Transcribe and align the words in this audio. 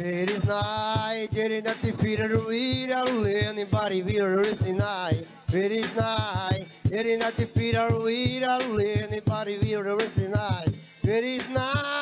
It 0.00 0.30
is 0.30 0.46
night, 0.46 1.26
it 1.32 1.50
is 1.50 1.64
not 1.64 1.74
the 1.78 1.90
feet 1.90 2.20
of 2.20 2.30
the 2.30 2.38
weed, 2.48 2.92
I 2.92 3.04
don't 3.04 3.20
let 3.20 3.34
anybody 3.34 4.00
be 4.00 4.18
a 4.18 4.36
racing 4.36 4.76
night. 4.76 5.26
It 5.52 5.72
is 5.72 5.96
night, 5.96 6.66
it 6.84 7.04
is 7.04 7.18
not 7.18 7.32
the 7.32 7.46
feet 7.46 7.74
of 7.74 7.92
the 7.92 8.00
weed, 8.04 8.44
I 8.44 8.60
don't 8.60 8.76
let 8.76 9.10
anybody 9.10 9.58
be 9.58 9.72
a 9.72 9.82
racing 9.82 10.30
night. 10.30 10.68
It 11.02 11.24
is 11.24 11.50
night, 11.50 11.97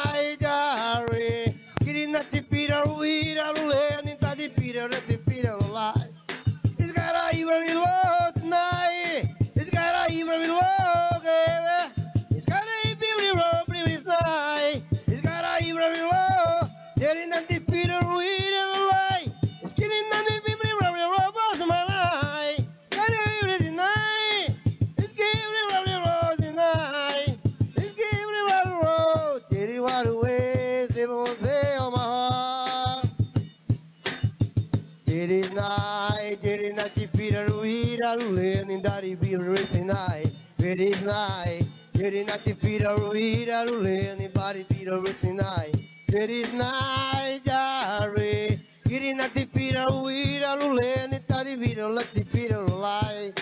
It 40.79 40.91
is 40.91 41.07
night, 41.07 41.63
it 41.95 42.13
is 42.13 42.27
not 42.27 42.45
the 42.45 42.53
Peter 42.53 42.95
weed, 43.09 43.49
I 43.49 43.65
live 43.65 44.13
in 44.13 44.19
body 44.29 44.63
Peter 44.69 45.01
racing 45.01 45.37
night. 45.37 45.73
It 46.09 46.29
is 46.29 46.53
night, 46.53 47.41
diary. 47.45 48.59
It 48.85 49.03
is 49.03 49.15
not 49.15 49.33
the 49.33 49.47
Peter 49.47 49.87
in 49.89 51.13
that 51.13 51.27
it 51.27 51.57
Peter, 51.57 51.87
let 51.89 52.13
the 52.13 52.27
Peter 52.27 52.61
lie. 52.61 53.33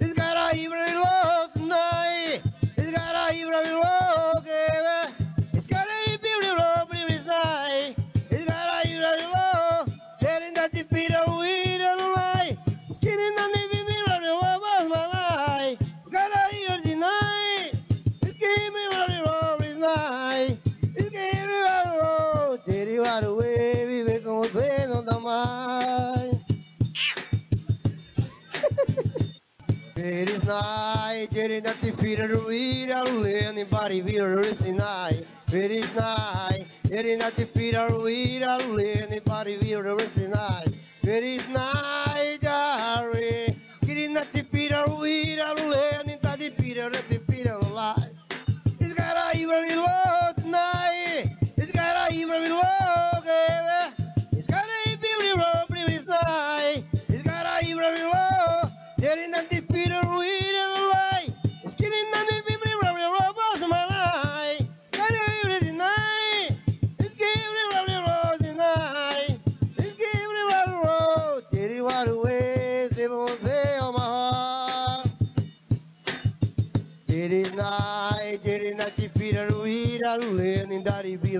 It's 0.00 0.14
got 0.14 0.54
a 0.54 0.56
even 0.56 0.78
low 0.78 1.17
night, 30.48 31.28
it 31.30 31.50
is 31.50 31.62
not 31.62 31.76
the 31.76 31.92
feet 31.92 32.18
of 32.18 32.30
the 32.30 32.44
weed, 32.48 32.90
I 32.90 33.04
don't 33.04 33.22
let 33.22 33.42
anybody 33.44 34.00
be 34.00 34.16
a 34.16 34.36
racing 34.36 34.76
night. 34.76 35.20
It 35.52 35.70
is 35.70 35.94
night, 35.94 36.64
it 36.84 37.06
is 37.06 37.18
not 37.18 37.34
the 37.34 37.44
feet 37.44 37.74
of 37.74 37.92
the 37.92 38.00
weed, 38.00 38.42
I 38.42 38.58
don't 38.58 38.74
let 38.74 39.10
anybody 39.10 39.58
be 39.58 39.74
a 39.74 39.82
racing 39.82 40.30
night. 40.30 40.68
It 41.02 41.22
is 41.22 41.48
night, 41.50 41.97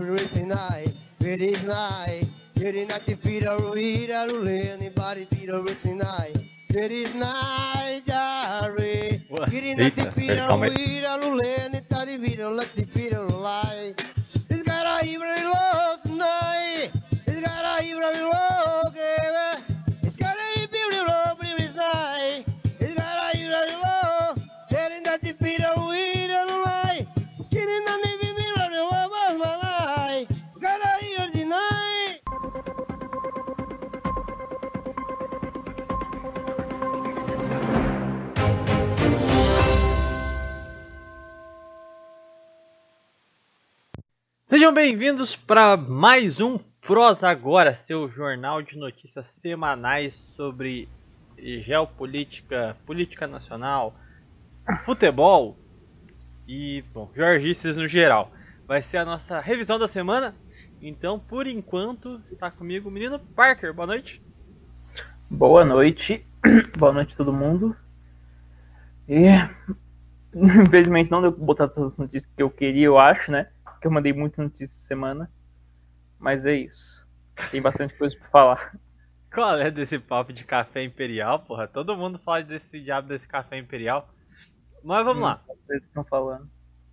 racing 0.03 0.49
night. 0.49 0.93
It 1.21 1.43
is 1.43 1.67
night, 1.67 2.25
it 2.57 2.75
is 2.75 2.89
not 2.89 3.03
the 3.07 3.17
Peter 3.17 3.57
weed, 3.71 4.11
I 4.11 4.27
live 4.27 4.81
in 4.81 4.93
body 4.95 5.27
Peter 5.31 5.63
racing 5.63 5.99
night. 5.99 6.37
It 6.71 6.93
is 6.93 7.15
night. 7.15 8.03
Ué, 8.07 9.53
It 9.53 9.65
is 9.65 9.77
not 9.77 9.95
the 9.97 10.13
Peter 10.15 10.41
in 10.41 11.73
that 11.73 12.09
it 12.09 12.23
Peter, 12.23 12.49
let 12.49 12.69
the 12.75 12.87
Peter 12.87 13.21
lie. 13.23 13.93
It's 14.51 14.63
got 14.65 15.03
a 15.03 15.07
even 15.07 15.29
low 15.29 15.97
tonight. 16.03 16.91
It's 17.27 17.41
got 17.47 17.81
a 17.81 17.85
even 17.85 18.03
low, 18.03 18.88
Sejam 44.51 44.73
bem-vindos 44.73 45.37
para 45.37 45.77
mais 45.77 46.41
um 46.41 46.59
Prosa 46.81 47.29
Agora, 47.29 47.75
seu 47.75 48.09
jornal 48.09 48.63
de 48.63 48.79
notícias 48.79 49.27
semanais 49.27 50.27
sobre 50.35 50.89
geopolítica, 51.37 52.75
política 52.87 53.27
nacional, 53.27 53.95
futebol 54.87 55.55
e, 56.47 56.83
bom, 56.95 57.11
jorgistas 57.15 57.77
no 57.77 57.87
geral. 57.87 58.33
Vai 58.67 58.81
ser 58.81 58.97
a 58.97 59.05
nossa 59.05 59.39
revisão 59.39 59.79
da 59.79 59.87
semana. 59.87 60.35
Então, 60.81 61.21
por 61.21 61.47
enquanto, 61.47 62.19
está 62.33 62.51
comigo 62.51 62.89
o 62.89 62.93
menino 62.93 63.19
Parker. 63.19 63.75
Boa 63.75 63.87
noite. 63.87 64.23
Boa 65.31 65.63
noite, 65.63 66.25
boa 66.79 66.95
noite 66.95 67.15
todo 67.15 67.35
mundo. 67.35 67.77
E 69.07 69.27
infelizmente 70.35 71.11
não 71.11 71.21
deu 71.21 71.33
pra 71.33 71.45
botar 71.45 71.69
todas 71.69 71.93
as 71.93 71.99
notícias 71.99 72.33
que 72.35 72.43
eu 72.43 72.49
queria, 72.49 72.87
eu 72.87 72.99
acho, 72.99 73.31
né? 73.31 73.49
Porque 73.79 73.87
eu 73.87 73.93
mandei 73.93 74.13
muitas 74.13 74.39
notícias 74.39 74.73
essa 74.73 74.89
semana. 74.89 75.31
Mas 76.19 76.45
é 76.45 76.53
isso. 76.53 77.07
Tem 77.53 77.63
bastante 77.63 77.97
coisa 77.97 78.19
pra 78.19 78.29
falar. 78.29 78.77
Qual 79.33 79.57
é 79.57 79.71
desse 79.71 80.01
papo 80.01 80.33
de 80.33 80.45
café 80.45 80.83
imperial, 80.83 81.39
porra? 81.39 81.69
Todo 81.69 81.97
mundo 81.97 82.19
fala 82.19 82.43
desse 82.43 82.81
diabo 82.81 83.07
desse 83.07 83.29
café 83.29 83.57
imperial. 83.57 84.13
Mas 84.83 85.05
vamos 85.05 85.23
lá. 85.23 85.41
Vocês 85.47 85.81
estão 85.85 86.03
falando. 86.05 86.51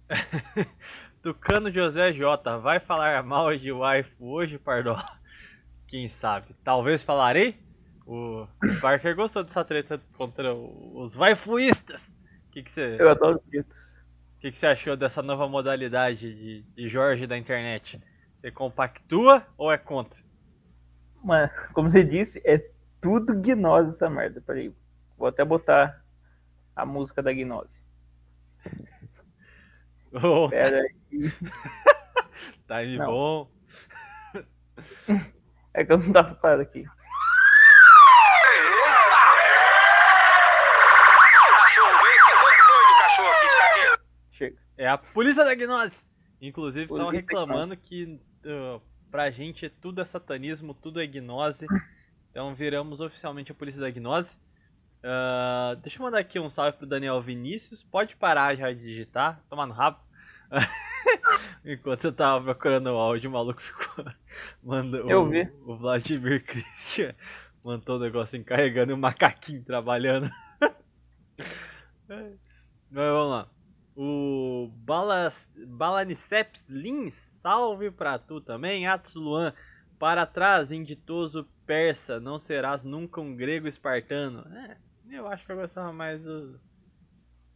Tucano 1.23 1.71
José 1.71 2.13
J. 2.13 2.57
Vai 2.59 2.79
falar 2.79 3.23
mal 3.23 3.55
de 3.57 3.71
waifu 3.71 4.27
hoje, 4.27 4.59
Pardola? 4.59 5.03
Quem 5.87 6.07
sabe? 6.07 6.55
Talvez 6.63 7.01
falarei? 7.01 7.57
O 8.05 8.47
Parker 8.79 9.15
gostou 9.15 9.43
dessa 9.43 9.65
treta 9.65 9.99
contra 10.15 10.53
os 10.53 11.15
waifuístas. 11.15 11.99
O 12.47 12.51
que, 12.51 12.61
que, 12.61 12.71
você, 12.71 12.97
Eu 12.99 13.09
adoro 13.09 13.41
gritos. 13.47 13.75
Que, 14.45 14.51
que 14.51 14.57
você 14.59 14.67
achou 14.67 14.95
dessa 14.95 15.23
nova 15.23 15.47
modalidade 15.47 16.35
de, 16.35 16.61
de 16.61 16.87
Jorge 16.87 17.25
da 17.25 17.35
internet? 17.35 17.99
Você 18.39 18.51
compactua 18.51 19.43
ou 19.57 19.71
é 19.71 19.77
contra? 19.77 20.21
Mas, 21.23 21.51
como 21.73 21.89
você 21.89 22.03
disse, 22.03 22.39
é 22.45 22.59
tudo 23.01 23.33
gnose 23.33 23.95
essa 23.95 24.07
merda. 24.07 24.39
Peraí, 24.41 24.71
vou 25.17 25.27
até 25.27 25.43
botar 25.43 25.99
a 26.75 26.85
música 26.85 27.23
da 27.23 27.33
gnose. 27.33 27.81
Ô, 30.13 30.47
Pera 30.49 30.79
aí. 30.79 31.31
tá 32.67 32.75
aí 32.77 32.97
Não. 32.97 33.05
bom. 33.07 33.51
É 35.77 35.83
que 35.83 35.91
eu 35.91 35.97
não 35.97 36.13
tava 36.13 36.35
parado 36.35 36.61
aqui. 36.61 36.85
É 44.77 44.87
a 44.87 44.97
polícia 44.97 45.43
da 45.43 45.55
gnose. 45.55 45.95
Inclusive, 46.41 46.85
estavam 46.85 47.11
da 47.11 47.11
reclamando 47.11 47.77
que 47.77 48.19
uh, 48.45 48.81
pra 49.09 49.31
gente 49.31 49.69
tudo 49.69 50.01
é 50.01 50.05
satanismo, 50.05 50.73
tudo 50.73 51.01
é 51.01 51.07
gnose. 51.07 51.65
Então 52.29 52.53
viramos 52.53 52.99
oficialmente 52.99 53.51
a 53.51 53.55
polícia 53.55 53.79
da 53.79 53.89
gnose. 53.89 54.29
Ah, 55.07 55.77
deixa 55.83 55.99
eu 55.99 56.03
mandar 56.03 56.17
aqui 56.17 56.39
um 56.39 56.49
salve 56.49 56.79
pro 56.79 56.87
Daniel 56.87 57.21
Vinícius. 57.21 57.83
Pode 57.83 58.15
parar 58.15 58.55
já 58.55 58.71
de 58.71 58.79
digitar, 58.79 59.39
tomar 59.47 59.67
no 59.67 59.73
rabo. 59.73 59.99
Enquanto 61.63 62.05
eu 62.05 62.11
tava 62.11 62.43
procurando 62.43 62.87
o 62.87 62.97
áudio, 62.97 63.29
o 63.29 63.33
maluco 63.33 63.61
ficou. 63.61 64.05
Mandou, 64.63 65.07
Eu 65.07 65.21
o, 65.21 65.29
vi. 65.29 65.47
O 65.63 65.77
Vladimir 65.77 66.43
Christian 66.43 67.13
mandou 67.63 67.97
o 67.97 67.99
negócio 67.99 68.37
encarregando 68.37 68.91
e 68.91 68.95
o 68.95 68.97
macaquinho 68.97 69.63
trabalhando. 69.63 70.29
Mas 72.07 72.37
vamos 72.91 73.31
lá. 73.31 73.47
O 73.95 74.69
Bala, 74.73 75.33
Balaniceps 75.55 76.65
Lins, 76.67 77.13
salve 77.41 77.89
pra 77.89 78.19
tu 78.19 78.41
também. 78.41 78.87
Atos 78.87 79.15
Luan, 79.15 79.53
para 79.97 80.25
trás, 80.25 80.71
inditoso 80.71 81.47
persa, 81.65 82.19
não 82.19 82.37
serás 82.37 82.83
nunca 82.83 83.21
um 83.21 83.35
grego 83.35 83.67
espartano. 83.67 84.45
É, 84.53 84.77
eu 85.09 85.27
acho 85.27 85.45
que 85.45 85.51
eu 85.51 85.55
gostava 85.55 85.93
mais 85.93 86.21
do. 86.21 86.59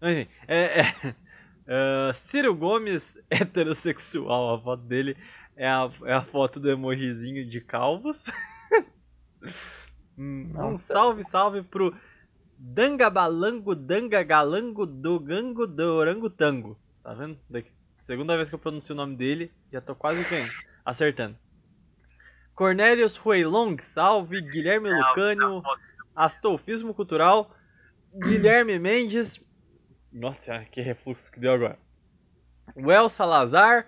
Enfim, 0.01 0.29
é, 0.47 0.81
é, 0.81 1.15
ah, 1.67 2.13
Ciro 2.13 2.55
Gomes, 2.55 3.17
heterossexual, 3.29 4.55
a 4.55 4.61
foto 4.61 4.83
dele 4.83 5.17
é 5.57 5.67
a, 5.67 5.91
é 6.05 6.13
a 6.13 6.21
foto 6.21 6.59
do 6.59 6.69
emojizinho 6.69 7.47
de 7.47 7.61
calvos. 7.61 8.25
Hum, 10.17 10.51
um 10.53 10.77
salve, 10.77 11.23
salve 11.23 11.63
pro 11.63 11.95
Danga 12.61 13.09
Balango 13.09 13.73
Danga 13.73 14.21
Galango 14.21 14.85
do 14.85 15.19
Gango 15.19 15.65
do 15.65 15.93
Orangotango. 15.95 16.77
Tá 17.01 17.13
vendo? 17.13 17.39
Daqui- 17.49 17.71
Segunda 18.05 18.35
vez 18.35 18.49
que 18.49 18.55
eu 18.55 18.59
pronuncio 18.59 18.93
o 18.93 18.97
nome 18.97 19.15
dele, 19.15 19.51
já 19.71 19.79
tô 19.79 19.93
quase 19.95 20.23
ganhando, 20.23 20.51
acertando. 20.83 21.37
Cornelius 22.55 23.17
Huilong, 23.23 23.77
salve. 23.93 24.41
Guilherme 24.41 24.89
Lucânio, 24.89 25.61
Astolfismo 26.15 26.93
Cultural. 26.93 27.55
Guilherme 28.13 28.79
Mendes. 28.79 29.39
Nossa, 30.11 30.65
que 30.71 30.81
refluxo 30.81 31.31
que 31.31 31.39
deu 31.39 31.53
agora. 31.53 31.77
O 32.75 32.91
El 32.91 33.09
Salazar. 33.09 33.85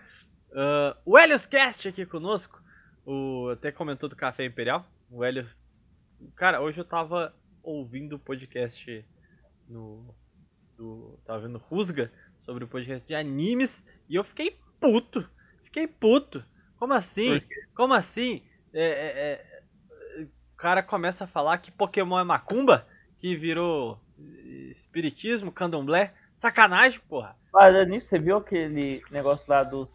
ah, 0.55 0.95
o 1.05 1.17
Helios 1.17 1.45
Cast 1.45 1.87
aqui 1.87 2.05
conosco. 2.05 2.61
O, 3.05 3.49
até 3.49 3.71
comentou 3.71 4.07
do 4.07 4.15
Café 4.15 4.45
Imperial. 4.45 4.85
O 5.09 5.25
Helios. 5.25 5.57
Cara, 6.35 6.61
hoje 6.61 6.79
eu 6.79 6.85
tava 6.85 7.33
ouvindo 7.63 8.15
o 8.15 8.19
podcast 8.19 9.05
no. 9.67 10.13
Do, 10.77 11.19
tava 11.25 11.41
vendo 11.41 11.57
Rusga 11.57 12.11
sobre 12.41 12.63
o 12.63 12.67
podcast 12.67 13.07
de 13.07 13.13
animes 13.13 13.83
e 14.09 14.15
eu 14.15 14.23
fiquei 14.23 14.57
puto. 14.79 15.27
Fiquei 15.63 15.87
puto. 15.87 16.43
Como 16.77 16.93
assim? 16.93 17.41
Como 17.75 17.93
assim? 17.93 18.43
É, 18.73 18.83
é, 18.83 20.21
é, 20.21 20.23
o 20.23 20.57
cara 20.57 20.81
começa 20.81 21.25
a 21.25 21.27
falar 21.27 21.57
que 21.59 21.71
Pokémon 21.71 22.19
é 22.19 22.23
macumba, 22.23 22.87
que 23.19 23.35
virou 23.35 23.99
espiritismo, 24.71 25.51
candomblé. 25.51 26.13
Sacanagem, 26.39 26.99
porra. 27.07 27.35
Olha, 27.53 27.85
nisso, 27.85 28.07
você 28.07 28.17
viu 28.17 28.37
aquele 28.37 29.03
negócio 29.11 29.45
lá 29.47 29.63
dos, 29.63 29.89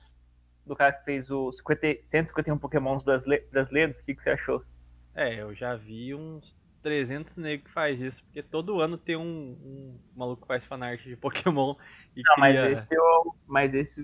do 0.64 0.76
cara 0.76 0.92
que 0.92 1.04
fez 1.04 1.30
os 1.30 1.56
50, 1.58 2.02
151 2.04 2.58
Pokémons 2.58 3.02
brasile- 3.02 3.44
brasileiros? 3.50 3.98
O 3.98 4.04
que, 4.04 4.14
que 4.14 4.22
você 4.22 4.30
achou? 4.30 4.62
É, 5.14 5.40
eu 5.40 5.54
já 5.54 5.74
vi 5.74 6.14
uns 6.14 6.56
300 6.82 7.36
negros 7.38 7.66
que 7.66 7.72
faz 7.72 8.00
isso, 8.00 8.22
porque 8.24 8.42
todo 8.42 8.80
ano 8.80 8.96
tem 8.96 9.16
um, 9.16 9.22
um 9.62 9.98
maluco 10.14 10.42
que 10.42 10.48
faz 10.48 10.64
fanart 10.64 11.02
de 11.02 11.16
Pokémon 11.16 11.74
e 12.14 12.22
Não, 12.22 12.34
mas 12.38 12.56
cria... 12.56 12.72
esse, 12.72 12.94
eu, 12.94 13.34
mas 13.46 13.74
esse 13.74 14.02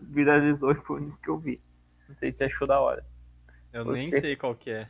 viralizou 0.00 0.70
e 0.72 0.74
foi 0.76 1.00
o 1.00 1.02
único 1.04 1.20
que 1.20 1.28
eu 1.28 1.38
vi. 1.38 1.60
Não 2.08 2.14
sei 2.16 2.30
se 2.32 2.38
você 2.38 2.44
achou 2.44 2.66
da 2.66 2.80
hora. 2.80 3.04
Eu 3.72 3.84
nem 3.86 4.10
Você- 4.10 4.20
sei 4.20 4.36
qual 4.36 4.54
que 4.54 4.70
é. 4.70 4.88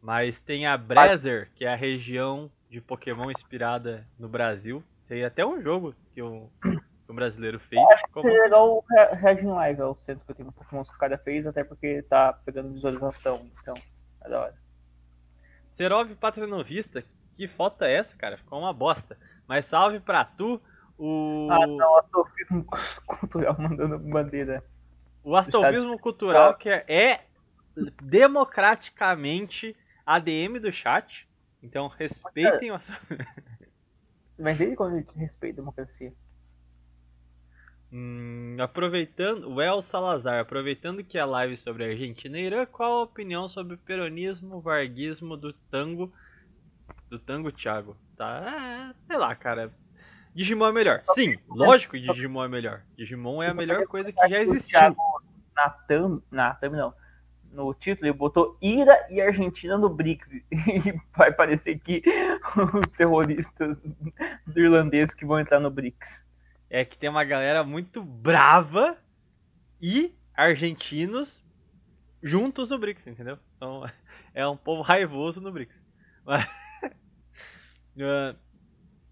Mas 0.00 0.38
tem 0.40 0.66
a 0.66 0.76
Brezer, 0.76 1.50
que 1.54 1.64
é 1.64 1.72
a 1.72 1.76
região 1.76 2.50
de 2.68 2.80
Pokémon 2.80 3.30
inspirada 3.30 4.06
no 4.18 4.28
Brasil. 4.28 4.82
Tem 5.06 5.24
até 5.24 5.46
um 5.46 5.62
jogo 5.62 5.94
que 6.12 6.20
um, 6.22 6.50
que 6.60 7.12
um 7.12 7.14
brasileiro 7.14 7.58
fez. 7.60 7.80
Como- 8.12 8.28
Seria 8.28 8.42
legal 8.44 8.68
o 8.78 8.84
Re- 8.90 9.14
Reagin 9.14 9.46
Live, 9.46 9.80
é 9.80 9.84
o 9.84 9.94
151 9.94 10.50
Pokémons 10.52 10.88
que 10.90 10.96
o 10.96 10.98
cara 10.98 11.16
fez, 11.18 11.46
até 11.46 11.62
porque 11.64 12.02
tá 12.02 12.32
pegando 12.44 12.72
visualização, 12.74 13.48
então 13.62 13.74
é 14.22 14.28
da 14.28 14.40
hora. 14.40 14.63
Serov 15.74 16.14
Patronovista, 16.16 17.04
que 17.34 17.46
foto 17.48 17.82
é 17.82 17.94
essa, 17.94 18.16
cara? 18.16 18.36
Ficou 18.38 18.58
uma 18.60 18.72
bosta. 18.72 19.18
Mas 19.46 19.66
salve 19.66 20.00
pra 20.00 20.24
tu, 20.24 20.60
o, 20.96 21.48
Ah, 21.50 21.66
não, 21.66 21.98
astrofismo 21.98 22.64
cultural 23.06 23.56
mandando 23.58 23.98
bandeira. 23.98 24.64
o 25.22 25.36
Astolfismo 25.36 25.98
Cultural, 25.98 26.54
que 26.56 26.68
é, 26.70 26.84
é 26.88 27.20
democraticamente 28.02 29.76
ADM 30.06 30.58
do 30.60 30.72
chat. 30.72 31.28
Então 31.62 31.88
respeitem 31.88 32.70
o 32.70 32.74
astro- 32.74 32.96
Mas 34.38 34.58
desde 34.58 34.76
quando 34.76 34.94
a 34.94 34.98
gente 34.98 35.12
respeita 35.16 35.60
a 35.60 35.62
democracia? 35.62 36.12
Hum, 37.96 38.56
aproveitando, 38.58 39.48
o 39.48 39.62
El 39.62 39.80
Salazar, 39.80 40.40
aproveitando 40.40 41.04
que 41.04 41.16
é 41.16 41.24
live 41.24 41.56
sobre 41.56 41.84
Argentina 41.84 42.36
e 42.36 42.46
Irã, 42.46 42.66
qual 42.66 42.92
a 42.94 43.02
opinião 43.04 43.48
sobre 43.48 43.74
o 43.74 43.78
peronismo, 43.78 44.60
varguismo 44.60 45.36
do 45.36 45.52
tango, 45.52 46.12
do 47.08 47.20
tango 47.20 47.52
Thiago? 47.52 47.96
Tá, 48.16 48.92
é, 48.92 49.06
sei 49.06 49.16
lá, 49.16 49.32
cara. 49.36 49.72
Digimon 50.34 50.66
é 50.66 50.72
melhor. 50.72 51.02
Sim, 51.14 51.38
lógico 51.48 51.92
que 51.92 52.00
Digimon 52.00 52.42
é 52.42 52.48
melhor. 52.48 52.82
Digimon 52.98 53.40
é 53.40 53.50
a 53.50 53.54
melhor 53.54 53.86
coisa 53.86 54.10
que 54.10 54.28
já 54.28 54.40
existiu. 54.40 54.96
Na 55.54 55.70
thumb, 55.70 56.20
na 56.32 56.58
não, 56.72 56.92
no 57.52 57.72
título 57.74 58.08
ele 58.08 58.18
botou 58.18 58.58
Ira 58.60 59.06
e 59.08 59.20
Argentina 59.20 59.78
no 59.78 59.88
BRICS. 59.88 60.28
E 60.50 61.00
vai 61.16 61.30
parecer 61.30 61.78
que 61.78 62.02
os 62.84 62.92
terroristas 62.94 63.80
irlandeses 64.56 65.14
que 65.14 65.24
vão 65.24 65.38
entrar 65.38 65.60
no 65.60 65.70
BRICS. 65.70 66.33
É 66.68 66.84
que 66.84 66.98
tem 66.98 67.08
uma 67.08 67.24
galera 67.24 67.62
muito 67.62 68.02
brava 68.02 68.98
e 69.80 70.14
argentinos 70.34 71.42
juntos 72.22 72.70
no 72.70 72.78
BRICS, 72.78 73.06
entendeu? 73.06 73.38
Então, 73.56 73.84
é 74.34 74.46
um 74.46 74.56
povo 74.56 74.82
raivoso 74.82 75.40
no 75.40 75.52
BRICS. 75.52 75.82
Mas, 76.24 76.48
deixa 77.94 78.38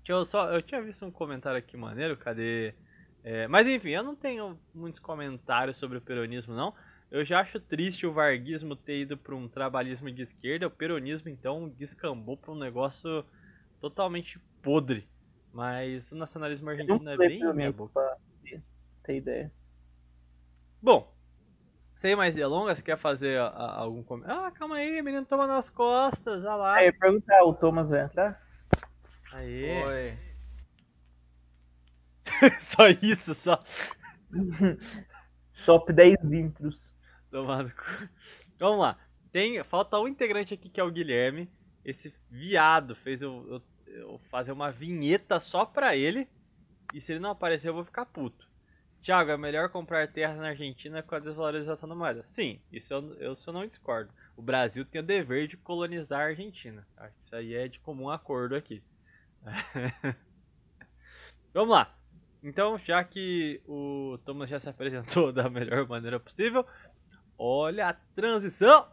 eu, 0.08 0.24
só, 0.24 0.50
eu 0.50 0.62
tinha 0.62 0.82
visto 0.82 1.04
um 1.04 1.10
comentário 1.10 1.58
aqui 1.58 1.76
maneiro, 1.76 2.16
cadê? 2.16 2.74
É, 3.22 3.46
mas 3.46 3.68
enfim, 3.68 3.90
eu 3.90 4.02
não 4.02 4.16
tenho 4.16 4.58
muitos 4.74 5.00
comentários 5.00 5.76
sobre 5.76 5.98
o 5.98 6.00
peronismo, 6.00 6.54
não. 6.54 6.74
Eu 7.12 7.24
já 7.26 7.40
acho 7.40 7.60
triste 7.60 8.06
o 8.06 8.12
varguismo 8.12 8.74
ter 8.74 9.02
ido 9.02 9.18
para 9.18 9.36
um 9.36 9.46
trabalhismo 9.46 10.10
de 10.10 10.22
esquerda. 10.22 10.66
O 10.66 10.70
peronismo, 10.70 11.28
então, 11.28 11.68
descambou 11.68 12.38
para 12.38 12.52
um 12.52 12.58
negócio 12.58 13.22
totalmente 13.78 14.40
podre. 14.62 15.06
Mas 15.52 16.10
o 16.12 16.16
nacionalismo 16.16 16.70
argentino 16.70 17.10
é 17.10 17.16
bem 17.16 17.54
minha 17.54 17.72
boca. 17.72 17.92
pra 17.92 18.16
ter 19.04 19.16
ideia. 19.16 19.52
Bom, 20.80 21.12
sem 21.94 22.16
mais 22.16 22.34
delongas, 22.34 22.80
quer 22.80 22.96
fazer 22.96 23.38
a- 23.38 23.46
a- 23.48 23.78
algum 23.80 24.02
comentário? 24.02 24.42
Ah, 24.44 24.50
calma 24.50 24.76
aí, 24.76 25.02
menino 25.02 25.26
toma 25.26 25.46
nas 25.46 25.70
costas, 25.70 26.40
olha 26.44 26.54
lá. 26.54 26.74
Aí, 26.76 26.92
perguntar, 26.92 27.44
o 27.44 27.54
Thomas 27.54 27.88
vai 27.90 28.02
entrar? 28.04 28.40
Aê. 29.32 29.84
Oi. 29.84 30.18
só 32.62 32.88
isso, 32.88 33.34
só. 33.34 33.62
Top 35.66 35.92
10 35.92 36.32
intros. 36.32 36.92
Tomado. 37.30 37.70
cu. 37.70 38.08
Vamos 38.58 38.80
lá. 38.80 38.98
Tem, 39.30 39.62
falta 39.64 39.98
um 39.98 40.08
integrante 40.08 40.54
aqui 40.54 40.68
que 40.68 40.80
é 40.80 40.84
o 40.84 40.90
Guilherme. 40.90 41.48
Esse 41.84 42.14
viado 42.30 42.94
fez 42.94 43.22
eu, 43.22 43.46
eu- 43.48 43.62
eu 43.92 44.20
fazer 44.30 44.52
uma 44.52 44.70
vinheta 44.70 45.38
só 45.40 45.64
pra 45.64 45.96
ele. 45.96 46.28
E 46.92 47.00
se 47.00 47.12
ele 47.12 47.20
não 47.20 47.30
aparecer, 47.30 47.68
eu 47.68 47.74
vou 47.74 47.84
ficar 47.84 48.06
puto. 48.06 48.50
Thiago, 49.02 49.30
é 49.30 49.36
melhor 49.36 49.68
comprar 49.68 50.06
terras 50.12 50.38
na 50.38 50.48
Argentina 50.48 51.02
com 51.02 51.14
a 51.14 51.18
desvalorização 51.18 51.88
da 51.88 51.94
moeda? 51.94 52.24
Sim, 52.28 52.60
isso 52.70 52.94
eu, 52.94 53.14
eu 53.14 53.34
só 53.34 53.52
não 53.52 53.66
discordo. 53.66 54.12
O 54.36 54.42
Brasil 54.42 54.84
tem 54.84 55.00
o 55.00 55.04
dever 55.04 55.48
de 55.48 55.56
colonizar 55.56 56.20
a 56.20 56.24
Argentina. 56.26 56.86
Isso 57.24 57.34
aí 57.34 57.54
é 57.54 57.66
de 57.66 57.80
comum 57.80 58.08
acordo 58.08 58.54
aqui. 58.54 58.82
Vamos 61.52 61.70
lá. 61.70 61.94
Então, 62.42 62.78
já 62.78 63.02
que 63.02 63.60
o 63.66 64.18
Thomas 64.24 64.48
já 64.48 64.58
se 64.58 64.68
apresentou 64.68 65.32
da 65.34 65.50
melhor 65.50 65.86
maneira 65.88 66.18
possível, 66.18 66.66
olha 67.38 67.88
a 67.88 67.94
transição! 67.94 68.88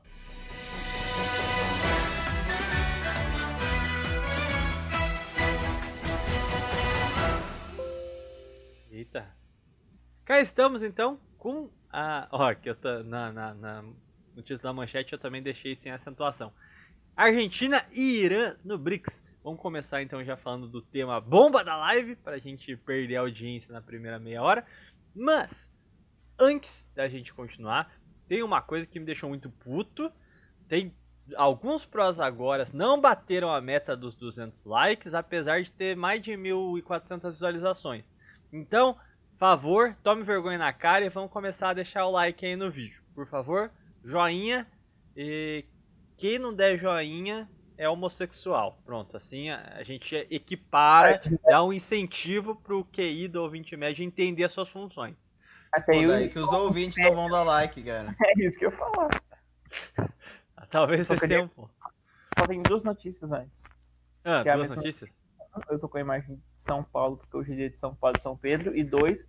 Eita. 8.99 9.33
Cá 10.25 10.41
estamos 10.41 10.83
então 10.83 11.17
com 11.37 11.69
a. 11.89 12.27
Ó, 12.31 12.43
aqui 12.49 12.69
eu 12.69 12.75
tô, 12.75 13.01
na, 13.03 13.31
na, 13.31 13.53
na- 13.53 13.81
no 13.81 14.41
título 14.41 14.59
da 14.63 14.73
manchete 14.73 15.13
eu 15.13 15.19
também 15.19 15.41
deixei 15.41 15.73
sem 15.73 15.89
acentuação. 15.89 16.51
Argentina 17.15 17.85
e 17.93 18.19
Irã 18.19 18.57
no 18.61 18.77
BRICS. 18.77 19.23
Vamos 19.41 19.61
começar 19.61 20.01
então 20.01 20.21
já 20.21 20.35
falando 20.35 20.67
do 20.67 20.81
tema 20.81 21.21
bomba 21.21 21.63
da 21.63 21.77
live, 21.77 22.17
pra 22.17 22.39
gente 22.39 22.75
perder 22.75 23.15
a 23.15 23.21
audiência 23.21 23.71
na 23.71 23.81
primeira 23.81 24.19
meia 24.19 24.43
hora. 24.43 24.65
Mas, 25.15 25.49
antes 26.37 26.91
da 26.93 27.07
gente 27.07 27.33
continuar, 27.33 27.89
tem 28.27 28.43
uma 28.43 28.61
coisa 28.61 28.85
que 28.85 28.99
me 28.99 29.05
deixou 29.05 29.29
muito 29.29 29.49
puto. 29.49 30.11
Tem 30.67 30.93
alguns 31.37 31.85
prós 31.85 32.19
agora 32.19 32.67
não 32.73 32.99
bateram 32.99 33.49
a 33.49 33.61
meta 33.61 33.95
dos 33.95 34.13
200 34.17 34.65
likes, 34.65 35.13
apesar 35.13 35.63
de 35.63 35.71
ter 35.71 35.95
mais 35.95 36.21
de 36.21 36.33
1.400 36.33 37.31
visualizações. 37.31 38.03
Então, 38.51 38.97
favor, 39.39 39.95
tome 40.03 40.23
vergonha 40.23 40.57
na 40.57 40.73
cara 40.73 41.05
e 41.05 41.09
vamos 41.09 41.31
começar 41.31 41.69
a 41.69 41.73
deixar 41.73 42.05
o 42.05 42.11
like 42.11 42.45
aí 42.45 42.55
no 42.55 42.69
vídeo. 42.69 43.01
Por 43.15 43.27
favor, 43.27 43.71
joinha. 44.03 44.67
E 45.15 45.65
quem 46.17 46.37
não 46.37 46.53
der 46.53 46.77
joinha 46.77 47.49
é 47.77 47.87
homossexual. 47.87 48.81
Pronto, 48.85 49.15
assim 49.15 49.49
a, 49.49 49.81
gente 49.83 50.15
equipara, 50.29 51.21
dá 51.43 51.63
um 51.63 51.71
incentivo 51.71 52.55
pro 52.55 52.83
QI 52.85 53.29
do 53.29 53.41
ouvinte 53.41 53.75
médio 53.77 54.03
entender 54.03 54.43
as 54.43 54.51
suas 54.51 54.69
funções. 54.69 55.15
Até 55.71 55.93
Pô, 55.93 55.99
eu, 55.99 56.09
daí 56.09 56.29
que 56.29 56.39
os 56.39 56.51
ouvintes 56.51 56.97
não 57.03 57.15
vão 57.15 57.29
dar 57.29 57.43
like, 57.43 57.81
cara. 57.81 58.13
é 58.21 58.45
isso 58.45 58.57
que 58.57 58.65
eu 58.65 58.71
ia 58.71 58.77
falar. 58.77 59.09
Talvez 60.69 61.07
Só 61.07 61.15
vocês 61.15 61.29
tenham. 61.29 61.49
um 61.57 61.67
Só 62.37 62.45
tem 62.47 62.61
duas 62.63 62.83
notícias 62.83 63.31
antes. 63.31 63.63
Ah, 64.23 64.43
Que 64.43 64.49
é 64.49 64.55
duas 64.55 64.69
notícias? 64.69 65.09
Eu 65.69 65.79
tô 65.79 65.87
com 65.87 65.97
a 65.97 66.01
imagem 66.01 66.41
São 66.61 66.83
Paulo, 66.83 67.17
porque 67.17 67.37
hoje 67.37 67.53
é 67.53 67.55
dia 67.55 67.69
de 67.69 67.77
São 67.77 67.95
Paulo 67.95 68.15
e 68.17 68.21
São 68.21 68.37
Pedro. 68.37 68.75
E 68.75 68.83
dois, 68.83 69.27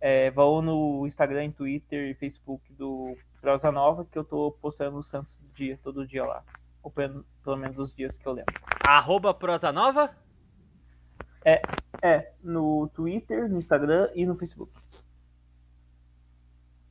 é, 0.00 0.30
vão 0.30 0.60
no 0.60 1.06
Instagram, 1.06 1.50
Twitter 1.50 2.10
e 2.10 2.14
Facebook 2.14 2.72
do 2.72 3.16
Prosa 3.40 3.70
Nova, 3.72 4.04
que 4.04 4.18
eu 4.18 4.24
tô 4.24 4.52
postando 4.60 4.98
o 4.98 5.02
Santos 5.02 5.36
do 5.36 5.48
dia, 5.54 5.78
todo 5.82 6.06
dia 6.06 6.24
lá. 6.24 6.42
Ou 6.82 6.90
pelo, 6.90 7.24
pelo 7.42 7.56
menos 7.56 7.78
os 7.78 7.94
dias 7.94 8.16
que 8.16 8.26
eu 8.26 8.32
lembro. 8.32 8.54
Arroba 8.86 9.32
Prosa 9.34 9.72
Nova? 9.72 10.14
É, 12.02 12.32
no 12.42 12.88
Twitter, 12.88 13.48
no 13.48 13.58
Instagram 13.58 14.08
e 14.14 14.26
no 14.26 14.36
Facebook. 14.36 14.72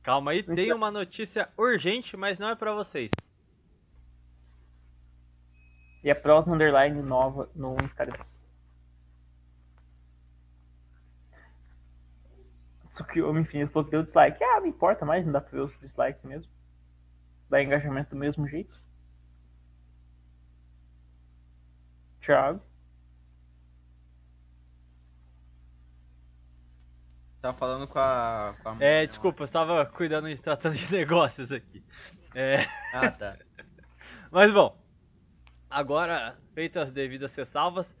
Calma 0.02 0.30
aí, 0.30 0.42
tem 0.42 0.72
uma 0.72 0.90
notícia 0.90 1.48
urgente, 1.58 2.16
mas 2.16 2.38
não 2.38 2.48
é 2.48 2.54
pra 2.54 2.72
vocês. 2.72 3.10
E 6.02 6.08
é 6.08 6.14
Prosa 6.14 6.52
Underline 6.52 7.02
Nova 7.02 7.50
no 7.54 7.76
Instagram. 7.82 8.16
Só 12.96 13.04
que 13.04 13.20
o 13.20 13.28
Homem 13.28 13.42
Infinito 13.42 13.72
falou 13.72 13.84
que 13.84 13.90
deu 13.90 14.02
dislike. 14.02 14.42
Ah, 14.42 14.58
não 14.60 14.66
importa 14.66 15.04
mais, 15.04 15.24
não 15.24 15.32
dá 15.32 15.40
pra 15.40 15.50
ver 15.50 15.64
os 15.64 15.78
dislikes 15.80 16.22
mesmo. 16.24 16.50
Dá 17.50 17.62
engajamento 17.62 18.10
do 18.10 18.16
mesmo 18.16 18.48
jeito. 18.48 18.74
Thiago. 22.22 22.60
Tá 27.42 27.52
falando 27.52 27.86
com 27.86 27.98
a. 27.98 28.54
Com 28.62 28.70
a 28.70 28.76
É, 28.80 29.06
desculpa, 29.06 29.42
eu 29.42 29.44
estava 29.44 29.84
cuidando 29.84 30.28
de 30.28 30.40
tratando 30.40 30.74
de 30.74 30.90
negócios 30.90 31.52
aqui. 31.52 31.84
É, 32.34 32.66
Ah, 32.94 33.10
tá. 33.10 33.36
mas 34.32 34.50
bom, 34.50 34.82
agora 35.68 36.38
feitas 36.54 36.88
as 36.88 36.94
devidas 36.94 37.34
ressalvas, 37.34 37.94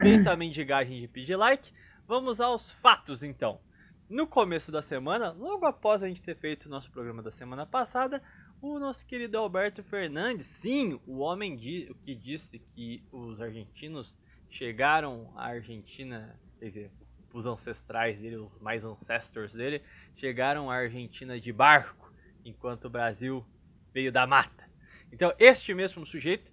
feita 0.00 0.30
a 0.30 0.36
mendigagem 0.36 1.00
de 1.00 1.08
pedir 1.08 1.34
like, 1.34 1.72
vamos 2.06 2.40
aos 2.40 2.70
fatos 2.70 3.24
então. 3.24 3.60
No 4.08 4.26
começo 4.26 4.72
da 4.72 4.80
semana, 4.80 5.32
logo 5.32 5.66
após 5.66 6.02
a 6.02 6.08
gente 6.08 6.22
ter 6.22 6.34
feito 6.34 6.64
o 6.64 6.68
nosso 6.70 6.90
programa 6.90 7.22
da 7.22 7.30
semana 7.30 7.66
passada, 7.66 8.22
o 8.58 8.78
nosso 8.78 9.04
querido 9.04 9.36
Alberto 9.36 9.84
Fernandes, 9.84 10.46
sim, 10.62 10.98
o 11.06 11.18
homem 11.18 11.58
que 12.02 12.14
disse 12.14 12.58
que 12.58 13.04
os 13.12 13.38
argentinos 13.38 14.18
chegaram 14.48 15.30
à 15.36 15.48
Argentina, 15.48 16.40
quer 16.58 16.68
dizer, 16.68 16.90
os 17.34 17.44
ancestrais 17.44 18.18
dele, 18.18 18.36
os 18.36 18.58
mais 18.62 18.82
ancestors 18.82 19.52
dele, 19.52 19.82
chegaram 20.16 20.70
à 20.70 20.76
Argentina 20.76 21.38
de 21.38 21.52
barco, 21.52 22.10
enquanto 22.46 22.86
o 22.86 22.90
Brasil 22.90 23.44
veio 23.92 24.10
da 24.10 24.26
mata. 24.26 24.70
Então, 25.12 25.34
este 25.38 25.74
mesmo 25.74 26.06
sujeito 26.06 26.50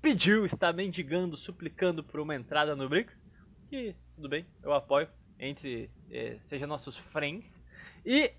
pediu, 0.00 0.46
está 0.46 0.72
mendigando, 0.72 1.36
suplicando 1.36 2.04
por 2.04 2.20
uma 2.20 2.36
entrada 2.36 2.76
no 2.76 2.88
BRICS, 2.88 3.18
que 3.68 3.96
tudo 4.14 4.28
bem, 4.28 4.46
eu 4.62 4.72
apoio, 4.72 5.08
entre 5.40 5.90
eh, 6.10 6.38
seja 6.46 6.66
nossos 6.66 6.96
friends. 6.96 7.64
E 8.04 8.32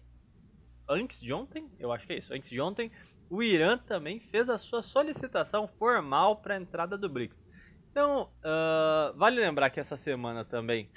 antes 0.88 1.20
de 1.20 1.34
ontem, 1.34 1.70
eu 1.80 1.92
acho 1.92 2.06
que 2.06 2.14
é 2.14 2.18
isso, 2.18 2.34
antes 2.34 2.50
de 2.50 2.62
ontem, 2.62 2.92
o 3.30 3.42
Irã 3.42 3.78
também 3.78 4.20
fez 4.20 4.50
a 4.50 4.58
sua 4.58 4.82
solicitação 4.82 5.68
formal 5.68 6.38
para 6.38 6.56
a 6.56 6.58
entrada 6.58 6.98
do 6.98 7.10
BRICS. 7.10 7.46
Então, 7.92 8.30
ah, 8.44 9.14
vale 9.16 9.40
lembrar 9.40 9.70
que 9.70 9.80
essa 9.80 9.98
semana 9.98 10.44
também, 10.44 10.90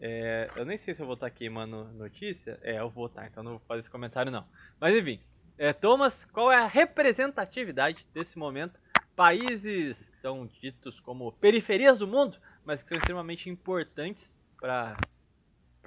é, 0.00 0.46
eu 0.56 0.64
nem 0.64 0.78
sei 0.78 0.94
se 0.94 1.02
eu 1.02 1.06
vou 1.06 1.14
estar 1.14 1.30
queimando 1.30 1.84
notícia, 1.92 2.58
é, 2.62 2.78
eu 2.78 2.90
vou 2.90 3.06
estar, 3.06 3.26
então 3.26 3.42
não 3.42 3.52
vou 3.52 3.60
fazer 3.60 3.80
esse 3.80 3.90
comentário 3.90 4.32
não. 4.32 4.46
Mas 4.80 4.96
enfim, 4.96 5.20
é, 5.58 5.72
Thomas, 5.72 6.24
qual 6.26 6.50
é 6.50 6.56
a 6.56 6.66
representatividade 6.66 8.06
desse 8.12 8.38
momento? 8.38 8.80
Países 9.14 10.10
que 10.10 10.18
são 10.18 10.46
ditos 10.46 11.00
como 11.00 11.32
periferias 11.32 11.98
do 11.98 12.06
mundo, 12.06 12.38
mas 12.64 12.82
que 12.82 12.88
são 12.88 12.98
extremamente 12.98 13.48
importantes 13.48 14.34
para 14.60 14.96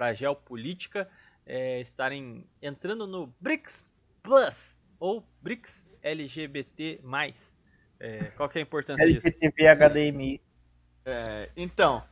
a 0.06 0.12
geopolítica, 0.12 1.08
é, 1.46 1.80
estarem 1.80 2.46
entrando 2.62 3.06
no 3.06 3.32
BRICS 3.40 3.86
Plus 4.22 4.54
ou 4.98 5.24
BRICS 5.42 5.88
LGBT+. 6.02 7.00
É, 7.98 8.24
qual 8.36 8.48
que 8.48 8.58
é 8.58 8.62
a 8.62 8.62
importância 8.62 9.06
disso? 9.06 9.26
HDMI. 9.28 10.40
É, 11.04 11.50
então, 11.56 12.02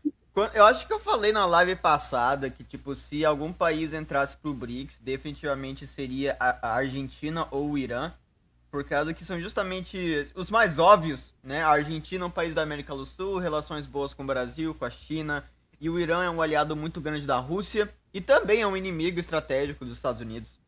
eu 0.55 0.65
acho 0.65 0.87
que 0.87 0.93
eu 0.93 1.01
falei 1.01 1.33
na 1.33 1.47
live 1.47 1.77
passada 1.77 2.51
que, 2.51 2.63
tipo, 2.63 2.95
se 2.95 3.25
algum 3.25 3.53
país 3.53 3.93
entrasse 3.93 4.37
pro 4.37 4.55
BRICS, 4.55 4.99
definitivamente 5.01 5.87
seria 5.87 6.37
a, 6.39 6.69
a 6.69 6.75
Argentina 6.75 7.47
ou 7.51 7.71
o 7.71 7.79
Irã. 7.79 8.13
Por 8.71 8.85
causa 8.85 9.15
que 9.15 9.25
são 9.25 9.41
justamente 9.41 10.31
os 10.35 10.51
mais 10.51 10.79
óbvios, 10.79 11.35
né? 11.43 11.63
A 11.63 11.71
Argentina 11.71 12.23
é 12.25 12.27
um 12.27 12.31
país 12.31 12.55
da 12.55 12.63
América 12.63 12.95
do 12.95 13.07
Sul, 13.07 13.39
relações 13.39 13.87
boas 13.87 14.13
com 14.13 14.23
o 14.23 14.27
Brasil, 14.27 14.75
com 14.75 14.85
a 14.85 14.91
China. 14.91 15.43
E 15.81 15.89
o 15.89 15.99
Irã 15.99 16.25
é 16.25 16.31
um 16.31 16.43
aliado 16.43 16.75
muito 16.75 17.01
grande 17.01 17.27
da 17.27 17.39
Rússia 17.39 17.93
e 18.13 18.21
também 18.21 18.63
é 18.63 18.67
um 18.67 18.77
inimigo 18.77 19.21
estratégico 19.21 19.85
dos 19.85 19.97
Estados 19.97 20.21
Unidos. 20.21 20.59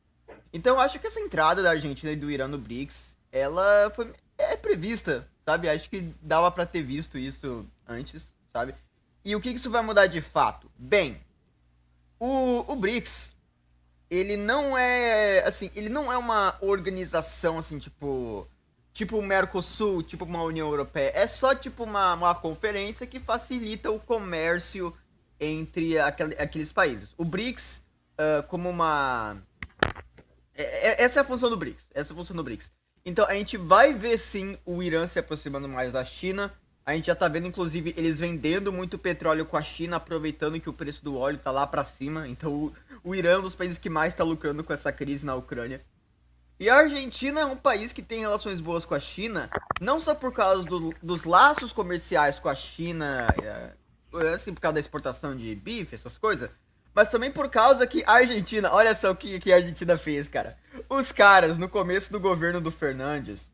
Então 0.52 0.76
eu 0.76 0.80
acho 0.80 0.98
que 0.98 1.06
essa 1.06 1.20
entrada 1.20 1.62
da 1.62 1.70
Argentina 1.70 2.12
e 2.12 2.16
do 2.16 2.30
Irã 2.30 2.48
no 2.48 2.58
BRICS, 2.58 3.16
ela 3.32 3.90
foi 3.94 4.12
é 4.38 4.56
prevista, 4.56 5.28
sabe? 5.44 5.68
Acho 5.68 5.88
que 5.90 6.12
dava 6.22 6.50
pra 6.50 6.66
ter 6.66 6.82
visto 6.82 7.18
isso 7.18 7.66
antes, 7.86 8.32
sabe? 8.52 8.74
E 9.24 9.36
o 9.36 9.40
que 9.40 9.50
que 9.50 9.56
isso 9.56 9.70
vai 9.70 9.82
mudar 9.82 10.06
de 10.06 10.20
fato? 10.20 10.70
Bem, 10.78 11.20
o, 12.18 12.64
o 12.72 12.76
BRICS, 12.76 13.34
ele 14.10 14.36
não 14.36 14.76
é, 14.76 15.44
assim, 15.46 15.70
ele 15.74 15.88
não 15.88 16.10
é 16.12 16.16
uma 16.16 16.56
organização, 16.60 17.58
assim, 17.58 17.78
tipo, 17.78 18.46
tipo 18.92 19.18
o 19.18 19.22
Mercosul, 19.22 20.02
tipo 20.02 20.24
uma 20.24 20.42
União 20.42 20.68
Europeia. 20.68 21.12
É 21.14 21.26
só, 21.26 21.54
tipo, 21.54 21.84
uma, 21.84 22.14
uma 22.14 22.34
conferência 22.34 23.06
que 23.06 23.20
facilita 23.20 23.90
o 23.90 24.00
comércio 24.00 24.94
entre 25.40 25.98
aquel- 25.98 26.34
aqueles 26.38 26.72
países. 26.72 27.14
O 27.16 27.24
BRICS, 27.24 27.80
ah, 28.18 28.42
como 28.46 28.68
uma... 28.68 29.36
é- 30.54 30.90
é- 30.90 31.02
essa 31.04 31.20
é 31.20 31.22
a 31.22 31.24
função 31.24 31.48
do 31.50 31.56
BRICS, 31.56 31.88
essa 31.94 32.12
é 32.12 32.12
a 32.12 32.16
função 32.16 32.36
do 32.36 32.44
BRICS. 32.44 32.70
Então, 33.04 33.24
a 33.26 33.32
gente 33.34 33.56
vai 33.56 33.94
ver, 33.94 34.18
sim, 34.18 34.58
o 34.64 34.82
Irã 34.82 35.06
se 35.06 35.18
aproximando 35.18 35.66
mais 35.68 35.90
da 35.92 36.04
China, 36.04 36.52
a 36.84 36.94
gente 36.94 37.06
já 37.06 37.14
tá 37.14 37.28
vendo, 37.28 37.46
inclusive, 37.46 37.94
eles 37.96 38.18
vendendo 38.20 38.72
muito 38.72 38.98
petróleo 38.98 39.46
com 39.46 39.56
a 39.56 39.62
China, 39.62 39.96
aproveitando 39.96 40.60
que 40.60 40.68
o 40.68 40.72
preço 40.72 41.02
do 41.02 41.16
óleo 41.16 41.38
tá 41.38 41.50
lá 41.50 41.66
pra 41.66 41.84
cima. 41.84 42.28
Então, 42.28 42.52
o, 42.52 42.72
o 43.02 43.14
Irã 43.14 43.30
é 43.32 43.38
um 43.38 43.42
dos 43.42 43.54
países 43.54 43.78
que 43.78 43.88
mais 43.88 44.12
tá 44.12 44.22
lucrando 44.22 44.62
com 44.62 44.72
essa 44.72 44.92
crise 44.92 45.24
na 45.24 45.34
Ucrânia. 45.34 45.80
E 46.58 46.68
a 46.68 46.76
Argentina 46.76 47.40
é 47.40 47.44
um 47.46 47.56
país 47.56 47.90
que 47.90 48.02
tem 48.02 48.20
relações 48.20 48.60
boas 48.60 48.84
com 48.84 48.94
a 48.94 49.00
China, 49.00 49.48
não 49.80 49.98
só 49.98 50.14
por 50.14 50.30
causa 50.30 50.62
do- 50.64 50.94
dos 51.02 51.24
laços 51.24 51.72
comerciais 51.72 52.38
com 52.38 52.50
a 52.50 52.54
China, 52.54 53.26
é, 53.42 53.70
assim, 54.34 54.52
por 54.52 54.60
causa 54.60 54.74
da 54.74 54.80
exportação 54.80 55.36
de 55.36 55.54
bife, 55.54 55.94
essas 55.94 56.18
coisas, 56.18 56.50
mas 56.94 57.08
também 57.08 57.30
por 57.30 57.48
causa 57.48 57.86
que 57.86 58.02
a 58.06 58.14
Argentina, 58.14 58.72
olha 58.72 58.94
só 58.94 59.10
o 59.10 59.16
que, 59.16 59.38
que 59.38 59.52
a 59.52 59.56
Argentina 59.56 59.96
fez, 59.96 60.28
cara. 60.28 60.56
Os 60.88 61.12
caras, 61.12 61.56
no 61.56 61.68
começo 61.68 62.12
do 62.12 62.18
governo 62.18 62.60
do 62.60 62.70
Fernandes, 62.70 63.52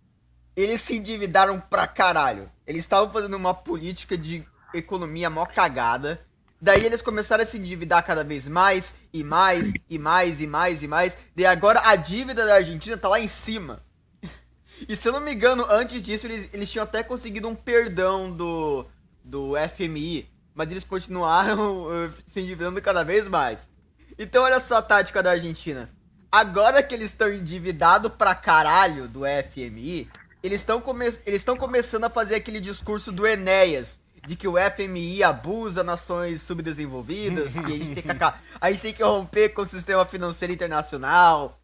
eles 0.56 0.80
se 0.80 0.96
endividaram 0.96 1.60
pra 1.60 1.86
caralho. 1.86 2.50
Eles 2.66 2.84
estavam 2.84 3.12
fazendo 3.12 3.36
uma 3.36 3.52
política 3.52 4.16
de 4.16 4.46
economia 4.72 5.28
mó 5.28 5.44
cagada. 5.44 6.20
Daí 6.60 6.84
eles 6.84 7.02
começaram 7.02 7.44
a 7.44 7.46
se 7.46 7.58
endividar 7.58 8.04
cada 8.04 8.24
vez 8.24 8.48
mais, 8.48 8.94
e 9.12 9.22
mais, 9.22 9.72
e 9.90 9.98
mais, 9.98 10.40
e 10.40 10.46
mais, 10.46 10.82
e 10.82 10.88
mais. 10.88 11.18
E 11.36 11.44
agora 11.44 11.82
a 11.84 11.94
dívida 11.94 12.46
da 12.46 12.54
Argentina 12.54 12.96
tá 12.96 13.08
lá 13.08 13.20
em 13.20 13.28
cima. 13.28 13.84
E 14.86 14.94
se 14.94 15.08
eu 15.08 15.12
não 15.14 15.20
me 15.20 15.32
engano, 15.32 15.64
antes 15.70 16.02
disso, 16.02 16.26
eles, 16.26 16.50
eles 16.52 16.70
tinham 16.70 16.82
até 16.82 17.02
conseguido 17.02 17.48
um 17.48 17.54
perdão 17.54 18.30
do, 18.30 18.84
do 19.24 19.54
FMI. 19.74 20.28
Mas 20.56 20.70
eles 20.70 20.84
continuaram 20.84 21.86
eh, 21.92 22.10
se 22.26 22.40
endividando 22.40 22.80
cada 22.80 23.04
vez 23.04 23.28
mais. 23.28 23.70
Então 24.18 24.42
olha 24.42 24.58
só 24.58 24.78
a 24.78 24.82
tática 24.82 25.22
da 25.22 25.32
Argentina. 25.32 25.90
Agora 26.32 26.82
que 26.82 26.94
eles 26.94 27.10
estão 27.10 27.30
endividados 27.30 28.10
pra 28.16 28.34
caralho 28.34 29.06
do 29.06 29.20
FMI, 29.20 30.10
eles 30.42 30.60
estão 30.60 30.80
come 30.80 31.12
começando 31.58 32.04
a 32.04 32.10
fazer 32.10 32.36
aquele 32.36 32.60
discurso 32.60 33.12
do 33.12 33.26
Enéas. 33.26 34.00
De 34.26 34.34
que 34.34 34.48
o 34.48 34.54
FMI 34.54 35.22
abusa 35.22 35.84
nações 35.84 36.42
subdesenvolvidas, 36.42 37.52
que 37.52 37.72
a 37.72 37.76
gente 37.76 37.94
tem 37.94 38.02
que, 38.02 38.34
a 38.60 38.70
gente 38.72 38.82
tem 38.82 38.92
que 38.92 39.02
romper 39.02 39.50
com 39.50 39.62
o 39.62 39.66
sistema 39.66 40.04
financeiro 40.04 40.52
internacional. 40.52 41.60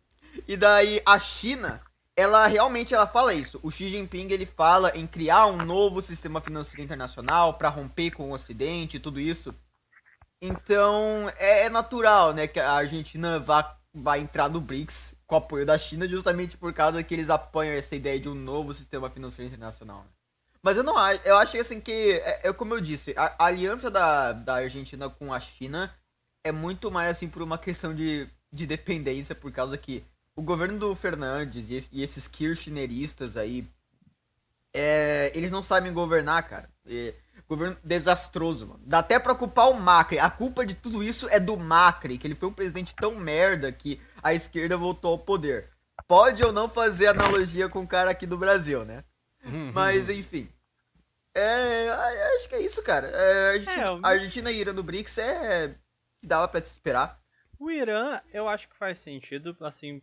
E 0.46 0.56
daí 0.56 1.02
a 1.04 1.18
China, 1.18 1.80
ela 2.16 2.46
realmente 2.46 2.94
ela 2.94 3.06
fala 3.06 3.34
isso. 3.34 3.58
O 3.62 3.70
Xi 3.70 3.88
Jinping 3.88 4.30
ele 4.30 4.46
fala 4.46 4.90
em 4.96 5.06
criar 5.06 5.46
um 5.46 5.64
novo 5.64 6.02
sistema 6.02 6.40
financeiro 6.40 6.82
internacional 6.82 7.54
para 7.54 7.68
romper 7.68 8.10
com 8.10 8.30
o 8.30 8.34
Ocidente 8.34 8.96
e 8.96 9.00
tudo 9.00 9.18
isso. 9.18 9.54
Então, 10.40 11.32
é, 11.36 11.66
é 11.66 11.70
natural, 11.70 12.34
né, 12.34 12.46
que 12.46 12.58
a 12.58 12.72
Argentina 12.72 13.38
vá, 13.38 13.78
vai 13.94 14.20
entrar 14.20 14.48
no 14.48 14.60
BRICS 14.60 15.14
com 15.26 15.36
o 15.36 15.38
apoio 15.38 15.64
da 15.64 15.78
China, 15.78 16.06
justamente 16.08 16.56
por 16.56 16.72
causa 16.72 17.02
que 17.02 17.14
eles 17.14 17.30
apoiam 17.30 17.72
essa 17.72 17.94
ideia 17.94 18.18
de 18.18 18.28
um 18.28 18.34
novo 18.34 18.74
sistema 18.74 19.08
financeiro 19.08 19.48
internacional. 19.48 20.00
né? 20.00 20.10
Mas 20.60 20.76
eu 20.76 20.82
não 20.82 20.96
acho, 20.96 21.20
eu 21.24 21.36
acho 21.36 21.56
assim 21.56 21.80
que, 21.80 22.20
é, 22.24 22.48
é 22.48 22.52
como 22.52 22.74
eu 22.74 22.80
disse, 22.80 23.14
a, 23.16 23.34
a 23.38 23.46
aliança 23.46 23.90
da, 23.90 24.32
da 24.32 24.54
Argentina 24.56 25.08
com 25.08 25.32
a 25.32 25.40
China 25.40 25.94
é 26.44 26.52
muito 26.52 26.90
mais 26.90 27.10
assim 27.10 27.28
por 27.28 27.42
uma 27.42 27.56
questão 27.56 27.94
de, 27.94 28.28
de 28.52 28.66
dependência, 28.66 29.34
por 29.34 29.52
causa 29.52 29.78
que 29.78 30.04
o 30.36 30.42
governo 30.42 30.78
do 30.78 30.94
Fernandes 30.94 31.68
e, 31.68 31.74
esse- 31.74 31.88
e 31.92 32.02
esses 32.02 32.26
kirchneristas 32.28 33.36
aí, 33.36 33.66
é, 34.74 35.30
eles 35.34 35.50
não 35.50 35.62
sabem 35.62 35.92
governar, 35.92 36.48
cara. 36.48 36.68
É, 36.86 37.14
governo 37.48 37.76
desastroso, 37.84 38.66
mano. 38.66 38.80
Dá 38.86 39.00
até 39.00 39.18
pra 39.18 39.34
culpar 39.34 39.68
o 39.68 39.74
Macri. 39.78 40.18
A 40.18 40.30
culpa 40.30 40.64
de 40.64 40.74
tudo 40.74 41.02
isso 41.02 41.28
é 41.28 41.38
do 41.38 41.56
Macri, 41.56 42.16
que 42.16 42.26
ele 42.26 42.34
foi 42.34 42.48
um 42.48 42.52
presidente 42.52 42.94
tão 42.94 43.14
merda 43.16 43.70
que 43.70 44.00
a 44.22 44.32
esquerda 44.32 44.76
voltou 44.76 45.12
ao 45.12 45.18
poder. 45.18 45.68
Pode 46.08 46.42
ou 46.42 46.52
não 46.52 46.68
fazer 46.68 47.08
analogia 47.08 47.68
com 47.68 47.80
o 47.80 47.86
cara 47.86 48.10
aqui 48.10 48.26
do 48.26 48.38
Brasil, 48.38 48.84
né? 48.84 49.04
Mas, 49.74 50.08
enfim. 50.08 50.48
É, 51.34 51.88
acho 52.36 52.48
que 52.48 52.54
é 52.54 52.60
isso, 52.62 52.82
cara. 52.82 53.08
É, 53.08 53.48
a, 53.48 53.52
Argentina, 53.52 53.82
É, 53.82 53.88
eu- 53.88 54.00
Argentina 54.02 54.50
e 54.50 54.58
Irã 54.60 54.72
no 54.72 54.82
BRICS 54.82 55.18
é. 55.18 55.74
dava 56.24 56.46
pra 56.48 56.62
se 56.62 56.72
esperar. 56.72 57.20
O 57.58 57.70
Irã, 57.70 58.20
eu 58.32 58.48
acho 58.48 58.68
que 58.68 58.76
faz 58.76 58.98
sentido, 58.98 59.56
assim, 59.60 60.00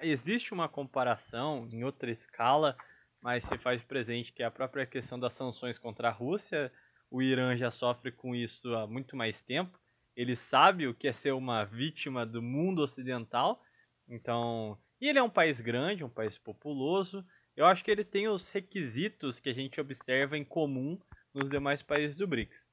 existe 0.00 0.52
uma 0.52 0.68
comparação 0.68 1.68
em 1.70 1.84
outra 1.84 2.10
escala, 2.10 2.76
mas 3.20 3.44
se 3.44 3.58
faz 3.58 3.82
presente 3.82 4.32
que 4.32 4.42
a 4.42 4.50
própria 4.50 4.86
questão 4.86 5.18
das 5.18 5.34
sanções 5.34 5.78
contra 5.78 6.08
a 6.08 6.12
Rússia, 6.12 6.72
o 7.10 7.22
Irã 7.22 7.56
já 7.56 7.70
sofre 7.70 8.12
com 8.12 8.34
isso 8.34 8.74
há 8.74 8.86
muito 8.86 9.16
mais 9.16 9.42
tempo, 9.42 9.78
ele 10.14 10.36
sabe 10.36 10.86
o 10.86 10.94
que 10.94 11.08
é 11.08 11.12
ser 11.12 11.32
uma 11.32 11.64
vítima 11.64 12.26
do 12.26 12.42
mundo 12.42 12.82
ocidental, 12.82 13.62
então, 14.08 14.78
e 15.00 15.08
ele 15.08 15.18
é 15.18 15.22
um 15.22 15.30
país 15.30 15.60
grande, 15.60 16.04
um 16.04 16.08
país 16.08 16.38
populoso, 16.38 17.24
eu 17.56 17.66
acho 17.66 17.84
que 17.84 17.90
ele 17.90 18.04
tem 18.04 18.28
os 18.28 18.48
requisitos 18.48 19.40
que 19.40 19.48
a 19.48 19.54
gente 19.54 19.80
observa 19.80 20.38
em 20.38 20.44
comum 20.44 20.98
nos 21.34 21.48
demais 21.48 21.82
países 21.82 22.16
do 22.16 22.26
BRICS. 22.26 22.66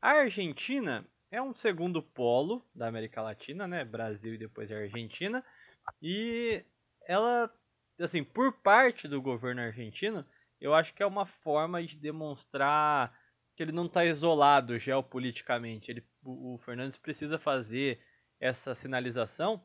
A 0.00 0.12
Argentina 0.12 1.06
é 1.30 1.40
um 1.40 1.54
segundo 1.54 2.02
polo 2.02 2.66
da 2.74 2.88
América 2.88 3.22
Latina, 3.22 3.68
né? 3.68 3.84
Brasil 3.84 4.34
e 4.34 4.38
depois 4.38 4.72
a 4.72 4.76
Argentina. 4.76 5.44
E 6.02 6.64
ela, 7.06 7.52
assim, 8.00 8.24
por 8.24 8.52
parte 8.62 9.08
do 9.08 9.20
governo 9.22 9.60
argentino, 9.62 10.26
eu 10.60 10.74
acho 10.74 10.94
que 10.94 11.02
é 11.02 11.06
uma 11.06 11.26
forma 11.26 11.82
de 11.84 11.96
demonstrar 11.98 13.18
que 13.56 13.62
ele 13.62 13.72
não 13.72 13.86
está 13.86 14.04
isolado 14.04 14.78
geopoliticamente. 14.78 15.90
Ele, 15.90 16.04
o, 16.22 16.54
o 16.54 16.58
Fernandes 16.58 16.98
precisa 16.98 17.38
fazer 17.38 18.02
essa 18.40 18.74
sinalização 18.74 19.64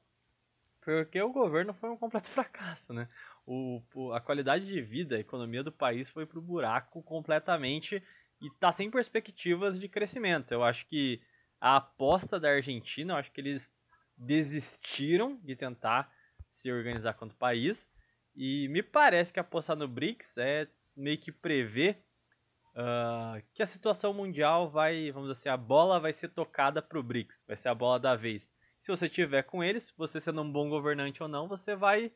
porque 0.81 1.19
o 1.21 1.31
governo 1.31 1.73
foi 1.73 1.89
um 1.89 1.97
completo 1.97 2.29
fracasso, 2.31 2.93
né? 2.93 3.09
O, 3.45 3.81
o- 3.93 4.13
a 4.13 4.21
qualidade 4.21 4.65
de 4.65 4.81
vida, 4.81 5.15
a 5.15 5.19
economia 5.19 5.63
do 5.63 5.71
país 5.71 6.09
foi 6.09 6.25
pro 6.25 6.41
buraco 6.41 7.01
completamente 7.03 8.01
e 8.41 8.49
tá 8.59 8.71
sem 8.71 8.89
perspectivas 8.91 9.79
de 9.79 9.87
crescimento. 9.89 10.51
Eu 10.51 10.63
acho 10.63 10.85
que 10.87 11.21
a 11.59 11.77
aposta 11.77 12.39
da 12.39 12.49
Argentina, 12.51 13.13
eu 13.13 13.17
acho 13.17 13.31
que 13.31 13.41
eles 13.41 13.69
desistiram 14.17 15.37
de 15.43 15.55
tentar 15.55 16.11
se 16.55 16.71
organizar 16.71 17.13
quanto 17.13 17.35
país. 17.35 17.87
E 18.35 18.67
me 18.69 18.81
parece 18.81 19.31
que 19.31 19.39
apostar 19.39 19.75
no 19.75 19.87
BRICS 19.87 20.37
é 20.37 20.67
meio 20.95 21.17
que 21.17 21.31
prever 21.31 22.03
ah, 22.75 23.41
que 23.53 23.63
a 23.63 23.67
situação 23.67 24.13
mundial 24.13 24.69
vai, 24.69 25.11
vamos 25.11 25.29
dizer 25.29 25.39
assim, 25.39 25.49
a 25.49 25.57
bola 25.57 25.99
vai 25.99 26.11
ser 26.11 26.29
tocada 26.29 26.81
pro 26.81 27.01
BRICS, 27.01 27.41
vai 27.47 27.55
ser 27.55 27.69
a 27.69 27.75
bola 27.75 27.99
da 27.99 28.15
vez. 28.15 28.49
Se 28.81 28.91
você 28.91 29.07
tiver 29.07 29.43
com 29.43 29.63
eles, 29.63 29.93
você 29.97 30.19
sendo 30.19 30.41
um 30.41 30.51
bom 30.51 30.69
governante 30.69 31.23
ou 31.23 31.29
não, 31.29 31.47
você 31.47 31.75
vai 31.75 32.11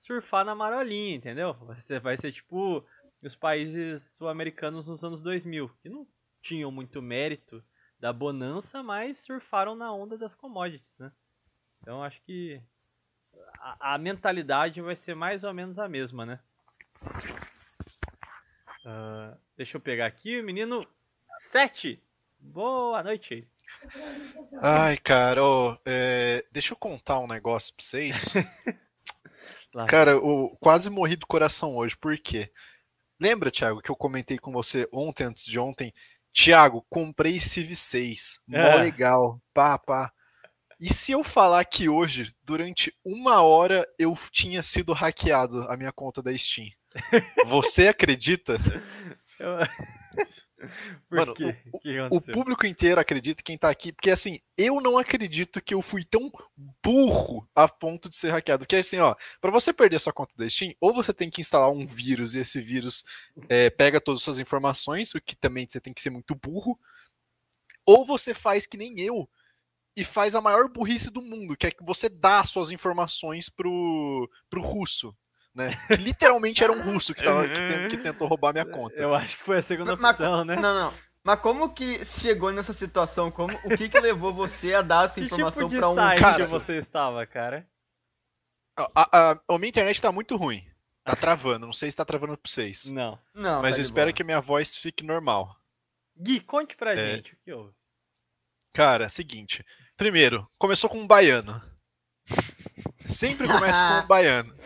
surfar 0.00 0.44
na 0.44 0.54
marolinha, 0.54 1.14
entendeu? 1.14 1.54
Você 1.66 2.00
vai 2.00 2.16
ser 2.16 2.32
tipo 2.32 2.84
os 3.22 3.36
países 3.36 4.02
sul-americanos 4.16 4.88
nos 4.88 5.04
anos 5.04 5.20
2000, 5.20 5.68
que 5.82 5.90
não 5.90 6.06
tinham 6.40 6.72
muito 6.72 7.02
mérito 7.02 7.62
da 7.98 8.12
bonança, 8.12 8.82
mas 8.82 9.18
surfaram 9.18 9.76
na 9.76 9.92
onda 9.92 10.16
das 10.16 10.34
commodities, 10.34 10.98
né? 10.98 11.12
Então 11.82 12.02
acho 12.02 12.20
que 12.22 12.62
a, 13.60 13.94
a 13.94 13.98
mentalidade 13.98 14.80
vai 14.80 14.96
ser 14.96 15.14
mais 15.14 15.44
ou 15.44 15.52
menos 15.52 15.78
a 15.78 15.88
mesma, 15.88 16.24
né? 16.26 16.40
Ah, 18.84 19.34
deixa 19.56 19.76
eu 19.76 19.80
pegar 19.80 20.06
aqui, 20.06 20.42
menino 20.42 20.86
7. 21.52 22.02
Boa 22.38 23.02
noite. 23.02 23.46
Ai, 24.60 24.96
cara, 24.96 25.44
ó, 25.44 25.76
é, 25.84 26.44
deixa 26.50 26.72
eu 26.72 26.76
contar 26.76 27.18
um 27.20 27.28
negócio 27.28 27.74
pra 27.74 27.84
vocês. 27.84 28.34
Cara, 29.88 30.10
eu 30.12 30.56
quase 30.60 30.90
morri 30.90 31.14
do 31.14 31.26
coração 31.28 31.76
hoje, 31.76 31.96
por 31.96 32.18
quê? 32.18 32.50
Lembra, 33.20 33.52
Thiago, 33.52 33.80
que 33.80 33.88
eu 33.90 33.94
comentei 33.94 34.36
com 34.36 34.50
você 34.50 34.88
ontem, 34.92 35.22
antes 35.24 35.46
de 35.46 35.60
ontem? 35.60 35.94
Thiago, 36.32 36.84
comprei 36.90 37.38
Civ 37.38 37.76
6. 37.76 38.40
Mó 38.48 38.58
É. 38.58 38.74
legal. 38.82 39.40
Pá, 39.54 39.78
pá. 39.78 40.12
E 40.80 40.92
se 40.92 41.12
eu 41.12 41.22
falar 41.22 41.64
que 41.66 41.88
hoje, 41.88 42.34
durante 42.42 42.94
uma 43.04 43.42
hora, 43.42 43.86
eu 43.98 44.16
tinha 44.32 44.62
sido 44.62 44.92
hackeado 44.92 45.62
a 45.68 45.76
minha 45.76 45.92
conta 45.92 46.22
da 46.22 46.36
Steam? 46.36 46.68
Você 47.46 47.88
acredita? 47.88 48.56
Eu... 49.38 49.56
Mano, 51.10 51.32
o- 51.32 51.34
que 51.34 51.56
O 52.10 52.20
público 52.20 52.66
inteiro 52.66 53.00
acredita, 53.00 53.42
quem 53.42 53.56
tá 53.56 53.70
aqui, 53.70 53.90
porque 53.92 54.10
assim, 54.10 54.38
eu 54.58 54.78
não 54.82 54.98
acredito 54.98 55.62
que 55.62 55.72
eu 55.72 55.80
fui 55.80 56.04
tão 56.04 56.30
burro 56.84 57.48
a 57.54 57.66
ponto 57.66 58.10
de 58.10 58.16
ser 58.16 58.30
hackeado. 58.30 58.64
Porque 58.64 58.76
assim, 58.76 58.98
ó, 58.98 59.14
pra 59.40 59.50
você 59.50 59.72
perder 59.72 59.98
sua 59.98 60.12
conta 60.12 60.34
da 60.36 60.46
Steam, 60.48 60.74
ou 60.78 60.92
você 60.92 61.14
tem 61.14 61.30
que 61.30 61.40
instalar 61.40 61.70
um 61.70 61.86
vírus 61.86 62.34
e 62.34 62.40
esse 62.40 62.60
vírus 62.60 63.02
é, 63.48 63.70
pega 63.70 63.98
todas 64.00 64.20
as 64.20 64.24
suas 64.24 64.40
informações, 64.40 65.14
o 65.14 65.20
que 65.20 65.34
também 65.34 65.66
você 65.66 65.80
tem 65.80 65.94
que 65.94 66.02
ser 66.02 66.10
muito 66.10 66.34
burro, 66.34 66.78
ou 67.86 68.04
você 68.04 68.34
faz 68.34 68.66
que 68.66 68.76
nem 68.76 69.00
eu 69.00 69.26
e 69.96 70.04
faz 70.04 70.34
a 70.34 70.40
maior 70.40 70.68
burrice 70.68 71.10
do 71.10 71.20
mundo, 71.20 71.56
que 71.56 71.66
é 71.66 71.70
que 71.70 71.84
você 71.84 72.08
dá 72.08 72.42
suas 72.44 72.70
informações 72.70 73.48
pro, 73.48 74.30
pro 74.48 74.60
russo. 74.62 75.16
Né? 75.54 75.70
Que 75.88 75.96
literalmente 75.96 76.62
era 76.62 76.72
um 76.72 76.80
russo 76.80 77.12
que, 77.12 77.24
tava, 77.24 77.44
que, 77.48 77.88
que 77.90 77.96
tentou 77.98 78.28
roubar 78.28 78.52
minha 78.52 78.64
conta. 78.64 78.94
Eu 78.96 79.12
acho 79.14 79.36
que 79.38 79.44
foi 79.44 79.58
a 79.58 79.62
segunda 79.62 79.96
Mas- 79.96 80.12
opção, 80.12 80.44
né? 80.44 80.54
Não, 80.56 80.74
não. 80.74 80.94
Mas 81.24 81.40
como 81.40 81.74
que 81.74 82.02
chegou 82.04 82.50
nessa 82.52 82.72
situação? 82.72 83.30
Como, 83.30 83.54
o 83.64 83.76
que 83.76 83.88
que 83.88 84.00
levou 84.00 84.32
você 84.32 84.74
a 84.74 84.80
dar 84.80 85.04
essa 85.06 85.16
Que 85.20 85.26
informação 85.26 85.64
tipo 85.68 85.70
de 85.70 85.76
pra 85.76 85.90
um 85.90 85.94
site 85.96 86.20
cara- 86.20 86.46
você 86.46 86.78
estava, 86.78 87.26
cara? 87.26 87.68
A, 88.76 88.90
a, 88.94 89.30
a- 89.32 89.40
a 89.48 89.58
minha 89.58 89.68
internet 89.68 90.00
tá 90.00 90.10
muito 90.12 90.36
ruim. 90.36 90.64
Tá 91.04 91.16
travando. 91.16 91.66
Não 91.66 91.72
sei 91.72 91.90
se 91.90 91.96
tá 91.96 92.04
travando 92.04 92.38
pra 92.38 92.48
vocês. 92.50 92.90
Não. 92.90 93.18
Não, 93.34 93.60
Mas 93.60 93.74
tá 93.74 93.80
eu 93.80 93.82
espero 93.82 94.06
boa. 94.06 94.12
que 94.14 94.22
a 94.22 94.24
minha 94.24 94.40
voz 94.40 94.76
fique 94.76 95.04
normal. 95.04 95.54
Gui, 96.16 96.40
conte 96.40 96.76
pra 96.76 96.92
É. 96.94 97.16
gente 97.16 97.34
o 97.34 97.36
que 97.44 97.52
houve. 97.52 97.74
Cara, 98.72 99.08
seguinte. 99.08 99.64
Primeiro, 100.04 100.48
começou 100.58 100.88
com 100.88 100.98
um 100.98 101.06
baiano. 101.06 101.60
Sempre 103.06 103.46
começa 103.46 103.78
com 104.00 104.04
um 104.04 104.08
baiano. 104.08 104.56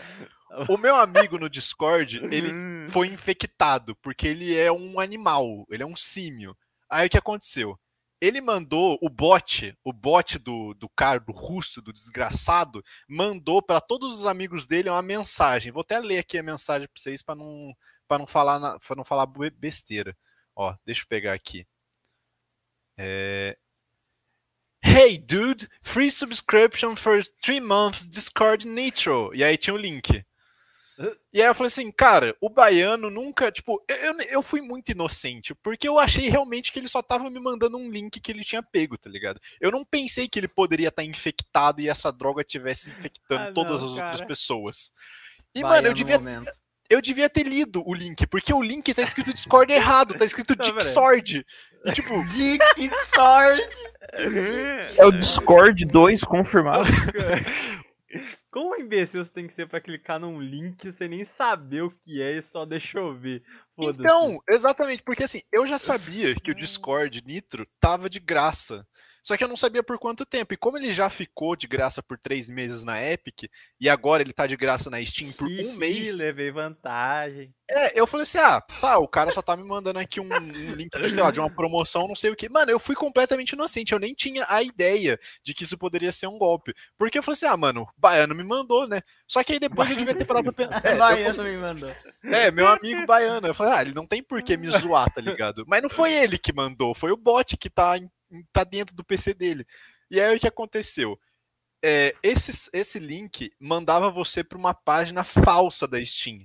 O 0.68 0.76
meu 0.78 0.94
amigo 0.94 1.36
no 1.40 1.48
Discord, 1.50 2.18
ele 2.32 2.52
foi 2.90 3.08
infectado, 3.08 3.96
porque 3.96 4.28
ele 4.28 4.56
é 4.56 4.70
um 4.70 5.00
animal, 5.00 5.66
ele 5.68 5.82
é 5.82 5.86
um 5.86 5.96
símio. 5.96 6.56
Aí 6.88 7.08
o 7.08 7.10
que 7.10 7.18
aconteceu? 7.18 7.76
Ele 8.20 8.40
mandou 8.40 8.96
o 9.02 9.10
bot, 9.10 9.76
o 9.82 9.92
bot 9.92 10.38
do, 10.38 10.72
do 10.74 10.88
cara, 10.90 11.18
do 11.18 11.32
russo, 11.32 11.82
do 11.82 11.92
desgraçado, 11.92 12.80
mandou 13.08 13.60
para 13.60 13.80
todos 13.80 14.20
os 14.20 14.26
amigos 14.26 14.68
dele 14.68 14.88
uma 14.88 15.02
mensagem. 15.02 15.72
Vou 15.72 15.80
até 15.80 15.98
ler 15.98 16.18
aqui 16.18 16.38
a 16.38 16.44
mensagem 16.44 16.86
para 16.86 17.00
vocês 17.02 17.24
para 17.24 17.34
não 17.34 17.74
para 18.06 18.18
não 18.18 18.26
falar 18.28 18.60
na- 18.60 18.78
pra 18.78 18.94
não 18.94 19.04
falar 19.04 19.26
be- 19.26 19.50
besteira. 19.50 20.16
Ó, 20.54 20.72
deixa 20.86 21.02
eu 21.02 21.06
pegar 21.08 21.32
aqui. 21.32 21.66
É... 22.96 23.58
Hey 24.86 25.16
dude, 25.16 25.66
free 25.82 26.10
subscription 26.10 26.94
for 26.94 27.20
three 27.42 27.60
months 27.60 28.06
Discord 28.06 28.66
Nitro. 28.66 29.30
E 29.34 29.42
aí 29.42 29.56
tinha 29.56 29.72
o 29.74 29.78
link. 29.78 30.22
E 31.32 31.42
aí 31.42 31.48
eu 31.48 31.54
falei 31.54 31.66
assim, 31.66 31.90
cara, 31.90 32.36
o 32.40 32.48
baiano 32.48 33.10
nunca, 33.10 33.50
tipo, 33.50 33.82
eu, 33.88 34.20
eu, 34.30 34.42
fui 34.42 34.60
muito 34.60 34.90
inocente, 34.92 35.52
porque 35.56 35.88
eu 35.88 35.98
achei 35.98 36.28
realmente 36.28 36.70
que 36.70 36.78
ele 36.78 36.86
só 36.86 37.02
tava 37.02 37.28
me 37.28 37.40
mandando 37.40 37.76
um 37.76 37.90
link 37.90 38.20
que 38.20 38.30
ele 38.30 38.44
tinha 38.44 38.62
pego, 38.62 38.96
tá 38.96 39.10
ligado? 39.10 39.40
Eu 39.60 39.72
não 39.72 39.84
pensei 39.84 40.28
que 40.28 40.38
ele 40.38 40.46
poderia 40.46 40.88
estar 40.90 41.02
infectado 41.02 41.80
e 41.80 41.88
essa 41.88 42.12
droga 42.12 42.42
estivesse 42.42 42.90
infectando 42.92 43.42
Ah, 43.42 43.52
todas 43.52 43.80
não, 43.80 43.88
as 43.88 43.94
outras 43.94 44.20
cara. 44.20 44.26
pessoas. 44.26 44.92
E, 45.52 45.62
Baiano 45.62 45.74
mano, 45.76 45.88
eu 45.88 45.94
devia, 45.94 46.18
momento. 46.18 46.52
eu 46.88 47.00
devia 47.02 47.28
ter 47.28 47.42
lido 47.44 47.82
o 47.84 47.92
link, 47.92 48.24
porque 48.28 48.54
o 48.54 48.62
link 48.62 48.94
tá 48.94 49.02
escrito 49.02 49.32
Discord 49.32 49.72
errado, 49.72 50.14
tá 50.14 50.24
escrito 50.24 50.54
Tá, 50.54 50.62
Dick. 50.62 50.84
Sword. 50.84 51.44
E, 51.86 51.92
tipo, 51.92 52.22
Dick 52.30 52.88
Sword! 53.04 53.60
É 54.16 55.04
o 55.04 55.10
Discord 55.10 55.84
2 55.84 56.20
confirmado. 56.22 56.84
Como 58.50 58.76
imbecil 58.76 59.24
você 59.24 59.32
tem 59.32 59.48
que 59.48 59.54
ser 59.54 59.66
pra 59.66 59.80
clicar 59.80 60.20
num 60.20 60.40
link 60.40 60.92
sem 60.92 61.08
nem 61.08 61.24
saber 61.36 61.82
o 61.82 61.90
que 61.90 62.22
é 62.22 62.38
e 62.38 62.42
só 62.42 62.64
deixa 62.64 62.98
eu 62.98 63.12
ver? 63.12 63.42
Foda-se. 63.74 64.00
Então, 64.00 64.38
exatamente, 64.48 65.02
porque 65.02 65.24
assim, 65.24 65.40
eu 65.52 65.66
já 65.66 65.78
sabia 65.78 66.34
que 66.36 66.52
o 66.52 66.54
Discord 66.54 67.20
Nitro 67.26 67.66
tava 67.80 68.08
de 68.08 68.20
graça. 68.20 68.86
Só 69.26 69.38
que 69.38 69.42
eu 69.42 69.48
não 69.48 69.56
sabia 69.56 69.82
por 69.82 69.98
quanto 69.98 70.26
tempo. 70.26 70.52
E 70.52 70.56
como 70.56 70.76
ele 70.76 70.92
já 70.92 71.08
ficou 71.08 71.56
de 71.56 71.66
graça 71.66 72.02
por 72.02 72.18
três 72.18 72.50
meses 72.50 72.84
na 72.84 73.02
Epic, 73.02 73.44
e 73.80 73.88
agora 73.88 74.22
ele 74.22 74.34
tá 74.34 74.46
de 74.46 74.54
graça 74.54 74.90
na 74.90 75.02
Steam 75.02 75.32
por 75.32 75.46
um 75.46 75.50
Ih, 75.50 75.72
mês. 75.72 76.18
levei 76.18 76.50
vantagem. 76.50 77.54
É, 77.70 77.98
eu 77.98 78.06
falei 78.06 78.24
assim: 78.24 78.36
ah, 78.36 78.60
tá, 78.60 78.98
o 78.98 79.08
cara 79.08 79.30
só 79.32 79.40
tá 79.40 79.56
me 79.56 79.64
mandando 79.64 79.98
aqui 79.98 80.20
um, 80.20 80.28
um 80.30 80.74
link 80.74 80.90
de, 80.90 81.08
sei 81.10 81.22
lá, 81.22 81.30
de 81.30 81.40
uma 81.40 81.48
promoção, 81.48 82.06
não 82.06 82.14
sei 82.14 82.30
o 82.30 82.36
que. 82.36 82.50
Mano, 82.50 82.70
eu 82.70 82.78
fui 82.78 82.94
completamente 82.94 83.52
inocente, 83.52 83.92
eu 83.92 83.98
nem 83.98 84.12
tinha 84.12 84.44
a 84.46 84.62
ideia 84.62 85.18
de 85.42 85.54
que 85.54 85.64
isso 85.64 85.78
poderia 85.78 86.12
ser 86.12 86.26
um 86.26 86.36
golpe. 86.36 86.74
Porque 86.98 87.16
eu 87.18 87.22
falei 87.22 87.34
assim: 87.36 87.46
ah, 87.46 87.56
mano, 87.56 87.82
o 87.82 87.88
baiano 88.00 88.34
me 88.34 88.44
mandou, 88.44 88.86
né? 88.86 89.00
Só 89.26 89.42
que 89.42 89.54
aí 89.54 89.58
depois 89.58 89.90
eu 89.90 89.96
devia 89.96 90.14
ter 90.14 90.26
parado 90.26 90.52
pra 90.52 90.66
pensar. 90.68 90.86
É, 90.86 91.28
eu 91.28 91.32
falei 91.32 91.34
Baiano 91.34 91.44
me 91.44 91.56
mandou. 91.56 91.94
é, 92.24 92.50
meu 92.50 92.68
amigo 92.68 93.06
baiano. 93.06 93.46
Eu 93.46 93.54
falei, 93.54 93.72
ah, 93.72 93.80
ele 93.80 93.94
não 93.94 94.06
tem 94.06 94.22
por 94.22 94.42
que 94.42 94.54
me 94.56 94.70
zoar, 94.70 95.10
tá 95.12 95.22
ligado? 95.22 95.64
Mas 95.66 95.82
não 95.82 95.88
foi 95.88 96.12
ele 96.12 96.36
que 96.36 96.52
mandou, 96.52 96.94
foi 96.94 97.10
o 97.10 97.16
bot 97.16 97.56
que 97.56 97.70
tá, 97.70 97.96
em- 97.96 98.10
tá 98.52 98.64
dentro 98.64 98.94
do 98.94 99.04
PC 99.04 99.34
dele. 99.34 99.66
E 100.10 100.20
aí 100.20 100.36
o 100.36 100.40
que 100.40 100.48
aconteceu? 100.48 101.18
É, 101.82 102.14
esse, 102.22 102.70
esse 102.72 102.98
link 102.98 103.52
mandava 103.60 104.10
você 104.10 104.42
para 104.42 104.56
uma 104.58 104.72
página 104.72 105.22
falsa 105.24 105.86
da 105.86 106.02
Steam. 106.02 106.38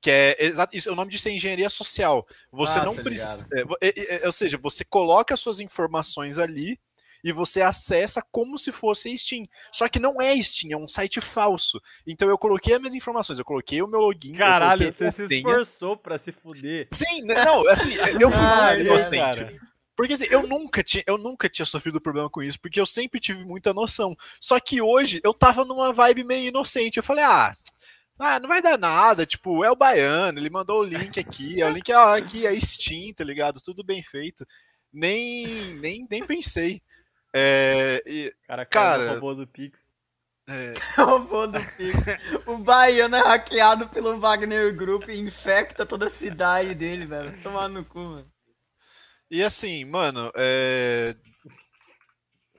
Que 0.00 0.10
é 0.10 0.36
isso, 0.72 0.92
o 0.92 0.94
nome 0.94 1.10
disso 1.10 1.28
é 1.28 1.32
engenharia 1.32 1.70
social. 1.70 2.26
Você 2.52 2.78
Ah, 2.78 2.84
não 2.84 2.94
tá 2.94 3.02
precisa. 3.02 3.44
é, 3.80 4.22
é, 4.22 4.26
ou 4.26 4.32
seja, 4.32 4.58
você 4.58 4.84
coloca 4.84 5.32
as 5.34 5.40
suas 5.40 5.60
informações 5.60 6.38
ali 6.38 6.78
e 7.24 7.32
você 7.32 7.62
acessa 7.62 8.22
como 8.30 8.58
se 8.58 8.70
fosse 8.70 9.16
Steam. 9.16 9.46
Só 9.72 9.88
que 9.88 9.98
não 9.98 10.20
é 10.20 10.38
Steam, 10.42 10.72
é 10.72 10.76
um 10.76 10.86
site 10.86 11.22
falso. 11.22 11.80
Então 12.06 12.28
eu 12.28 12.36
coloquei 12.36 12.74
as 12.74 12.80
minhas 12.80 12.94
informações, 12.94 13.38
eu 13.38 13.44
coloquei 13.46 13.80
o 13.80 13.88
meu 13.88 13.98
login, 14.00 14.34
Caralho, 14.34 14.92
você 14.92 15.10
se 15.10 15.36
esforçou 15.36 15.96
pra 15.96 16.18
se 16.18 16.30
fuder. 16.32 16.86
Sim, 16.92 17.22
não, 17.22 17.66
assim, 17.68 17.94
eu 18.20 18.30
fui 18.30 18.40
Ah, 18.40 18.76
é, 18.76 18.80
inocente. 18.80 19.58
Porque 19.96 20.14
assim, 20.14 20.26
eu 20.28 20.46
nunca, 20.46 20.82
tinha, 20.82 21.04
eu 21.06 21.16
nunca 21.16 21.48
tinha 21.48 21.64
sofrido 21.64 22.00
problema 22.00 22.28
com 22.28 22.42
isso, 22.42 22.60
porque 22.60 22.80
eu 22.80 22.86
sempre 22.86 23.20
tive 23.20 23.44
muita 23.44 23.72
noção. 23.72 24.16
Só 24.40 24.58
que 24.58 24.80
hoje 24.82 25.20
eu 25.22 25.32
tava 25.32 25.64
numa 25.64 25.92
vibe 25.92 26.24
meio 26.24 26.48
inocente. 26.48 26.96
Eu 26.96 27.02
falei, 27.02 27.24
ah, 27.24 27.54
ah, 28.18 28.40
não 28.40 28.48
vai 28.48 28.60
dar 28.62 28.78
nada, 28.78 29.24
tipo, 29.26 29.64
é 29.64 29.70
o 29.70 29.76
baiano, 29.76 30.38
ele 30.38 30.50
mandou 30.50 30.80
o 30.80 30.84
link 30.84 31.18
aqui, 31.18 31.60
é 31.60 31.66
o 31.66 31.70
link 31.70 31.90
ah, 31.92 32.14
aqui 32.14 32.46
é 32.46 32.58
Steam, 32.60 33.12
tá 33.14 33.24
ligado? 33.24 33.60
Tudo 33.60 33.82
bem 33.84 34.02
feito. 34.02 34.46
Nem, 34.92 35.74
nem, 35.80 36.06
nem 36.08 36.24
pensei. 36.24 36.80
É, 37.34 38.02
e, 38.06 38.32
Cara, 38.46 38.64
Cara- 38.64 38.98
cara, 38.98 39.14
robô 39.14 39.34
do 39.34 39.46
Pix. 39.46 39.76
é, 40.48 40.74
Roubou 40.96 41.48
do 41.48 41.58
Pix. 41.76 41.98
O 42.46 42.58
baiano 42.58 43.16
é 43.16 43.20
hackeado 43.20 43.88
pelo 43.88 44.18
Wagner 44.20 44.72
Group 44.74 45.08
e 45.08 45.18
infecta 45.18 45.84
toda 45.84 46.06
a 46.06 46.10
cidade 46.10 46.74
dele, 46.76 47.06
velho. 47.06 47.42
Tomar 47.42 47.68
no 47.68 47.84
cu, 47.84 47.98
mano. 47.98 48.33
E 49.30 49.42
assim, 49.42 49.84
mano, 49.84 50.30
é... 50.36 51.16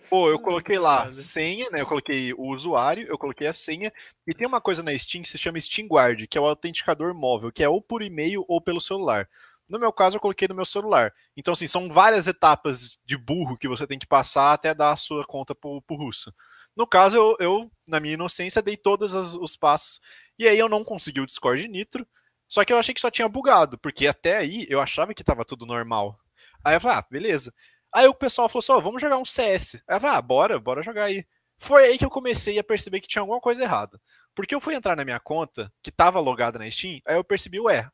Pô, 0.10 0.30
eu 0.30 0.40
coloquei 0.40 0.78
lá 0.78 1.12
senha, 1.12 1.70
né? 1.72 1.82
Eu 1.82 1.88
coloquei 1.88 2.32
o 2.34 2.44
usuário, 2.54 3.08
eu 3.08 3.18
coloquei 3.18 3.48
a 3.48 3.54
senha. 3.54 3.92
E 4.28 4.34
tem 4.34 4.46
uma 4.48 4.62
coisa 4.62 4.84
na 4.84 4.98
Steam 4.98 5.24
que 5.24 5.30
se 5.30 5.38
chama 5.38 5.60
Steam 5.60 5.88
Guard, 5.88 6.28
que 6.28 6.38
é 6.38 6.42
o 6.42 6.46
autenticador 6.46 7.14
móvel, 7.14 7.52
que 7.52 7.64
é 7.64 7.70
ou 7.70 7.82
por 7.82 8.02
e-mail 8.04 8.46
ou 8.48 8.62
pelo 8.62 8.80
celular. 8.80 9.28
No 9.68 9.80
meu 9.80 9.92
caso, 9.92 10.18
eu 10.18 10.22
coloquei 10.22 10.48
no 10.48 10.54
meu 10.54 10.66
celular. 10.66 11.12
Então, 11.36 11.54
assim, 11.54 11.66
são 11.66 11.90
várias 11.90 12.28
etapas 12.28 13.00
de 13.04 13.18
burro 13.18 13.58
que 13.58 13.68
você 13.68 13.88
tem 13.88 13.98
que 13.98 14.06
passar 14.06 14.54
até 14.54 14.76
dar 14.76 14.92
a 14.92 14.96
sua 14.96 15.26
conta 15.26 15.56
pro, 15.56 15.82
pro 15.82 15.96
russo. 15.98 16.32
No 16.78 16.86
caso, 16.86 17.18
eu, 17.18 17.36
eu, 17.40 17.72
na 17.88 18.00
minha 18.00 18.14
inocência, 18.14 18.62
dei 18.62 18.78
todos 18.78 19.16
as- 19.16 19.34
os 19.34 19.56
passos. 19.56 20.00
E 20.38 20.48
aí 20.48 20.60
eu 20.60 20.70
não 20.70 20.84
consegui 20.84 21.20
o 21.20 21.26
Discord 21.26 21.68
Nitro. 21.68 22.06
Só 22.48 22.64
que 22.64 22.72
eu 22.72 22.78
achei 22.78 22.94
que 22.94 23.02
só 23.02 23.10
tinha 23.10 23.28
bugado, 23.28 23.76
porque 23.80 24.06
até 24.06 24.38
aí 24.38 24.68
eu 24.70 24.80
achava 24.80 25.16
que 25.16 25.24
tava 25.24 25.44
tudo 25.44 25.66
normal. 25.66 26.20
Aí 26.66 26.76
eu 26.76 26.82
falei, 26.82 26.98
ah, 27.00 27.06
beleza. 27.12 27.54
Aí 27.94 28.08
o 28.08 28.16
pessoal 28.16 28.50
falou 28.50 28.60
assim, 28.62 28.74
ó, 28.74 28.82
vamos 28.82 29.02
jogar 29.02 29.18
um 29.18 29.26
CS. 29.26 29.82
Aí 29.88 29.98
eu 29.98 30.02
falei, 30.02 30.18
ah, 30.18 30.22
bora, 30.24 30.60
bora 30.60 30.84
jogar 30.84 31.06
aí. 31.06 31.26
Foi 31.60 31.86
aí 31.86 31.98
que 32.00 32.06
eu 32.06 32.12
comecei 32.12 32.60
a 32.60 32.64
perceber 32.66 33.02
que 33.02 33.08
tinha 33.08 33.22
alguma 33.22 33.42
coisa 33.42 33.64
errada. 33.64 34.00
Porque 34.36 34.56
eu 34.56 34.62
fui 34.62 34.76
entrar 34.76 34.96
na 34.98 35.06
minha 35.06 35.20
conta, 35.20 35.72
que 35.84 35.92
tava 35.92 36.20
logada 36.20 36.60
na 36.60 36.70
Steam, 36.72 37.00
aí 37.08 37.16
eu 37.18 37.24
percebi, 37.24 37.60
ué, 37.62 37.90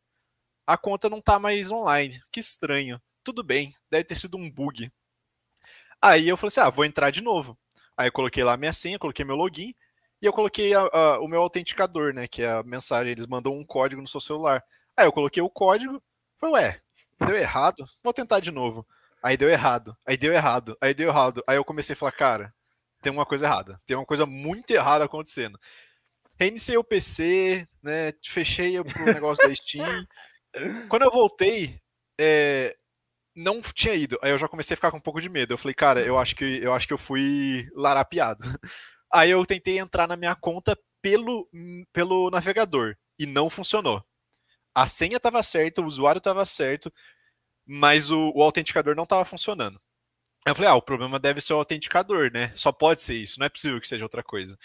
a 0.68 0.78
conta 0.78 1.10
não 1.10 1.22
tá 1.22 1.40
mais 1.40 1.72
online. 1.72 2.22
Que 2.32 2.40
estranho. 2.42 3.02
Tudo 3.24 3.44
bem, 3.44 3.74
deve 3.92 4.06
ter 4.06 4.16
sido 4.16 4.38
um 4.38 4.50
bug. 4.52 4.92
Aí 6.02 6.28
eu 6.28 6.38
falei 6.38 6.48
assim, 6.50 6.60
ah, 6.62 6.70
vou 6.70 6.86
entrar 6.86 7.12
de 7.12 7.22
novo. 7.22 7.58
Aí 7.98 8.08
eu 8.08 8.12
coloquei 8.12 8.44
lá 8.44 8.54
a 8.54 8.58
minha 8.58 8.74
senha, 8.74 8.98
coloquei 9.00 9.24
meu 9.26 9.36
login, 9.36 9.74
e 10.22 10.26
eu 10.26 10.34
coloquei 10.34 10.74
a- 10.74 10.90
a- 10.92 11.20
o 11.20 11.28
meu 11.28 11.42
autenticador, 11.42 12.14
né, 12.14 12.28
que 12.28 12.42
é 12.44 12.50
a 12.52 12.64
mensagem, 12.64 13.12
eles 13.12 13.28
mandam 13.28 13.54
um 13.54 13.66
código 13.66 14.02
no 14.02 14.08
seu 14.08 14.22
celular. 14.22 14.64
Aí 14.98 15.06
eu 15.06 15.12
coloquei 15.12 15.42
o 15.42 15.50
código, 15.50 16.02
falei, 16.40 16.56
ué, 16.56 16.82
deu 17.26 17.38
errado, 17.38 17.86
vou 18.04 18.14
tentar 18.14 18.40
de 18.40 18.52
novo. 18.52 18.86
Aí 19.24 19.38
deu 19.38 19.50
errado, 19.50 19.96
aí 20.06 20.18
deu 20.18 20.34
errado, 20.34 20.78
aí 20.82 20.94
deu 20.94 21.10
errado. 21.10 21.44
Aí 21.48 21.58
eu 21.58 21.66
comecei 21.66 21.94
a 21.94 21.98
falar, 21.98 22.12
cara, 22.12 22.54
tem 23.02 23.12
uma 23.12 23.26
coisa 23.26 23.46
errada, 23.46 23.78
tem 23.86 23.96
uma 23.96 24.06
coisa 24.06 24.26
muito 24.26 24.72
errada 24.72 25.06
acontecendo. 25.06 25.60
Reiniciei 26.40 26.78
o 26.78 26.84
PC, 26.84 27.68
né, 27.84 28.14
fechei 28.26 28.80
o 28.80 28.84
negócio 29.06 29.48
da 29.48 29.54
Steam. 29.56 30.06
Quando 30.90 31.04
eu 31.04 31.12
voltei, 31.12 31.80
é, 32.20 32.76
não 33.36 33.62
tinha 33.62 33.94
ido. 33.94 34.18
Aí 34.22 34.32
eu 34.32 34.38
já 34.38 34.48
comecei 34.48 34.74
a 34.74 34.78
ficar 34.78 34.92
com 34.92 34.98
um 34.98 35.02
pouco 35.02 35.22
de 35.22 35.30
medo. 35.30 35.54
Eu 35.54 35.58
falei, 35.58 35.74
cara, 35.76 36.02
eu 36.02 36.18
acho 36.18 36.36
que 36.36 36.60
eu 36.62 36.74
acho 36.74 36.88
que 36.88 36.94
eu 36.94 36.98
fui 36.98 37.68
larapiado. 37.76 38.44
Aí 39.14 39.30
eu 39.30 39.46
tentei 39.46 39.78
entrar 39.78 40.08
na 40.08 40.16
minha 40.16 40.34
conta 40.36 40.78
pelo, 41.02 41.48
pelo 41.92 42.30
navegador 42.30 42.96
e 43.20 43.26
não 43.26 43.50
funcionou. 43.50 44.02
A 44.74 44.88
senha 44.88 45.18
estava 45.18 45.44
certa, 45.44 45.82
o 45.82 45.86
usuário 45.86 46.20
estava 46.20 46.46
certo, 46.46 46.92
mas 47.66 48.12
o, 48.12 48.32
o 48.36 48.42
autenticador 48.42 48.96
não 48.96 49.04
estava 49.04 49.26
funcionando. 49.26 49.80
Aí 50.46 50.52
eu 50.52 50.56
falei, 50.56 50.72
ah, 50.72 50.76
o 50.76 50.82
problema 50.82 51.20
deve 51.20 51.42
ser 51.42 51.54
o 51.54 51.58
autenticador, 51.58 52.32
né? 52.32 52.52
Só 52.56 52.72
pode 52.72 53.02
ser 53.02 53.16
isso, 53.16 53.40
não 53.40 53.46
é 53.46 53.50
possível 53.50 53.80
que 53.80 53.88
seja 53.88 54.06
outra 54.06 54.24
coisa. 54.24 54.58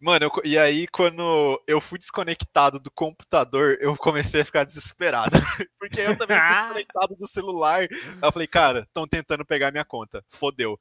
Mano, 0.00 0.26
eu 0.26 0.42
e 0.44 0.56
aí 0.56 0.86
quando 0.88 1.60
eu 1.66 1.80
fui 1.80 1.98
desconectado 1.98 2.78
do 2.78 2.90
computador, 2.90 3.78
eu 3.80 3.96
comecei 3.96 4.42
a 4.42 4.44
ficar 4.44 4.64
desesperado. 4.64 5.30
Porque 5.78 6.00
eu 6.00 6.16
também 6.16 6.38
fui 6.38 6.54
desconectado 6.58 7.16
do 7.16 7.26
celular. 7.26 7.80
Aí 7.82 7.88
eu 8.22 8.32
falei, 8.32 8.46
cara, 8.46 8.80
estão 8.80 9.08
tentando 9.08 9.44
pegar 9.44 9.72
minha 9.72 9.84
conta. 9.84 10.24
Fodeu. 10.28 10.78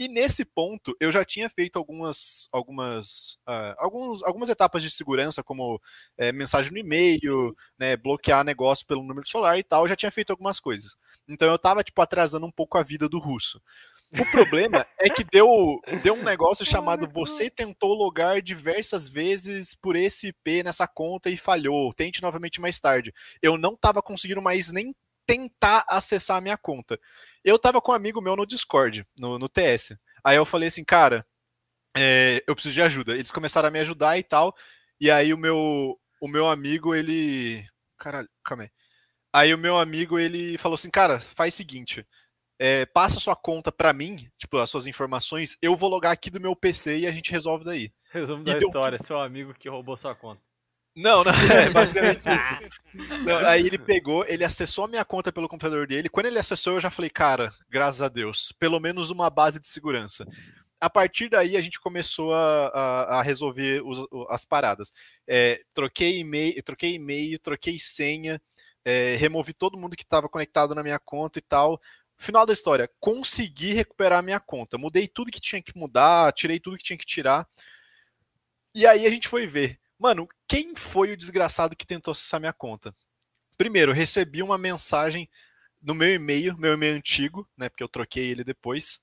E 0.00 0.08
nesse 0.08 0.46
ponto, 0.46 0.96
eu 0.98 1.12
já 1.12 1.22
tinha 1.26 1.50
feito 1.50 1.78
algumas, 1.78 2.48
algumas, 2.50 3.36
ah, 3.46 3.74
alguns, 3.76 4.22
algumas 4.22 4.48
etapas 4.48 4.82
de 4.82 4.90
segurança, 4.90 5.42
como 5.42 5.78
eh, 6.16 6.32
mensagem 6.32 6.72
no 6.72 6.78
e-mail, 6.78 7.54
né, 7.78 7.98
bloquear 7.98 8.42
negócio 8.42 8.86
pelo 8.86 9.02
número 9.02 9.28
celular 9.28 9.58
e 9.58 9.62
tal. 9.62 9.84
Eu 9.84 9.88
já 9.88 9.96
tinha 9.96 10.10
feito 10.10 10.30
algumas 10.30 10.58
coisas. 10.58 10.96
Então 11.28 11.46
eu 11.50 11.58
tava, 11.58 11.84
tipo, 11.84 12.00
atrasando 12.00 12.46
um 12.46 12.50
pouco 12.50 12.78
a 12.78 12.82
vida 12.82 13.10
do 13.10 13.18
russo. 13.18 13.60
O 14.18 14.24
problema 14.30 14.86
é 14.98 15.10
que 15.10 15.22
deu, 15.22 15.78
deu 16.02 16.14
um 16.14 16.24
negócio 16.24 16.64
chamado 16.64 17.06
você 17.06 17.50
tentou 17.50 17.92
logar 17.92 18.40
diversas 18.40 19.06
vezes 19.06 19.74
por 19.74 19.96
esse 19.96 20.28
IP 20.28 20.62
nessa 20.62 20.88
conta 20.88 21.28
e 21.28 21.36
falhou. 21.36 21.92
Tente 21.92 22.22
novamente 22.22 22.58
mais 22.58 22.80
tarde. 22.80 23.12
Eu 23.42 23.58
não 23.58 23.76
tava 23.76 24.00
conseguindo 24.00 24.40
mais 24.40 24.72
nem 24.72 24.94
tentar 25.30 25.84
acessar 25.88 26.36
a 26.36 26.40
minha 26.40 26.56
conta. 26.56 26.98
Eu 27.44 27.58
tava 27.58 27.80
com 27.80 27.92
um 27.92 27.94
amigo 27.94 28.20
meu 28.20 28.36
no 28.36 28.46
Discord, 28.46 29.06
no, 29.18 29.38
no 29.38 29.48
TS. 29.48 29.98
Aí 30.24 30.36
eu 30.36 30.44
falei 30.44 30.68
assim, 30.68 30.84
cara, 30.84 31.26
é, 31.96 32.42
eu 32.46 32.54
preciso 32.54 32.74
de 32.74 32.82
ajuda. 32.82 33.14
Eles 33.14 33.30
começaram 33.30 33.68
a 33.68 33.70
me 33.70 33.78
ajudar 33.80 34.18
e 34.18 34.22
tal. 34.22 34.54
E 35.00 35.10
aí 35.10 35.32
o 35.32 35.38
meu, 35.38 35.98
o 36.20 36.28
meu 36.28 36.48
amigo, 36.48 36.94
ele. 36.94 37.64
Caralho, 37.98 38.28
calma 38.44 38.64
aí. 38.64 38.70
Aí 39.32 39.54
o 39.54 39.58
meu 39.58 39.78
amigo, 39.78 40.18
ele 40.18 40.58
falou 40.58 40.74
assim, 40.74 40.90
cara, 40.90 41.20
faz 41.20 41.54
o 41.54 41.56
seguinte. 41.56 42.06
é, 42.60 42.84
passa 42.84 43.18
sua 43.18 43.34
conta 43.34 43.72
pra 43.72 43.90
mim, 43.90 44.28
tipo, 44.36 44.58
as 44.58 44.68
suas 44.68 44.86
informações, 44.86 45.56
eu 45.62 45.74
vou 45.74 45.88
logar 45.88 46.12
aqui 46.12 46.28
do 46.28 46.38
meu 46.38 46.54
PC 46.54 46.98
e 46.98 47.06
a 47.06 47.12
gente 47.12 47.32
resolve 47.32 47.64
daí. 47.64 47.90
Resumo 48.12 48.42
E 48.42 48.44
da 48.44 48.58
deu 48.58 48.68
história, 48.68 48.98
seu 49.02 49.18
amigo 49.18 49.54
que 49.54 49.68
roubou 49.68 49.96
sua 49.96 50.14
conta. 50.14 50.42
Não, 51.00 51.24
não, 51.24 51.32
é 51.52 51.70
basicamente 51.70 52.22
isso. 52.28 53.24
Não, 53.24 53.38
aí 53.38 53.66
ele 53.66 53.78
pegou, 53.78 54.24
ele 54.26 54.44
acessou 54.44 54.84
a 54.84 54.88
minha 54.88 55.04
conta 55.04 55.32
pelo 55.32 55.48
computador 55.48 55.86
dele. 55.86 56.08
Quando 56.08 56.26
ele 56.26 56.38
acessou, 56.38 56.74
eu 56.74 56.80
já 56.80 56.90
falei, 56.90 57.10
cara, 57.10 57.50
graças 57.68 58.02
a 58.02 58.08
Deus, 58.08 58.52
pelo 58.58 58.78
menos 58.80 59.10
uma 59.10 59.30
base 59.30 59.58
de 59.60 59.66
segurança. 59.68 60.26
A 60.80 60.88
partir 60.88 61.28
daí, 61.28 61.56
a 61.56 61.60
gente 61.60 61.78
começou 61.80 62.32
a, 62.32 62.68
a, 62.68 63.18
a 63.18 63.22
resolver 63.22 63.82
os- 63.84 64.06
as 64.30 64.44
paradas. 64.44 64.92
É, 65.28 65.60
troquei 65.74 66.18
e-mail, 66.18 66.62
troquei 66.62 66.94
e-mail, 66.94 67.38
troquei 67.38 67.78
senha, 67.78 68.40
é, 68.84 69.14
removi 69.16 69.52
todo 69.52 69.76
mundo 69.78 69.94
que 69.94 70.02
estava 70.02 70.28
conectado 70.28 70.74
na 70.74 70.82
minha 70.82 70.98
conta 70.98 71.38
e 71.38 71.42
tal. 71.42 71.80
Final 72.16 72.44
da 72.46 72.52
história, 72.52 72.90
consegui 72.98 73.72
recuperar 73.74 74.18
a 74.18 74.22
minha 74.22 74.40
conta. 74.40 74.78
Mudei 74.78 75.06
tudo 75.06 75.30
que 75.30 75.40
tinha 75.40 75.62
que 75.62 75.76
mudar, 75.76 76.32
tirei 76.32 76.58
tudo 76.58 76.76
que 76.78 76.84
tinha 76.84 76.96
que 76.98 77.06
tirar. 77.06 77.46
E 78.74 78.86
aí 78.86 79.06
a 79.06 79.10
gente 79.10 79.28
foi 79.28 79.46
ver. 79.46 79.78
Mano, 79.98 80.28
quem 80.50 80.74
foi 80.74 81.12
o 81.12 81.16
desgraçado 81.16 81.76
que 81.76 81.86
tentou 81.86 82.10
acessar 82.10 82.40
minha 82.40 82.52
conta? 82.52 82.92
Primeiro, 83.56 83.92
recebi 83.92 84.42
uma 84.42 84.58
mensagem 84.58 85.30
no 85.80 85.94
meu 85.94 86.12
e-mail, 86.12 86.58
meu 86.58 86.72
e-mail 86.72 86.96
antigo, 86.96 87.48
né? 87.56 87.68
Porque 87.68 87.84
eu 87.84 87.88
troquei 87.88 88.26
ele 88.26 88.42
depois, 88.42 89.00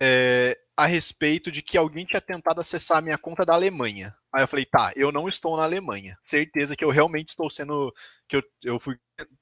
é, 0.00 0.58
a 0.74 0.86
respeito 0.86 1.52
de 1.52 1.60
que 1.60 1.76
alguém 1.76 2.06
tinha 2.06 2.22
tentado 2.22 2.58
acessar 2.58 2.96
a 2.96 3.02
minha 3.02 3.18
conta 3.18 3.44
da 3.44 3.52
Alemanha. 3.52 4.16
Aí 4.34 4.42
eu 4.42 4.48
falei, 4.48 4.64
tá, 4.64 4.94
eu 4.96 5.12
não 5.12 5.28
estou 5.28 5.58
na 5.58 5.62
Alemanha. 5.62 6.16
Certeza 6.22 6.74
que 6.74 6.82
eu 6.82 6.88
realmente 6.88 7.28
estou 7.28 7.50
sendo. 7.50 7.92
que 8.26 8.36
eu, 8.36 8.42
eu 8.64 8.80
fui. 8.80 8.96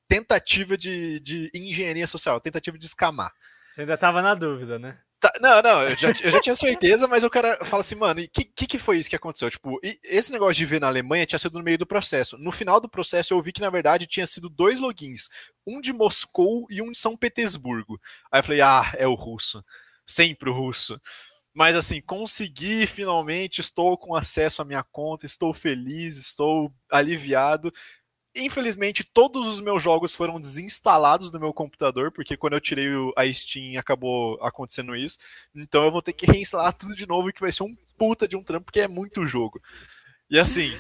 Tentativa 0.09 0.77
de, 0.77 1.21
de 1.21 1.49
engenharia 1.55 2.09
social, 2.09 2.41
tentativa 2.41 2.77
de 2.77 2.87
escamar. 2.87 3.33
Você 3.73 3.83
ainda 3.83 3.97
tava 3.97 4.21
na 4.21 4.35
dúvida, 4.35 4.81
né? 4.81 4.99
Tá, 5.21 5.31
não, 5.39 5.61
não, 5.61 5.83
eu 5.83 5.99
já, 5.99 6.09
eu 6.23 6.31
já 6.31 6.41
tinha 6.41 6.57
certeza, 6.57 7.07
mas 7.07 7.23
o 7.23 7.29
cara 7.29 7.63
fala 7.67 7.83
assim, 7.83 7.95
mano, 7.95 8.21
e 8.21 8.27
que, 8.27 8.43
que, 8.43 8.67
que 8.67 8.79
foi 8.79 8.99
isso 8.99 9.11
que 9.11 9.17
aconteceu? 9.17 9.51
Tipo, 9.51 9.79
esse 10.03 10.33
negócio 10.33 10.55
de 10.55 10.65
ver 10.65 10.81
na 10.81 10.87
Alemanha 10.87 11.27
tinha 11.27 11.39
sido 11.39 11.59
no 11.59 11.65
meio 11.65 11.77
do 11.77 11.87
processo. 11.87 12.39
No 12.39 12.51
final 12.51 12.81
do 12.81 12.89
processo 12.89 13.35
eu 13.35 13.43
vi 13.43 13.53
que, 13.53 13.61
na 13.61 13.69
verdade, 13.69 14.07
tinha 14.07 14.27
sido 14.27 14.49
dois 14.49 14.81
logins. 14.81 15.29
Um 15.67 15.79
de 15.79 15.93
Moscou 15.93 16.67
e 16.71 16.81
um 16.81 16.91
de 16.91 16.97
São 16.97 17.19
Petersburgo. 17.19 18.01
Aí 18.33 18.41
eu 18.41 18.45
falei, 18.45 18.61
ah, 18.63 18.95
é 18.97 19.07
o 19.07 19.15
russo. 19.15 19.63
Sempre 20.07 20.49
o 20.49 20.55
russo. 20.55 20.99
Mas 21.53 21.77
assim, 21.77 22.01
consegui 22.01 22.87
finalmente, 22.87 23.61
estou 23.61 23.99
com 23.99 24.15
acesso 24.15 24.63
à 24.63 24.65
minha 24.65 24.83
conta, 24.85 25.27
estou 25.27 25.53
feliz, 25.53 26.17
estou 26.17 26.73
aliviado. 26.91 27.71
Infelizmente, 28.35 29.03
todos 29.03 29.47
os 29.47 29.61
meus 29.61 29.83
jogos 29.83 30.15
foram 30.15 30.41
desinstalados 30.41 31.31
do 31.31 31.41
meu 31.41 31.53
computador, 31.53 32.13
porque 32.13 32.37
quando 32.37 32.53
eu 32.53 32.61
tirei 32.61 32.89
o- 32.95 33.13
a 33.17 33.31
Steam 33.33 33.79
acabou 33.79 34.39
acontecendo 34.43 34.95
isso. 34.95 35.19
Então 35.55 35.85
eu 35.85 35.91
vou 35.91 36.01
ter 36.01 36.13
que 36.13 36.27
reinstalar 36.27 36.73
tudo 36.73 36.95
de 36.95 37.07
novo, 37.07 37.33
que 37.33 37.41
vai 37.41 37.51
ser 37.51 37.65
um 37.65 37.75
puta 37.99 38.29
de 38.29 38.37
um 38.37 38.43
trampo, 38.43 38.67
porque 38.67 38.81
é 38.81 38.89
muito 38.89 39.27
jogo. 39.27 39.61
E 40.31 40.39
assim, 40.39 40.77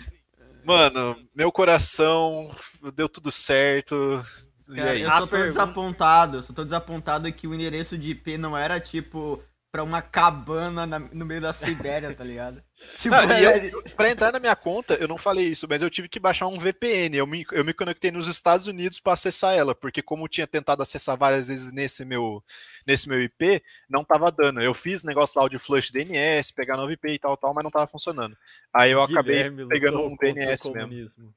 mano, 0.64 1.16
meu 1.34 1.50
coração 1.50 2.54
deu 2.94 3.08
tudo 3.08 3.30
certo. 3.32 4.22
E 4.68 4.76
Cara, 4.76 4.90
é 4.96 5.02
eu 5.02 5.08
isso. 5.08 5.16
só 5.18 5.24
tô 5.24 5.30
pergunta- 5.30 5.48
desapontado, 5.48 6.36
eu 6.36 6.42
só 6.42 6.52
tô 6.52 6.62
desapontado 6.64 7.32
que 7.32 7.48
o 7.48 7.54
endereço 7.54 7.98
de 7.98 8.10
IP 8.12 8.38
não 8.38 8.56
era 8.56 8.78
tipo 8.78 9.42
pra 9.72 9.84
uma 9.84 10.02
cabana 10.02 10.84
na- 10.86 10.98
no 10.98 11.24
meio 11.24 11.40
da 11.40 11.52
Sibéria, 11.52 12.12
tá 12.14 12.24
ligado? 12.24 12.62
Tipo, 12.98 13.14
Ah, 13.14 13.40
e 13.40 13.44
era- 13.44 13.82
Pra 13.96 14.10
entrar 14.10 14.32
na 14.32 14.40
minha 14.40 14.56
conta, 14.56 14.94
eu 14.94 15.06
não 15.06 15.16
falei 15.18 15.46
isso, 15.46 15.66
mas 15.68 15.82
eu 15.82 15.90
tive 15.90 16.08
que 16.08 16.18
baixar 16.18 16.46
um 16.48 16.58
VPN. 16.58 17.16
Eu 17.16 17.26
me, 17.26 17.46
eu 17.52 17.64
me 17.64 17.72
conectei 17.72 18.10
nos 18.10 18.26
Estados 18.26 18.66
Unidos 18.66 18.98
para 18.98 19.12
acessar 19.12 19.54
ela, 19.54 19.74
porque 19.74 20.02
como 20.02 20.24
eu 20.24 20.28
tinha 20.28 20.46
tentado 20.46 20.82
acessar 20.82 21.16
várias 21.16 21.48
vezes 21.48 21.70
nesse 21.72 22.04
meu, 22.04 22.42
nesse 22.86 23.08
meu 23.08 23.22
IP, 23.22 23.62
não 23.88 24.02
tava 24.04 24.30
dando. 24.32 24.60
Eu 24.60 24.74
fiz 24.74 25.02
negócio 25.04 25.40
lá 25.40 25.48
de 25.48 25.58
flush 25.58 25.90
DNS, 25.92 26.52
pegar 26.52 26.76
novo 26.76 26.90
IP 26.92 27.08
e 27.08 27.18
tal, 27.18 27.36
tal, 27.36 27.54
mas 27.54 27.62
não 27.62 27.70
tava 27.70 27.86
funcionando. 27.86 28.36
Aí 28.74 28.90
eu 28.90 29.02
acabei 29.02 29.34
Guilherme 29.44 29.68
pegando 29.68 29.98
lutou 29.98 30.10
um 30.12 30.16
DNS 30.16 30.48
mesmo. 30.70 30.72
comunismo. 30.80 31.34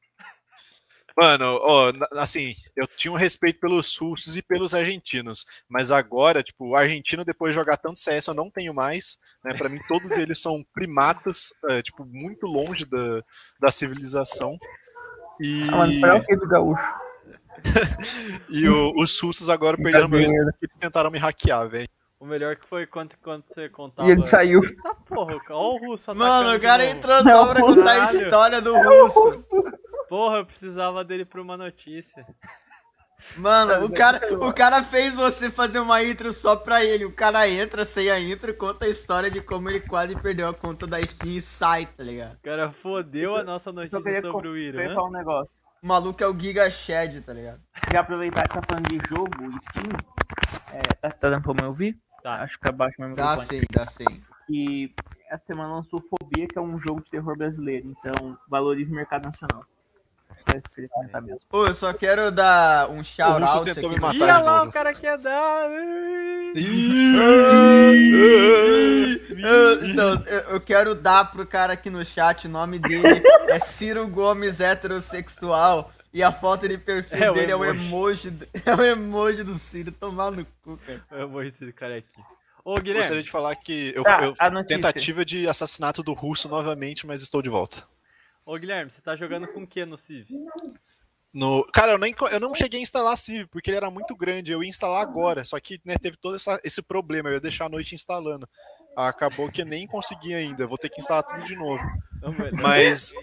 Mano, 1.16 1.60
ó, 1.62 1.92
assim, 2.14 2.56
eu 2.76 2.88
tinha 2.88 3.12
um 3.12 3.16
respeito 3.18 3.60
pelos 3.60 3.96
russos 3.98 4.36
e 4.36 4.42
pelos 4.42 4.74
argentinos, 4.74 5.46
mas 5.70 5.92
agora, 5.92 6.42
tipo, 6.42 6.70
o 6.70 6.76
argentino, 6.76 7.24
depois 7.24 7.54
de 7.54 7.60
jogar 7.60 7.78
tanto 7.78 8.00
CS, 8.00 8.28
eu 8.30 8.34
não 8.34 8.50
tenho 8.50 8.74
mais, 8.74 9.20
né? 9.44 9.54
Pra 9.54 9.70
mim, 9.70 9.80
todos 9.88 10.18
eles 10.18 10.42
são 10.42 10.66
primatas, 10.74 11.54
é, 11.70 11.84
tipo, 11.84 12.04
muito 12.06 12.48
longe 12.48 12.86
da, 12.86 13.22
da 13.60 13.72
civilização. 13.72 14.58
E, 15.40 15.68
Ah, 15.72 15.78
mano, 15.78 16.00
para 16.02 16.16
o 16.16 16.24
que 16.26 16.36
do 16.36 16.48
gaúcho? 16.48 16.82
e 18.50 18.68
o- 18.68 18.94
os 18.98 19.20
russos 19.20 19.50
agora 19.50 19.78
perderam 19.78 20.08
meu 20.08 20.18
Brincadeira. 20.20 20.52
porque 20.54 20.66
eles 20.66 20.76
tentaram 20.78 21.12
me 21.12 21.20
hackear, 21.20 21.70
velho. 21.70 21.88
O 22.24 22.26
melhor 22.26 22.56
que 22.56 22.66
foi 22.70 22.86
quando, 22.86 23.18
quando 23.22 23.44
você 23.50 23.68
contava. 23.68 24.08
E 24.08 24.14
ele 24.14 24.24
saiu. 24.24 24.62
Tá 24.82 24.96
porra, 24.96 25.36
ó 25.50 25.74
o 25.74 25.78
russo 25.78 26.16
Mano, 26.16 26.56
o 26.56 26.62
cara 26.62 26.86
entrou 26.86 27.22
só 27.22 27.48
pra 27.48 27.60
contar 27.60 28.08
a 28.08 28.14
história 28.14 28.62
do 28.62 28.74
russo. 28.74 29.46
Porra, 30.08 30.38
eu 30.38 30.46
precisava 30.46 31.04
dele 31.04 31.26
pra 31.26 31.42
uma 31.42 31.58
notícia. 31.58 32.26
Mano, 33.36 33.88
o 33.88 33.92
cara, 33.92 34.22
o 34.36 34.54
cara 34.54 34.82
fez 34.82 35.16
você 35.16 35.50
fazer 35.50 35.80
uma 35.80 36.02
intro 36.02 36.32
só 36.32 36.56
pra 36.56 36.86
ele. 36.86 37.04
O 37.04 37.12
cara 37.12 37.46
entra 37.50 37.84
sem 37.84 38.10
a 38.10 38.18
intro, 38.18 38.54
conta 38.54 38.86
a 38.86 38.90
história 38.90 39.30
de 39.30 39.42
como 39.42 39.70
ele 39.70 39.82
quase 39.82 40.16
perdeu 40.16 40.48
a 40.48 40.54
conta 40.54 40.88
da 40.88 41.06
Steam 41.06 41.34
e 41.34 41.42
sai, 41.42 41.88
tá 41.88 42.06
ligado? 42.06 42.36
O 42.36 42.42
cara 42.42 42.72
fodeu 42.72 43.36
a 43.36 43.44
nossa 43.44 43.70
notícia 43.74 44.22
sobre 44.22 44.48
o 44.48 44.58
Irã. 44.58 44.96
um 44.98 45.12
negócio. 45.12 45.62
O 45.84 45.88
maluco 45.88 46.24
é 46.24 46.28
o 46.28 46.40
Giga 46.40 46.72
Shed, 46.72 47.20
tá 47.20 47.34
ligado? 47.34 47.60
Já 47.92 48.00
aproveitar 48.00 48.44
que 48.44 48.56
tá 48.56 48.62
falando 48.66 48.88
de 48.88 49.10
jogo, 49.10 49.60
Steam. 49.68 50.24
É, 50.74 50.80
tá, 51.02 51.12
tá 51.12 51.30
dando 51.30 51.44
pra 51.44 51.54
me 51.54 51.64
ouvir? 51.68 52.00
Tá. 52.24 52.36
Acho 52.42 52.58
que 52.60 52.68
abaixo 52.70 52.96
meu 53.00 53.14
Dá 53.16 53.38
sim, 53.38 53.62
dá 53.70 53.86
sim. 53.86 54.24
que 54.48 54.94
essa 55.30 55.46
semana 55.46 55.76
lançou 55.76 56.02
Fobia, 56.02 56.48
que 56.48 56.58
é 56.58 56.62
um 56.62 56.80
jogo 56.80 57.02
de 57.02 57.10
terror 57.12 57.38
brasileiro. 57.38 57.88
Então, 58.00 58.38
valorize 58.48 58.92
o 58.92 58.96
mercado 58.96 59.26
nacional. 59.26 59.66
Que 60.46 60.52
eu 60.58 61.22
mesmo. 61.22 61.40
Só 61.74 61.94
quero 61.94 62.32
dar 62.32 62.90
um 62.90 63.04
shout 63.04 63.42
russo 63.42 63.54
out 63.58 63.74
tentou 63.74 63.90
aqui. 63.92 64.00
me 64.00 64.06
matar. 64.06 64.22
Olha 64.22 64.38
lá, 64.40 64.64
o 64.64 64.72
cara 64.72 64.94
quer 64.94 65.18
dar. 65.18 65.70
Eu- 69.30 69.86
Então, 69.86 70.24
eu, 70.26 70.40
eu 70.52 70.62
quero 70.62 70.96
dar 70.96 71.30
pro 71.32 71.46
cara 71.46 71.74
aqui 71.74 71.90
no 71.90 72.06
chat, 72.06 72.46
o 72.48 72.50
nome 72.50 72.80
dele 72.80 73.22
é 73.48 73.60
Ciro 73.60 74.08
Gomes 74.08 74.60
heterossexual. 74.60 75.92
E 76.14 76.22
a 76.22 76.32
foto 76.32 76.68
de 76.68 76.78
perfil 76.78 77.18
É 77.18 77.32
o 77.32 77.34
dele 77.34 77.52
é 77.52 77.56
o 77.56 77.66
emoji. 77.66 77.88
emoji. 77.88 78.30
do- 78.32 78.48
É 78.66 78.76
o 78.76 78.84
emoji 78.84 79.44
do 79.44 79.58
Ciro, 79.58 79.92
tomar 79.92 80.32
no 80.32 80.46
cu, 80.64 80.78
cara. 80.86 81.04
Eu 81.12 81.28
vou 81.28 81.42
esse 81.44 81.72
cara 81.74 81.98
aqui. 81.98 82.08
Ô, 82.64 82.76
Gostaria 82.76 82.94
Guilherme, 83.02 83.24
de 83.24 83.32
falar 83.32 83.56
que 83.56 83.92
eu, 83.96 84.04
Tá, 84.04 84.24
eu- 84.24 84.66
tentativa 84.66 85.26
de 85.26 85.48
assassinato 85.50 86.02
do 86.04 86.14
russo 86.14 86.48
novamente, 86.48 87.06
mas 87.08 87.22
estou 87.22 87.42
de 87.42 87.50
volta. 87.50 87.84
ô 88.46 88.56
Guilherme, 88.58 88.92
você 88.92 89.02
tá 89.02 89.16
jogando 89.16 89.48
com 89.48 89.64
o 89.64 89.68
que 89.68 89.84
no 89.86 89.98
Civ? 89.98 90.28
No... 91.34 91.66
Cara, 91.74 91.94
eu, 91.94 91.98
nem, 91.98 92.14
eu 92.32 92.40
não 92.40 92.54
cheguei 92.54 92.80
a 92.80 92.84
instalar 92.84 93.18
Civ, 93.18 93.48
porque 93.48 93.72
ele 93.72 93.78
era 93.78 93.90
muito 93.90 94.16
grande. 94.16 94.52
Eu 94.52 94.64
ia 94.64 94.70
instalar 94.70 95.02
agora, 95.02 95.44
só 95.44 95.60
que 95.60 95.82
né, 95.84 95.96
teve 96.00 96.16
todo 96.16 96.36
essa- 96.36 96.60
esse 96.64 96.82
problema. 96.82 97.30
Eu 97.30 97.34
ia 97.34 97.40
deixar 97.42 97.66
a 97.66 97.70
noite 97.70 97.96
instalando. 97.96 98.48
Acabou 98.96 99.52
que 99.52 99.64
eu 99.64 99.66
nem 99.66 99.88
consegui 99.88 100.36
ainda. 100.36 100.68
Vou 100.68 100.78
ter 100.78 100.90
que 100.90 101.00
instalar 101.02 101.24
tudo 101.24 101.44
de 101.44 101.56
novo. 101.56 101.82
Beleza. 102.38 102.56
Mas 102.62 103.14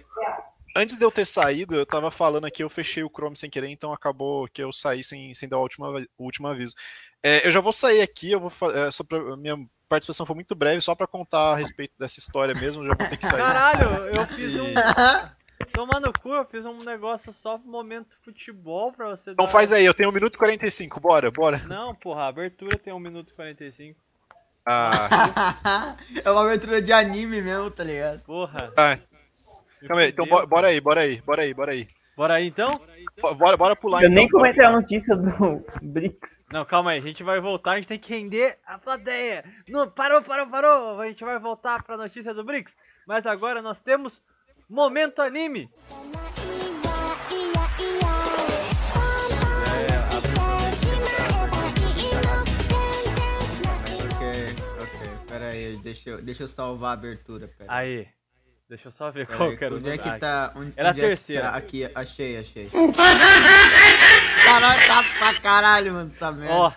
antes 0.76 0.96
de 0.96 1.04
eu 1.04 1.11
ter 1.11 1.24
saído, 1.24 1.74
eu 1.74 1.87
tava 1.87 2.11
falando 2.11 2.44
aqui, 2.46 2.62
eu 2.62 2.70
fechei 2.70 3.02
o 3.02 3.11
Chrome 3.11 3.37
sem 3.37 3.50
querer, 3.50 3.68
então 3.68 3.92
acabou 3.92 4.48
que 4.48 4.62
eu 4.62 4.72
saí 4.72 5.02
sem, 5.04 5.35
sem 5.35 5.48
dar 5.48 5.59
o 5.59 5.62
último, 5.62 5.87
o 6.18 6.24
último 6.24 6.46
aviso. 6.48 6.74
É, 7.22 7.46
eu 7.46 7.52
já 7.52 7.61
vou 7.61 7.72
sair 7.72 8.00
aqui, 8.00 8.33
eu 8.33 8.40
vou 8.40 8.52
é, 8.72 8.90
só 8.90 9.04
pra, 9.04 9.37
minha 9.37 9.56
participação 9.88 10.24
foi 10.24 10.35
muito 10.35 10.54
breve, 10.54 10.80
só 10.80 10.94
pra 10.94 11.06
contar 11.06 11.52
a 11.52 11.56
respeito 11.56 11.92
dessa 11.98 12.18
história 12.20 12.54
mesmo, 12.54 12.83
eu 12.83 12.88
já 12.88 12.94
vou 12.94 13.09
ter 13.09 13.16
que 13.16 13.26
sair. 13.26 13.38
Caralho, 13.38 13.87
eu 14.14 14.26
fiz 14.28 14.54
um. 14.59 14.72
Tomando 15.74 16.06
no 16.06 16.12
cu, 16.18 16.30
eu 16.33 16.44
fiz 16.46 16.64
um 16.64 16.83
negócio 16.83 17.33
só 17.33 17.59
pro 17.59 17.68
momento 17.70 18.16
futebol 18.24 18.92
pra 18.92 19.11
você 19.11 19.33
Então 19.33 19.44
dar- 19.44 19.52
faz 19.52 19.70
aí, 19.72 19.85
eu 19.85 19.92
tenho 19.92 20.09
1 20.09 20.12
minuto 20.12 20.35
e 20.35 20.38
45, 20.38 20.98
bora, 20.98 21.30
bora. 21.30 21.59
Não, 21.66 21.94
porra, 21.94 22.22
a 22.22 22.28
abertura 22.28 22.78
tem 22.78 22.92
1 22.92 22.98
minuto 22.98 23.30
e 23.30 23.35
45. 23.35 24.00
Ah, 24.64 25.96
É 26.24 26.30
uma 26.30 26.42
abertura 26.44 26.80
de 26.80 26.92
anime 26.92 27.42
mesmo, 27.42 27.70
tá 27.70 27.85
ligado? 27.85 28.20
Porra. 28.20 28.70
tá. 28.74 28.98
Calma 29.87 30.03
aí, 30.03 30.09
então 30.11 30.27
bo- 30.27 30.47
bora 30.47 30.69
aí, 30.69 30.81
bora 30.81 31.01
aí, 31.03 31.21
bora 31.23 31.43
aí, 31.43 31.55
bora 31.55 31.73
aí. 31.73 31.88
Bora 32.16 32.35
aí 32.35 32.47
então? 32.49 32.81
Bo- 33.21 33.35
Bora, 33.35 33.57
bora 33.57 33.75
pular 33.77 34.03
Eu 34.03 34.07
então. 34.09 34.14
nem 34.16 34.29
comentei 34.29 34.64
a 34.64 34.71
notícia 34.73 35.16
do 35.16 35.64
BRICS. 35.83 36.45
Não, 36.53 36.64
calma 36.64 36.90
aí, 36.90 36.99
a 36.99 37.03
gente 37.03 37.23
vai 37.23 37.40
voltar, 37.40 37.73
a 37.73 37.77
gente 37.77 37.88
tem 37.88 37.99
que 37.99 38.12
render 38.12 38.59
a 38.66 38.79
plateia. 38.79 39.45
Não, 39.69 39.88
parou, 39.90 40.21
parou, 40.23 40.47
parou. 40.47 41.01
A 41.01 41.07
gente 41.07 41.25
vai 41.25 41.38
voltar 41.38 41.83
pra 41.83 41.97
notícia 41.97 42.35
do 42.35 42.45
BRICS. 42.45 42.77
Mas 43.07 43.25
agora 43.27 43.62
nós 43.62 43.81
temos 43.81 44.23
Momento 44.69 45.21
Anime. 45.23 45.69
Ok, 54.05 54.23
ok, 54.83 55.09
pera 55.29 55.47
aí, 55.49 55.77
deixa 55.77 56.11
eu, 56.11 56.23
deixa 56.23 56.43
eu 56.45 56.49
salvar 56.49 56.90
a 56.90 56.93
abertura, 56.95 57.49
pera 57.49 57.73
aí. 57.73 58.07
Deixa 58.70 58.87
eu 58.87 58.92
só 58.92 59.11
ver 59.11 59.26
Pera 59.26 59.37
qual 59.37 59.50
aí, 59.50 59.56
que 59.56 59.64
era 59.64 59.74
o 59.74 59.78
onde 59.78 59.90
é 59.90 59.98
que 59.98 60.18
tá? 60.20 60.52
Onde, 60.54 60.72
Era 60.76 60.90
a 60.90 60.92
onde 60.92 61.00
é 61.00 61.02
que 61.02 61.09
terceira. 61.09 61.42
tá? 61.42 61.56
Aqui, 61.56 61.90
achei, 61.92 62.38
achei. 62.38 62.70
Caralho, 64.44 64.87
tá 64.87 65.02
pra 65.18 65.40
caralho, 65.40 65.92
mano, 65.92 66.11
essa 66.14 66.30
merda. 66.30 66.54
Ó. 66.54 66.72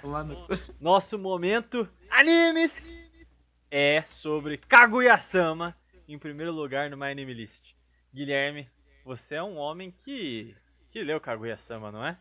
Nosso 0.82 1.20
momento 1.20 1.88
animes 2.10 2.72
é 3.70 4.04
sobre 4.08 4.58
Kaguya-sama 4.58 5.78
em 6.08 6.18
primeiro 6.18 6.52
lugar 6.52 6.90
no 6.90 6.98
My 6.98 7.12
Anime 7.12 7.32
List. 7.32 7.76
Guilherme, 8.12 8.68
você 9.06 9.36
é 9.36 9.44
um 9.44 9.58
homem 9.58 9.94
que 10.04 10.56
que 10.90 11.04
leu 11.04 11.22
Kaguya-sama, 11.22 11.92
não 11.92 12.04
é? 12.04 12.18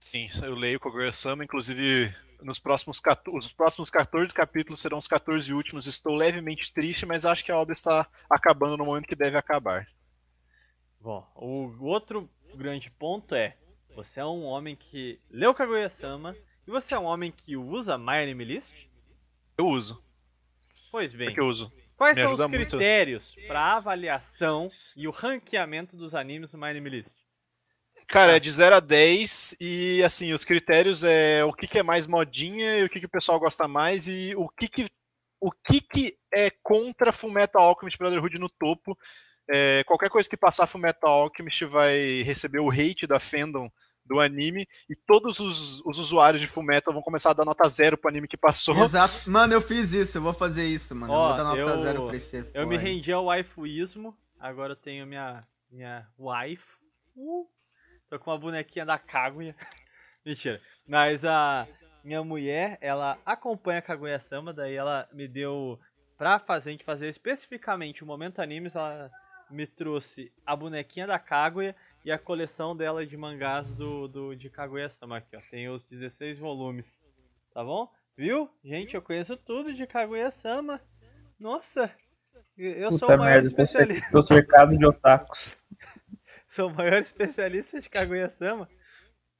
Sim, 0.00 0.28
eu 0.42 0.54
leio 0.54 0.80
Kogura-sama, 0.80 1.44
inclusive 1.44 2.10
nos 2.44 2.58
próximos, 2.58 3.00
14, 3.00 3.46
os 3.46 3.52
próximos 3.52 3.90
14 3.90 4.32
capítulos 4.32 4.80
serão 4.80 4.98
os 4.98 5.08
14 5.08 5.52
últimos. 5.52 5.86
Estou 5.86 6.14
levemente 6.14 6.72
triste, 6.72 7.06
mas 7.06 7.24
acho 7.24 7.44
que 7.44 7.50
a 7.50 7.56
obra 7.56 7.72
está 7.72 8.06
acabando 8.28 8.76
no 8.76 8.84
momento 8.84 9.06
que 9.06 9.16
deve 9.16 9.36
acabar. 9.36 9.88
Bom, 11.00 11.26
o 11.34 11.84
outro 11.84 12.28
grande 12.54 12.90
ponto 12.90 13.34
é, 13.34 13.56
você 13.94 14.20
é 14.20 14.24
um 14.24 14.44
homem 14.44 14.74
que 14.76 15.20
leu 15.30 15.54
Kaguya-sama 15.54 16.36
e 16.66 16.70
você 16.70 16.94
é 16.94 16.98
um 16.98 17.04
homem 17.04 17.30
que 17.30 17.56
usa 17.56 17.98
My 17.98 18.22
Anime 18.22 18.44
List? 18.44 18.74
Eu 19.56 19.66
uso, 19.68 20.02
Pois 20.90 21.12
bem, 21.12 21.28
porque 21.28 21.40
eu 21.40 21.46
uso. 21.48 21.72
quais 21.96 22.16
me 22.16 22.22
são 22.22 22.34
os 22.34 22.46
critérios 22.46 23.36
para 23.46 23.76
avaliação 23.76 24.70
e 24.96 25.06
o 25.06 25.10
ranqueamento 25.10 25.96
dos 25.96 26.14
animes 26.14 26.52
no 26.52 26.58
My 26.58 26.66
Anime 26.68 26.90
List? 26.90 27.16
Cara, 28.06 28.36
é 28.36 28.40
de 28.40 28.50
0 28.50 28.76
a 28.76 28.80
10 28.80 29.56
e 29.60 30.02
assim, 30.02 30.32
os 30.32 30.44
critérios 30.44 31.02
é 31.04 31.44
o 31.44 31.52
que, 31.52 31.66
que 31.66 31.78
é 31.78 31.82
mais 31.82 32.06
modinha 32.06 32.78
e 32.78 32.84
o 32.84 32.88
que, 32.88 33.00
que 33.00 33.06
o 33.06 33.10
pessoal 33.10 33.38
gosta 33.40 33.66
mais 33.66 34.06
e 34.06 34.34
o 34.36 34.48
que 34.48 34.68
que, 34.68 34.86
o 35.40 35.50
que, 35.50 35.80
que 35.80 36.16
é 36.34 36.50
contra 36.62 37.12
Fullmetal 37.12 37.62
Alchemist 37.62 37.98
Brotherhood 37.98 38.38
no 38.38 38.48
topo. 38.48 38.96
É, 39.50 39.84
qualquer 39.84 40.08
coisa 40.10 40.28
que 40.28 40.36
passar 40.36 40.66
Fullmetal 40.66 41.10
Alchemist 41.24 41.64
vai 41.66 42.22
receber 42.22 42.60
o 42.60 42.70
hate 42.70 43.06
da 43.06 43.18
fandom 43.20 43.70
do 44.04 44.20
anime 44.20 44.66
e 44.88 44.94
todos 44.94 45.40
os, 45.40 45.80
os 45.84 45.98
usuários 45.98 46.40
de 46.40 46.46
Fullmetal 46.46 46.92
vão 46.92 47.02
começar 47.02 47.30
a 47.30 47.34
dar 47.34 47.44
nota 47.44 47.66
zero 47.68 47.96
pro 47.96 48.10
anime 48.10 48.28
que 48.28 48.36
passou. 48.36 48.76
Exato. 48.84 49.30
Mano, 49.30 49.54
eu 49.54 49.62
fiz 49.62 49.92
isso, 49.94 50.18
eu 50.18 50.22
vou 50.22 50.32
fazer 50.34 50.66
isso, 50.66 50.94
mano. 50.94 51.12
eu 51.12 51.16
Ó, 51.18 51.28
vou 51.28 51.36
dar 51.36 51.44
nota 51.44 51.58
eu- 51.58 51.82
zero 51.82 52.06
pra 52.06 52.16
esse. 52.16 52.36
Eu 52.52 52.66
me 52.66 52.76
porra 52.76 52.88
rendi 52.88 53.12
ao 53.12 53.24
waifuísmo, 53.24 54.14
agora 54.38 54.72
eu 54.72 54.76
tenho 54.76 55.06
minha, 55.06 55.46
minha 55.70 56.06
wife. 56.18 56.64
Uh, 57.16 57.46
tô 58.14 58.18
com 58.18 58.30
uma 58.30 58.38
bonequinha 58.38 58.86
da 58.86 58.98
Kaguya. 58.98 59.54
Mentira. 60.24 60.60
Mas 60.86 61.24
a 61.24 61.66
minha 62.02 62.22
mulher, 62.22 62.78
ela 62.80 63.18
acompanha 63.26 63.80
a 63.80 63.82
Kaguya-sama, 63.82 64.52
daí 64.52 64.74
ela 64.74 65.08
me 65.12 65.26
deu 65.26 65.78
pra 66.16 66.38
fazer, 66.38 66.70
a 66.70 66.72
gente 66.72 66.84
fazer 66.84 67.08
especificamente 67.08 68.04
o 68.04 68.06
Momento 68.06 68.40
Animes, 68.40 68.76
ela 68.76 69.10
me 69.50 69.66
trouxe 69.66 70.32
a 70.46 70.54
bonequinha 70.54 71.06
da 71.06 71.18
Kaguya 71.18 71.74
e 72.04 72.12
a 72.12 72.18
coleção 72.18 72.76
dela 72.76 73.04
de 73.04 73.16
mangás 73.16 73.70
do, 73.72 74.06
do 74.06 74.36
de 74.36 74.48
Kaguya-sama 74.48 75.18
aqui, 75.18 75.36
ó. 75.36 75.40
Tem 75.50 75.68
os 75.68 75.82
16 75.84 76.38
volumes. 76.38 77.02
Tá 77.52 77.64
bom? 77.64 77.90
Viu? 78.16 78.48
Gente, 78.62 78.94
eu 78.94 79.02
conheço 79.02 79.36
tudo 79.36 79.74
de 79.74 79.86
Kaguya-sama. 79.86 80.80
Nossa, 81.38 81.90
eu 82.56 82.90
sou 82.92 83.00
Puta 83.00 83.16
o 83.16 83.18
maior 83.18 83.42
merda, 83.42 83.48
especialista. 83.48 84.10
tô 84.12 84.22
cercado 84.22 84.76
de 84.76 84.86
otakus. 84.86 85.56
Sou 86.54 86.68
o 86.70 86.74
maior 86.74 87.02
especialista 87.02 87.80
de 87.80 87.90
Kaguya-sama. 87.90 88.68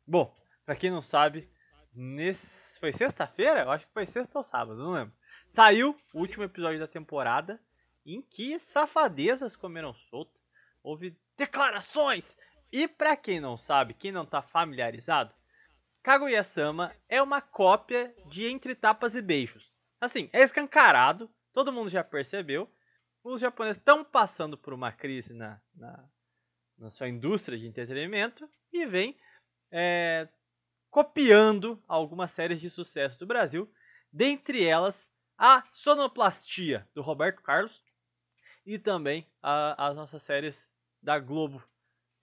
Bom, 0.05 0.35
pra 0.67 0.75
quem 0.75 0.91
não 0.91 1.01
sabe, 1.01 1.49
nesse... 1.95 2.45
foi 2.81 2.93
sexta-feira? 2.93 3.61
Eu 3.61 3.71
acho 3.71 3.87
que 3.87 3.93
foi 3.93 4.05
sexta 4.05 4.37
ou 4.37 4.43
sábado, 4.43 4.83
não 4.83 4.91
lembro. 4.91 5.15
Saiu 5.51 5.97
o 6.13 6.19
último 6.19 6.43
episódio 6.43 6.81
da 6.81 6.89
temporada 6.89 7.61
em 8.05 8.21
que 8.21 8.59
safadezas 8.59 9.55
comeram 9.55 9.95
solta. 10.11 10.37
Houve 10.83 11.17
declarações. 11.37 12.37
E 12.73 12.89
pra 12.89 13.17
quem 13.17 13.39
não 13.39 13.57
sabe, 13.57 13.95
quem 13.95 14.11
não 14.11 14.27
tá 14.27 14.43
familiarizado, 14.43 15.33
Kaguya-sama 16.03 16.93
é 17.09 17.23
uma 17.23 17.41
cópia 17.41 18.13
de 18.27 18.47
Entre 18.47 18.75
Tapas 18.75 19.15
e 19.15 19.23
Beijos. 19.23 19.71
Assim, 20.01 20.29
é 20.33 20.43
escancarado, 20.43 21.31
todo 21.53 21.73
mundo 21.73 21.89
já 21.89 22.03
percebeu. 22.03 22.69
Os 23.23 23.41
japoneses 23.41 23.79
estão 23.79 24.03
passando 24.05 24.59
por 24.59 24.75
uma 24.75 24.91
crise 24.91 25.33
na, 25.33 25.61
na, 25.77 26.05
na 26.79 26.91
sua 26.91 27.09
indústria 27.09 27.59
de 27.59 27.67
entretenimento 27.67 28.49
e 28.73 28.87
vem 28.87 29.17
é, 29.71 30.29
copiando 30.91 31.83
algumas 31.89 32.31
séries 32.33 32.61
de 32.61 32.71
sucesso 32.71 33.19
do 33.19 33.27
Brasil, 33.27 33.71
dentre 34.13 34.65
elas 34.65 35.11
a 35.37 35.65
Sonoplastia 35.73 36.89
do 36.95 37.03
Roberto 37.03 37.43
Carlos 37.43 37.83
e 38.65 38.79
também 38.79 39.27
a- 39.43 39.89
as 39.89 39.97
nossas 39.97 40.23
séries 40.23 40.71
da 41.03 41.19
Globo 41.19 41.63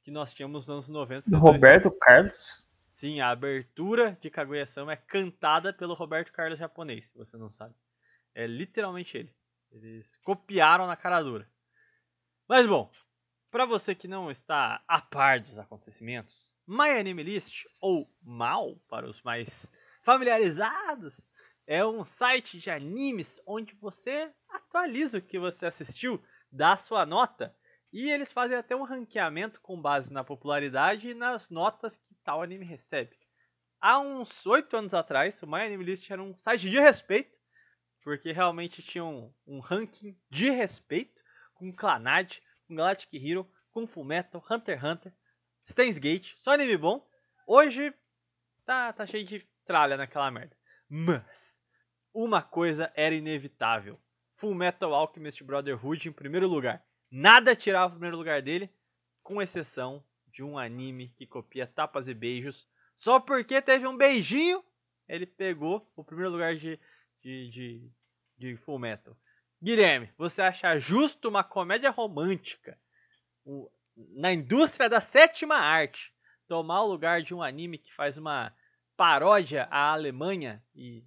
que 0.03 0.11
nós 0.11 0.33
tínhamos 0.33 0.67
nos 0.67 0.69
anos 0.69 0.89
90. 0.89 1.29
Do 1.29 1.37
Roberto 1.37 1.91
Carlos. 1.91 2.63
Sim, 2.89 3.19
a 3.19 3.29
abertura 3.29 4.17
de 4.21 4.29
Kaguya-sama 4.29 4.93
é 4.93 4.95
cantada 4.95 5.73
pelo 5.73 5.93
Roberto 5.93 6.31
Carlos 6.31 6.59
japonês, 6.59 7.07
se 7.07 7.17
você 7.17 7.35
não 7.37 7.49
sabe. 7.49 7.75
É 8.33 8.47
literalmente 8.47 9.17
ele. 9.17 9.35
Eles 9.71 10.15
copiaram 10.17 10.87
na 10.87 10.95
cara 10.95 11.21
dura. 11.21 11.49
Mas 12.47 12.65
bom, 12.65 12.91
para 13.51 13.65
você 13.65 13.93
que 13.93 14.07
não 14.07 14.31
está 14.31 14.81
a 14.87 15.01
par 15.01 15.41
dos 15.41 15.59
acontecimentos, 15.59 16.33
My 16.65 16.89
Anime 16.89 17.21
List, 17.21 17.65
ou 17.81 18.09
MAL 18.23 18.77
para 18.87 19.07
os 19.07 19.21
mais 19.23 19.67
familiarizados, 20.03 21.29
é 21.67 21.85
um 21.85 22.05
site 22.05 22.57
de 22.57 22.71
animes 22.71 23.41
onde 23.45 23.75
você 23.75 24.33
atualiza 24.49 25.17
o 25.17 25.21
que 25.21 25.37
você 25.37 25.65
assistiu, 25.65 26.23
dá 26.49 26.77
sua 26.77 27.05
nota, 27.05 27.53
e 27.91 28.09
eles 28.09 28.31
fazem 28.31 28.57
até 28.57 28.73
um 28.73 28.83
ranqueamento 28.83 29.59
com 29.59 29.79
base 29.79 30.11
na 30.13 30.23
popularidade 30.23 31.09
e 31.09 31.13
nas 31.13 31.49
notas 31.49 31.97
que 31.97 32.15
tal 32.23 32.41
anime 32.41 32.65
recebe. 32.65 33.17
Há 33.81 33.99
uns 33.99 34.45
8 34.45 34.77
anos 34.77 34.93
atrás, 34.93 35.41
o 35.43 35.47
My 35.47 35.61
Anime 35.61 35.83
List 35.83 36.09
era 36.09 36.23
um 36.23 36.35
site 36.37 36.69
de 36.69 36.79
respeito, 36.79 37.37
porque 38.01 38.31
realmente 38.31 38.81
tinha 38.81 39.03
um, 39.03 39.33
um 39.45 39.59
ranking 39.59 40.17
de 40.29 40.49
respeito 40.49 41.19
com 41.55 41.73
Clannad, 41.73 42.39
com 42.71 42.75
Galactic 42.75 43.13
Hero, 43.13 43.45
com 43.71 43.85
Fullmetal, 43.85 44.41
Hunter 44.49 44.77
x 44.77 44.83
Hunter, 44.83 45.13
Steins 45.69 45.97
Gate, 45.97 46.35
só 46.41 46.51
anime 46.51 46.77
bom. 46.77 47.05
Hoje 47.45 47.93
tá, 48.65 48.93
tá 48.93 49.05
cheio 49.05 49.25
de 49.25 49.45
tralha 49.65 49.97
naquela 49.97 50.31
merda. 50.31 50.55
Mas 50.89 51.53
uma 52.13 52.41
coisa 52.41 52.91
era 52.95 53.13
inevitável. 53.13 53.99
Fullmetal 54.37 54.93
Alchemist 54.93 55.43
Brotherhood 55.43 56.07
em 56.07 56.13
primeiro 56.13 56.47
lugar. 56.47 56.81
Nada 57.11 57.55
tirava 57.55 57.87
o 57.87 57.91
primeiro 57.91 58.15
lugar 58.15 58.41
dele, 58.41 58.69
com 59.21 59.41
exceção 59.41 60.03
de 60.27 60.41
um 60.41 60.57
anime 60.57 61.13
que 61.17 61.27
copia 61.27 61.67
tapas 61.67 62.07
e 62.07 62.13
beijos. 62.13 62.65
Só 62.97 63.19
porque 63.19 63.61
teve 63.61 63.85
um 63.85 63.97
beijinho, 63.97 64.63
ele 65.09 65.25
pegou 65.25 65.91
o 65.93 66.05
primeiro 66.05 66.31
lugar 66.31 66.55
de, 66.55 66.79
de, 67.21 67.49
de, 67.49 67.91
de 68.37 68.57
Fullmetal. 68.57 69.15
Guilherme, 69.61 70.09
você 70.17 70.41
acha 70.41 70.77
justo 70.79 71.29
uma 71.29 71.43
comédia 71.43 71.89
romântica 71.91 72.77
o- 73.45 73.71
na 73.95 74.33
indústria 74.33 74.89
da 74.89 75.01
sétima 75.01 75.55
arte 75.55 76.13
tomar 76.47 76.83
o 76.83 76.87
lugar 76.87 77.21
de 77.23 77.33
um 77.33 77.43
anime 77.43 77.77
que 77.77 77.93
faz 77.93 78.17
uma 78.17 78.53
paródia 78.97 79.67
à 79.71 79.93
Alemanha 79.93 80.63
e 80.75 81.03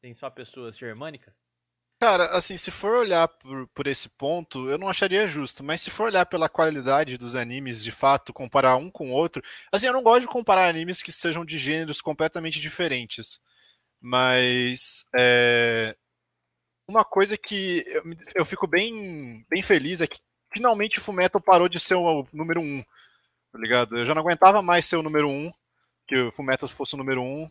tem 0.00 0.14
só 0.14 0.30
pessoas 0.30 0.76
germânicas? 0.78 1.34
Cara, 1.98 2.26
assim, 2.36 2.58
se 2.58 2.70
for 2.70 2.94
olhar 2.98 3.26
por, 3.26 3.66
por 3.68 3.86
esse 3.86 4.08
ponto, 4.10 4.68
eu 4.68 4.76
não 4.76 4.86
acharia 4.88 5.26
justo, 5.26 5.64
mas 5.64 5.80
se 5.80 5.90
for 5.90 6.04
olhar 6.08 6.26
pela 6.26 6.46
qualidade 6.48 7.16
dos 7.16 7.34
animes, 7.34 7.82
de 7.82 7.90
fato, 7.90 8.34
comparar 8.34 8.76
um 8.76 8.90
com 8.90 9.10
o 9.10 9.14
outro, 9.14 9.42
assim, 9.72 9.86
eu 9.86 9.94
não 9.94 10.02
gosto 10.02 10.20
de 10.22 10.26
comparar 10.26 10.68
animes 10.68 11.02
que 11.02 11.10
sejam 11.10 11.42
de 11.44 11.56
gêneros 11.56 12.02
completamente 12.02 12.60
diferentes, 12.60 13.40
mas 14.00 15.06
é, 15.18 15.96
uma 16.88 17.04
coisa 17.04 17.36
que 17.36 17.84
eu, 17.86 18.02
eu 18.34 18.44
fico 18.44 18.66
bem, 18.66 19.44
bem 19.48 19.62
feliz 19.62 20.00
é 20.00 20.06
que 20.06 20.20
finalmente 20.52 20.98
o 20.98 21.02
Fullmetal 21.02 21.40
parou 21.40 21.68
de 21.68 21.80
ser 21.80 21.94
o 21.94 22.26
número 22.32 22.60
um, 22.60 22.82
tá 23.52 23.58
ligado? 23.58 23.98
Eu 23.98 24.06
já 24.06 24.14
não 24.14 24.22
aguentava 24.22 24.62
mais 24.62 24.86
ser 24.86 24.96
o 24.96 25.02
número 25.02 25.28
um, 25.28 25.52
que 26.06 26.16
o 26.16 26.32
Fullmetal 26.32 26.68
fosse 26.68 26.94
o 26.94 26.98
número 26.98 27.22
um, 27.22 27.50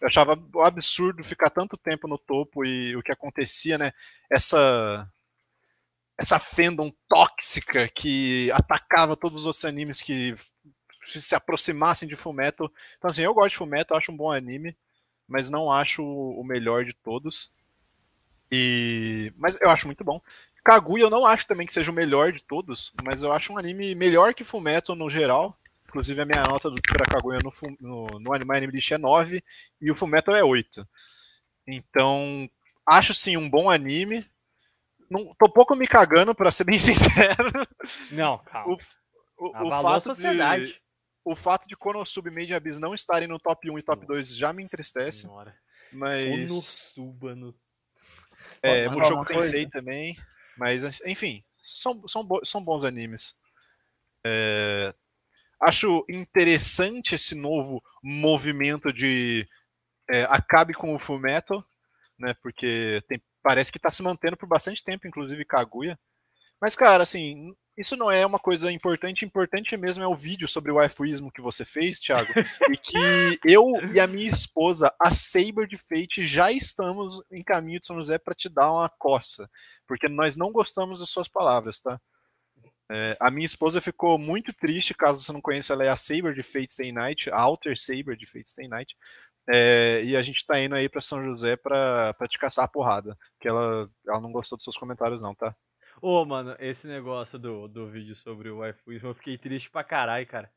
eu 0.00 0.08
achava 0.08 0.40
absurdo 0.62 1.22
ficar 1.22 1.50
tanto 1.50 1.76
tempo 1.76 2.08
no 2.08 2.16
topo 2.16 2.64
e 2.64 2.96
o 2.96 3.02
que 3.02 3.12
acontecia, 3.12 3.76
né? 3.76 3.92
Essa 4.30 5.10
essa 6.16 6.38
fandom 6.38 6.92
tóxica 7.08 7.88
que 7.88 8.50
atacava 8.52 9.16
todos 9.16 9.42
os 9.42 9.46
outros 9.46 9.64
animes 9.64 10.02
que 10.02 10.36
se 11.04 11.20
se 11.20 11.34
aproximassem 11.34 12.08
de 12.08 12.16
Fullmetal. 12.16 12.70
Então 12.98 13.10
assim, 13.10 13.22
eu 13.22 13.34
gosto 13.34 13.50
de 13.50 13.56
Fullmetal, 13.58 13.98
acho 13.98 14.12
um 14.12 14.16
bom 14.16 14.30
anime, 14.30 14.76
mas 15.28 15.50
não 15.50 15.70
acho 15.70 16.02
o 16.02 16.44
melhor 16.44 16.84
de 16.84 16.94
todos. 16.94 17.50
E 18.50 19.32
mas 19.36 19.58
eu 19.60 19.70
acho 19.70 19.86
muito 19.86 20.04
bom. 20.04 20.20
Kaguya 20.64 21.04
eu 21.04 21.10
não 21.10 21.26
acho 21.26 21.46
também 21.46 21.66
que 21.66 21.72
seja 21.72 21.90
o 21.90 21.94
melhor 21.94 22.32
de 22.32 22.42
todos, 22.42 22.92
mas 23.04 23.22
eu 23.22 23.32
acho 23.32 23.52
um 23.52 23.58
anime 23.58 23.94
melhor 23.94 24.34
que 24.34 24.44
Fullmetal 24.44 24.94
no 24.94 25.08
geral. 25.08 25.56
Inclusive 25.88 26.20
a 26.20 26.26
minha 26.26 26.42
nota 26.44 26.70
do 26.70 26.80
pra 26.82 27.04
Kaguya 27.04 27.40
no, 27.42 27.52
no, 27.80 28.06
no 28.20 28.32
Anime 28.32 28.56
Anime 28.56 28.72
List 28.74 28.92
é 28.92 28.98
9 28.98 29.42
e 29.80 29.90
o 29.90 29.96
Fullmetal 29.96 30.36
é 30.36 30.44
8. 30.44 30.86
Então, 31.66 32.48
acho 32.86 33.12
sim 33.12 33.36
um 33.36 33.48
bom 33.48 33.68
anime. 33.68 34.24
Não, 35.10 35.34
tô 35.36 35.48
pouco 35.48 35.74
me 35.74 35.88
cagando, 35.88 36.34
pra 36.34 36.52
ser 36.52 36.64
bem 36.64 36.78
sincero. 36.78 37.66
Não, 38.12 38.38
calma. 38.38 38.72
O, 39.36 39.46
o, 39.46 39.50
o 39.50 39.56
Abalou 39.56 39.88
a 39.88 40.00
fato 40.00 40.14
de, 40.14 40.80
o 41.24 41.34
fato 41.34 41.68
de 41.68 41.76
Konosuba 41.76 42.28
e 42.28 42.32
Made 42.32 42.52
in 42.52 42.54
Abyss 42.54 42.78
não 42.78 42.94
estarem 42.94 43.26
no 43.26 43.40
top 43.40 43.68
1 43.68 43.78
e 43.78 43.82
top 43.82 44.06
2 44.06 44.36
já 44.36 44.52
me 44.52 44.62
entristece, 44.62 45.22
Senhora. 45.22 45.56
mas 45.92 46.30
Konosuba 46.30 47.34
no... 47.34 47.54
é, 48.62 48.84
falar 48.84 48.96
Mushoku 48.96 49.24
coisa? 49.24 49.42
Tensei 49.42 49.66
também, 49.68 50.16
mas 50.56 51.00
enfim, 51.02 51.42
são, 51.60 52.06
são, 52.06 52.24
bo- 52.24 52.44
são 52.44 52.62
bons 52.62 52.84
animes. 52.84 53.34
É, 54.26 54.94
acho 55.62 56.04
interessante 56.08 57.14
esse 57.14 57.34
novo 57.34 57.82
movimento 58.02 58.92
de 58.92 59.46
é, 60.10 60.24
acabe 60.24 60.74
com 60.74 60.94
o 60.94 60.98
Fullmetal, 60.98 61.64
né? 62.18 62.34
Porque 62.42 63.02
tem- 63.08 63.22
parece 63.42 63.72
que 63.72 63.78
tá 63.78 63.90
se 63.90 64.02
mantendo 64.02 64.36
por 64.36 64.46
bastante 64.48 64.84
tempo, 64.84 65.06
inclusive 65.06 65.44
Kaguya. 65.44 65.98
Mas, 66.60 66.76
cara, 66.76 67.02
assim, 67.04 67.54
isso 67.76 67.96
não 67.96 68.10
é 68.10 68.24
uma 68.26 68.38
coisa 68.38 68.70
importante. 68.70 69.24
Importante 69.24 69.76
mesmo 69.76 70.02
é 70.02 70.06
o 70.06 70.14
vídeo 70.14 70.48
sobre 70.48 70.70
o 70.70 70.76
waifuísmo 70.76 71.32
que 71.32 71.40
você 71.40 71.64
fez, 71.64 71.98
Thiago. 71.98 72.32
e 72.70 72.76
que 72.76 72.96
eu 73.44 73.72
e 73.94 74.00
a 74.00 74.06
minha 74.06 74.30
esposa, 74.30 74.92
a 74.98 75.14
Saber 75.14 75.66
de 75.66 75.76
Fate, 75.76 76.24
já 76.24 76.52
estamos 76.52 77.22
em 77.30 77.42
caminho 77.42 77.80
de 77.80 77.86
São 77.86 77.98
José 77.98 78.18
para 78.18 78.34
te 78.34 78.48
dar 78.48 78.72
uma 78.72 78.88
coça. 78.88 79.48
Porque 79.86 80.08
nós 80.08 80.36
não 80.36 80.52
gostamos 80.52 81.00
das 81.00 81.08
suas 81.08 81.28
palavras, 81.28 81.80
tá? 81.80 82.00
É, 82.92 83.16
a 83.20 83.30
minha 83.30 83.46
esposa 83.46 83.80
ficou 83.80 84.18
muito 84.18 84.52
triste, 84.52 84.92
caso 84.92 85.20
você 85.20 85.32
não 85.32 85.40
conheça, 85.40 85.72
ela 85.72 85.84
é 85.84 85.88
a 85.88 85.96
Saber 85.96 86.34
de 86.34 86.42
Fate 86.42 86.72
Stay 86.72 86.90
Night, 86.90 87.30
a 87.30 87.40
Alter 87.40 87.78
Saber 87.78 88.16
de 88.16 88.26
Fate 88.26 88.50
Stay 88.50 88.66
Night. 88.66 88.96
É, 89.48 90.02
e 90.04 90.16
a 90.16 90.22
gente 90.22 90.44
tá 90.44 90.60
indo 90.60 90.74
aí 90.74 90.88
pra 90.88 91.00
São 91.00 91.22
José 91.22 91.56
pra, 91.56 92.12
pra 92.14 92.28
te 92.28 92.38
caçar 92.38 92.64
a 92.64 92.68
porrada. 92.68 93.16
Que 93.40 93.48
ela, 93.48 93.88
ela 94.06 94.20
não 94.20 94.32
gostou 94.32 94.56
dos 94.56 94.64
seus 94.64 94.76
comentários, 94.76 95.22
não, 95.22 95.34
tá? 95.34 95.54
Ô, 96.00 96.24
mano, 96.24 96.56
esse 96.58 96.86
negócio 96.86 97.38
do, 97.38 97.68
do 97.68 97.90
vídeo 97.90 98.14
sobre 98.14 98.48
o 98.50 98.58
waifuismo, 98.58 99.08
eu 99.08 99.14
fiquei 99.14 99.36
triste 99.36 99.70
pra 99.70 99.84
caralho, 99.84 100.26
cara. 100.26 100.50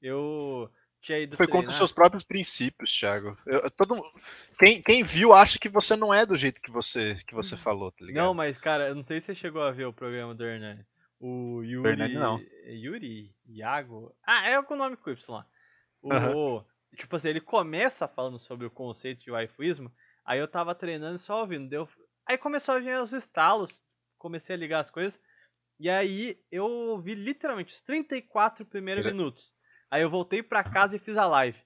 Eu 0.00 0.70
tinha 1.00 1.18
ido 1.18 1.36
Foi 1.36 1.46
contra 1.46 1.58
treinar. 1.58 1.70
os 1.72 1.76
seus 1.76 1.92
próprios 1.92 2.24
princípios, 2.24 2.92
Thiago. 2.96 3.36
Eu- 3.46 3.70
todo, 3.70 3.94
quem, 4.58 4.82
quem 4.82 5.02
viu 5.02 5.32
acha 5.32 5.58
que 5.58 5.68
você 5.68 5.96
não 5.96 6.12
é 6.12 6.24
do 6.24 6.36
jeito 6.36 6.60
que 6.60 6.70
você, 6.70 7.16
que 7.26 7.34
você 7.34 7.56
falou, 7.56 7.92
tá 7.92 8.04
ligado? 8.04 8.24
Não, 8.24 8.34
mas, 8.34 8.58
cara, 8.58 8.88
eu 8.88 8.94
não 8.94 9.02
sei 9.02 9.20
se 9.20 9.26
você 9.26 9.34
chegou 9.34 9.62
a 9.62 9.70
ver 9.70 9.86
o 9.86 9.92
programa 9.92 10.34
do 10.34 10.44
Hernani. 10.44 10.84
O 11.18 11.62
Yuri. 11.62 11.88
Hernani, 11.90 12.14
não. 12.14 12.40
Yuri? 12.66 13.34
Iago? 13.46 14.14
Ah, 14.26 14.48
é 14.50 14.62
com 14.62 14.74
o 14.74 14.76
nome 14.76 14.96
com 14.96 15.10
Y 15.10 15.34
lá. 15.34 15.46
O. 16.02 16.62
Tipo 16.96 17.16
assim, 17.16 17.28
ele 17.28 17.40
começa 17.40 18.08
falando 18.08 18.38
sobre 18.38 18.66
o 18.66 18.70
conceito 18.70 19.24
de 19.24 19.30
waifuísmo. 19.30 19.92
Aí 20.24 20.38
eu 20.38 20.48
tava 20.48 20.74
treinando 20.74 21.16
e 21.16 21.18
só 21.20 21.40
ouvindo. 21.40 21.68
Deu... 21.68 21.88
Aí 22.26 22.36
começou 22.38 22.74
a 22.74 22.78
vir 22.80 22.98
os 22.98 23.12
estalos. 23.12 23.80
Comecei 24.18 24.54
a 24.54 24.58
ligar 24.58 24.80
as 24.80 24.90
coisas. 24.90 25.20
E 25.78 25.90
aí 25.90 26.40
eu 26.50 26.64
ouvi 26.64 27.14
literalmente 27.14 27.74
os 27.74 27.80
34 27.82 28.64
primeiros 28.64 29.04
Ele- 29.04 29.14
minutos. 29.14 29.54
Aí 29.90 30.02
eu 30.02 30.10
voltei 30.10 30.42
pra 30.42 30.64
casa 30.64 30.96
e 30.96 30.98
fiz 30.98 31.16
a 31.16 31.26
live. 31.26 31.58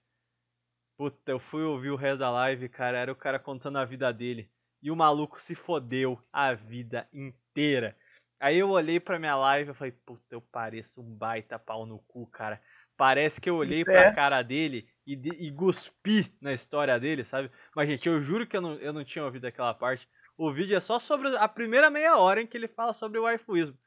Puta, 0.99 1.33
eu 1.33 1.39
fui 1.41 1.63
ouvir 1.63 1.91
o 1.91 1.97
resto 1.97 2.19
da 2.19 2.31
live, 2.31 2.69
cara. 2.69 2.99
Era 2.99 3.13
o 3.13 3.17
cara 3.17 3.39
contando 3.39 3.79
a 3.79 3.85
vida 3.85 4.13
dele. 4.13 4.51
E 4.83 4.91
o 4.91 4.97
maluco 4.97 5.41
se 5.41 5.55
fodeu 5.55 6.21
a 6.33 6.53
vida 6.55 7.09
inteira. 7.13 7.97
Aí 8.39 8.59
eu 8.59 8.71
olhei 8.71 8.99
pra 8.99 9.19
minha 9.19 9.37
live 9.37 9.71
e 9.71 9.75
falei, 9.75 9.93
puta, 9.93 10.25
eu 10.35 10.41
pareço 10.41 11.01
um 11.01 11.15
baita 11.15 11.59
pau 11.59 11.87
no 11.87 11.99
cu, 12.01 12.27
cara. 12.27 12.61
Parece 12.97 13.41
que 13.41 13.49
eu 13.49 13.57
olhei 13.57 13.79
Isso 13.79 13.85
pra 13.87 14.01
é. 14.07 14.15
cara 14.15 14.43
dele 14.43 14.89
e, 15.07 15.17
de- 15.17 15.35
e 15.43 15.51
guspi 15.51 16.35
na 16.41 16.53
história 16.53 16.99
dele, 17.01 17.25
sabe? 17.25 17.51
Mas, 17.75 17.89
gente, 17.89 18.07
eu 18.09 18.21
juro 18.21 18.47
que 18.47 18.57
eu 18.57 18.61
não, 18.61 18.75
eu 18.75 18.93
não 18.93 19.05
tinha 19.05 19.25
ouvido 19.25 19.47
aquela 19.47 19.73
parte. 19.73 20.07
O 20.43 20.51
vídeo 20.51 20.75
é 20.75 20.81
só 20.81 20.99
sobre 20.99 21.37
a 21.37 21.47
primeira 21.47 21.91
meia 21.91 22.17
hora 22.17 22.41
em 22.41 22.47
que 22.47 22.57
ele 22.57 22.67
fala 22.67 22.95
sobre 22.95 23.19
o 23.19 23.25
waifuísmo. 23.25 23.79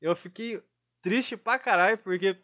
Eu 0.00 0.16
fiquei 0.16 0.60
triste 1.00 1.36
pra 1.36 1.56
caralho, 1.56 1.96
porque 1.98 2.36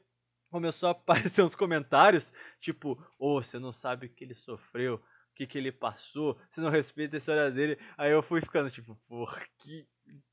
começou 0.49 0.89
a 0.89 0.93
aparecer 1.33 1.43
uns 1.43 1.57
comentários, 1.57 2.33
tipo, 2.61 2.97
ô, 3.19 3.43
você 3.43 3.59
não 3.59 3.73
sabe 3.73 4.07
o 4.07 4.09
que 4.09 4.23
ele 4.23 4.37
sofreu, 4.37 4.95
o 4.95 5.35
que, 5.35 5.49
que 5.49 5.59
ele 5.59 5.73
passou, 5.73 6.41
você 6.49 6.61
não 6.61 6.71
respeita 6.71 7.17
a 7.17 7.19
história 7.19 7.51
dele. 7.51 7.77
Aí 7.99 8.13
eu 8.13 8.23
fui 8.23 8.41
ficando, 8.41 8.71
tipo, 8.71 8.95
porra, 9.09 9.45
que. 9.59 9.85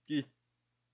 que. 0.06 0.28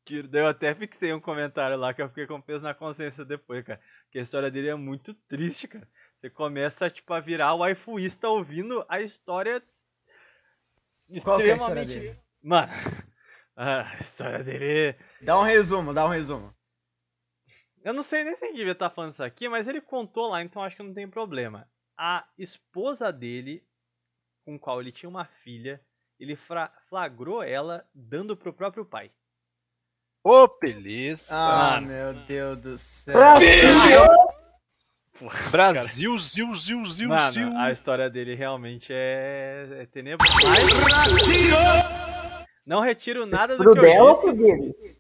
que... 0.05 0.23
Daí 0.23 0.41
eu 0.41 0.47
até 0.47 0.73
fixei 0.73 1.11
um 1.11 1.19
comentário 1.19 1.75
lá 1.75 1.93
que 1.93 2.01
eu 2.01 2.07
fiquei 2.07 2.25
com 2.25 2.39
peso 2.39 2.63
na 2.63 2.73
consciência 2.73 3.25
depois, 3.25 3.65
cara. 3.65 3.81
Porque 4.05 4.17
a 4.19 4.23
história 4.23 4.49
dele 4.49 4.69
é 4.69 4.75
muito 4.75 5.13
triste, 5.27 5.67
cara. 5.67 5.85
Você 6.21 6.29
começa, 6.29 6.89
tipo, 6.89 7.13
a 7.13 7.19
virar 7.19 7.53
o 7.53 7.57
waifuísta 7.57 8.29
ouvindo 8.29 8.85
a 8.87 9.01
história. 9.01 9.61
Qual 11.21 11.37
que 11.37 11.49
é 11.49 11.51
a 11.51 11.57
história 11.57 11.81
extremamente- 11.81 11.99
dele? 11.99 12.28
Mano, 12.41 12.71
a 13.55 13.83
história 14.01 14.43
dele. 14.43 14.95
Dá 15.21 15.37
um 15.39 15.43
resumo, 15.43 15.93
dá 15.93 16.05
um 16.05 16.09
resumo. 16.09 16.53
Eu 17.83 17.93
não 17.93 18.03
sei 18.03 18.23
nem 18.23 18.35
se 18.35 18.51
devia 18.53 18.73
estar 18.73 18.89
falando 18.89 19.11
isso 19.13 19.23
aqui, 19.23 19.47
mas 19.47 19.67
ele 19.67 19.79
contou 19.81 20.27
lá, 20.29 20.41
então 20.43 20.61
acho 20.61 20.75
que 20.75 20.83
não 20.83 20.93
tem 20.93 21.09
problema. 21.09 21.67
A 21.97 22.25
esposa 22.37 23.11
dele, 23.11 23.63
com 24.45 24.59
qual 24.59 24.81
ele 24.81 24.91
tinha 24.91 25.09
uma 25.09 25.25
filha, 25.43 25.81
ele 26.19 26.35
fra- 26.35 26.71
flagrou 26.89 27.41
ela 27.41 27.85
dando 27.93 28.35
pro 28.35 28.53
próprio 28.53 28.85
pai. 28.85 29.11
Ô, 30.21 30.47
beleza. 30.59 31.33
Ah, 31.33 31.79
meu 31.81 32.13
Deus 32.25 32.57
do 32.57 32.77
céu. 32.77 33.15
Brasil, 35.51 36.17
zil, 36.17 36.53
zil, 36.55 36.85
zil, 36.85 36.85
zil. 36.85 37.09
Mano, 37.09 37.57
a 37.57 37.71
história 37.71 38.09
dele 38.09 38.35
realmente 38.35 38.91
é, 38.93 39.79
é 39.81 39.85
tenebrosa. 39.85 40.33
Não 42.69 42.81
retiro 42.81 43.25
nada 43.25 43.57
do 43.57 43.63
Pro 43.63 43.73
que 43.73 43.81
dela 43.81 43.95
eu 43.95 44.03
ou 44.05 44.13
disse. 44.13 44.27
pro 44.27 44.37
dele? 44.37 44.97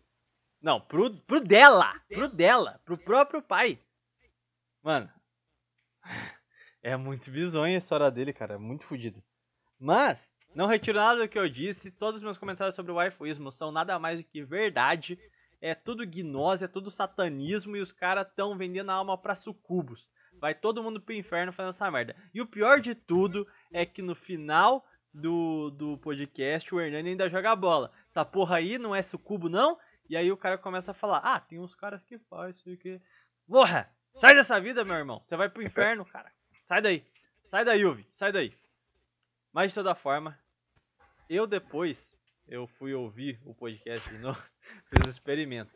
Não, 0.59 0.81
pro, 0.81 1.15
pro 1.21 1.39
dela. 1.39 1.93
Pro 2.09 2.27
dela. 2.27 2.81
Pro 2.83 2.97
próprio 2.97 3.43
pai. 3.43 3.79
Mano. 4.81 5.07
É 6.81 6.97
muito 6.97 7.29
bizonha 7.29 7.75
a 7.75 7.77
história 7.77 8.09
dele, 8.09 8.33
cara. 8.33 8.55
É 8.55 8.57
muito 8.57 8.85
fodido. 8.85 9.21
Mas, 9.79 10.31
não 10.55 10.65
retiro 10.65 10.97
nada 10.97 11.21
do 11.21 11.29
que 11.29 11.37
eu 11.37 11.47
disse. 11.47 11.91
Todos 11.91 12.15
os 12.15 12.23
meus 12.23 12.39
comentários 12.39 12.75
sobre 12.75 12.91
o 12.91 12.95
waifuísmo 12.95 13.51
são 13.51 13.71
nada 13.71 13.99
mais 13.99 14.17
do 14.17 14.23
que 14.23 14.43
verdade. 14.43 15.19
É 15.61 15.75
tudo 15.75 16.07
gnose, 16.07 16.63
é 16.63 16.67
tudo 16.67 16.89
satanismo 16.89 17.77
e 17.77 17.81
os 17.81 17.91
caras 17.91 18.25
tão 18.35 18.57
vendendo 18.57 18.89
a 18.89 18.95
alma 18.95 19.15
pra 19.15 19.35
sucubos. 19.35 20.09
Vai 20.39 20.55
todo 20.55 20.81
mundo 20.81 20.99
pro 20.99 21.13
inferno 21.13 21.53
fazendo 21.53 21.75
essa 21.75 21.91
merda. 21.91 22.15
E 22.33 22.41
o 22.41 22.47
pior 22.47 22.79
de 22.79 22.95
tudo 22.95 23.47
é 23.71 23.85
que 23.85 24.01
no 24.01 24.15
final 24.15 24.83
do, 25.13 25.69
do 25.71 25.97
podcast 25.97 26.73
o 26.73 26.79
Hernani 26.79 27.11
ainda 27.11 27.29
joga 27.29 27.55
bola. 27.55 27.91
Essa 28.09 28.23
porra 28.23 28.57
aí 28.57 28.77
não 28.77 28.95
é 28.95 29.01
sucubo, 29.01 29.49
não? 29.49 29.77
E 30.09 30.17
aí 30.17 30.31
o 30.31 30.37
cara 30.37 30.57
começa 30.57 30.91
a 30.91 30.93
falar: 30.93 31.19
Ah, 31.19 31.39
tem 31.39 31.59
uns 31.59 31.75
caras 31.75 32.03
que 32.03 32.17
faz 32.17 32.57
isso 32.57 32.69
aqui. 32.71 33.01
Porra! 33.47 33.89
Sai 34.15 34.33
dessa 34.33 34.59
vida, 34.59 34.83
meu 34.83 34.95
irmão. 34.95 35.23
Você 35.25 35.35
vai 35.35 35.49
pro 35.49 35.63
inferno, 35.63 36.03
cara. 36.11 36.31
Sai 36.65 36.81
daí. 36.81 37.05
Sai 37.49 37.63
daí, 37.63 37.85
Uvi. 37.85 38.07
Sai 38.13 38.31
daí. 38.31 38.53
Mas 39.53 39.71
de 39.71 39.75
toda 39.75 39.95
forma, 39.95 40.37
eu 41.29 41.47
depois 41.47 42.17
eu 42.47 42.67
fui 42.67 42.93
ouvir 42.93 43.39
o 43.45 43.53
podcast 43.53 44.09
de 44.09 44.17
novo, 44.17 44.41
fiz 44.89 45.05
um 45.05 45.09
experimento. 45.09 45.71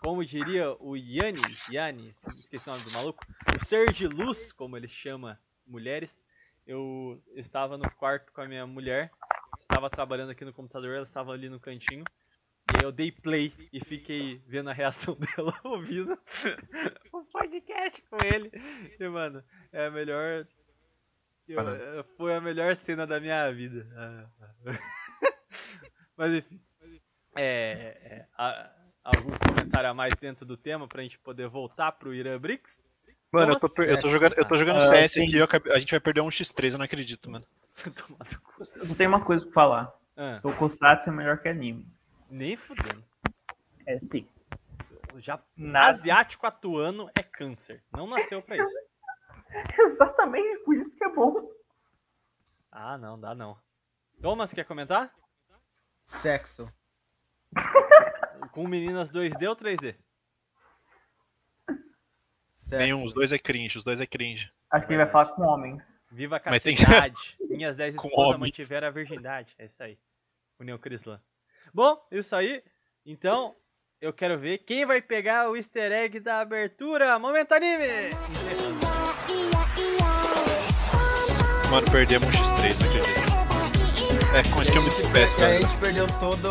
Como 0.00 0.24
diria 0.24 0.70
o 0.78 0.96
Yanni, 0.96 1.40
Yanni, 1.70 2.14
esqueci 2.28 2.68
o 2.68 2.72
nome 2.72 2.84
do 2.84 2.92
maluco, 2.92 3.26
o 3.56 3.66
ser 3.66 3.92
de 3.92 4.06
luz, 4.06 4.52
como 4.52 4.76
ele 4.76 4.86
chama 4.86 5.40
mulheres, 5.66 6.20
eu 6.68 7.20
estava 7.34 7.76
no 7.76 7.90
quarto 7.96 8.30
com 8.32 8.40
a 8.42 8.46
minha 8.46 8.66
mulher, 8.66 9.10
estava 9.58 9.88
trabalhando 9.90 10.30
aqui 10.30 10.44
no 10.44 10.52
computador, 10.52 10.94
ela 10.94 11.06
estava 11.06 11.32
ali 11.32 11.48
no 11.48 11.58
cantinho, 11.58 12.04
e 12.70 12.76
aí 12.78 12.84
eu 12.84 12.92
dei 12.92 13.10
play 13.10 13.52
e 13.72 13.80
fiquei 13.84 14.40
vendo 14.46 14.68
a 14.70 14.72
reação 14.74 15.16
dela 15.36 15.58
ouvindo 15.64 16.12
o 17.12 17.24
podcast 17.24 18.00
com 18.02 18.16
ele. 18.24 18.52
E, 19.00 19.08
mano, 19.08 19.42
é 19.72 19.86
a 19.86 19.90
melhor. 19.90 20.46
eu- 21.48 21.58
é, 21.60 22.02
foi 22.16 22.34
a 22.36 22.40
melhor 22.40 22.76
cena 22.76 23.06
da 23.06 23.18
minha 23.18 23.50
vida. 23.52 23.88
Ah, 23.96 24.28
Mas 26.16 26.34
enfim. 26.34 26.60
É, 27.36 27.96
é, 28.02 28.26
a- 28.36 28.70
algum 29.04 29.30
comentário 29.46 29.88
a 29.88 29.94
mais 29.94 30.12
dentro 30.20 30.44
do 30.44 30.56
tema 30.56 30.86
pra 30.86 31.02
gente 31.02 31.18
poder 31.20 31.48
voltar 31.48 31.92
pro 31.92 32.12
Irã 32.12 32.38
Bricks? 32.38 32.78
Mano, 33.30 33.52
eu 33.52 33.60
tô, 33.60 33.68
per- 33.68 33.88
eu 33.88 34.00
tô 34.00 34.08
jogando, 34.08 34.34
eu 34.38 34.44
tô 34.44 34.54
jogando 34.54 34.76
Ah, 34.78 34.80
CS 34.80 35.16
aqui 35.18 35.34
e 35.34 35.38
eu 35.38 35.44
acabei- 35.44 35.72
a 35.72 35.78
gente 35.78 35.90
vai 35.90 36.00
perder 36.00 36.20
um 36.22 36.28
x3, 36.28 36.72
eu 36.72 36.78
não 36.78 36.84
acredito, 36.84 37.30
mano. 37.30 37.44
Eu 38.76 38.86
só 38.86 38.94
tenho 38.96 39.08
uma 39.10 39.24
coisa 39.24 39.44
pra 39.44 39.52
falar. 39.54 39.94
Ah, 40.16 40.40
Tokusatsu 40.42 41.10
é 41.10 41.12
melhor 41.12 41.38
que 41.38 41.48
anime. 41.48 41.86
nem 42.28 42.56
fudendo. 42.56 43.04
É 43.86 43.98
sim. 44.00 44.26
Já 45.18 45.40
Nada. 45.56 45.98
asiático 46.00 46.44
atuando 46.46 47.08
é 47.16 47.22
câncer. 47.22 47.82
Não 47.92 48.06
nasceu 48.08 48.42
pra 48.42 48.56
isso. 48.56 48.74
Exatamente 49.78 50.64
por 50.64 50.74
isso 50.76 50.96
que 50.96 51.04
é 51.04 51.08
bom. 51.08 51.48
Ah, 52.72 52.98
não, 52.98 53.18
dá 53.18 53.34
não. 53.34 53.56
Thomas, 54.20 54.52
quer 54.52 54.64
comentar? 54.64 55.12
Sexo. 56.04 56.70
Com 58.52 58.66
meninas 58.66 59.10
2D 59.12 59.48
ou 59.48 59.56
3D? 59.56 59.94
Sexo. 62.68 62.76
Nenhum, 62.84 63.04
os 63.04 63.14
dois 63.14 63.32
é 63.32 63.38
cringe, 63.38 63.78
os 63.78 63.84
dois 63.84 63.98
é 64.00 64.06
cringe. 64.06 64.50
Acho 64.70 64.86
que 64.86 64.92
ele 64.92 65.02
vai 65.02 65.10
falar 65.10 65.26
com 65.34 65.42
homens. 65.42 65.82
Viva 66.10 66.36
a 66.36 66.50
Mas 66.50 66.62
tem- 66.62 66.76
castidade. 66.76 67.14
Minhas 67.48 67.76
10 67.76 67.96
Com 67.96 68.08
esposas 68.08 68.38
mantiveram 68.40 68.88
a 68.88 68.90
virgindade. 68.90 69.54
É 69.58 69.64
isso 69.64 69.82
aí. 69.82 69.98
União 70.60 70.76
Crislã. 70.78 71.20
Bom, 71.72 71.98
isso 72.10 72.34
aí. 72.36 72.62
Então, 73.06 73.54
eu 74.00 74.12
quero 74.12 74.38
ver 74.38 74.58
quem 74.58 74.84
vai 74.84 75.00
pegar 75.00 75.48
o 75.50 75.56
easter 75.56 75.90
egg 75.92 76.20
da 76.20 76.40
abertura. 76.40 77.18
Momento 77.18 77.52
anime! 77.52 78.14
Mano, 81.70 81.90
perdemos 81.90 82.26
um 82.28 82.30
x3, 82.32 82.80
não 82.80 82.88
acredito. 82.90 83.38
É, 84.34 84.54
com 84.54 84.62
isso 84.62 84.72
que 84.72 84.78
eu 84.78 84.82
me 84.82 84.90
despeço, 84.90 85.36
Porque 85.36 85.44
a 85.44 85.54
mano. 85.54 85.68
gente 85.68 85.80
perdeu 85.80 86.06
toda 86.20 86.48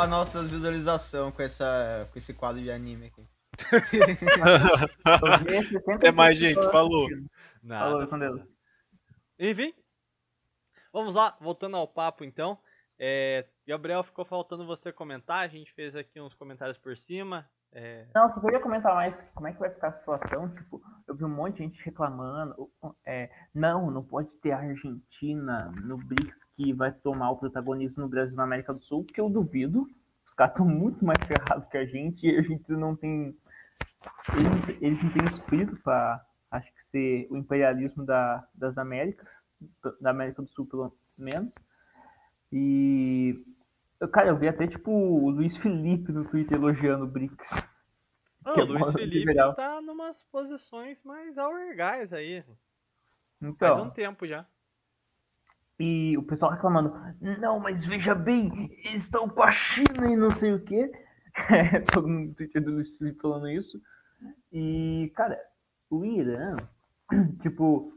a 0.00 0.06
nossa 0.06 0.42
visualização 0.44 1.30
com, 1.30 1.42
essa, 1.42 2.08
com 2.12 2.18
esse 2.18 2.32
quadro 2.34 2.60
de 2.62 2.70
anime 2.70 3.06
aqui. 3.06 3.22
Até 5.94 6.12
mais, 6.12 6.38
gente. 6.38 6.62
Falou. 6.70 7.08
Nada. 7.62 7.90
Falou, 7.90 8.06
com 8.06 8.18
Deus. 8.18 8.56
Enfim, 9.38 9.72
vamos 10.92 11.14
lá, 11.14 11.36
voltando 11.40 11.76
ao 11.76 11.86
papo 11.86 12.24
então. 12.24 12.58
É, 12.98 13.46
Gabriel, 13.66 14.02
ficou 14.02 14.24
faltando 14.24 14.66
você 14.66 14.92
comentar. 14.92 15.44
A 15.44 15.48
gente 15.48 15.72
fez 15.72 15.94
aqui 15.94 16.20
uns 16.20 16.34
comentários 16.34 16.76
por 16.76 16.96
cima. 16.96 17.48
É, 17.70 18.06
Não, 18.14 18.32
só 18.32 18.40
queria 18.40 18.60
comentar 18.60 18.94
mais 18.94 19.30
como 19.32 19.46
é 19.46 19.52
que 19.52 19.60
vai 19.60 19.70
ficar 19.70 19.88
a 19.88 19.92
situação. 19.92 20.48
Tipo, 20.54 20.82
eu 21.06 21.14
vi 21.14 21.24
um 21.24 21.28
monte 21.28 21.56
de 21.56 21.64
gente 21.64 21.84
reclamando. 21.84 22.70
É, 23.04 23.30
não, 23.54 23.90
não 23.90 24.02
pode 24.02 24.28
ter 24.40 24.52
a 24.52 24.58
Argentina 24.58 25.70
no 25.84 25.98
BRICS 25.98 26.44
que 26.56 26.72
vai 26.72 26.90
tomar 26.90 27.30
o 27.30 27.36
protagonismo 27.36 28.02
no 28.02 28.08
Brasil 28.08 28.34
e 28.34 28.36
na 28.36 28.44
América 28.44 28.72
do 28.72 28.82
Sul, 28.82 29.04
que 29.04 29.20
eu 29.20 29.28
duvido. 29.28 29.86
Os 30.26 30.34
caras 30.34 30.54
estão 30.54 30.66
muito 30.66 31.04
mais 31.04 31.18
ferrados 31.24 31.68
que 31.68 31.76
a 31.76 31.84
gente 31.84 32.26
e 32.26 32.36
a 32.36 32.42
gente 32.42 32.70
não 32.72 32.96
tem. 32.96 33.36
Eles, 34.34 34.50
não 34.50 34.74
eles 34.80 35.02
não 35.02 35.10
têm 35.12 35.24
espírito 35.24 35.76
para, 35.82 36.24
acho 36.50 36.72
que, 36.72 36.82
ser 36.84 37.26
o 37.30 37.36
imperialismo 37.36 38.04
da, 38.04 38.46
das 38.54 38.78
Américas, 38.78 39.28
da 40.00 40.10
América 40.10 40.42
do 40.42 40.48
Sul, 40.48 40.66
pelo 40.66 40.96
menos. 41.18 41.52
E. 42.52 43.44
Cara, 44.12 44.28
eu 44.28 44.38
vi 44.38 44.46
até 44.48 44.66
tipo 44.68 44.90
o 44.92 45.28
Luiz 45.30 45.56
Felipe 45.56 46.12
no 46.12 46.24
Twitter 46.28 46.56
elogiando 46.56 47.04
o 47.04 47.08
BRICS. 47.08 47.48
Ah, 48.44 48.54
Que 48.54 48.60
o 48.60 48.62
é 48.62 48.66
Luiz 48.66 48.92
Felipe 48.92 49.18
liberal. 49.18 49.54
tá 49.54 49.80
numas 49.80 50.22
posições 50.22 51.02
mais 51.02 51.36
albergais 51.36 52.12
aí. 52.12 52.42
Faz 52.42 52.56
Então, 53.54 53.82
um 53.84 53.90
tempo 53.90 54.26
já. 54.26 54.46
e 55.78 56.16
o 56.18 56.22
pessoal 56.22 56.52
reclamando, 56.52 56.92
não, 57.40 57.58
mas 57.60 57.84
veja 57.84 58.14
bem, 58.14 58.70
eles 58.84 59.02
estão 59.02 59.28
com 59.28 59.42
a 59.42 59.52
China 59.52 60.10
e 60.10 60.16
não 60.16 60.32
sei 60.32 60.52
o 60.54 60.64
quê. 60.64 60.90
Todo 61.92 62.08
mundo 62.08 62.28
no 62.28 62.34
Twitter 62.34 62.62
do 62.62 62.72
Luiz 62.72 62.96
Felipe 62.96 63.20
falando 63.20 63.48
isso. 63.48 63.80
E, 64.52 65.12
cara, 65.16 65.40
o 65.90 66.04
Irã, 66.04 66.56
tipo, 67.42 67.92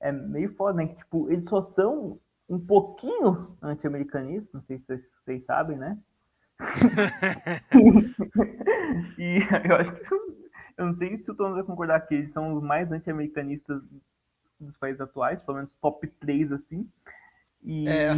é 0.00 0.12
meio 0.12 0.54
foda, 0.56 0.78
né? 0.78 0.88
Que, 0.88 0.96
tipo, 0.96 1.30
eles 1.30 1.48
só 1.48 1.62
são 1.64 2.20
um 2.48 2.60
pouquinho 2.60 3.56
anti-americanistas, 3.62 4.52
não 4.54 4.62
sei 4.62 4.78
se 4.78 4.86
vocês, 4.86 5.02
vocês 5.24 5.44
sabem, 5.46 5.78
né? 5.78 5.98
e 9.18 9.38
eu 9.68 9.76
acho 9.76 9.92
que 9.94 10.02
isso- 10.02 10.36
eu 10.78 10.86
não 10.86 10.94
sei 10.96 11.16
se 11.16 11.30
o 11.30 11.34
Thomas 11.34 11.54
vai 11.54 11.64
concordar 11.64 12.00
que 12.06 12.14
eles 12.14 12.32
são 12.32 12.54
os 12.54 12.62
mais 12.62 12.90
anti-americanistas 12.92 13.82
dos 14.60 14.76
países 14.76 15.00
atuais, 15.00 15.42
pelo 15.42 15.56
menos 15.58 15.74
top 15.76 16.06
3 16.20 16.52
assim. 16.52 16.88
E 17.66 17.88
É, 17.88 18.10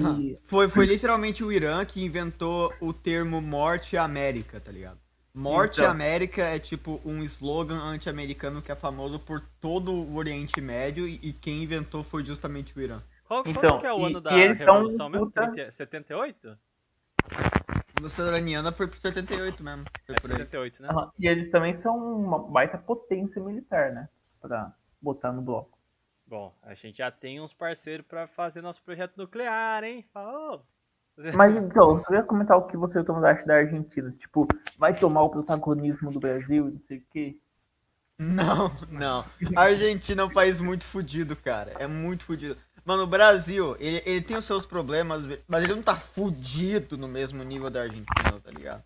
foi, 0.45 0.69
foi 0.69 0.85
literalmente 0.87 1.43
o 1.43 1.51
Irã 1.51 1.85
que 1.85 2.05
inventou 2.05 2.73
o 2.81 2.93
termo 2.93 3.41
Morte 3.41 3.97
América, 3.97 4.61
tá 4.61 4.71
ligado? 4.71 4.99
Morte 5.35 5.81
Então. 5.81 5.91
América 5.91 6.43
é 6.43 6.59
tipo 6.59 7.01
um 7.05 7.23
slogan 7.23 7.79
anti-americano 7.79 8.61
que 8.61 8.73
é 8.73 8.75
famoso 8.75 9.19
por 9.21 9.41
todo 9.61 9.93
o 9.93 10.17
Oriente 10.17 10.61
Médio 10.61 11.07
e, 11.09 11.19
e 11.23 11.33
quem 11.33 11.63
inventou 11.63 12.03
foi 12.03 12.25
justamente 12.25 12.77
o 12.77 12.81
Irã. 12.83 13.01
Qual, 13.27 13.43
qual 13.45 13.55
Então, 13.57 13.79
que 13.81 13.87
é 13.87 13.93
o 13.93 14.01
e- 14.01 14.05
ano 14.05 14.19
e 14.19 14.23
da 14.23 14.37
eles 14.39 14.59
são 14.59 14.75
Revolução 14.75 15.09
mesmo? 15.09 15.27
puta- 15.27 15.47
30 15.53 15.71
78? 15.73 16.59
A 18.05 18.09
Soberaniana 18.09 18.73
foi 18.73 18.87
por 18.87 18.97
78 18.97 19.63
mesmo. 19.63 19.85
Foi 20.07 20.15
É 20.15 20.21
por 20.21 20.31
aí. 20.31 20.37
78, 20.39 20.83
né? 20.83 20.89
Aham, 20.91 21.11
E 21.19 21.27
eles 21.29 21.51
também 21.51 21.75
são 21.75 21.97
uma 21.97 22.39
baita 22.39 22.79
potência 22.79 23.43
militar, 23.43 23.93
né? 23.93 24.09
Pra 24.41 24.73
botar 25.01 25.33
no 25.33 25.43
bloco. 25.43 25.78
Bom, 26.29 26.55
a 26.63 26.75
gente 26.75 26.99
já 26.99 27.11
tem 27.11 27.41
uns 27.41 27.55
parceiros 27.55 28.07
pra 28.07 28.27
fazer 28.27 28.61
nosso 28.61 28.83
projeto 28.83 29.17
nuclear, 29.17 29.83
hein? 29.83 30.05
Falou! 30.13 30.63
Mas 31.35 31.57
então, 31.57 31.95
eu 31.95 32.01
só 32.01 32.13
ia 32.13 32.23
comentar 32.23 32.59
o 32.59 32.67
que 32.67 32.77
você 32.77 32.99
e 32.99 33.01
o 33.01 33.05
Thomas 33.05 33.25
acham 33.25 33.47
da 33.47 33.57
Argentina. 33.57 34.11
Tipo, 34.11 34.47
vai 34.77 34.95
tomar 34.95 35.23
o 35.23 35.31
protagonismo 35.31 36.13
do 36.13 36.21
Brasil 36.21 36.69
e 36.69 36.73
não 36.73 36.81
sei 36.87 36.99
o 36.99 37.03
quê. 37.11 37.37
Não, 38.19 38.71
não. 38.91 39.25
A 39.57 39.63
Argentina 39.63 40.21
é 40.21 40.25
um 40.25 40.31
país 40.31 40.61
muito 40.61 40.85
fudido, 40.85 41.35
cara. 41.35 41.73
É 41.79 41.87
muito 41.87 42.27
fudido. 42.27 42.59
Mano, 42.85 43.05
o 43.05 43.07
Brasil, 43.07 43.75
ele, 43.81 44.03
ele 44.05 44.21
tem 44.21 44.37
os 44.37 44.45
seus 44.45 44.67
problemas, 44.67 45.25
mas 45.47 45.65
ele 45.65 45.75
não 45.75 45.83
tá 45.83 45.97
fudido 45.97 46.99
no 46.99 47.09
mesmo 47.09 47.43
nível 47.43 47.71
da 47.71 47.83
Argentina, 47.83 48.41
tá 48.43 48.51
ligado? 48.51 48.85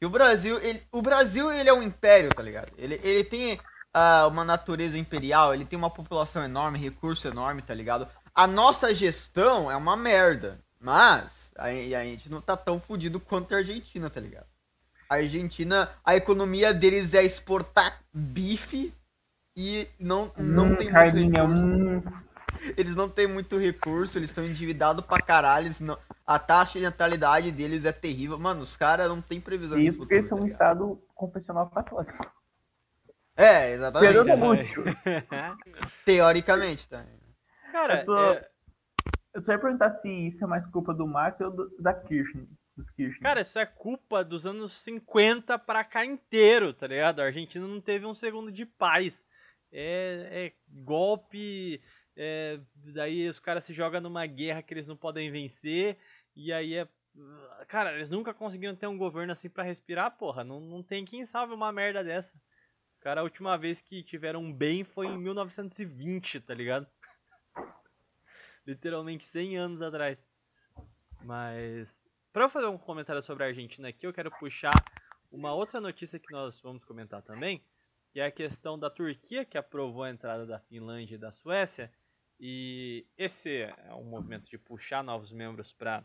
E 0.00 0.06
o 0.06 0.10
Brasil, 0.10 0.58
ele, 0.62 0.82
o 0.90 1.02
Brasil, 1.02 1.52
ele 1.52 1.68
é 1.68 1.72
um 1.74 1.82
império, 1.82 2.30
tá 2.30 2.42
ligado? 2.42 2.72
Ele, 2.78 2.98
ele 3.02 3.24
tem 3.24 3.60
ah, 3.92 4.26
uma 4.30 4.44
natureza 4.44 4.96
imperial, 4.98 5.52
ele 5.54 5.64
tem 5.64 5.78
uma 5.78 5.90
população 5.90 6.42
enorme, 6.44 6.78
recurso 6.78 7.26
enorme, 7.28 7.62
tá 7.62 7.74
ligado? 7.74 8.06
A 8.34 8.46
nossa 8.46 8.94
gestão 8.94 9.70
é 9.70 9.76
uma 9.76 9.96
merda, 9.96 10.60
mas 10.80 11.52
a, 11.56 11.66
a 11.66 12.04
gente 12.04 12.30
não 12.30 12.40
tá 12.40 12.56
tão 12.56 12.78
fudido 12.78 13.18
quanto 13.20 13.54
a 13.54 13.58
Argentina, 13.58 14.08
tá 14.08 14.20
ligado? 14.20 14.46
A 15.08 15.16
Argentina, 15.16 15.90
a 16.04 16.14
economia 16.14 16.72
deles 16.72 17.14
é 17.14 17.24
exportar 17.24 18.00
bife 18.14 18.94
e 19.56 19.88
não, 19.98 20.32
não 20.38 20.66
Hum, 20.66 20.76
tem 20.76 20.86
muito 20.86 20.92
carninha, 20.92 21.42
recurso. 21.42 21.64
hum, 21.64 22.02
Eles 22.76 22.94
não 22.94 23.08
têm 23.08 23.26
muito 23.26 23.58
recurso, 23.58 24.18
eles 24.18 24.30
estão 24.30 24.44
endividados 24.44 25.04
pra 25.04 25.20
caralho. 25.20 25.66
eles 25.66 25.80
não- 25.80 25.98
A 26.26 26.38
taxa 26.38 26.78
de 26.78 26.84
natalidade 26.84 27.50
deles 27.50 27.84
é 27.84 27.90
terrível. 27.92 28.38
Mano, 28.38 28.60
os 28.62 28.76
caras 28.76 29.08
não 29.08 29.20
tem 29.20 29.40
previsão 29.40 29.76
de 29.76 29.88
isso 29.88 29.98
porque 29.98 30.20
futuro. 30.20 30.20
eles 30.20 30.28
são 30.28 30.38
tá 30.38 30.44
um 30.44 30.46
estado 30.46 31.02
confessional 31.14 31.68
católico. 31.70 32.30
É, 33.40 33.72
exatamente. 33.72 34.10
Esperando 34.16 34.30
é. 34.30 34.36
muito. 34.36 34.82
Teoricamente, 36.04 36.88
tá? 36.88 37.04
Cara, 37.72 38.00
Eu 38.00 38.04
sou- 38.04 38.32
é- 38.34 38.50
Eu 39.32 39.42
só 39.42 39.52
ia 39.52 39.58
perguntar 39.60 39.90
se 39.92 40.08
isso 40.26 40.42
é 40.42 40.46
mais 40.46 40.66
culpa 40.66 40.92
do 40.92 41.06
Macri 41.06 41.44
ou 41.44 41.52
do- 41.52 41.76
da 41.78 41.94
Kirchner. 41.94 42.46
Dos 42.76 42.90
Kirchner. 42.90 43.22
cara, 43.22 43.40
isso 43.42 43.58
é 43.58 43.66
culpa 43.66 44.24
dos 44.24 44.44
anos 44.46 44.72
50 44.82 45.56
pra 45.58 45.84
cá 45.84 46.04
inteiro, 46.04 46.72
tá 46.72 46.86
ligado? 46.86 47.20
A 47.20 47.26
Argentina 47.26 47.66
não 47.66 47.80
teve 47.80 48.06
um 48.06 48.14
segundo 48.14 48.50
de 48.50 48.64
paz. 48.66 49.24
É, 49.72 50.28
é 50.32 50.52
golpe, 50.82 51.80
é, 52.16 52.58
daí 52.74 53.28
os 53.28 53.38
caras 53.38 53.62
se 53.64 53.72
jogam 53.72 54.00
numa 54.00 54.26
guerra 54.26 54.62
que 54.62 54.74
eles 54.74 54.86
não 54.86 54.96
podem 54.96 55.30
vencer, 55.30 55.96
e 56.34 56.52
aí 56.52 56.74
é. 56.76 56.88
Cara, 57.68 57.92
eles 57.94 58.08
nunca 58.10 58.32
conseguiram 58.34 58.74
ter 58.74 58.86
um 58.86 58.96
governo 58.98 59.32
assim 59.32 59.48
pra 59.50 59.62
respirar, 59.64 60.12
porra. 60.16 60.42
Não, 60.42 60.58
não 60.60 60.82
tem 60.82 61.04
quem 61.04 61.24
salve 61.26 61.52
uma 61.54 61.70
merda 61.72 62.02
dessa. 62.02 62.36
Cara, 63.00 63.22
a 63.22 63.24
última 63.24 63.56
vez 63.56 63.80
que 63.80 64.02
tiveram 64.02 64.52
bem 64.52 64.84
foi 64.84 65.06
em 65.06 65.16
1920, 65.16 66.40
tá 66.40 66.52
ligado? 66.52 66.86
Literalmente 68.66 69.24
100 69.24 69.56
anos 69.56 69.80
atrás. 69.80 70.22
Mas, 71.22 71.88
pra 72.30 72.44
eu 72.44 72.50
fazer 72.50 72.66
um 72.66 72.76
comentário 72.76 73.22
sobre 73.22 73.44
a 73.44 73.46
Argentina 73.46 73.88
aqui, 73.88 74.06
eu 74.06 74.12
quero 74.12 74.30
puxar 74.30 74.74
uma 75.32 75.54
outra 75.54 75.80
notícia 75.80 76.18
que 76.18 76.30
nós 76.30 76.60
vamos 76.60 76.84
comentar 76.84 77.22
também, 77.22 77.64
que 78.12 78.20
é 78.20 78.26
a 78.26 78.30
questão 78.30 78.78
da 78.78 78.90
Turquia, 78.90 79.46
que 79.46 79.56
aprovou 79.56 80.02
a 80.02 80.10
entrada 80.10 80.44
da 80.44 80.60
Finlândia 80.60 81.14
e 81.14 81.18
da 81.18 81.32
Suécia. 81.32 81.90
E 82.38 83.06
esse 83.16 83.62
é 83.62 83.94
um 83.94 84.04
movimento 84.04 84.50
de 84.50 84.58
puxar 84.58 85.02
novos 85.02 85.32
membros 85.32 85.72
para 85.72 86.04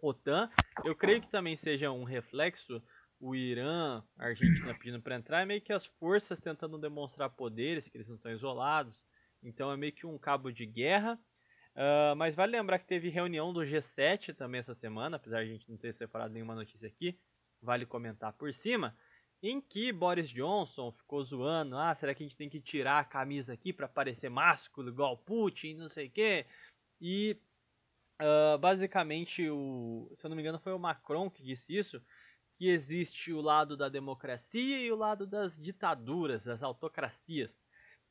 OTAN. 0.00 0.48
Eu 0.84 0.94
creio 0.94 1.20
que 1.20 1.28
também 1.28 1.56
seja 1.56 1.90
um 1.90 2.04
reflexo 2.04 2.80
o 3.24 3.34
Irã, 3.34 4.04
a 4.18 4.26
Argentina 4.26 4.74
pedindo 4.78 5.00
para 5.00 5.16
entrar, 5.16 5.40
é 5.40 5.46
meio 5.46 5.62
que 5.62 5.72
as 5.72 5.86
forças 5.86 6.38
tentando 6.38 6.76
demonstrar 6.76 7.30
poderes, 7.30 7.88
que 7.88 7.96
eles 7.96 8.06
não 8.06 8.16
estão 8.16 8.30
isolados. 8.30 9.00
Então 9.42 9.72
é 9.72 9.76
meio 9.78 9.92
que 9.92 10.06
um 10.06 10.18
cabo 10.18 10.52
de 10.52 10.66
guerra. 10.66 11.18
Ah, 11.74 12.14
mas 12.16 12.34
vale 12.34 12.52
lembrar 12.52 12.78
que 12.78 12.86
teve 12.86 13.08
reunião 13.08 13.50
do 13.50 13.60
G7 13.60 14.34
também 14.34 14.58
essa 14.60 14.74
semana, 14.74 15.16
apesar 15.16 15.42
de 15.42 15.50
a 15.50 15.52
gente 15.54 15.70
não 15.70 15.78
ter 15.78 15.94
separado 15.94 16.34
nenhuma 16.34 16.54
notícia 16.54 16.86
aqui, 16.86 17.18
vale 17.62 17.86
comentar 17.86 18.34
por 18.34 18.52
cima, 18.52 18.94
em 19.42 19.58
que 19.58 19.90
Boris 19.90 20.28
Johnson 20.28 20.92
ficou 20.92 21.24
zoando, 21.24 21.78
ah, 21.78 21.94
será 21.94 22.14
que 22.14 22.22
a 22.22 22.26
gente 22.26 22.36
tem 22.36 22.50
que 22.50 22.60
tirar 22.60 23.00
a 23.00 23.04
camisa 23.04 23.54
aqui 23.54 23.72
para 23.72 23.88
parecer 23.88 24.28
másculo 24.28 24.90
igual 24.90 25.16
Putin, 25.16 25.74
não 25.74 25.88
sei 25.88 26.08
o 26.08 26.10
quê. 26.10 26.46
E 27.00 27.38
ah, 28.18 28.58
basicamente, 28.58 29.48
o, 29.48 30.10
se 30.14 30.26
eu 30.26 30.28
não 30.28 30.36
me 30.36 30.42
engano, 30.42 30.60
foi 30.60 30.74
o 30.74 30.78
Macron 30.78 31.30
que 31.30 31.42
disse 31.42 31.74
isso, 31.74 32.02
que 32.56 32.68
existe 32.68 33.32
o 33.32 33.40
lado 33.40 33.76
da 33.76 33.88
democracia 33.88 34.80
e 34.80 34.90
o 34.90 34.96
lado 34.96 35.26
das 35.26 35.58
ditaduras, 35.60 36.44
das 36.44 36.62
autocracias. 36.62 37.60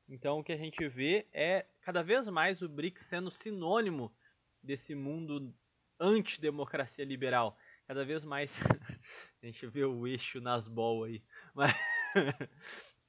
Então 0.08 0.40
o 0.40 0.44
que 0.44 0.52
a 0.52 0.58
gente 0.58 0.88
vê 0.88 1.28
é 1.32 1.66
cada 1.82 2.04
vez 2.04 2.28
mais 2.28 2.62
o 2.62 2.70
BRICS 2.70 3.06
sendo 3.06 3.32
sinônimo 3.32 4.14
desse 4.62 4.94
mundo 4.94 5.54
antidemocracia 6.00 7.06
liberal. 7.06 7.58
Cada 7.88 8.04
vez 8.06 8.26
mais 8.26 8.52
a 9.42 9.46
gente 9.46 9.66
vê 9.68 9.84
o 9.86 10.06
eixo 10.08 10.42
nas 10.42 10.68
bolas 10.68 11.10
aí. 11.10 11.24
Mas, 11.54 11.74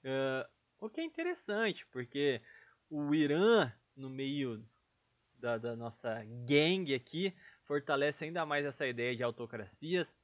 eh, 0.04 0.48
o 0.80 0.88
que 0.88 1.00
é 1.00 1.04
interessante, 1.04 1.86
porque 1.86 2.40
o 2.90 3.14
Irã, 3.14 3.72
no 3.96 4.10
meio 4.10 4.64
da, 5.38 5.58
da 5.58 5.76
nossa 5.76 6.22
gangue 6.46 6.94
aqui, 6.94 7.34
fortalece 7.64 8.24
ainda 8.24 8.44
mais 8.46 8.64
essa 8.64 8.86
ideia 8.86 9.16
de 9.16 9.22
autocracias. 9.22 10.18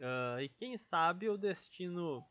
Ah, 0.00 0.38
e 0.40 0.48
quem 0.48 0.78
sabe 0.78 1.28
o 1.28 1.36
destino 1.36 2.24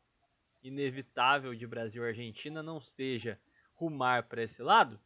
inevitável 0.62 1.54
de 1.54 1.66
Brasil 1.66 2.04
e 2.04 2.08
Argentina 2.08 2.62
não 2.62 2.80
seja 2.80 3.40
rumar 3.74 4.24
para 4.24 4.42
esse 4.42 4.62
lado. 4.62 5.00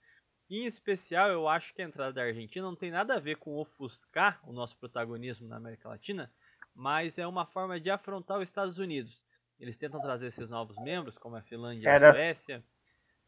E, 0.48 0.60
em 0.60 0.66
especial, 0.66 1.30
eu 1.30 1.48
acho 1.48 1.74
que 1.74 1.82
a 1.82 1.84
entrada 1.84 2.12
da 2.12 2.22
Argentina 2.22 2.66
não 2.66 2.76
tem 2.76 2.90
nada 2.90 3.14
a 3.14 3.20
ver 3.20 3.36
com 3.36 3.56
ofuscar 3.56 4.40
o 4.48 4.52
nosso 4.52 4.76
protagonismo 4.76 5.48
na 5.48 5.56
América 5.56 5.88
Latina, 5.88 6.32
mas 6.74 7.18
é 7.18 7.26
uma 7.26 7.46
forma 7.46 7.80
de 7.80 7.90
afrontar 7.90 8.38
os 8.38 8.48
Estados 8.48 8.78
Unidos. 8.78 9.20
Eles 9.58 9.78
tentam 9.78 10.00
trazer 10.00 10.26
esses 10.26 10.50
novos 10.50 10.76
membros, 10.78 11.16
como 11.16 11.36
a 11.36 11.42
Finlândia 11.42 11.88
e 11.88 11.88
a 11.88 12.12
Suécia, 12.12 12.64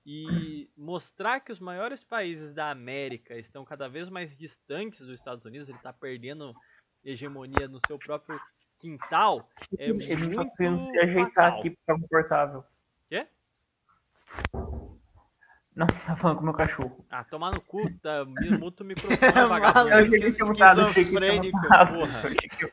e 0.04 0.68
mostrar 0.76 1.40
que 1.40 1.52
os 1.52 1.60
maiores 1.60 2.04
países 2.04 2.52
da 2.52 2.70
América 2.70 3.38
estão 3.38 3.64
cada 3.64 3.88
vez 3.88 4.10
mais 4.10 4.36
distantes 4.36 5.00
dos 5.00 5.18
Estados 5.18 5.44
Unidos, 5.44 5.68
ele 5.68 5.78
está 5.78 5.92
perdendo 5.92 6.54
hegemonia 7.02 7.68
no 7.68 7.78
seu 7.86 7.98
próprio 7.98 8.38
quintal. 8.84 9.48
É 9.78 9.88
estão 9.90 10.18
muito 10.18 10.44
tentando 10.56 10.80
se 10.90 10.98
ajeitar 10.98 11.32
fatal. 11.34 11.58
aqui 11.60 11.70
pra 11.70 11.80
ficar 11.80 12.00
confortável. 12.00 12.64
Quê? 13.08 13.26
Não, 15.74 15.86
você 15.88 15.98
tá 16.06 16.16
falando 16.16 16.36
com 16.36 16.42
o 16.42 16.44
meu 16.44 16.54
cachorro. 16.54 17.04
Ah, 17.10 17.24
tomar 17.24 17.50
no 17.52 17.60
cu, 17.60 17.90
tá, 17.98 18.24
me- 18.26 18.56
muta 18.58 18.84
o 18.84 18.86
microfone, 18.86 19.48
vagabundo. 19.48 19.88
Eu 19.90 19.96
achei 19.98 20.20
que 20.20 20.32
tinha 20.32 20.46
mutado, 20.46 20.80
eu 20.80 20.86
achei 20.86 21.04
que 21.04 21.10
tinha 21.10 21.52
mutado. 21.52 21.94
Eu 21.96 22.04
achei 22.04 22.34
que, 22.36 22.64
eu 22.64 22.70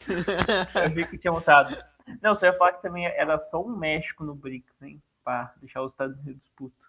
achei 0.85 1.05
que 1.05 1.17
tinha 1.17 1.33
mutado. 1.33 1.83
Não, 2.21 2.35
só 2.35 2.45
ia 2.45 2.53
falar 2.57 2.73
que 2.73 2.81
também 2.81 3.05
era 3.05 3.39
só 3.39 3.63
um 3.63 3.75
México 3.75 4.23
no 4.23 4.35
BRICS, 4.35 4.81
hein? 4.83 5.01
Pra 5.23 5.53
deixar 5.57 5.81
os 5.81 5.91
Estados 5.93 6.17
Unidos 6.19 6.47
putos. 6.55 6.79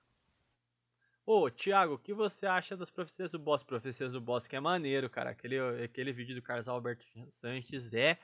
Ô, 1.24 1.48
Thiago, 1.48 1.94
o 1.94 1.98
que 1.98 2.12
você 2.12 2.46
acha 2.46 2.76
das 2.76 2.90
profecias 2.90 3.30
do 3.30 3.38
boss? 3.38 3.62
Profecias 3.62 4.12
do 4.12 4.20
boss 4.20 4.46
que 4.48 4.56
é 4.56 4.60
maneiro, 4.60 5.08
cara. 5.08 5.30
Aquele, 5.30 5.58
aquele 5.84 6.12
vídeo 6.12 6.34
do 6.34 6.42
Carlos 6.42 6.66
Alberto 6.66 7.04
Sanches 7.40 7.94
é 7.94 8.18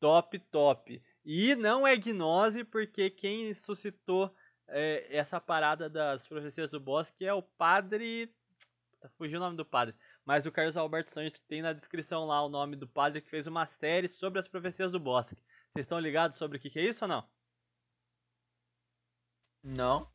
top, 0.00 0.38
top. 0.50 1.02
E 1.24 1.54
não 1.54 1.86
é 1.86 1.96
gnose, 1.96 2.64
porque 2.64 3.10
quem 3.10 3.54
suscitou 3.54 4.34
é, 4.68 5.16
essa 5.16 5.40
parada 5.40 5.88
das 5.88 6.26
profecias 6.26 6.70
do 6.70 6.80
boss 6.80 7.10
que 7.10 7.24
é 7.24 7.32
o 7.32 7.42
padre. 7.42 8.32
Fugiu 9.16 9.38
o 9.38 9.42
nome 9.42 9.56
do 9.56 9.64
padre. 9.64 9.94
Mas 10.24 10.46
o 10.46 10.52
Carlos 10.52 10.76
Alberto 10.76 11.12
Sanches 11.12 11.38
tem 11.40 11.60
na 11.60 11.72
descrição 11.72 12.24
lá 12.26 12.42
o 12.42 12.48
nome 12.48 12.76
do 12.76 12.88
padre 12.88 13.20
que 13.20 13.28
fez 13.28 13.46
uma 13.46 13.66
série 13.66 14.08
sobre 14.08 14.38
as 14.38 14.48
profecias 14.48 14.90
do 14.90 14.98
Bosque. 14.98 15.42
Vocês 15.72 15.84
estão 15.84 15.98
ligados 15.98 16.38
sobre 16.38 16.56
o 16.56 16.60
que, 16.60 16.70
que 16.70 16.78
é 16.78 16.84
isso 16.84 17.04
ou 17.04 17.08
não? 17.08 17.28
Não. 19.62 20.10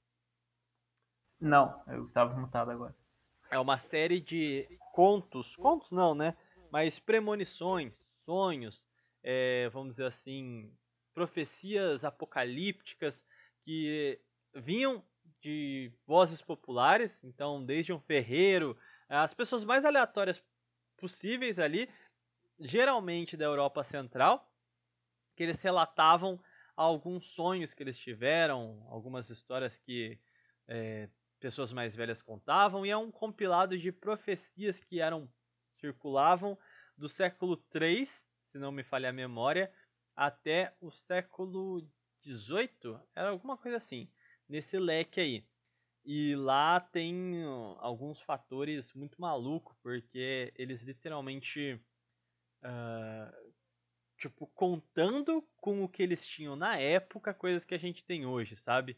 Não, 1.39 1.83
eu 1.87 2.07
estava 2.07 2.35
mutado 2.35 2.71
agora. 2.71 2.95
É 3.51 3.59
uma 3.59 3.77
série 3.77 4.19
de 4.19 4.67
contos, 4.93 5.55
contos 5.55 5.89
não, 5.91 6.13
né? 6.13 6.35
Mas 6.71 6.99
premonições, 6.99 8.03
sonhos, 8.25 8.83
é, 9.23 9.69
vamos 9.69 9.91
dizer 9.95 10.05
assim, 10.05 10.73
profecias 11.13 12.03
apocalípticas 12.03 13.23
que 13.63 14.19
vinham 14.55 15.03
de 15.41 15.91
vozes 16.05 16.41
populares, 16.41 17.23
então 17.23 17.63
desde 17.63 17.93
um 17.93 17.99
ferreiro, 17.99 18.77
as 19.07 19.33
pessoas 19.33 19.63
mais 19.63 19.85
aleatórias 19.85 20.43
possíveis 20.97 21.59
ali, 21.59 21.89
geralmente 22.59 23.37
da 23.37 23.45
Europa 23.45 23.83
Central, 23.83 24.51
que 25.35 25.43
eles 25.43 25.61
relatavam 25.61 26.39
alguns 26.75 27.25
sonhos 27.31 27.73
que 27.73 27.83
eles 27.83 27.97
tiveram, 27.97 28.85
algumas 28.89 29.29
histórias 29.29 29.77
que 29.79 30.19
é, 30.67 31.09
pessoas 31.39 31.71
mais 31.71 31.95
velhas 31.95 32.21
contavam, 32.21 32.85
e 32.85 32.89
é 32.89 32.97
um 32.97 33.11
compilado 33.11 33.77
de 33.77 33.91
profecias 33.91 34.83
que 34.83 34.99
eram 34.99 35.29
circulavam 35.79 36.57
do 36.97 37.07
século 37.07 37.55
3, 37.55 38.28
se 38.51 38.57
não 38.57 38.71
me 38.71 38.83
falha 38.83 39.09
a 39.09 39.13
memória, 39.13 39.71
até 40.15 40.75
o 40.81 40.91
século 40.91 41.87
18, 42.21 42.99
era 43.15 43.29
alguma 43.29 43.57
coisa 43.57 43.77
assim, 43.77 44.09
nesse 44.47 44.77
leque 44.77 45.19
aí. 45.19 45.45
E 46.05 46.35
lá 46.35 46.79
tem 46.79 47.43
alguns 47.77 48.21
fatores 48.21 48.93
muito 48.93 49.19
malucos, 49.21 49.75
porque 49.83 50.51
eles 50.55 50.81
literalmente 50.81 51.79
uh, 52.63 53.53
tipo 54.17 54.47
contando 54.47 55.41
com 55.57 55.83
o 55.83 55.89
que 55.89 56.01
eles 56.01 56.25
tinham 56.27 56.55
na 56.55 56.77
época, 56.77 57.33
coisas 57.33 57.65
que 57.65 57.75
a 57.75 57.79
gente 57.79 58.03
tem 58.03 58.25
hoje, 58.25 58.55
sabe? 58.57 58.97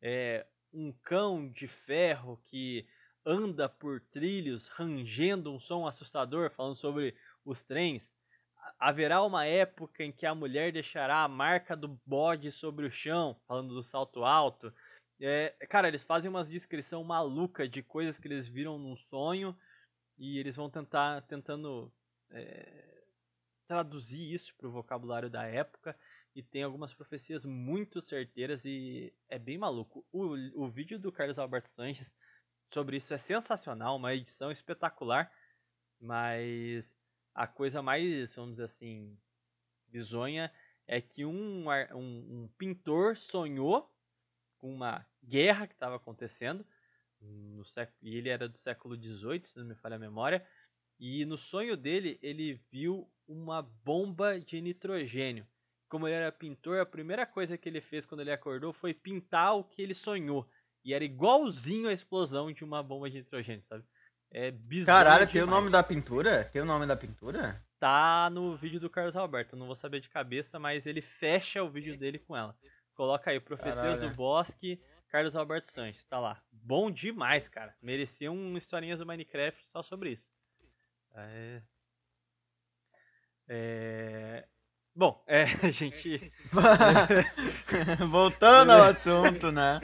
É, 0.00 0.46
um 0.72 0.92
cão 0.92 1.50
de 1.50 1.66
ferro 1.66 2.40
que 2.44 2.86
anda 3.26 3.68
por 3.68 4.00
trilhos 4.00 4.68
rangendo 4.68 5.52
um 5.52 5.58
som 5.58 5.86
assustador, 5.86 6.50
falando 6.50 6.76
sobre 6.76 7.16
os 7.44 7.62
trens. 7.62 8.13
Haverá 8.84 9.22
uma 9.22 9.46
época 9.46 10.04
em 10.04 10.12
que 10.12 10.26
a 10.26 10.34
mulher 10.34 10.70
deixará 10.70 11.24
a 11.24 11.28
marca 11.28 11.74
do 11.74 11.88
bode 12.04 12.50
sobre 12.50 12.84
o 12.84 12.90
chão, 12.90 13.34
falando 13.48 13.72
do 13.72 13.80
salto 13.80 14.22
alto. 14.22 14.70
É, 15.18 15.56
cara, 15.70 15.88
eles 15.88 16.04
fazem 16.04 16.28
uma 16.28 16.44
descrição 16.44 17.02
maluca 17.02 17.66
de 17.66 17.82
coisas 17.82 18.18
que 18.18 18.28
eles 18.28 18.46
viram 18.46 18.78
num 18.78 18.94
sonho 18.94 19.56
e 20.18 20.38
eles 20.38 20.56
vão 20.56 20.68
tentar 20.68 21.22
tentando 21.22 21.90
é, 22.30 23.06
traduzir 23.66 24.34
isso 24.34 24.54
para 24.58 24.68
o 24.68 24.72
vocabulário 24.72 25.30
da 25.30 25.46
época 25.46 25.98
e 26.36 26.42
tem 26.42 26.62
algumas 26.62 26.92
profecias 26.92 27.46
muito 27.46 28.02
certeiras 28.02 28.66
e 28.66 29.14
é 29.30 29.38
bem 29.38 29.56
maluco. 29.56 30.04
O, 30.12 30.34
o 30.62 30.68
vídeo 30.68 30.98
do 30.98 31.10
Carlos 31.10 31.38
Alberto 31.38 31.70
Sanches 31.70 32.12
sobre 32.70 32.98
isso 32.98 33.14
é 33.14 33.18
sensacional, 33.18 33.96
uma 33.96 34.14
edição 34.14 34.50
espetacular, 34.50 35.32
mas 35.98 36.93
a 37.34 37.46
coisa 37.46 37.82
mais, 37.82 38.34
vamos 38.36 38.52
dizer 38.52 38.64
assim, 38.64 39.18
bizonha 39.88 40.52
é 40.86 41.00
que 41.00 41.24
um, 41.24 41.68
um, 41.68 42.44
um 42.44 42.48
pintor 42.56 43.16
sonhou 43.16 43.90
com 44.58 44.72
uma 44.74 45.06
guerra 45.22 45.66
que 45.66 45.74
estava 45.74 45.96
acontecendo 45.96 46.64
no 47.20 47.64
século, 47.64 47.96
e 48.02 48.16
ele 48.16 48.28
era 48.28 48.48
do 48.48 48.58
século 48.58 48.96
XVIII, 48.96 49.44
se 49.44 49.58
não 49.58 49.66
me 49.66 49.74
falha 49.74 49.96
a 49.96 49.98
memória, 49.98 50.46
e 50.98 51.24
no 51.24 51.36
sonho 51.36 51.76
dele 51.76 52.18
ele 52.22 52.54
viu 52.70 53.10
uma 53.26 53.62
bomba 53.62 54.38
de 54.38 54.60
nitrogênio 54.60 55.46
como 55.94 56.08
ele 56.08 56.16
era 56.16 56.32
pintor, 56.32 56.80
a 56.80 56.86
primeira 56.86 57.24
coisa 57.24 57.56
que 57.56 57.68
ele 57.68 57.80
fez 57.80 58.04
quando 58.04 58.20
ele 58.20 58.32
acordou 58.32 58.72
foi 58.72 58.92
pintar 58.92 59.56
o 59.56 59.62
que 59.62 59.80
ele 59.80 59.94
sonhou. 59.94 60.44
E 60.84 60.92
era 60.92 61.04
igualzinho 61.04 61.88
a 61.88 61.92
explosão 61.92 62.50
de 62.52 62.64
uma 62.64 62.82
bomba 62.82 63.08
de 63.08 63.18
nitrogênio, 63.18 63.62
sabe? 63.62 63.84
É 64.34 64.50
bizarro. 64.50 65.04
Caralho, 65.04 65.30
tem 65.30 65.42
o 65.42 65.46
nome 65.46 65.70
da 65.70 65.80
pintura? 65.80 66.42
Tem 66.46 66.60
o 66.60 66.64
nome 66.64 66.86
da 66.86 66.96
pintura? 66.96 67.64
Tá 67.78 68.28
no 68.30 68.56
vídeo 68.56 68.80
do 68.80 68.90
Carlos 68.90 69.14
Alberto, 69.14 69.54
não 69.54 69.66
vou 69.66 69.76
saber 69.76 70.00
de 70.00 70.10
cabeça, 70.10 70.58
mas 70.58 70.86
ele 70.86 71.00
fecha 71.00 71.62
o 71.62 71.70
vídeo 71.70 71.96
dele 71.96 72.18
com 72.18 72.36
ela. 72.36 72.56
Coloca 72.96 73.30
aí, 73.30 73.38
Profecias 73.38 74.00
do 74.00 74.10
Bosque, 74.10 74.82
Carlos 75.08 75.36
Alberto 75.36 75.70
Sanches, 75.70 76.04
tá 76.06 76.18
lá. 76.18 76.42
Bom 76.50 76.90
demais, 76.90 77.46
cara. 77.46 77.76
Merecia 77.80 78.32
um 78.32 78.56
historinhas 78.56 78.98
do 78.98 79.06
Minecraft 79.06 79.64
só 79.68 79.84
sobre 79.84 80.10
isso. 80.10 80.28
É... 81.14 81.62
É... 83.46 84.48
Bom, 84.96 85.22
é, 85.28 85.44
a 85.62 85.70
gente. 85.70 86.32
Voltando 88.10 88.72
ao 88.72 88.82
assunto, 88.90 89.52
né? 89.52 89.80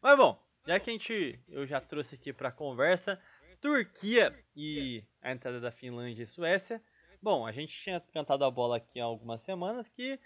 Mas 0.00 0.16
bom, 0.16 0.42
já 0.66 0.80
que 0.80 0.88
a 0.88 0.92
gente. 0.94 1.44
Eu 1.46 1.66
já 1.66 1.78
trouxe 1.78 2.14
aqui 2.14 2.32
pra 2.32 2.50
conversa 2.50 3.20
Turquia 3.66 4.32
e 4.54 5.02
a 5.20 5.32
entrada 5.32 5.60
da 5.60 5.72
Finlândia 5.72 6.22
e 6.22 6.26
Suécia. 6.28 6.80
Bom, 7.20 7.44
a 7.44 7.50
gente 7.50 7.76
tinha 7.76 8.00
cantado 8.12 8.44
a 8.44 8.50
bola 8.50 8.76
aqui 8.76 9.00
há 9.00 9.04
algumas 9.04 9.42
semanas 9.42 9.88
que 9.88 10.20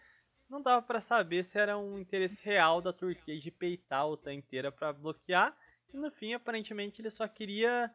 não 0.47 0.61
dava 0.61 0.83
para 0.83 1.01
saber 1.01 1.45
se 1.45 1.59
era 1.59 1.79
um 1.79 1.99
interesse 1.99 2.45
real 2.45 2.83
da 2.83 2.93
Turquia 2.93 3.41
de 3.41 3.51
peitar 3.51 4.01
a 4.01 4.07
OTAN 4.07 4.35
inteira 4.35 4.71
para 4.71 4.93
bloquear. 4.93 5.57
E 5.91 5.97
no 5.97 6.11
fim, 6.11 6.35
aparentemente, 6.35 7.01
ele 7.01 7.09
só 7.09 7.27
queria 7.27 7.91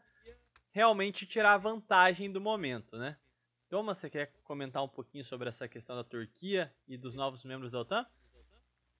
realmente 0.71 1.27
tirar 1.27 1.59
vantagem 1.59 2.31
do 2.31 2.41
momento, 2.41 2.97
né? 2.97 3.15
Thomas, 3.69 3.99
você 3.99 4.09
quer 4.09 4.33
comentar 4.43 4.83
um 4.83 4.89
pouquinho 4.89 5.23
sobre 5.23 5.47
essa 5.49 5.67
questão 5.67 5.95
da 5.95 6.03
Turquia 6.03 6.73
e 6.87 6.97
dos 6.97 7.13
novos 7.13 7.43
membros 7.43 7.71
da 7.71 7.81
OTAN? 7.81 8.03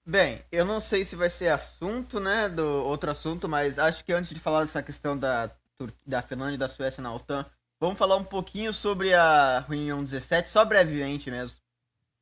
Bem, 0.04 0.44
eu 0.52 0.64
não 0.64 0.80
sei 0.80 1.04
se 1.04 1.16
vai 1.16 1.28
ser 1.28 1.48
assunto, 1.48 2.20
né, 2.20 2.48
do 2.48 2.84
outro 2.84 3.10
assunto, 3.10 3.48
mas 3.48 3.80
acho 3.80 4.04
que 4.04 4.12
antes 4.12 4.30
de 4.30 4.38
falar 4.38 4.60
dessa 4.60 4.80
questão 4.80 5.18
da, 5.18 5.50
da 6.06 6.22
Finlândia 6.22 6.54
e 6.54 6.58
da 6.58 6.68
Suécia 6.68 7.02
na 7.02 7.12
OTAN, 7.12 7.44
vamos 7.80 7.98
falar 7.98 8.16
um 8.16 8.24
pouquinho 8.24 8.72
sobre 8.72 9.12
a 9.14 9.60
reunião 9.60 10.02
17, 10.02 10.48
só 10.48 10.64
brevemente 10.64 11.30
mesmo. 11.30 11.58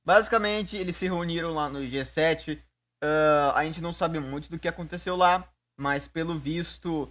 Basicamente, 0.04 0.76
eles 0.76 0.96
se 0.96 1.06
reuniram 1.06 1.54
lá 1.54 1.68
no 1.68 1.80
G7, 1.80 2.58
uh, 2.58 3.52
a 3.54 3.64
gente 3.64 3.80
não 3.80 3.92
sabe 3.92 4.18
muito 4.18 4.50
do 4.50 4.58
que 4.58 4.68
aconteceu 4.68 5.16
lá, 5.16 5.48
mas 5.78 6.06
pelo 6.08 6.38
visto 6.38 7.04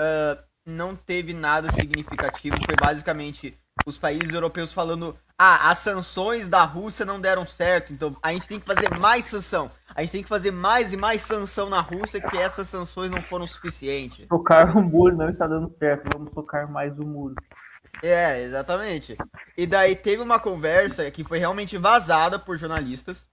uh, 0.00 0.42
não 0.66 0.94
teve 0.96 1.32
nada 1.34 1.70
significativo, 1.72 2.56
foi 2.64 2.76
basicamente 2.76 3.58
os 3.86 3.98
países 3.98 4.30
europeus 4.32 4.72
falando: 4.72 5.18
ah, 5.38 5.70
as 5.70 5.78
sanções 5.78 6.48
da 6.48 6.64
Rússia 6.64 7.06
não 7.06 7.20
deram 7.20 7.46
certo, 7.46 7.92
então 7.92 8.16
a 8.20 8.32
gente 8.32 8.48
tem 8.48 8.58
que 8.58 8.66
fazer 8.66 8.90
mais 8.98 9.24
sanção. 9.24 9.70
A 9.94 10.00
gente 10.00 10.10
tem 10.10 10.22
que 10.22 10.28
fazer 10.28 10.50
mais 10.50 10.92
e 10.92 10.96
mais 10.96 11.22
sanção 11.22 11.70
na 11.70 11.80
Rússia, 11.80 12.20
que 12.20 12.36
essas 12.36 12.68
sanções 12.68 13.10
não 13.10 13.22
foram 13.22 13.46
suficientes. 13.46 14.26
Tocar 14.28 14.76
o 14.76 14.82
muro 14.82 15.16
não 15.16 15.30
está 15.30 15.46
dando 15.46 15.72
certo, 15.74 16.08
vamos 16.12 16.32
tocar 16.32 16.68
mais 16.68 16.98
o 16.98 17.04
muro. 17.04 17.36
É, 18.02 18.42
exatamente. 18.42 19.16
E 19.56 19.64
daí 19.64 19.94
teve 19.94 20.22
uma 20.22 20.40
conversa 20.40 21.08
que 21.10 21.22
foi 21.22 21.38
realmente 21.38 21.76
vazada 21.76 22.38
por 22.38 22.56
jornalistas, 22.56 23.28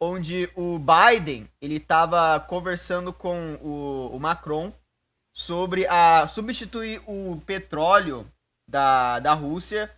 onde 0.00 0.48
o 0.54 0.78
Biden, 0.78 1.48
ele 1.60 1.76
estava 1.76 2.38
conversando 2.40 3.12
com 3.12 3.54
o, 3.60 4.10
o 4.14 4.20
Macron 4.20 4.72
sobre 5.32 5.84
a 5.88 6.28
substituir 6.28 7.00
o 7.06 7.40
petróleo 7.44 8.24
da, 8.68 9.18
da 9.18 9.34
Rússia, 9.34 9.90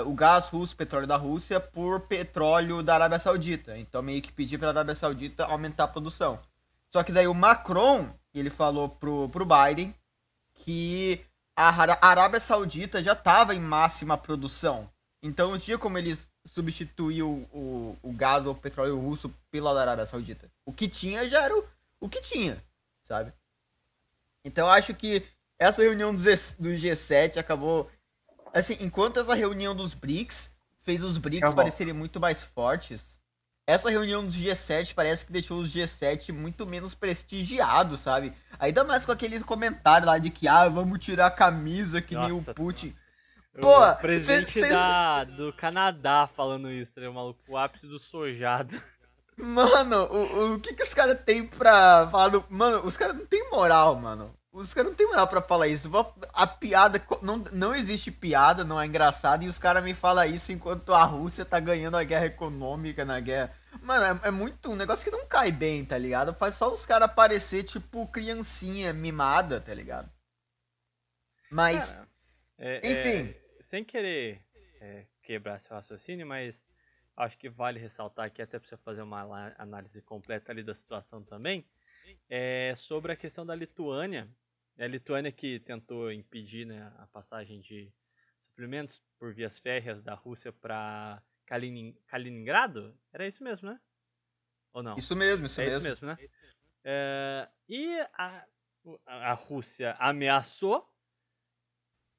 o 0.00 0.14
gás 0.14 0.48
russo, 0.48 0.76
petróleo 0.76 1.06
da 1.06 1.16
Rússia, 1.16 1.60
por 1.60 2.00
petróleo 2.00 2.82
da 2.82 2.94
Arábia 2.94 3.18
Saudita. 3.18 3.76
Então 3.76 4.02
meio 4.02 4.22
que 4.22 4.32
pedir 4.32 4.58
para 4.58 4.68
a 4.68 4.70
Arábia 4.70 4.94
Saudita 4.94 5.44
aumentar 5.44 5.84
a 5.84 5.88
produção. 5.88 6.40
Só 6.90 7.02
que 7.02 7.12
daí 7.12 7.26
o 7.26 7.34
Macron, 7.34 8.08
ele 8.34 8.50
falou 8.50 8.88
pro, 8.88 9.28
pro 9.28 9.46
Biden 9.46 9.94
que 10.54 11.20
a 11.56 11.68
Arábia 12.00 12.40
Saudita 12.40 13.02
já 13.02 13.12
estava 13.12 13.54
em 13.54 13.60
máxima 13.60 14.16
produção. 14.16 14.88
Então 15.22 15.50
não 15.50 15.58
tinha 15.58 15.78
como 15.78 15.98
eles 15.98 16.30
substituir 16.44 17.22
o, 17.22 17.46
o, 17.52 17.96
o 18.02 18.12
gás 18.12 18.44
ou 18.46 18.52
o 18.52 18.56
petróleo 18.56 18.98
russo 18.98 19.32
pela 19.50 19.72
da 19.72 19.82
Arábia 19.82 20.06
Saudita. 20.06 20.50
O 20.64 20.72
que 20.72 20.88
tinha 20.88 21.28
já 21.28 21.42
era 21.42 21.56
o, 21.56 21.64
o 22.00 22.08
que 22.08 22.20
tinha, 22.20 22.62
sabe? 23.02 23.32
Então 24.44 24.68
acho 24.68 24.94
que 24.94 25.24
essa 25.58 25.82
reunião 25.82 26.14
do 26.14 26.20
G7 26.20 27.36
acabou 27.36 27.88
Assim, 28.52 28.76
enquanto 28.80 29.18
essa 29.18 29.34
reunião 29.34 29.74
dos 29.74 29.94
BRICS 29.94 30.50
fez 30.82 31.02
os 31.02 31.16
BRICS 31.18 31.54
parecerem 31.54 31.92
muito 31.92 32.20
mais 32.20 32.42
fortes, 32.42 33.20
essa 33.66 33.88
reunião 33.88 34.24
dos 34.24 34.36
G7 34.36 34.92
parece 34.94 35.24
que 35.24 35.32
deixou 35.32 35.60
os 35.60 35.72
G7 35.72 36.32
muito 36.32 36.66
menos 36.66 36.94
prestigiados, 36.94 38.00
sabe? 38.00 38.34
Ainda 38.58 38.82
mais 38.84 39.06
com 39.06 39.12
aquele 39.12 39.40
comentário 39.40 40.06
lá 40.06 40.18
de 40.18 40.30
que, 40.30 40.48
ah, 40.48 40.68
vamos 40.68 40.98
tirar 40.98 41.26
a 41.26 41.30
camisa 41.30 42.02
que 42.02 42.14
Nossa, 42.14 42.28
nem 42.28 42.36
o 42.36 42.42
Putin. 42.42 42.94
Pô, 43.60 43.78
o 43.80 43.96
presidente 43.96 44.50
cê, 44.50 44.62
cê... 44.62 44.70
Da, 44.70 45.24
do 45.24 45.52
Canadá 45.52 46.28
falando 46.34 46.70
isso, 46.70 46.92
né? 46.96 47.08
Maluco, 47.08 47.40
o 47.48 47.56
ápice 47.56 47.86
do 47.86 47.98
sojado. 47.98 48.80
Mano, 49.36 50.04
o, 50.04 50.54
o 50.54 50.60
que 50.60 50.74
que 50.74 50.82
os 50.82 50.92
caras 50.92 51.18
têm 51.24 51.46
pra 51.46 52.08
falar 52.10 52.28
do... 52.28 52.44
Mano, 52.48 52.84
os 52.84 52.96
caras 52.96 53.16
não 53.16 53.26
tem 53.26 53.48
moral, 53.50 53.94
mano. 53.96 54.34
Os 54.52 54.74
caras 54.74 54.90
não 54.90 54.96
tem 54.96 55.06
moral 55.06 55.26
pra 55.26 55.40
falar 55.40 55.66
isso. 55.66 55.90
A 56.34 56.46
piada. 56.46 57.02
Não, 57.22 57.38
não 57.52 57.74
existe 57.74 58.10
piada, 58.10 58.62
não 58.64 58.78
é 58.78 58.84
engraçado. 58.84 59.44
E 59.44 59.48
os 59.48 59.58
caras 59.58 59.82
me 59.82 59.94
falam 59.94 60.26
isso 60.26 60.52
enquanto 60.52 60.92
a 60.92 61.02
Rússia 61.04 61.42
tá 61.42 61.58
ganhando 61.58 61.96
a 61.96 62.04
guerra 62.04 62.26
econômica 62.26 63.02
na 63.02 63.18
guerra. 63.18 63.50
Mano, 63.80 64.20
é, 64.22 64.28
é 64.28 64.30
muito 64.30 64.70
um 64.70 64.76
negócio 64.76 65.02
que 65.04 65.10
não 65.10 65.26
cai 65.26 65.50
bem, 65.50 65.82
tá 65.84 65.96
ligado? 65.96 66.34
Faz 66.34 66.54
só 66.54 66.70
os 66.70 66.84
caras 66.84 67.10
parecer, 67.14 67.62
tipo, 67.62 68.06
criancinha 68.08 68.92
mimada, 68.92 69.58
tá 69.58 69.72
ligado? 69.72 70.10
Mas. 71.50 71.92
Cara, 71.92 72.08
é- 72.58 72.90
Enfim. 72.90 73.34
é, 73.58 73.62
sem 73.62 73.82
querer 73.82 74.44
é, 74.82 75.06
quebrar 75.22 75.60
seu 75.60 75.74
raciocínio, 75.74 76.26
mas 76.26 76.62
acho 77.16 77.38
que 77.38 77.48
vale 77.48 77.80
ressaltar 77.80 78.26
aqui, 78.26 78.42
até 78.42 78.58
para 78.58 78.68
você 78.68 78.76
fazer 78.76 79.00
uma 79.00 79.54
análise 79.56 80.02
completa 80.02 80.52
ali 80.52 80.62
da 80.62 80.74
situação 80.74 81.22
também, 81.22 81.64
é 82.28 82.74
sobre 82.76 83.12
a 83.12 83.16
questão 83.16 83.46
da 83.46 83.54
Lituânia. 83.54 84.28
É 84.82 84.84
a 84.84 84.88
Lituânia 84.88 85.30
que 85.30 85.60
tentou 85.60 86.10
impedir 86.10 86.66
né, 86.66 86.92
a 86.98 87.06
passagem 87.06 87.60
de 87.60 87.88
suprimentos 88.48 89.00
por 89.16 89.32
vias 89.32 89.56
férreas 89.60 90.02
da 90.02 90.12
Rússia 90.12 90.52
para 90.52 91.22
Kaliningrado? 92.08 92.92
Era 93.12 93.28
isso 93.28 93.44
mesmo, 93.44 93.70
né? 93.70 93.78
Ou 94.72 94.82
não? 94.82 94.96
Isso 94.96 95.14
mesmo, 95.14 95.46
isso 95.46 95.60
é 95.60 95.66
mesmo. 95.66 95.78
isso 95.78 96.04
mesmo, 96.04 96.06
né? 96.08 96.28
É, 96.82 97.48
e 97.68 98.00
a, 98.12 98.44
a 99.06 99.30
a 99.30 99.34
Rússia 99.34 99.94
ameaçou, 100.00 100.92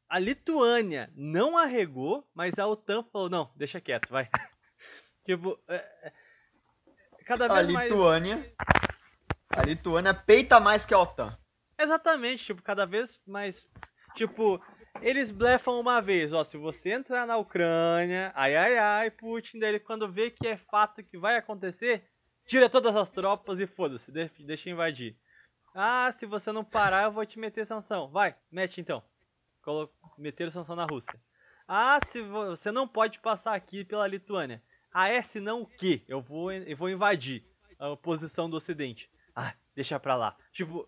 a 0.08 0.18
Lituânia 0.18 1.12
não 1.18 1.58
arregou, 1.58 2.26
mas 2.34 2.58
a 2.58 2.66
OTAN 2.66 3.04
falou, 3.12 3.30
não, 3.30 3.52
deixa 3.58 3.82
quieto, 3.82 4.08
vai. 4.08 4.30
tipo, 5.26 5.62
é, 5.68 5.76
é, 5.76 6.14
cada 7.26 7.48
A 7.48 7.56
vez 7.56 7.74
mais... 7.74 7.92
Lituânia. 7.92 8.56
A 9.50 9.64
Lituânia 9.64 10.14
peita 10.14 10.62
mais 10.62 10.86
que 10.86 10.94
a 10.94 11.00
OTAN. 11.00 11.38
Exatamente, 11.78 12.44
tipo, 12.46 12.62
cada 12.62 12.86
vez 12.86 13.20
mais. 13.26 13.68
Tipo, 14.16 14.62
eles 15.02 15.32
blefam 15.32 15.80
uma 15.80 16.02
vez, 16.02 16.32
ó, 16.34 16.44
se 16.44 16.56
você 16.58 16.94
entrar 16.94 17.26
na 17.26 17.38
Ucrânia, 17.38 18.32
ai 18.36 18.56
ai 18.56 18.78
ai, 18.78 19.12
Putin, 19.12 19.60
daí 19.60 19.80
quando 19.80 20.12
vê 20.12 20.30
que 20.30 20.48
é 20.48 20.58
fato 20.58 21.04
que 21.04 21.18
vai 21.18 21.36
acontecer, 21.38 22.06
tira 22.46 22.70
todas 22.70 22.96
as 22.96 23.10
tropas 23.10 23.60
e 23.60 23.66
foda-se, 23.66 24.12
de- 24.12 24.30
deixa 24.46 24.70
invadir. 24.70 25.18
Ah, 25.76 26.14
se 26.20 26.28
você 26.28 26.52
não 26.52 26.64
parar, 26.64 27.06
eu 27.06 27.12
vou 27.12 27.26
te 27.26 27.40
meter 27.40 27.66
sanção. 27.66 28.08
Vai, 28.12 28.36
mete 28.52 28.80
então. 28.80 29.02
Colo 29.64 29.92
meter 30.20 30.52
sanção 30.52 30.76
na 30.76 30.86
Rússia. 30.86 31.20
Ah, 31.68 32.00
se 32.12 32.22
vo- 32.22 32.52
você 32.56 32.72
não 32.72 32.88
pode 32.88 33.18
passar 33.20 33.56
aqui 33.56 33.84
pela 33.84 34.06
Lituânia. 34.08 34.62
Ah, 34.94 35.10
é? 35.10 35.24
Senão 35.24 35.62
o 35.64 35.66
quê? 35.66 36.04
Eu 36.08 36.22
vou, 36.22 36.52
eu 36.52 36.78
vou 36.78 36.90
invadir 36.92 37.44
a 37.80 37.96
posição 37.96 38.48
do 38.48 38.58
Ocidente. 38.58 39.10
Ah, 39.36 39.56
deixa 39.76 40.00
pra 40.00 40.16
lá. 40.16 40.38
Tipo, 40.52 40.88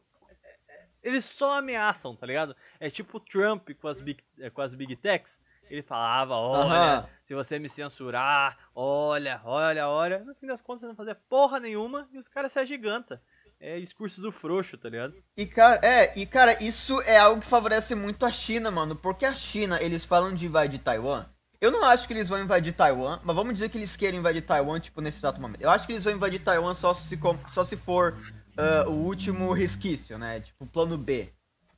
eles 1.05 1.23
só 1.23 1.59
ameaçam, 1.59 2.15
tá 2.15 2.25
ligado? 2.25 2.55
É 2.79 2.89
tipo 2.89 3.17
o 3.17 3.19
Trump 3.19 3.69
com 3.79 3.87
as 3.87 4.01
Big, 4.01 4.23
eh, 4.39 4.49
com 4.49 4.61
as 4.61 4.73
big 4.73 4.95
Techs. 4.95 5.31
Ele 5.69 5.83
falava, 5.83 6.35
olha, 6.35 6.63
Aham. 6.63 7.09
se 7.23 7.33
você 7.33 7.57
me 7.59 7.69
censurar, 7.69 8.57
olha, 8.73 9.39
olha, 9.43 9.87
olha. 9.87 10.19
No 10.19 10.35
fim 10.35 10.47
das 10.47 10.61
contas, 10.61 10.81
você 10.81 10.87
não 10.87 10.95
fazia 10.95 11.15
porra 11.29 11.59
nenhuma 11.59 12.07
e 12.11 12.17
os 12.17 12.27
caras 12.27 12.51
se 12.51 12.59
agigantam. 12.59 13.19
É 13.59 13.79
discurso 13.79 14.19
do 14.19 14.31
frouxo, 14.31 14.77
tá 14.77 14.89
ligado? 14.89 15.15
E 15.37 15.45
cara, 15.45 15.79
é, 15.83 16.19
e 16.19 16.25
cara, 16.25 16.61
isso 16.61 17.01
é 17.01 17.17
algo 17.17 17.41
que 17.41 17.47
favorece 17.47 17.95
muito 17.95 18.25
a 18.25 18.31
China, 18.31 18.69
mano. 18.69 18.95
Porque 18.95 19.25
a 19.25 19.33
China, 19.33 19.81
eles 19.81 20.03
falam 20.03 20.33
de 20.35 20.45
invadir 20.45 20.79
Taiwan. 20.79 21.25
Eu 21.61 21.71
não 21.71 21.83
acho 21.85 22.05
que 22.05 22.13
eles 22.13 22.29
vão 22.29 22.39
invadir 22.39 22.73
Taiwan, 22.73 23.19
mas 23.23 23.35
vamos 23.35 23.53
dizer 23.53 23.69
que 23.69 23.77
eles 23.77 23.95
querem 23.95 24.19
invadir 24.19 24.41
Taiwan, 24.41 24.79
tipo, 24.79 25.01
nesse 25.01 25.19
exato 25.19 25.41
momento. 25.41 25.61
Eu 25.61 25.69
acho 25.69 25.87
que 25.87 25.93
eles 25.93 26.03
vão 26.03 26.13
invadir 26.13 26.39
Taiwan 26.39 26.73
só 26.73 26.93
se, 26.93 27.17
só 27.51 27.63
se 27.63 27.77
for 27.77 28.15
ah, 28.57 28.85
o 28.87 28.93
último 28.93 29.51
resquício, 29.53 30.17
né? 30.17 30.39
Tipo, 30.39 30.65
plano 30.65 30.97
B. 30.97 31.29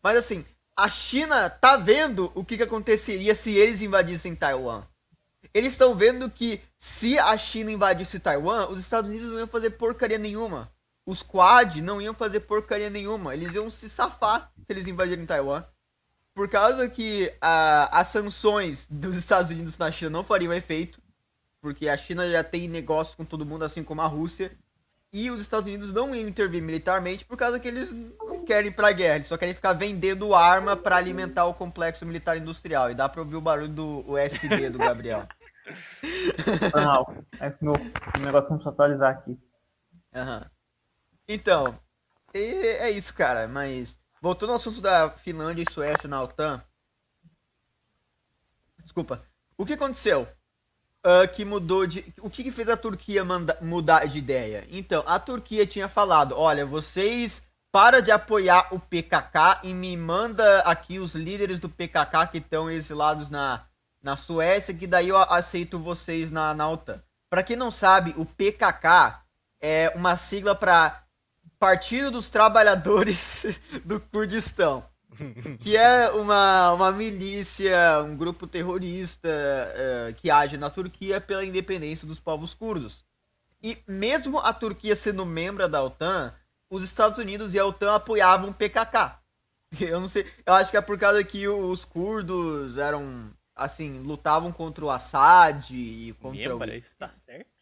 Mas 0.02 0.18
assim, 0.18 0.46
a 0.76 0.90
China 0.90 1.50
tá 1.50 1.76
vendo 1.76 2.32
o 2.36 2.46
que, 2.46 2.58
que 2.58 2.64
aconteceria 2.64 3.34
se 3.34 3.56
eles 3.56 3.82
invadissem 3.82 4.36
Taiwan. 4.36 4.84
Eles 5.54 5.74
estão 5.74 5.96
vendo 5.96 6.30
que 6.30 6.62
se 6.78 7.18
a 7.18 7.36
China 7.38 7.72
invadisse 7.72 8.20
Taiwan, 8.20 8.68
os 8.68 8.80
Estados 8.80 9.10
Unidos 9.10 9.30
não 9.30 9.40
iam 9.40 9.48
fazer 9.48 9.72
porcaria 9.72 10.18
nenhuma. 10.20 10.72
Os 11.06 11.24
Quad 11.24 11.82
não 11.82 12.02
iam 12.02 12.14
fazer 12.14 12.42
porcaria 12.42 12.90
nenhuma. 12.90 13.34
Eles 13.34 13.56
iam 13.56 13.70
se 13.70 13.90
safar 13.90 14.52
se 14.56 14.66
eles 14.70 14.88
invadirem 14.88 15.26
Taiwan. 15.26 15.64
Por 16.36 16.48
causa 16.48 16.88
que 16.88 17.34
ah, 17.42 17.90
as 17.92 18.10
sanções 18.10 18.86
dos 18.90 19.16
Estados 19.16 19.50
Unidos 19.50 19.78
na 19.78 19.92
China 19.92 20.12
não 20.12 20.24
fariam 20.24 20.54
efeito. 20.54 21.02
Porque 21.60 21.90
a 21.90 21.98
China 21.98 22.30
já 22.30 22.44
tem 22.44 22.68
negócio 22.68 23.18
com 23.18 23.26
todo 23.26 23.46
mundo, 23.46 23.66
assim 23.66 23.84
como 23.84 24.02
a 24.02 24.06
Rússia. 24.06 24.56
E 25.18 25.32
os 25.32 25.41
Estados 25.41 25.68
Unidos 25.68 25.91
não 25.91 26.13
iam 26.13 26.30
intervir 26.30 26.61
militarmente 26.61 27.26
por 27.26 27.36
causa 27.36 27.59
que 27.59 27.68
eles 27.68 27.91
não 27.91 28.45
querem 28.45 28.70
ir 28.70 28.74
pra 28.76 28.91
guerra. 28.91 29.15
Eles 29.15 29.26
só 29.26 29.36
querem 29.36 29.55
ficar 29.55 29.74
vendendo 29.74 30.36
arma 30.36 30.78
pra 30.78 30.97
alimentar 30.97 31.45
o 31.45 31.55
complexo 31.55 32.05
militar 32.05 32.38
industrial. 32.38 32.91
E 32.91 32.93
dá 32.93 33.09
pra 33.09 33.22
ouvir 33.22 33.36
o 33.36 33.41
barulho 33.41 33.68
do 33.68 34.05
USB 34.11 34.70
do 34.70 34.78
Gabriel. 34.78 35.28
Não, 36.72 37.26
é 37.39 37.49
que 37.49 37.63
meu 37.63 37.74
o 37.74 38.20
negócio 38.20 38.61
a 38.63 38.70
atualizar 38.70 39.09
aqui. 39.09 39.36
Aham. 40.13 40.51
Então, 41.28 41.80
é 42.32 42.91
isso, 42.91 43.11
cara. 43.11 43.47
Mas, 43.47 43.99
voltando 44.22 44.51
ao 44.51 44.57
assunto 44.57 44.82
da 44.82 45.09
Finlândia 45.09 45.63
e 45.68 45.74
Suécia 45.74 46.07
na 46.07 46.22
OTAN. 46.22 46.63
Desculpa. 48.84 49.26
O 49.57 49.65
que 49.65 49.74
aconteceu? 49.74 50.28
Ah, 51.04 51.28
que 51.28 51.45
mudou 51.45 51.86
de. 51.88 52.14
O 52.22 52.30
que, 52.30 52.43
que 52.43 52.52
fez 52.52 52.68
a 52.70 52.78
Turquia 52.78 53.24
manda- 53.24 53.58
mudar 53.62 54.06
de 54.08 54.18
ideia? 54.20 54.68
Então, 54.70 55.04
a 55.08 55.20
Turquia 55.20 55.66
tinha 55.66 55.88
falado: 55.88 56.36
olha, 56.38 56.66
vocês 56.66 57.41
para 57.72 58.02
de 58.02 58.12
apoiar 58.12 58.68
o 58.74 58.80
PKK 58.80 59.62
e 59.64 59.74
me 59.74 59.95
manda 59.95 60.62
aqui 60.62 61.00
os 61.00 61.14
líderes 61.14 61.60
do 61.60 61.70
PKK 61.70 62.28
que 62.32 62.38
estão 62.39 62.70
exilados 62.70 63.30
na, 63.30 63.66
na 64.02 64.18
Suécia, 64.18 64.74
que 64.74 64.88
daí 64.88 65.10
eu 65.10 65.18
aceito 65.18 65.80
vocês 65.80 66.32
na, 66.32 66.54
na 66.54 66.70
OTAN. 66.70 67.02
Pra 67.30 67.43
quem 67.43 67.56
não 67.56 67.70
sabe, 67.70 68.14
o 68.18 68.26
PKK 68.26 69.22
é 69.62 69.91
uma 69.95 70.18
sigla 70.18 70.56
para 70.56 71.04
Partido 71.60 72.12
dos 72.12 72.30
Trabalhadores 72.30 73.45
do 73.86 74.00
Kurdistão. 74.00 74.84
Que 75.59 75.76
é 75.76 76.09
uma, 76.09 76.74
uma 76.74 76.91
milícia, 76.91 78.01
um 78.03 78.15
grupo 78.15 78.47
terrorista 78.47 79.30
eh, 79.30 80.13
que 80.18 80.30
age 80.30 80.57
na 80.57 80.70
Turquia 80.70 81.20
pela 81.20 81.43
independência 81.43 82.07
dos 82.07 82.20
povos 82.20 82.53
curdos. 82.53 83.05
E 83.61 83.78
mesmo 83.88 84.39
a 84.39 84.53
Turquia 84.53 84.95
sendo 84.95 85.26
membro 85.26 85.68
da 85.68 85.84
OTAN, 85.84 86.34
os 86.70 86.84
Estados 86.84 87.18
Unidos 87.18 87.53
e 87.53 87.59
a 87.59 87.65
OTAN 87.65 87.95
apoiavam 87.95 88.49
o 88.49 88.53
PKK. 88.53 89.20
Eu 89.80 89.99
não 89.99 90.07
sei, 90.07 90.26
eu 90.45 90.53
acho 90.53 90.72
que 90.72 90.78
é 90.78 90.82
por 90.82 90.97
causa 90.97 91.22
que 91.26 91.45
os 91.45 91.84
curdos 91.84 92.78
eram, 92.78 93.30
assim, 93.53 93.99
lutavam 93.99 94.49
contra 94.49 94.86
o 94.86 94.89
Assad 94.89 95.72
e 95.72 96.15
contra 96.22 96.55
o 96.55 96.59
Membra, 96.59 96.78
isso 96.78 96.95
tá 96.97 97.11
certo? 97.26 97.57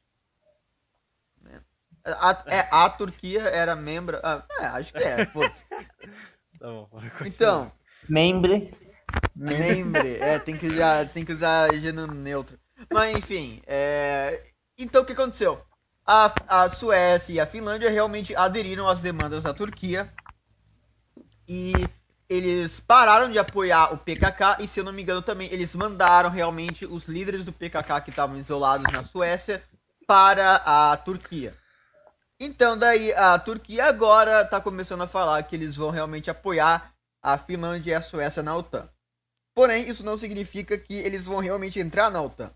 A, 2.06 2.44
é, 2.46 2.68
a 2.72 2.88
Turquia 2.88 3.42
era 3.42 3.76
membro. 3.76 4.20
ah, 4.22 4.46
é, 4.60 4.66
acho 4.68 4.94
que 4.94 5.04
é. 5.04 5.26
foda-se. 5.26 5.66
Tá 6.66 6.72
bom. 6.72 6.90
Então, 7.24 7.72
Membres. 8.10 8.82
membre. 9.36 10.18
É, 10.18 10.40
tem 10.40 10.58
que, 10.58 10.76
já, 10.76 11.06
tem 11.06 11.24
que 11.24 11.32
usar 11.32 11.72
gênero 11.76 12.12
neutro. 12.12 12.58
Mas 12.92 13.16
enfim, 13.16 13.62
é... 13.68 14.42
então 14.76 15.04
o 15.04 15.06
que 15.06 15.14
aconteceu? 15.14 15.62
A, 16.04 16.34
a 16.48 16.70
Suécia 16.70 17.34
e 17.34 17.40
a 17.40 17.46
Finlândia 17.46 17.90
realmente 17.92 18.36
aderiram 18.36 18.88
às 18.88 19.00
demandas 19.00 19.44
da 19.44 19.54
Turquia. 19.54 20.12
E 21.48 21.74
eles 22.28 22.80
pararam 22.80 23.32
de 23.32 23.38
apoiar 23.38 23.94
o 23.94 23.98
PKK. 24.00 24.58
E 24.64 24.68
se 24.68 24.80
eu 24.80 24.84
não 24.84 24.92
me 24.92 25.04
engano 25.04 25.22
também, 25.22 25.48
eles 25.54 25.76
mandaram 25.76 26.32
realmente 26.32 26.84
os 26.84 27.06
líderes 27.06 27.46
do 27.46 27.54
PKK 27.54 28.02
que 28.02 28.10
estavam 28.10 28.38
isolados 28.38 28.92
na 28.92 29.04
Suécia 29.04 29.64
para 30.08 30.56
a 30.66 30.98
Turquia. 30.98 31.56
Então, 32.46 32.78
daí 32.78 33.12
a 33.14 33.40
Turquia 33.40 33.86
agora 33.86 34.46
tá 34.46 34.62
começando 34.62 35.02
a 35.02 35.08
falar 35.08 35.42
que 35.42 35.56
eles 35.56 35.76
vão 35.76 35.90
realmente 35.90 36.30
apoiar 36.30 36.94
a 37.20 37.40
Finlândia 37.40 37.90
e 37.90 37.96
a 37.96 38.04
Suécia 38.04 38.44
na 38.44 38.56
OTAN. 38.56 38.88
Porém, 39.56 39.90
isso 39.90 40.06
não 40.06 40.16
significa 40.16 40.78
que 40.78 40.94
eles 40.94 41.26
vão 41.26 41.40
realmente 41.40 41.80
entrar 41.80 42.12
na 42.12 42.22
OTAN. 42.22 42.54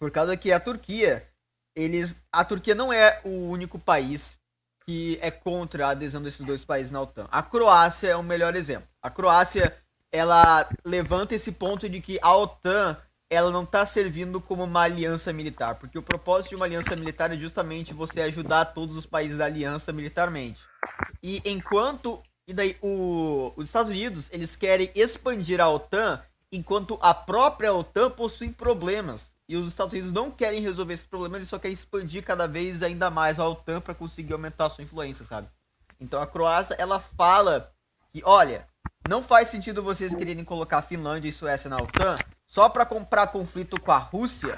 Por 0.00 0.10
causa 0.10 0.38
que 0.38 0.50
a 0.50 0.58
Turquia, 0.58 1.28
eles, 1.76 2.14
a 2.32 2.42
Turquia 2.42 2.74
não 2.74 2.90
é 2.90 3.20
o 3.24 3.50
único 3.50 3.78
país 3.78 4.38
que 4.86 5.18
é 5.20 5.30
contra 5.30 5.88
a 5.88 5.90
adesão 5.90 6.22
desses 6.22 6.40
dois 6.40 6.64
países 6.64 6.90
na 6.90 7.02
OTAN. 7.02 7.28
A 7.30 7.42
Croácia 7.42 8.08
é 8.08 8.16
o 8.16 8.22
melhor 8.22 8.56
exemplo. 8.56 8.88
A 9.02 9.10
Croácia, 9.10 9.76
ela 10.10 10.66
levanta 10.82 11.34
esse 11.34 11.52
ponto 11.52 11.90
de 11.90 12.00
que 12.00 12.18
a 12.22 12.34
OTAN 12.34 12.96
ela 13.30 13.50
não 13.50 13.64
está 13.64 13.84
servindo 13.84 14.40
como 14.40 14.64
uma 14.64 14.82
aliança 14.82 15.32
militar, 15.32 15.74
porque 15.74 15.98
o 15.98 16.02
propósito 16.02 16.50
de 16.50 16.56
uma 16.56 16.64
aliança 16.64 16.96
militar 16.96 17.32
é 17.32 17.36
justamente 17.36 17.92
você 17.92 18.22
ajudar 18.22 18.66
todos 18.66 18.96
os 18.96 19.04
países 19.04 19.38
da 19.38 19.44
aliança 19.44 19.92
militarmente. 19.92 20.62
E 21.22 21.42
enquanto 21.44 22.22
e 22.46 22.54
daí 22.54 22.76
o, 22.80 23.52
os 23.56 23.66
Estados 23.66 23.90
Unidos 23.90 24.28
eles 24.32 24.56
querem 24.56 24.90
expandir 24.94 25.60
a 25.60 25.68
OTAN, 25.68 26.22
enquanto 26.50 26.98
a 27.02 27.12
própria 27.12 27.74
OTAN 27.74 28.10
possui 28.10 28.48
problemas. 28.48 29.36
E 29.46 29.56
os 29.56 29.66
Estados 29.66 29.92
Unidos 29.92 30.12
não 30.12 30.30
querem 30.30 30.62
resolver 30.62 30.94
esses 30.94 31.06
problemas, 31.06 31.36
eles 31.36 31.48
só 31.48 31.58
querem 31.58 31.74
expandir 31.74 32.22
cada 32.22 32.46
vez 32.46 32.82
ainda 32.82 33.10
mais 33.10 33.38
a 33.38 33.46
OTAN 33.46 33.80
para 33.80 33.94
conseguir 33.94 34.32
aumentar 34.32 34.66
a 34.66 34.70
sua 34.70 34.84
influência, 34.84 35.26
sabe? 35.26 35.48
Então 36.00 36.22
a 36.22 36.26
Croácia 36.26 36.74
ela 36.78 36.98
fala 36.98 37.70
que, 38.10 38.22
olha, 38.24 38.66
não 39.06 39.22
faz 39.22 39.48
sentido 39.48 39.82
vocês 39.82 40.14
quererem 40.14 40.44
colocar 40.44 40.80
Finlândia 40.80 41.28
e 41.28 41.32
Suécia 41.32 41.68
na 41.68 41.76
OTAN 41.76 42.16
só 42.48 42.68
pra 42.68 42.86
comprar 42.86 43.26
conflito 43.28 43.78
com 43.80 43.92
a 43.92 43.98
Rússia, 43.98 44.56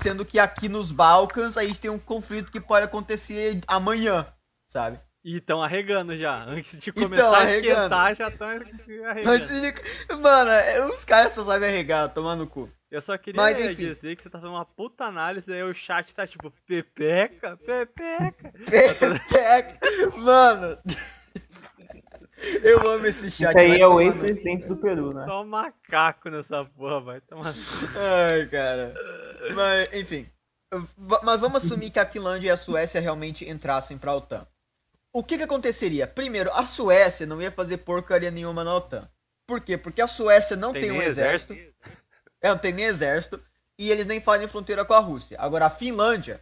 sendo 0.00 0.24
que 0.24 0.38
aqui 0.38 0.68
nos 0.68 0.92
Balcãs 0.92 1.56
a 1.58 1.64
gente 1.64 1.80
tem 1.80 1.90
um 1.90 1.98
conflito 1.98 2.52
que 2.52 2.60
pode 2.60 2.84
acontecer 2.84 3.60
amanhã, 3.66 4.26
sabe? 4.68 5.00
E 5.22 5.36
estão 5.36 5.62
arregando 5.62 6.16
já. 6.16 6.44
Antes 6.44 6.78
de 6.80 6.88
Então, 6.90 7.02
começar 7.02 7.36
a 7.36 7.40
arregando. 7.40 7.72
esquentar, 7.72 8.14
já 8.14 8.28
estão 8.28 8.48
arregando. 8.48 9.30
Antes 9.30 9.48
de... 9.48 10.16
Mano, 10.16 10.50
é, 10.50 10.86
os 10.86 11.04
caras 11.04 11.32
só 11.34 11.44
sabem 11.44 11.68
arregar, 11.68 12.08
tomar 12.08 12.36
no 12.36 12.46
cu. 12.46 12.70
Eu 12.90 13.02
só 13.02 13.18
queria 13.18 13.40
Mas, 13.40 13.76
dizer 13.76 14.16
que 14.16 14.22
você 14.22 14.30
tá 14.30 14.38
fazendo 14.38 14.54
uma 14.54 14.64
puta 14.64 15.04
análise, 15.04 15.52
aí 15.52 15.62
o 15.62 15.74
chat 15.74 16.14
tá 16.14 16.26
tipo, 16.26 16.50
pepeca, 16.66 17.56
pepeca. 17.58 18.52
Pepeca. 18.66 19.78
Mano. 20.16 20.78
Eu 22.62 22.88
amo 22.88 23.06
esse 23.06 23.30
chat. 23.30 23.50
Isso 23.50 23.58
aí 23.58 23.80
é 23.80 23.86
o 23.86 24.00
ex-presidente 24.00 24.66
do 24.66 24.76
Peru, 24.76 25.12
né? 25.12 25.24
Só 25.26 25.42
um 25.42 25.46
macaco 25.46 26.30
nessa 26.30 26.64
porra, 26.64 27.00
vai 27.00 27.20
tomar. 27.20 27.54
Ai, 28.30 28.46
cara. 28.46 28.94
Mas, 29.54 29.92
enfim. 29.94 30.30
Mas 31.22 31.40
vamos 31.40 31.64
assumir 31.64 31.90
que 31.90 31.98
a 31.98 32.06
Finlândia 32.06 32.48
e 32.48 32.50
a 32.50 32.56
Suécia 32.56 33.00
realmente 33.00 33.48
entrassem 33.48 33.98
pra 33.98 34.14
OTAN. 34.14 34.46
O 35.12 35.24
que 35.24 35.36
que 35.36 35.42
aconteceria? 35.42 36.06
Primeiro, 36.06 36.52
a 36.52 36.64
Suécia 36.64 37.26
não 37.26 37.42
ia 37.42 37.50
fazer 37.50 37.78
porcaria 37.78 38.30
nenhuma 38.30 38.62
na 38.62 38.76
OTAN. 38.76 39.08
Por 39.46 39.60
quê? 39.60 39.76
Porque 39.76 40.00
a 40.00 40.06
Suécia 40.06 40.56
não 40.56 40.72
tem, 40.72 40.92
um 40.92 40.98
nem 40.98 41.02
exército. 41.02 41.54
É, 42.40 42.48
não 42.48 42.58
tem 42.58 42.72
nem 42.72 42.84
exército. 42.84 43.42
E 43.78 43.90
eles 43.90 44.06
nem 44.06 44.20
fazem 44.20 44.46
fronteira 44.46 44.84
com 44.84 44.94
a 44.94 45.00
Rússia. 45.00 45.36
Agora, 45.40 45.66
a 45.66 45.70
Finlândia. 45.70 46.40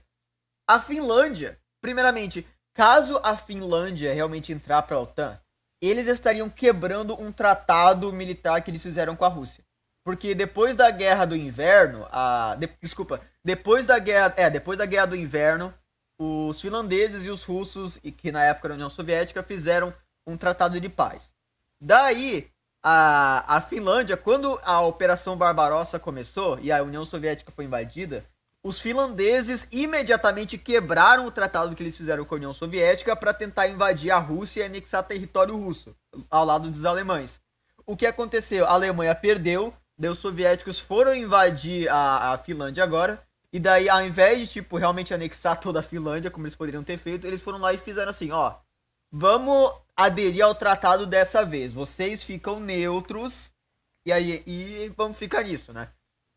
A 0.69 0.79
Finlândia, 0.79 1.59
primeiramente, 1.81 2.47
caso 2.75 3.19
a 3.25 3.35
Finlândia 3.35 4.13
realmente 4.13 4.53
entrar 4.53 4.83
pra 4.83 5.01
OTAN, 5.01 5.41
eles 5.81 6.07
estariam 6.09 6.49
quebrando 6.49 7.21
um 7.21 7.31
tratado 7.31 8.13
militar 8.13 8.63
que 8.63 8.71
eles 8.71 8.83
fizeram 8.83 9.15
com 9.15 9.25
a 9.25 9.29
Rússia. 9.29 9.65
Porque 10.05 10.35
depois 10.35 10.75
da 10.75 10.91
Guerra 10.91 11.25
do 11.27 11.37
Inverno, 11.37 12.07
a. 12.11 12.57
de- 12.59 12.71
desculpa, 12.83 13.21
depois 13.45 13.87
da 13.87 13.99
guerra. 13.99 14.33
É, 14.37 14.49
depois 14.49 14.79
da 14.79 14.87
Guerra 14.87 15.07
do 15.07 15.17
Inverno, 15.17 15.73
os 16.19 16.61
finlandeses 16.61 17.25
e 17.25 17.31
os 17.31 17.45
russos, 17.45 17.99
e 18.03 18.11
que 18.11 18.33
na 18.33 18.43
época 18.43 18.69
era 18.69 18.75
a 18.75 18.77
União 18.77 18.91
Soviética, 18.91 19.43
fizeram 19.43 19.93
um 20.27 20.37
tratado 20.37 20.81
de 20.81 20.89
paz. 20.89 21.35
Daí, 21.81 22.51
a, 22.83 23.57
a 23.57 23.61
Finlândia, 23.61 24.17
quando 24.17 24.59
a 24.65 24.81
Operação 24.81 25.37
Barbarossa 25.37 25.99
começou 25.99 26.59
e 26.61 26.73
a 26.73 26.83
União 26.83 27.05
Soviética 27.05 27.53
foi 27.53 27.67
invadida, 27.67 28.25
os 28.63 28.81
finlandeses 28.81 29.67
imediatamente 29.71 30.59
quebraram 30.59 31.27
o 31.27 31.31
tratado 31.31 31.75
que 31.75 31.83
eles 31.83 31.97
fizeram 31.97 32.25
com 32.25 32.35
a 32.35 32.39
União 32.39 32.53
Soviética 32.53 33.15
para 33.15 33.33
tentar 33.33 33.69
invadir 33.69 34.11
a 34.11 34.19
Rússia 34.19 34.63
e 34.63 34.65
anexar 34.65 35.03
território 35.03 35.57
russo, 35.57 35.95
ao 36.31 36.45
lado 36.45 36.71
dos 36.71 36.85
alemães. 36.85 37.41
O 37.87 37.97
que 37.97 38.07
aconteceu? 38.07 38.67
A 38.67 38.73
Alemanha 38.73 39.15
perdeu, 39.15 39.73
daí 39.97 40.11
os 40.11 40.19
soviéticos 40.19 40.79
foram 40.79 41.15
invadir 41.15 41.89
a, 41.89 42.33
a 42.33 42.39
Finlândia 42.39 42.85
agora, 42.85 43.23
e 43.53 43.59
daí 43.59 43.89
ao 43.89 44.03
invés 44.03 44.41
de, 44.41 44.47
tipo, 44.47 44.77
realmente 44.77 45.15
anexar 45.15 45.59
toda 45.59 45.81
a 45.81 45.83
Finlândia, 45.83 46.31
como 46.31 46.45
eles 46.45 46.57
poderiam 46.57 46.85
ter 46.85 46.99
feito, 46.99 47.27
eles 47.27 47.41
foram 47.41 47.59
lá 47.59 47.73
e 47.73 47.79
fizeram 47.79 48.11
assim, 48.11 48.31
ó, 48.31 48.57
vamos 49.11 49.73
aderir 49.97 50.45
ao 50.45 50.55
tratado 50.55 51.07
dessa 51.07 51.45
vez. 51.45 51.73
Vocês 51.73 52.23
ficam 52.23 52.61
neutros 52.61 53.51
e 54.05 54.13
aí 54.13 54.43
e 54.47 54.93
vamos 54.97 55.17
ficar 55.17 55.43
nisso, 55.43 55.73
né? 55.73 55.89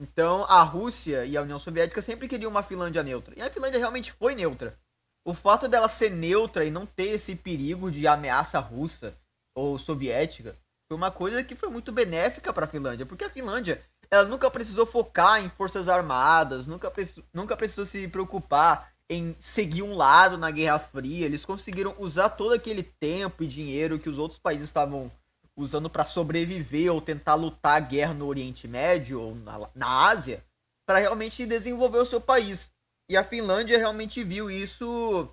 Então 0.01 0.45
a 0.45 0.63
Rússia 0.63 1.25
e 1.25 1.37
a 1.37 1.43
União 1.43 1.59
Soviética 1.59 2.01
sempre 2.01 2.27
queriam 2.27 2.49
uma 2.49 2.63
Finlândia 2.63 3.03
neutra. 3.03 3.35
E 3.37 3.41
a 3.41 3.51
Finlândia 3.51 3.77
realmente 3.77 4.11
foi 4.11 4.33
neutra. 4.33 4.75
O 5.23 5.35
fato 5.35 5.67
dela 5.67 5.87
ser 5.87 6.09
neutra 6.09 6.65
e 6.65 6.71
não 6.71 6.87
ter 6.87 7.09
esse 7.09 7.35
perigo 7.35 7.91
de 7.91 8.07
ameaça 8.07 8.57
russa 8.57 9.15
ou 9.55 9.77
soviética 9.77 10.57
foi 10.89 10.97
uma 10.97 11.11
coisa 11.11 11.43
que 11.43 11.53
foi 11.53 11.69
muito 11.69 11.91
benéfica 11.91 12.51
para 12.51 12.65
a 12.65 12.67
Finlândia, 12.67 13.05
porque 13.05 13.23
a 13.23 13.29
Finlândia 13.29 13.81
ela 14.09 14.27
nunca 14.27 14.49
precisou 14.49 14.87
focar 14.87 15.39
em 15.39 15.47
forças 15.47 15.87
armadas, 15.87 16.65
nunca, 16.65 16.91
nunca 17.31 17.55
precisou 17.55 17.85
se 17.85 18.07
preocupar 18.07 18.91
em 19.07 19.35
seguir 19.39 19.83
um 19.83 19.95
lado 19.95 20.37
na 20.37 20.49
Guerra 20.49 20.79
Fria. 20.79 21.25
Eles 21.25 21.45
conseguiram 21.45 21.93
usar 21.99 22.29
todo 22.29 22.53
aquele 22.53 22.81
tempo 22.81 23.43
e 23.43 23.47
dinheiro 23.47 23.99
que 23.99 24.09
os 24.09 24.17
outros 24.17 24.39
países 24.39 24.65
estavam 24.65 25.11
usando 25.55 25.89
para 25.89 26.05
sobreviver 26.05 26.91
ou 26.91 27.01
tentar 27.01 27.35
lutar 27.35 27.77
a 27.77 27.79
guerra 27.79 28.13
no 28.13 28.27
Oriente 28.27 28.67
Médio 28.67 29.21
ou 29.21 29.35
na, 29.35 29.69
na 29.75 30.07
Ásia 30.07 30.43
para 30.85 30.99
realmente 30.99 31.45
desenvolver 31.45 31.99
o 31.99 32.05
seu 32.05 32.19
país. 32.19 32.71
E 33.09 33.17
a 33.17 33.23
Finlândia 33.23 33.77
realmente 33.77 34.23
viu 34.23 34.49
isso 34.49 35.29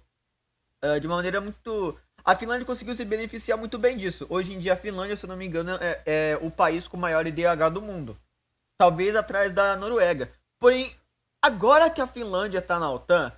ah, 0.82 0.98
de 0.98 1.06
uma 1.06 1.16
maneira 1.16 1.40
muito. 1.40 1.98
A 2.24 2.36
Finlândia 2.36 2.66
conseguiu 2.66 2.94
se 2.94 3.04
beneficiar 3.04 3.56
muito 3.58 3.78
bem 3.78 3.96
disso. 3.96 4.26
Hoje 4.28 4.52
em 4.52 4.58
dia, 4.58 4.74
a 4.74 4.76
Finlândia, 4.76 5.16
se 5.16 5.26
não 5.26 5.36
me 5.36 5.46
engano, 5.46 5.72
é, 5.80 6.02
é 6.04 6.38
o 6.42 6.50
país 6.50 6.86
com 6.86 6.96
maior 6.96 7.26
IDH 7.26 7.70
do 7.72 7.80
mundo. 7.80 8.18
Talvez 8.76 9.16
atrás 9.16 9.52
da 9.52 9.76
Noruega. 9.76 10.30
Porém, 10.60 10.94
agora 11.42 11.90
que 11.90 12.00
a 12.00 12.06
Finlândia 12.06 12.58
está 12.58 12.78
na 12.78 12.90
OTAN, 12.90 13.32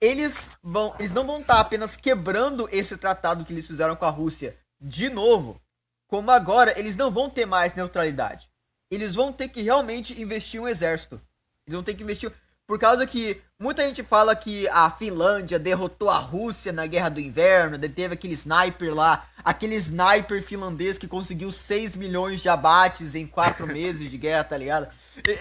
eles 0.00 0.50
vão, 0.62 0.94
eles 0.98 1.12
não 1.12 1.26
vão 1.26 1.38
estar 1.38 1.58
apenas 1.58 1.96
quebrando 1.96 2.68
esse 2.70 2.96
tratado 2.96 3.44
que 3.44 3.52
eles 3.52 3.66
fizeram 3.66 3.96
com 3.96 4.04
a 4.04 4.10
Rússia 4.10 4.56
de 4.80 5.08
novo, 5.10 5.60
como 6.08 6.30
agora 6.30 6.76
eles 6.78 6.96
não 6.96 7.10
vão 7.10 7.30
ter 7.30 7.46
mais 7.46 7.74
neutralidade. 7.74 8.48
Eles 8.90 9.14
vão 9.14 9.32
ter 9.32 9.48
que 9.48 9.62
realmente 9.62 10.20
investir 10.20 10.60
um 10.60 10.66
exército. 10.66 11.20
Eles 11.66 11.74
vão 11.74 11.82
ter 11.84 11.94
que 11.94 12.02
investir 12.02 12.32
por 12.66 12.78
causa 12.78 13.06
que 13.06 13.40
muita 13.58 13.82
gente 13.86 14.02
fala 14.02 14.36
que 14.36 14.68
a 14.68 14.90
Finlândia 14.90 15.58
derrotou 15.58 16.10
a 16.10 16.18
Rússia 16.18 16.70
na 16.70 16.86
Guerra 16.86 17.08
do 17.08 17.18
Inverno, 17.18 17.78
daí 17.78 17.88
teve 17.88 18.12
aquele 18.12 18.34
sniper 18.34 18.94
lá, 18.94 19.26
aquele 19.42 19.74
sniper 19.76 20.42
finlandês 20.42 20.98
que 20.98 21.08
conseguiu 21.08 21.50
6 21.50 21.96
milhões 21.96 22.42
de 22.42 22.48
abates 22.50 23.14
em 23.14 23.26
4 23.26 23.64
meses 23.72 24.10
de 24.10 24.18
guerra, 24.18 24.44
tá 24.44 24.56
ligado? 24.58 24.86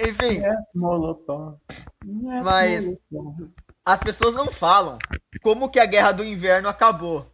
Enfim, 0.07 0.39
É 0.41 0.55
Molotov. 0.73 1.57
É 1.69 2.41
Mas- 2.41 2.87
Molotov. 3.11 3.49
as 3.85 3.99
pessoas 3.99 4.33
não 4.33 4.47
falam 4.49 4.97
como 5.41 5.69
que 5.69 5.81
a 5.81 5.85
Guerra 5.85 6.13
do 6.13 6.23
Inverno 6.23 6.69
acabou. 6.69 7.29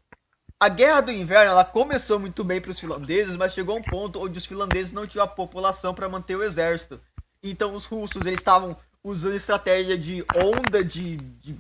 A 0.64 0.70
Guerra 0.70 1.02
do 1.02 1.12
Inverno 1.12 1.52
ela 1.52 1.66
começou 1.66 2.18
muito 2.18 2.42
bem 2.42 2.62
para 2.62 2.72
os 2.72 2.80
finlandeses, 2.80 3.36
mas 3.36 3.52
chegou 3.52 3.76
a 3.76 3.80
um 3.80 3.84
ponto 3.84 4.24
onde 4.24 4.38
os 4.38 4.46
finlandeses 4.46 4.94
não 4.94 5.06
tinham 5.06 5.26
a 5.26 5.28
população 5.28 5.94
para 5.94 6.08
manter 6.08 6.38
o 6.38 6.44
exército. 6.44 7.02
Então 7.44 7.76
os 7.76 7.84
russos 7.84 8.26
eles 8.26 8.40
estavam 8.40 8.78
usando 9.04 9.36
estratégia 9.36 9.98
de 9.98 10.24
onda 10.42 10.82
de, 10.82 11.18
de 11.18 11.60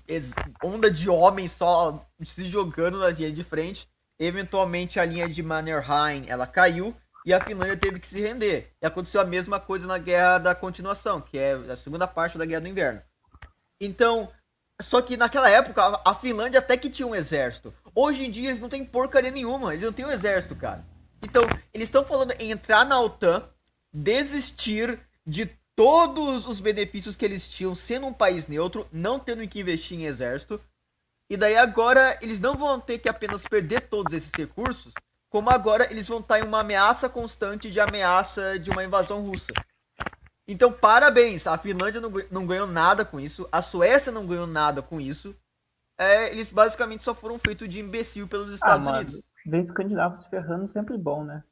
onda 0.63 0.89
de 0.89 1.09
homens 1.09 1.51
só 1.51 2.01
se 2.23 2.47
jogando 2.47 2.97
na 2.97 3.09
linha 3.09 3.29
de 3.29 3.43
frente. 3.43 3.89
Eventualmente 4.17 4.97
a 4.97 5.03
linha 5.03 5.27
de 5.27 5.43
Mannerheim 5.43 6.23
ela 6.29 6.47
caiu 6.47 6.95
e 7.25 7.33
a 7.33 7.43
Finlândia 7.43 7.75
teve 7.75 7.99
que 7.99 8.07
se 8.07 8.21
render. 8.21 8.71
E 8.81 8.85
aconteceu 8.85 9.19
a 9.19 9.25
mesma 9.25 9.59
coisa 9.59 9.85
na 9.85 9.97
Guerra 9.97 10.37
da 10.37 10.55
Continuação, 10.55 11.19
que 11.19 11.37
é 11.37 11.55
a 11.55 11.75
segunda 11.75 12.07
parte 12.07 12.37
da 12.37 12.45
Guerra 12.45 12.61
do 12.61 12.69
Inverno. 12.69 13.01
Então, 13.81 14.31
só 14.83 15.01
que 15.01 15.17
naquela 15.17 15.49
época 15.49 16.01
a- 16.05 16.13
Finlândia 16.13 16.59
até 16.59 16.77
que 16.77 16.89
tinha 16.89 17.07
um 17.07 17.15
exército. 17.15 17.73
Hoje 17.95 18.25
em 18.25 18.29
dia 18.29 18.49
eles 18.49 18.59
não 18.59 18.69
têm 18.69 18.83
porcaria 18.85 19.31
nenhuma, 19.31 19.73
eles 19.73 19.85
não 19.85 19.93
têm 19.93 20.05
um 20.05 20.11
exército, 20.11 20.55
cara. 20.55 20.85
Então, 21.21 21.41
eles 21.73 21.87
estão 21.87 22.03
falando 22.03 22.33
em 22.39 22.51
entrar 22.51 22.85
na 22.85 22.99
OTAN, 22.99 23.47
desistir 23.91 24.99
de 25.25 25.49
todos 25.75 26.45
os 26.45 26.59
benefícios 26.59 27.15
que 27.15 27.23
eles 27.23 27.47
tinham 27.47 27.73
sendo 27.73 28.07
um 28.07 28.13
país 28.13 28.47
neutro, 28.47 28.87
não 28.91 29.17
tendo 29.17 29.47
que 29.47 29.61
investir 29.61 29.97
em 29.99 30.05
exército. 30.05 30.59
E 31.29 31.37
daí 31.37 31.55
agora 31.55 32.17
eles 32.21 32.39
não 32.39 32.55
vão 32.55 32.79
ter 32.79 32.99
que 32.99 33.07
apenas 33.09 33.41
perder 33.43 33.81
todos 33.81 34.13
esses 34.13 34.29
recursos, 34.37 34.93
como 35.29 35.49
agora 35.49 35.87
eles 35.89 36.07
vão 36.07 36.19
estar 36.19 36.39
em 36.39 36.43
uma 36.43 36.59
ameaça 36.59 37.07
constante 37.09 37.71
de 37.71 37.79
ameaça 37.79 38.59
de 38.59 38.69
uma 38.69 38.83
invasão 38.83 39.21
russa. 39.25 39.51
Então, 40.47 40.71
parabéns, 40.73 41.47
a 41.47 41.57
Finlândia 41.57 42.01
não, 42.01 42.11
não 42.29 42.45
ganhou 42.45 42.67
nada 42.67 43.05
com 43.05 43.19
isso, 43.19 43.47
a 43.51 43.61
Suécia 43.61 44.11
não 44.11 44.27
ganhou 44.27 44.45
nada 44.47 44.81
com 44.81 44.99
isso. 44.99 45.35
É, 45.97 46.31
eles 46.31 46.49
basicamente 46.49 47.03
só 47.03 47.13
foram 47.15 47.39
feitos 47.39 47.69
de 47.69 47.79
imbecil 47.79 48.27
pelos 48.27 48.51
Ah, 48.51 48.55
Estados 48.55 48.85
mano, 48.85 49.09
Unidos. 49.09 49.23
ver 49.45 49.61
escandinavos 49.63 50.23
se 50.23 50.29
ferrando 50.29 50.67
sempre 50.69 50.97
bom, 50.97 51.23
né? 51.23 51.43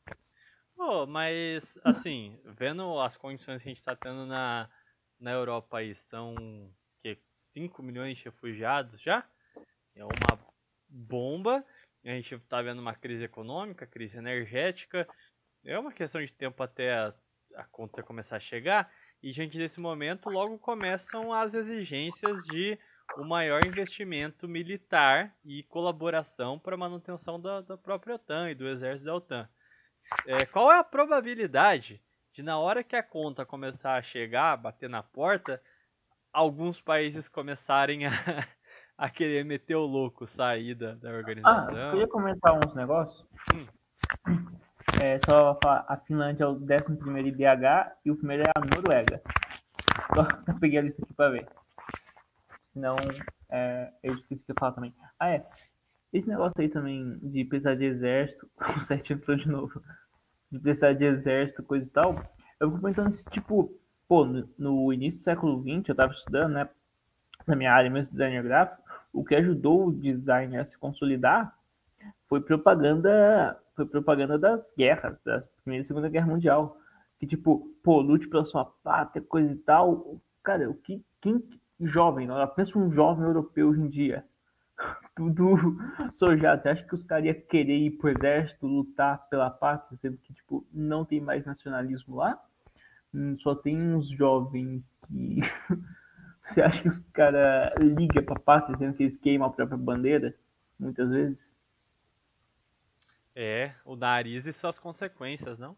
Pô, 0.76 1.06
mas 1.06 1.78
assim, 1.84 2.39
vendo 2.46 3.00
as 3.00 3.16
condições 3.16 3.62
que 3.62 3.70
a 3.70 3.72
gente 3.72 3.84
tá 3.84 3.96
tendo 3.96 4.26
na, 4.26 4.70
na 5.20 5.32
Europa 5.32 5.78
aí, 5.78 5.94
são 5.96 6.36
que 7.02 7.18
5 7.54 7.84
milhões 7.84 8.18
de 8.18 8.26
refugiados 8.26 9.00
já? 9.00 9.26
É 9.96 10.04
uma 10.04 10.39
bomba. 10.89 11.64
A 12.04 12.10
gente 12.10 12.38
tá 12.39 12.62
vendo 12.62 12.80
uma 12.80 12.96
crise 12.96 13.24
econômica, 13.24 13.86
crise 13.86 14.18
energética. 14.18 15.08
É 15.64 15.78
uma 15.78 15.92
questão 15.92 16.24
de 16.24 16.34
tempo 16.34 16.64
até 16.64 16.94
a, 16.96 17.10
a 17.56 17.64
conta 17.64 18.04
começar 18.04 18.38
a 18.38 18.39
chegar. 18.39 18.91
E 19.22 19.32
gente 19.32 19.58
nesse 19.58 19.80
momento 19.80 20.30
logo 20.30 20.58
começam 20.58 21.34
as 21.34 21.54
exigências 21.54 22.43
de 22.45 22.78
o 23.18 23.24
maior 23.24 23.66
investimento 23.66 24.47
militar 24.47 25.36
e 25.43 25.64
colaboração 25.64 26.58
para 26.58 26.76
a 26.76 26.78
manutenção 26.78 27.39
da, 27.39 27.62
da 27.62 27.78
própria 27.78 28.16
OTAN 28.16 28.49
e 28.49 28.56
do 28.56 28.68
exército 28.68 29.06
da 29.06 29.16
OTAN. 29.16 29.49
É, 30.26 30.45
qual 30.45 30.72
é 30.72 30.80
a 30.80 30.84
probabilidade 30.84 32.02
de 32.34 32.41
na 32.41 32.58
hora 32.58 32.84
que 32.84 32.95
a 32.95 33.04
conta 33.04 33.45
começar 33.45 33.95
a 33.95 34.02
chegar, 34.02 34.56
bater 34.58 34.89
na 34.89 35.04
porta, 35.04 35.62
alguns 36.32 36.82
países 36.82 37.28
começarem 37.28 38.06
a, 38.06 38.12
a 38.97 39.10
querer 39.10 39.43
meter 39.43 39.76
o 39.76 39.86
louco, 39.86 40.26
sair 40.26 40.76
da, 40.76 40.95
da 40.95 41.10
Ah, 41.10 41.14
organização? 41.18 41.76
eu 41.76 41.91
queria 41.91 42.08
comentar 42.08 42.54
uns 42.54 42.74
negócios. 42.74 43.26
Hum. 43.54 43.68
É 45.04 45.18
só 45.26 45.58
falar, 45.64 45.84
a 45.88 45.97
Finlândia 45.97 46.43
é 46.43 46.47
o 46.47 46.52
11 46.52 47.28
IDH 47.30 47.91
e 48.06 48.12
o 48.12 48.16
primeiro 48.16 48.43
é 48.43 48.52
a 48.56 48.60
Noruega. 48.60 49.20
Só 50.45 50.54
peguei 50.60 50.78
a 50.78 50.84
lista 50.84 51.02
aqui 51.02 51.14
pra 51.16 51.30
ver. 51.30 51.47
Senão, 52.72 52.95
é, 53.49 53.91
eu 54.04 54.14
esqueci 54.14 54.43
que 54.45 54.52
eu 54.52 54.56
falar 54.60 54.74
também. 54.74 54.93
Ah, 55.20 55.32
é. 55.32 55.43
Esse 56.14 56.30
negócio 56.30 56.54
aí 56.62 56.70
também 56.70 57.18
de 57.18 57.43
precisar 57.45 57.74
de 57.74 57.86
exército, 57.86 58.47
o 58.78 58.86
7 58.86 59.14
entrou 59.14 59.36
de 59.36 59.47
novo, 59.47 59.82
de 60.52 60.60
precisar 60.60 60.93
de 60.93 61.06
exército, 61.06 61.64
coisa 61.64 61.84
e 61.84 61.89
tal, 61.89 62.24
eu 62.60 62.70
fico 62.70 62.84
pensando 62.84 63.12
se, 63.12 63.26
tipo, 63.32 63.74
pô, 64.08 64.24
no, 64.24 64.47
no 64.56 64.93
início 64.93 65.20
do 65.20 65.24
século 65.24 65.64
XX, 65.64 65.89
eu 65.89 65.95
tava 65.95 66.14
estudando, 66.14 66.54
né, 66.54 66.70
na 67.47 67.56
minha 67.56 67.74
área 67.74 67.89
mesmo, 67.89 68.12
designer 68.12 68.43
gráfico, 68.43 68.84
o 69.12 69.26
que 69.26 69.34
ajudou 69.34 69.88
o 69.88 69.91
design 69.91 70.58
a 70.58 70.66
se 70.66 70.78
consolidar 70.78 71.58
foi 72.30 72.39
propaganda, 72.39 73.60
propaganda 73.86 74.38
das 74.38 74.62
guerras, 74.78 75.18
da 75.24 75.44
Primeira 75.64 75.84
e 75.84 75.88
Segunda 75.88 76.10
Guerra 76.10 76.28
Mundial. 76.28 76.78
Que 77.20 77.28
tipo, 77.28 77.70
pô, 77.84 78.02
lute 78.02 78.28
pela 78.28 78.46
sua 78.46 78.66
pátria, 78.66 79.24
coisa 79.24 79.52
e 79.52 79.58
tal. 79.58 80.20
Cara, 80.44 80.70
o 80.70 80.74
que, 80.74 81.04
quem 81.22 81.44
jovem, 81.80 82.28
não? 82.28 82.48
pensa 82.48 82.78
um 82.78 82.92
jovem 82.92 83.26
europeu 83.26 83.70
hoje 83.70 83.82
em 83.82 83.90
dia, 83.90 84.26
tudo 85.16 85.78
sojado. 86.16 86.62
Você 86.62 86.70
acha 86.70 86.84
que 86.84 86.96
os 86.96 87.04
caras 87.04 87.26
iam 87.26 87.36
querer 87.50 87.78
ir 87.78 87.92
pro 87.92 88.10
exército, 88.10 88.66
lutar 88.68 89.28
pela 89.30 89.50
pátria, 89.50 89.98
sendo 90.02 90.18
que, 90.18 90.34
tipo, 90.34 90.66
não 90.74 91.06
tem 91.06 91.20
mais 91.20 91.46
nacionalismo 91.46 92.16
lá? 92.16 92.40
Hum, 93.14 93.38
só 93.40 93.56
tem 93.56 93.78
uns 93.78 94.10
jovens 94.10 94.84
que. 95.08 95.40
Você 96.50 96.62
acha 96.62 96.82
que 96.82 96.90
os 96.90 97.00
caras 97.14 97.72
ligam 97.80 98.26
pra 98.26 98.36
pátria, 98.38 98.78
sendo 98.78 98.94
que 98.96 99.04
eles 99.04 99.16
queimam 99.16 99.48
a 99.48 99.52
própria 99.52 99.78
bandeira? 99.78 100.36
Muitas 100.78 101.10
vezes. 101.10 101.51
É, 103.44 103.72
o 103.84 103.96
nariz 103.96 104.46
e 104.46 104.54
suas 104.54 104.78
consequências, 104.78 105.58
não? 105.58 105.76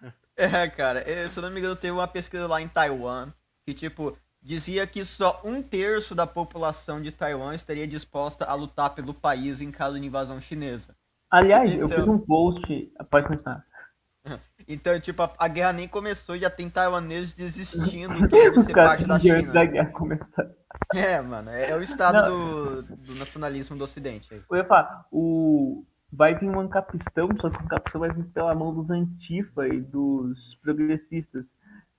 É, 0.34 0.66
cara, 0.66 1.00
é, 1.00 1.28
se 1.28 1.38
eu 1.38 1.42
não 1.42 1.50
me 1.50 1.58
engano, 1.60 1.76
teve 1.76 1.92
uma 1.92 2.08
pesquisa 2.08 2.46
lá 2.46 2.58
em 2.58 2.66
Taiwan 2.66 3.30
que, 3.66 3.74
tipo, 3.74 4.16
dizia 4.40 4.86
que 4.86 5.04
só 5.04 5.42
um 5.44 5.62
terço 5.62 6.14
da 6.14 6.26
população 6.26 7.02
de 7.02 7.12
Taiwan 7.12 7.54
estaria 7.54 7.86
disposta 7.86 8.46
a 8.46 8.54
lutar 8.54 8.94
pelo 8.94 9.12
país 9.12 9.60
em 9.60 9.70
caso 9.70 10.00
de 10.00 10.06
invasão 10.06 10.40
chinesa. 10.40 10.96
Aliás, 11.30 11.76
eu 11.76 11.86
fiz 11.86 12.08
um 12.08 12.18
post. 12.18 12.92
Pode 13.10 13.28
continuar. 13.28 13.64
Então, 14.68 14.98
tipo, 15.00 15.20
a, 15.20 15.34
a 15.36 15.48
guerra 15.48 15.72
nem 15.72 15.88
começou, 15.88 16.38
já 16.38 16.48
tem 16.48 16.70
taiwaneses 16.70 17.34
desistindo, 17.34 18.14
Os 18.56 18.64
ser 18.64 18.72
parte 18.72 19.04
da 19.04 19.18
China. 19.18 19.52
da 19.52 19.64
guerra 19.64 19.90
começar. 19.90 20.50
É, 20.94 21.20
mano, 21.20 21.50
é, 21.50 21.70
é 21.70 21.76
o 21.76 21.82
estado 21.82 22.30
do, 22.30 22.82
do 22.96 23.14
nacionalismo 23.16 23.76
do 23.76 23.82
ocidente. 23.82 24.32
aí. 24.32 24.40
Eu 24.48 24.56
ia 24.56 24.64
falar, 24.64 25.04
o... 25.10 25.84
vai 26.12 26.34
vir 26.34 26.48
um 26.48 26.60
ancapistão, 26.60 27.28
só 27.40 27.48
que 27.48 27.56
o 27.56 27.64
ancapistão 27.64 28.00
vai 28.00 28.12
vir 28.12 28.24
pela 28.26 28.54
mão 28.54 28.74
dos 28.74 28.90
antifa 28.90 29.66
e 29.66 29.80
dos 29.80 30.54
progressistas, 30.56 31.46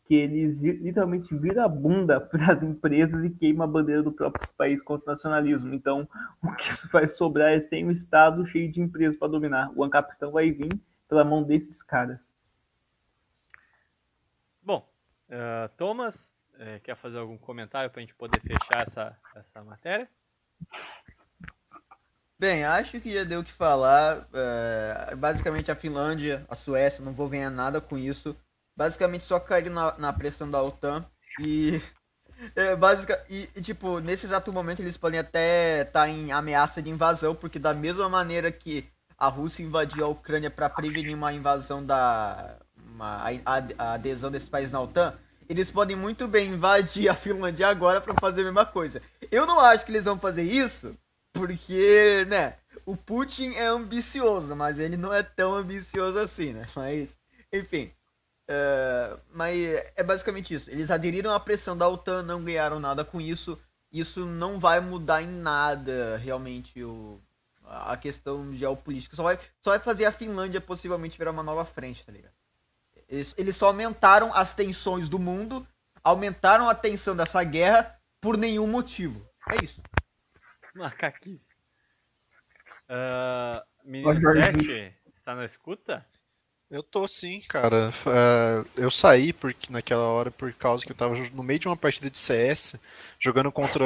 que 0.05 0.13
eles 0.13 0.61
li- 0.61 0.77
literalmente 0.77 1.35
viram 1.35 1.63
a 1.63 1.67
bunda 1.67 2.21
para 2.21 2.53
as 2.53 2.61
empresas 2.61 3.23
e 3.23 3.29
queimam 3.31 3.63
a 3.63 3.71
bandeira 3.71 4.03
do 4.03 4.11
próprio 4.11 4.47
país 4.55 4.81
contra 4.83 5.11
o 5.11 5.15
nacionalismo. 5.15 5.73
Então, 5.73 6.07
o 6.43 6.51
que 6.53 6.87
vai 6.91 7.07
sobrar 7.07 7.53
é 7.53 7.59
sem 7.61 7.85
um 7.85 7.91
Estado 7.91 8.45
cheio 8.47 8.71
de 8.71 8.79
empresas 8.81 9.17
para 9.17 9.29
dominar. 9.29 9.71
O 9.75 9.83
ancapistão 9.83 10.31
vai 10.31 10.51
vir 10.51 10.79
pela 11.07 11.23
mão 11.23 11.41
desses 11.41 11.81
caras. 11.81 12.19
Bom, 14.61 14.87
ah, 15.29 15.69
Thomas, 15.75 16.33
eh, 16.59 16.79
quer 16.79 16.95
fazer 16.95 17.17
algum 17.17 17.37
comentário 17.37 17.89
pra 17.89 18.01
gente 18.01 18.13
poder 18.15 18.39
fechar 18.41 18.83
essa, 18.83 19.17
essa 19.35 19.63
matéria? 19.63 20.07
Bem, 22.43 22.65
acho 22.65 22.99
que 22.99 23.13
já 23.13 23.23
deu 23.23 23.39
o 23.39 23.43
que 23.43 23.53
falar. 23.53 24.27
é, 24.33 25.15
basicamente, 25.15 25.71
a 25.71 25.75
Finlândia, 25.75 26.45
a 26.49 26.55
Suécia, 26.55 27.01
não 27.01 27.13
vou 27.13 27.29
ganhar 27.29 27.49
nada 27.49 27.79
com 27.79 27.97
isso. 27.97 28.35
Basicamente, 28.75 29.23
só 29.23 29.39
caíram 29.39 29.71
na, 29.71 29.97
na 29.97 30.11
pressão 30.11 30.51
da 30.51 30.61
OTAN. 30.61 31.05
E, 31.39 31.81
é, 32.53 32.77
e, 33.29 33.49
e, 33.55 33.61
tipo, 33.61 34.01
nesse 34.01 34.25
exato 34.25 34.51
momento, 34.51 34.81
eles 34.81 34.97
podem 34.97 35.21
até 35.21 35.83
estar 35.83 36.09
em 36.09 36.33
ameaça 36.33 36.81
de 36.81 36.89
invasão, 36.89 37.33
porque, 37.33 37.57
da 37.57 37.73
mesma 37.73 38.09
maneira 38.09 38.51
que 38.51 38.89
a 39.17 39.29
Rússia 39.29 39.63
invadiu 39.63 40.03
a 40.03 40.09
Ucrânia 40.09 40.51
para 40.51 40.69
prevenir 40.69 41.15
uma 41.15 41.31
invasão 41.31 41.81
da. 41.81 42.57
Uma, 42.93 43.23
a, 43.45 43.63
a 43.77 43.93
adesão 43.93 44.29
desse 44.29 44.49
país 44.49 44.69
na 44.69 44.81
OTAN. 44.81 45.13
Eles 45.47 45.71
podem 45.71 45.95
muito 45.95 46.27
bem 46.27 46.49
invadir 46.49 47.07
a 47.07 47.15
Finlândia 47.15 47.69
agora 47.69 48.01
para 48.01 48.13
fazer 48.19 48.41
a 48.41 48.45
mesma 48.45 48.65
coisa. 48.65 49.01
Eu 49.31 49.45
não 49.45 49.61
acho 49.61 49.85
que 49.85 49.93
eles 49.93 50.03
vão 50.03 50.19
fazer 50.19 50.43
isso, 50.43 50.93
porque, 51.33 52.25
né, 52.29 52.55
o 52.85 52.95
Putin 52.95 53.53
é 53.55 53.65
ambicioso, 53.65 54.55
mas 54.55 54.79
ele 54.79 54.95
não 54.95 55.13
é 55.13 55.23
tão 55.23 55.53
ambicioso 55.55 56.19
assim, 56.19 56.53
né? 56.53 56.65
Mas, 56.75 57.17
enfim. 57.51 57.91
é, 58.47 59.17
mas 59.31 59.57
é 59.95 60.03
basicamente 60.03 60.53
isso. 60.53 60.69
Eles 60.69 60.89
aderiram 60.91 61.33
à 61.33 61.39
pressão 61.39 61.77
da 61.77 61.87
OTAN, 61.87 62.23
não 62.23 62.43
ganharam 62.43 62.79
nada 62.79 63.03
com 63.05 63.19
isso. 63.21 63.59
Isso 63.91 64.25
não 64.25 64.59
vai 64.59 64.79
mudar 64.79 65.21
em 65.21 65.27
nada, 65.27 66.17
realmente, 66.17 66.83
o, 66.83 67.21
a 67.63 67.95
questão 67.95 68.53
geopolítica. 68.53 69.15
Só 69.15 69.23
vai, 69.23 69.37
só 69.61 69.69
vai 69.71 69.79
fazer 69.79 70.05
a 70.05 70.11
Finlândia 70.11 70.59
possivelmente 70.59 71.17
virar 71.17 71.31
uma 71.31 71.43
nova 71.43 71.63
frente, 71.63 72.05
tá 72.05 72.11
ligado? 72.11 72.33
Eles, 73.07 73.35
eles 73.37 73.55
só 73.55 73.67
aumentaram 73.67 74.33
as 74.33 74.55
tensões 74.55 75.07
do 75.07 75.19
mundo, 75.19 75.65
aumentaram 76.03 76.67
a 76.67 76.73
tensão 76.75 77.15
dessa 77.15 77.43
guerra 77.43 77.95
por 78.19 78.35
nenhum 78.35 78.65
motivo. 78.65 79.23
É 79.47 79.63
isso. 79.63 79.79
Macaquice. 80.75 81.41
Uh, 82.89 83.61
menino. 83.83 84.33
7, 84.43 84.95
está 85.15 85.35
na 85.35 85.45
escuta? 85.45 86.05
Eu 86.73 86.81
tô 86.81 87.07
sim, 87.07 87.39
cara. 87.47 87.91
É, 88.07 88.81
eu 88.81 88.89
saí 88.89 89.31
porque, 89.31 89.71
naquela 89.71 90.07
hora 90.07 90.31
por 90.31 90.51
causa 90.53 90.83
que 90.83 90.91
eu 90.91 90.95
tava 90.95 91.15
no 91.29 91.43
meio 91.43 91.59
de 91.59 91.67
uma 91.67 91.77
partida 91.77 92.09
de 92.09 92.17
CS, 92.17 92.75
jogando 93.19 93.51
contra. 93.51 93.85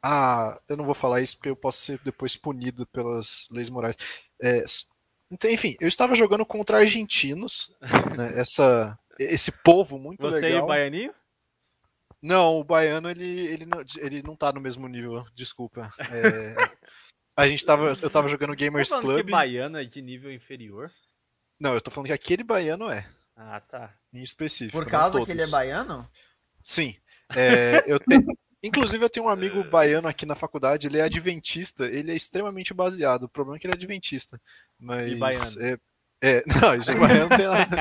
Ah, 0.00 0.56
eu 0.68 0.76
não 0.76 0.84
vou 0.84 0.94
falar 0.94 1.20
isso 1.20 1.36
porque 1.36 1.48
eu 1.48 1.56
posso 1.56 1.78
ser 1.78 1.98
depois 2.04 2.36
punido 2.36 2.86
pelas 2.86 3.48
leis 3.50 3.68
morais. 3.68 3.96
É, 4.40 4.62
então, 5.30 5.50
enfim, 5.50 5.76
eu 5.80 5.88
estava 5.88 6.14
jogando 6.14 6.46
contra 6.46 6.78
argentinos, 6.78 7.72
né, 8.16 8.40
essa, 8.40 8.96
esse 9.18 9.50
povo 9.50 9.98
muito 9.98 10.20
Você 10.20 10.36
e 10.36 10.40
legal. 10.40 10.64
o 10.64 10.68
Baianinho? 10.68 11.12
Não, 12.22 12.58
o 12.58 12.64
baiano 12.64 13.08
ele, 13.08 13.24
ele, 13.24 13.66
não, 13.66 13.84
ele 13.98 14.22
não 14.22 14.34
tá 14.34 14.52
no 14.52 14.60
mesmo 14.60 14.88
nível, 14.88 15.24
desculpa. 15.34 15.92
É, 16.10 16.54
a 17.36 17.46
gente 17.48 17.64
tava, 17.64 17.96
eu 18.02 18.10
tava 18.10 18.28
jogando 18.28 18.50
Tá 18.50 18.56
Gamers 18.56 18.88
falando 18.88 19.04
Club. 19.04 19.24
que 19.26 19.30
baiano 19.30 19.78
é 19.78 19.84
de 19.84 20.02
nível 20.02 20.32
inferior? 20.32 20.90
Não, 21.60 21.74
eu 21.74 21.80
tô 21.80 21.90
falando 21.90 22.08
que 22.08 22.12
aquele 22.12 22.42
baiano 22.42 22.90
é, 22.90 23.08
Ah, 23.36 23.60
tá. 23.60 23.94
em 24.12 24.22
específico. 24.22 24.76
Por 24.76 24.90
causa 24.90 25.24
que 25.24 25.30
ele 25.30 25.42
é 25.42 25.46
baiano? 25.46 26.08
Sim. 26.62 26.96
É, 27.36 27.84
eu 27.86 27.98
te- 28.00 28.24
Inclusive, 28.60 29.04
eu 29.04 29.08
tenho 29.10 29.26
um 29.26 29.28
amigo 29.28 29.62
baiano 29.62 30.08
aqui 30.08 30.26
na 30.26 30.34
faculdade, 30.34 30.88
ele 30.88 30.98
é 30.98 31.02
adventista, 31.02 31.86
ele 31.86 32.10
é 32.10 32.16
extremamente 32.16 32.74
baseado. 32.74 33.22
O 33.24 33.28
problema 33.28 33.56
é 33.56 33.60
que 33.60 33.66
ele 33.68 33.74
é 33.74 33.76
adventista. 33.76 34.40
Mas. 34.76 35.12
E 35.12 35.14
baiano. 35.14 35.62
É, 35.62 35.78
é, 36.20 36.42
não, 36.60 36.74
isso 36.74 36.90
é 36.90 36.94
baiano 36.96 37.28
não 37.28 37.36
tem 37.36 37.46
nada. 37.46 37.76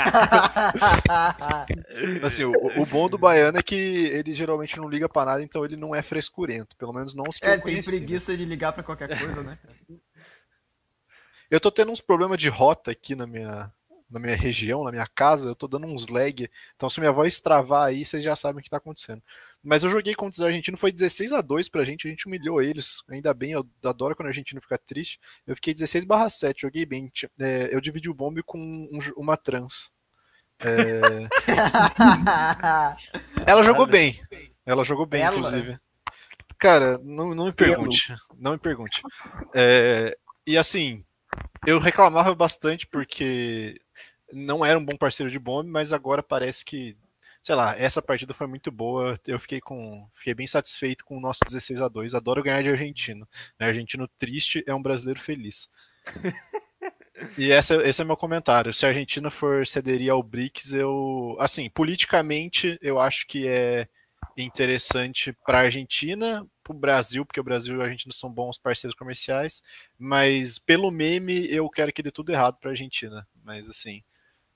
Assim, 2.24 2.44
o, 2.44 2.52
o 2.82 2.86
bom 2.86 3.10
do 3.10 3.18
baiano 3.18 3.58
é 3.58 3.64
que 3.64 3.76
ele 3.76 4.34
geralmente 4.34 4.78
não 4.78 4.88
liga 4.90 5.10
pra 5.10 5.26
nada, 5.26 5.42
então 5.44 5.66
ele 5.66 5.76
não 5.76 5.96
é 5.96 6.02
frescurento. 6.04 6.76
Pelo 6.76 6.94
menos 6.94 7.16
não 7.16 7.26
os 7.28 7.38
que 7.40 7.46
É, 7.46 7.50
eu 7.50 7.54
tem 7.56 7.62
conheci. 7.64 7.92
né? 7.92 7.98
preguiça 7.98 8.38
de 8.38 8.46
ligar 8.46 8.74
pra 8.74 8.84
qualquer 8.84 9.18
coisa, 9.20 9.42
né? 9.44 9.58
Eu 11.50 11.60
tô 11.60 11.72
tendo 11.72 11.92
uns 11.92 12.02
problemas 12.02 12.38
de 12.38 12.50
rota 12.50 12.92
aqui 12.92 13.16
na 13.16 13.26
minha, 13.26 13.72
na 14.10 14.20
minha 14.20 14.36
região, 14.36 14.84
na 14.84 14.92
minha 14.92 15.08
casa, 15.08 15.48
eu 15.50 15.56
tô 15.56 15.68
dando 15.68 15.88
uns 15.88 16.08
lag. 16.08 16.50
Então, 16.76 16.90
se 16.90 17.00
minha 17.00 17.12
voz 17.12 17.40
travar 17.40 17.88
aí, 17.88 18.04
vocês 18.06 18.24
já 18.24 18.36
sabem 18.36 18.60
o 18.60 18.64
que 18.64 18.70
tá 18.70 18.78
acontecendo. 18.78 19.22
Mas 19.64 19.84
eu 19.84 19.90
joguei 19.90 20.16
contra 20.16 20.40
os 20.40 20.42
argentinos, 20.42 20.80
foi 20.80 20.92
16 20.92 21.34
a 21.34 21.42
2 21.42 21.68
pra 21.68 21.84
gente, 21.84 22.08
a 22.08 22.10
gente 22.10 22.28
humilhou 22.28 22.62
eles. 22.62 23.02
Ainda 23.10 23.34
bem, 23.34 23.52
eu 23.52 23.68
adoro 23.84 24.16
quando 24.16 24.28
o 24.28 24.30
argentino 24.30 24.62
fica 24.62 24.78
triste. 24.78 25.20
Eu 25.46 25.56
fiquei 25.56 25.74
16 25.74 26.06
barra 26.06 26.30
7, 26.30 26.62
joguei 26.62 26.86
bem. 26.86 27.12
É, 27.40 27.74
eu 27.74 27.82
dividi 27.82 28.10
o 28.10 28.14
bombe 28.14 28.44
com 28.44 28.60
um 28.60 29.00
uma 29.18 29.36
trans. 29.36 29.92
É, 30.60 31.28
ela 33.46 33.64
jogou 33.64 33.86
bem. 33.86 34.20
Ela 34.66 34.84
jogou 34.84 35.06
bem, 35.06 35.22
Ela? 35.22 35.36
inclusive. 35.36 35.80
Cara, 36.58 36.98
não, 37.04 37.36
não 37.36 37.46
me 37.46 37.54
pergunte. 37.54 38.14
Não 38.36 38.54
me 38.54 38.58
pergunte. 38.58 39.02
É, 39.54 40.18
e 40.46 40.58
assim, 40.58 41.06
eu 41.66 41.80
reclamava 41.80 42.34
bastante 42.34 42.88
porque 42.88 43.80
não 44.34 44.66
era 44.66 44.78
um 44.78 44.86
bom 44.86 44.98
parceiro 44.98 45.32
de 45.32 45.40
bombe, 45.40 45.70
mas 45.70 45.94
agora 45.94 46.24
parece 46.24 46.66
que, 46.66 46.98
sei 47.44 47.56
lá, 47.56 47.76
essa 47.78 48.02
partida 48.02 48.34
foi 48.34 48.48
muito 48.48 48.72
boa. 48.72 49.18
Eu 49.26 49.40
fiquei 49.40 49.60
com, 49.60 50.08
fiquei 50.16 50.34
bem 50.34 50.48
satisfeito 50.48 51.06
com 51.06 51.18
o 51.18 51.22
nosso 51.22 51.40
16 51.46 51.82
a 51.82 51.88
2. 51.88 52.14
Adoro 52.14 52.44
ganhar 52.44 52.62
de 52.62 52.70
argentino. 52.70 53.28
Né? 53.60 53.68
Argentino 53.68 54.08
triste 54.20 54.64
é 54.68 54.74
um 54.74 54.82
brasileiro 54.82 55.20
feliz. 55.20 55.70
E 57.38 57.52
essa, 57.52 57.76
esse 57.88 58.02
é 58.02 58.06
meu 58.06 58.16
comentário. 58.16 58.74
Se 58.74 58.86
a 58.86 58.90
Argentina 58.90 59.32
for 59.32 59.66
cederia 59.66 60.12
ao 60.12 60.22
BRICS, 60.22 60.74
eu, 60.74 61.36
assim, 61.40 61.70
politicamente, 61.70 62.78
eu 62.80 63.00
acho 63.00 63.26
que 63.26 63.48
é 63.48 63.88
interessante 64.38 65.36
para 65.46 65.60
a 65.60 65.62
Argentina, 65.62 66.46
para 66.64 66.76
o 66.76 66.80
Brasil, 66.80 67.26
porque 67.26 67.40
o 67.40 67.44
Brasil 67.44 67.78
e 67.78 67.82
a 67.82 67.86
Argentina 67.86 68.14
são 68.14 68.32
bons 68.32 68.58
parceiros 68.58 68.96
comerciais, 68.96 69.64
mas 69.98 70.60
pelo 70.60 70.92
meme 70.92 71.48
eu 71.50 71.68
quero 71.70 71.92
que 71.92 72.04
dê 72.04 72.12
tudo 72.12 72.32
errado 72.32 72.58
para 72.60 72.70
a 72.70 72.74
Argentina. 72.74 73.28
Mas 73.44 73.68
assim, 73.68 74.04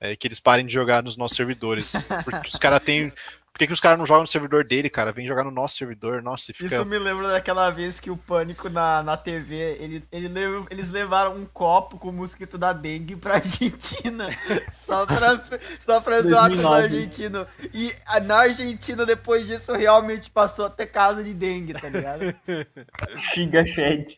é, 0.02 0.16
que 0.16 0.28
eles 0.28 0.40
parem 0.42 0.66
de 0.66 0.74
jogar 0.74 1.02
nos 1.04 1.16
nossos 1.16 1.38
servidores. 1.38 1.94
Porque 2.26 2.48
os 2.48 2.56
caras 2.56 2.84
têm. 2.84 3.14
Por 3.54 3.60
que, 3.60 3.68
que 3.68 3.74
os 3.74 3.82
caras 3.82 4.00
não 4.00 4.06
jogam 4.06 4.22
no 4.22 4.28
servidor 4.28 4.64
dele, 4.64 4.90
cara? 4.90 5.12
Vem 5.12 5.28
jogar 5.28 5.44
no 5.44 5.52
nosso 5.52 5.76
servidor, 5.76 6.22
nossa, 6.24 6.52
e 6.52 6.54
fica. 6.54 6.74
Isso 6.74 6.86
me 6.86 6.98
lembra 6.98 7.28
daquela 7.28 7.70
vez 7.70 8.00
que 8.00 8.10
o 8.10 8.16
Pânico 8.16 8.70
na, 8.70 9.04
na 9.04 9.18
TV, 9.18 9.76
ele, 9.78 10.04
ele 10.10 10.30
lev- 10.30 10.66
eles 10.72 10.90
levaram 10.90 11.36
um 11.36 11.46
copo 11.46 11.98
com 11.98 12.08
o 12.08 12.14
mosquito 12.14 12.58
da 12.58 12.72
dengue 12.72 13.18
pra 13.18 13.34
Argentina. 13.44 14.30
só 14.72 15.06
pra, 15.06 15.44
só 15.82 16.00
pra 16.00 16.22
zoar 16.22 16.48
com 16.50 16.56
os 16.56 16.62
2009. 16.62 16.84
argentinos. 16.84 17.48
E 17.74 17.94
a- 18.06 18.22
na 18.22 18.38
Argentina, 18.38 19.06
depois 19.06 19.46
disso, 19.46 19.74
realmente 19.74 20.30
passou 20.32 20.66
a 20.68 20.70
ter 20.70 20.86
caso 20.88 21.22
de 21.22 21.34
dengue, 21.34 21.74
tá 21.74 21.90
ligado? 21.90 22.34
Xinga 23.34 23.66
Shed. 23.66 24.18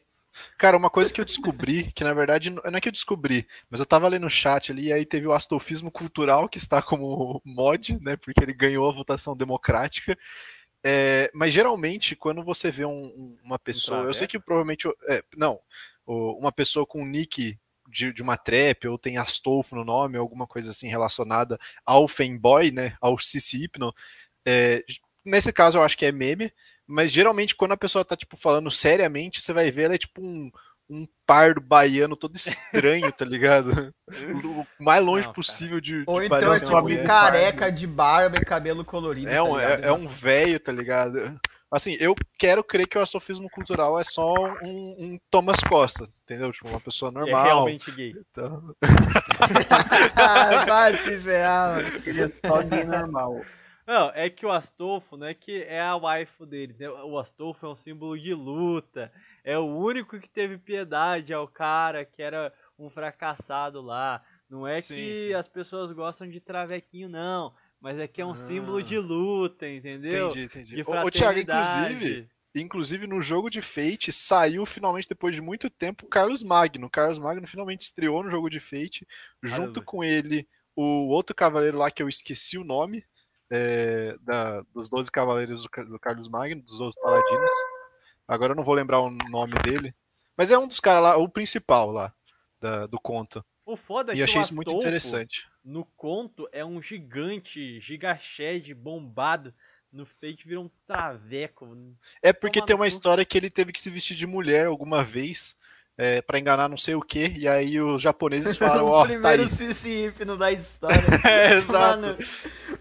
Cara, 0.57 0.77
uma 0.77 0.89
coisa 0.89 1.13
que 1.13 1.21
eu 1.21 1.25
descobri, 1.25 1.91
que 1.91 2.03
na 2.03 2.13
verdade 2.13 2.49
não 2.49 2.61
é 2.77 2.81
que 2.81 2.88
eu 2.88 2.91
descobri, 2.91 3.47
mas 3.69 3.79
eu 3.79 3.86
tava 3.86 4.07
lendo 4.07 4.23
no 4.23 4.29
chat 4.29 4.71
ali, 4.71 4.88
e 4.88 4.93
aí 4.93 5.05
teve 5.05 5.27
o 5.27 5.34
astofismo 5.34 5.91
cultural 5.91 6.49
que 6.49 6.57
está 6.57 6.81
como 6.81 7.41
mod, 7.45 7.97
né? 8.01 8.15
Porque 8.17 8.43
ele 8.43 8.53
ganhou 8.53 8.89
a 8.89 8.93
votação 8.93 9.36
democrática. 9.38 10.17
É, 10.84 11.31
mas 11.34 11.53
geralmente, 11.53 12.15
quando 12.15 12.43
você 12.43 12.69
vê 12.71 12.86
um- 12.86 13.05
um- 13.05 13.38
uma 13.43 13.59
pessoa, 13.59 14.05
eu 14.07 14.13
sei 14.13 14.27
que 14.27 14.39
provavelmente. 14.39 14.88
é, 15.09 15.23
não, 15.38 15.59
uma 16.05 16.51
pessoa 16.51 16.86
com 16.86 17.01
um 17.01 17.05
nick 17.05 17.57
de, 17.89 18.11
de 18.13 18.21
uma 18.21 18.38
trap, 18.38 18.88
ou 18.88 18.97
tem 18.97 19.17
Astolfo 19.17 19.75
no 19.75 19.86
nome, 19.86 20.17
alguma 20.17 20.47
coisa 20.47 20.71
assim 20.71 20.88
relacionada 20.88 21.59
ao 21.86 22.07
fanboy, 22.07 22.71
né? 22.71 22.97
Ao 23.01 23.17
CC 23.19 23.57
Hypno. 23.57 23.93
é, 24.45 24.84
nesse 25.25 25.53
caso, 25.53 25.77
eu 25.77 25.84
acho 25.84 25.97
que 25.97 26.05
é 26.05 26.11
meme. 26.11 26.51
Mas 26.88 27.11
geralmente, 27.11 27.55
quando 27.55 27.71
a 27.71 27.77
pessoa 27.77 28.03
tá, 28.05 28.15
tipo, 28.15 28.36
falando 28.38 28.69
seriamente, 28.69 29.41
você 29.41 29.53
vai 29.53 29.71
ver 29.71 29.84
ela 29.84 29.95
é 29.95 29.97
tipo 29.97 30.21
um, 30.21 30.51
um 30.89 31.07
pardo 31.25 31.61
baiano 31.61 32.15
todo 32.15 32.36
estranho, 32.36 33.11
tá 33.11 33.25
ligado? 33.25 33.93
O 34.79 34.84
mais 34.84 35.03
longe 35.03 35.25
Não, 35.27 35.34
possível 35.34 35.79
de, 35.81 36.03
Ou 36.05 36.19
de 36.19 36.25
então 36.27 36.53
é 36.53 36.59
tipo 36.59 36.81
mulher. 36.81 37.05
careca 37.07 37.71
de 37.71 37.88
barba 37.88 38.38
e 38.38 38.45
cabelo 38.45 38.84
colorido. 38.86 39.29
É 39.29 39.36
tá 39.36 39.43
um, 39.43 39.57
ligado? 39.57 39.84
é, 39.84 39.88
é 39.88 39.91
um 39.93 40.07
velho, 40.07 40.59
tá 40.59 40.71
ligado? 40.71 41.39
Assim, 41.71 41.97
eu 41.99 42.13
quero 42.38 42.63
crer 42.63 42.86
que 42.88 42.95
o 42.97 43.01
astrofismo 43.01 43.49
cultural 43.49 43.99
é 43.99 44.03
só 44.03 44.31
um, 44.61 44.95
um 44.99 45.17
Thomas 45.31 45.59
Costa, 45.61 46.07
entendeu? 46.23 46.51
Tipo, 46.51 46.67
uma 46.67 46.79
pessoa 46.79 47.09
É 47.09 47.13
normal. 47.15 47.43
realmente 47.45 47.89
gay. 47.91 48.13
Então, 48.29 48.75
Ah, 50.15 50.65
Vai 50.65 50.97
se 50.97 51.17
ferrar, 51.19 51.75
mano. 51.77 52.01
Ele 52.05 52.21
é 52.23 52.29
só 52.29 52.61
gay 52.61 52.84
normal. 52.84 53.41
Não, 53.86 54.09
é 54.11 54.29
que 54.29 54.45
o 54.45 54.51
Astolfo, 54.51 55.17
né, 55.17 55.34
que 55.34 55.63
é 55.63 55.81
a 55.81 55.95
waifu 55.95 56.45
dele. 56.45 56.75
né? 56.79 56.89
O 56.89 57.17
Astolfo 57.19 57.65
é 57.65 57.69
um 57.69 57.75
símbolo 57.75 58.17
de 58.17 58.34
luta. 58.34 59.11
É 59.43 59.57
o 59.57 59.65
único 59.65 60.19
que 60.19 60.29
teve 60.29 60.57
piedade 60.57 61.34
ao 61.34 61.47
cara 61.47 62.05
que 62.05 62.21
era 62.21 62.53
um 62.79 62.89
fracassado 62.89 63.81
lá. 63.81 64.23
Não 64.49 64.65
é 64.67 64.79
Sim, 64.79 64.95
que 64.95 65.27
sim. 65.27 65.34
as 65.34 65.47
pessoas 65.47 65.91
gostam 65.91 66.29
de 66.29 66.39
travequinho, 66.39 67.09
não. 67.09 67.53
Mas 67.81 67.97
é 67.99 68.07
que 68.07 68.21
é 68.21 68.25
um 68.25 68.31
Ah. 68.31 68.36
símbolo 68.36 68.81
de 68.81 68.97
luta, 68.97 69.67
entendeu? 69.67 70.27
entendi, 70.29 70.45
entendi. 70.45 70.75
De 70.75 70.81
Ô, 70.84 71.11
Thiago, 71.11 71.39
inclusive, 71.39 72.29
inclusive 72.55 73.07
no 73.07 73.21
jogo 73.21 73.49
de 73.49 73.61
Fate 73.61 74.11
saiu 74.13 74.65
finalmente 74.65 75.09
depois 75.09 75.36
de 75.36 75.41
muito 75.41 75.69
tempo 75.69 76.05
o 76.05 76.09
Carlos 76.09 76.43
Magno. 76.43 76.88
O 76.88 76.89
Carlos 76.89 77.19
Magno 77.19 77.45
finalmente 77.47 77.81
estreou 77.81 78.23
no 78.23 78.31
jogo 78.31 78.49
de 78.49 78.59
Fate, 78.61 79.05
junto 79.43 79.79
Aleluia. 79.79 79.84
com 79.86 80.03
ele 80.03 80.47
o 80.75 81.09
outro 81.09 81.36
cavaleiro 81.36 81.77
lá 81.77 81.91
que 81.91 82.01
eu 82.01 82.07
esqueci 82.07 82.57
o 82.57 82.63
nome, 82.63 83.03
é, 83.56 84.16
da- 84.22 84.62
dos 84.74 84.89
12 84.89 85.12
cavaleiros 85.12 85.64
do, 85.64 85.86
do 85.86 85.99
Carlos 85.99 86.28
Magno, 86.28 86.62
dos 86.64 86.78
12 86.78 86.95
paladinos. 86.99 87.51
Agora 88.28 88.54
eu 88.54 88.56
não 88.56 88.64
vou 88.64 88.74
lembrar 88.74 88.99
o 88.99 89.12
nome 89.30 89.54
dele, 89.64 89.93
mas 90.36 90.49
é 90.49 90.58
um 90.58 90.68
dos 90.68 90.80
caras 90.80 91.04
lá, 91.04 91.18
o 91.18 91.30
principal 91.30 91.91
lá 91.91 92.12
da- 92.60 92.88
do 92.88 92.99
conto. 92.99 93.45
O 93.66 93.78
foda 93.78 94.12
é 94.12 94.16
E 94.16 94.18
que 94.18 94.24
achei 94.24 94.39
o 94.39 94.41
isso 94.41 94.56
muito 94.56 94.72
interessante. 94.74 95.47
no 95.64 95.86
conto, 95.95 96.49
é 96.51 96.66
um 96.66 96.82
gigante, 96.82 97.80
gigashed, 97.80 98.74
bombado. 98.74 99.54
No 99.91 100.08
Fate 100.08 100.47
vira 100.47 100.60
um 100.60 100.72
traveco. 100.88 101.78
É 102.22 102.34
porque 102.34 102.58
Toma 102.60 102.66
tem 102.66 102.76
uma 102.76 102.88
história 102.88 103.24
que 103.24 103.38
ele 103.38 103.51
teve 103.51 103.72
que 103.72 103.80
se 103.80 103.91
vestir 103.91 104.18
de 104.18 104.26
mulher 104.26 104.66
alguma 104.66 105.04
vez 105.04 105.56
é, 105.95 106.20
para 106.20 106.39
enganar 106.39 106.68
não 106.68 106.78
sei 106.78 106.95
o 106.95 107.01
que, 107.01 107.28
e 107.38 107.47
aí 107.47 107.80
os 107.80 108.01
japoneses 108.01 108.58
falaram, 108.58 108.86
o 108.86 108.89
ó, 108.89 109.01
tá 109.01 109.10
primeiro 109.10 109.43
aí. 109.43 110.38
Da 110.39 110.51
história. 110.51 110.97
É, 111.24 111.54
exato. 111.54 112.01
Mano, 112.01 112.18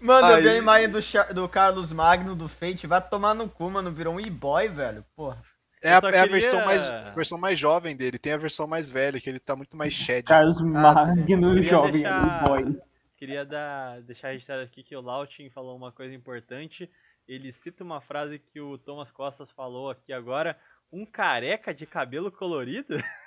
mano 0.03 0.27
eu 0.29 0.41
vi 0.41 0.47
a 0.49 0.51
Aí- 0.51 0.57
imagem 0.57 0.89
do, 0.89 0.99
do 1.33 1.49
Carlos 1.49 1.91
Magno 1.91 2.35
do 2.35 2.47
Fate. 2.47 2.85
Vai 2.87 3.01
tomar 3.01 3.33
no 3.33 3.49
cu, 3.49 3.69
mano. 3.69 3.91
Virou 3.91 4.15
um 4.15 4.19
e-boy, 4.19 4.67
velho. 4.69 5.05
Porra. 5.15 5.41
É 5.81 5.89
a, 5.89 5.93
é 5.95 5.97
a 5.97 6.01
queria- 6.01 6.27
versão, 6.27 6.63
mais, 6.65 6.89
versão 7.13 7.37
mais 7.37 7.59
jovem 7.59 7.95
dele, 7.95 8.17
tem 8.17 8.31
a 8.31 8.37
versão 8.37 8.65
mais 8.65 8.89
velha, 8.89 9.19
que 9.19 9.29
ele 9.29 9.39
tá 9.39 9.53
muito 9.55 9.75
mais 9.75 9.91
shed. 9.93 10.23
Carlos 10.25 10.61
Magno, 10.61 11.25
Queria 11.25 11.63
jovem 11.69 11.91
deixar- 12.03 12.43
boy. 12.45 12.81
Queria 13.17 13.45
dar, 13.45 14.01
deixar 14.01 14.29
registrado 14.29 14.61
aqui 14.63 14.81
que 14.83 14.95
o 14.95 15.01
Lautin 15.01 15.49
falou 15.49 15.75
uma 15.75 15.91
coisa 15.91 16.13
importante. 16.13 16.89
Ele 17.27 17.51
cita 17.51 17.83
uma 17.83 17.99
frase 18.01 18.39
que 18.39 18.59
o 18.61 18.77
Thomas 18.77 19.11
Costas 19.11 19.49
falou 19.51 19.89
aqui 19.89 20.11
agora. 20.13 20.57
Um 20.91 21.05
careca 21.05 21.73
de 21.73 21.85
cabelo 21.85 22.31
colorido? 22.31 22.95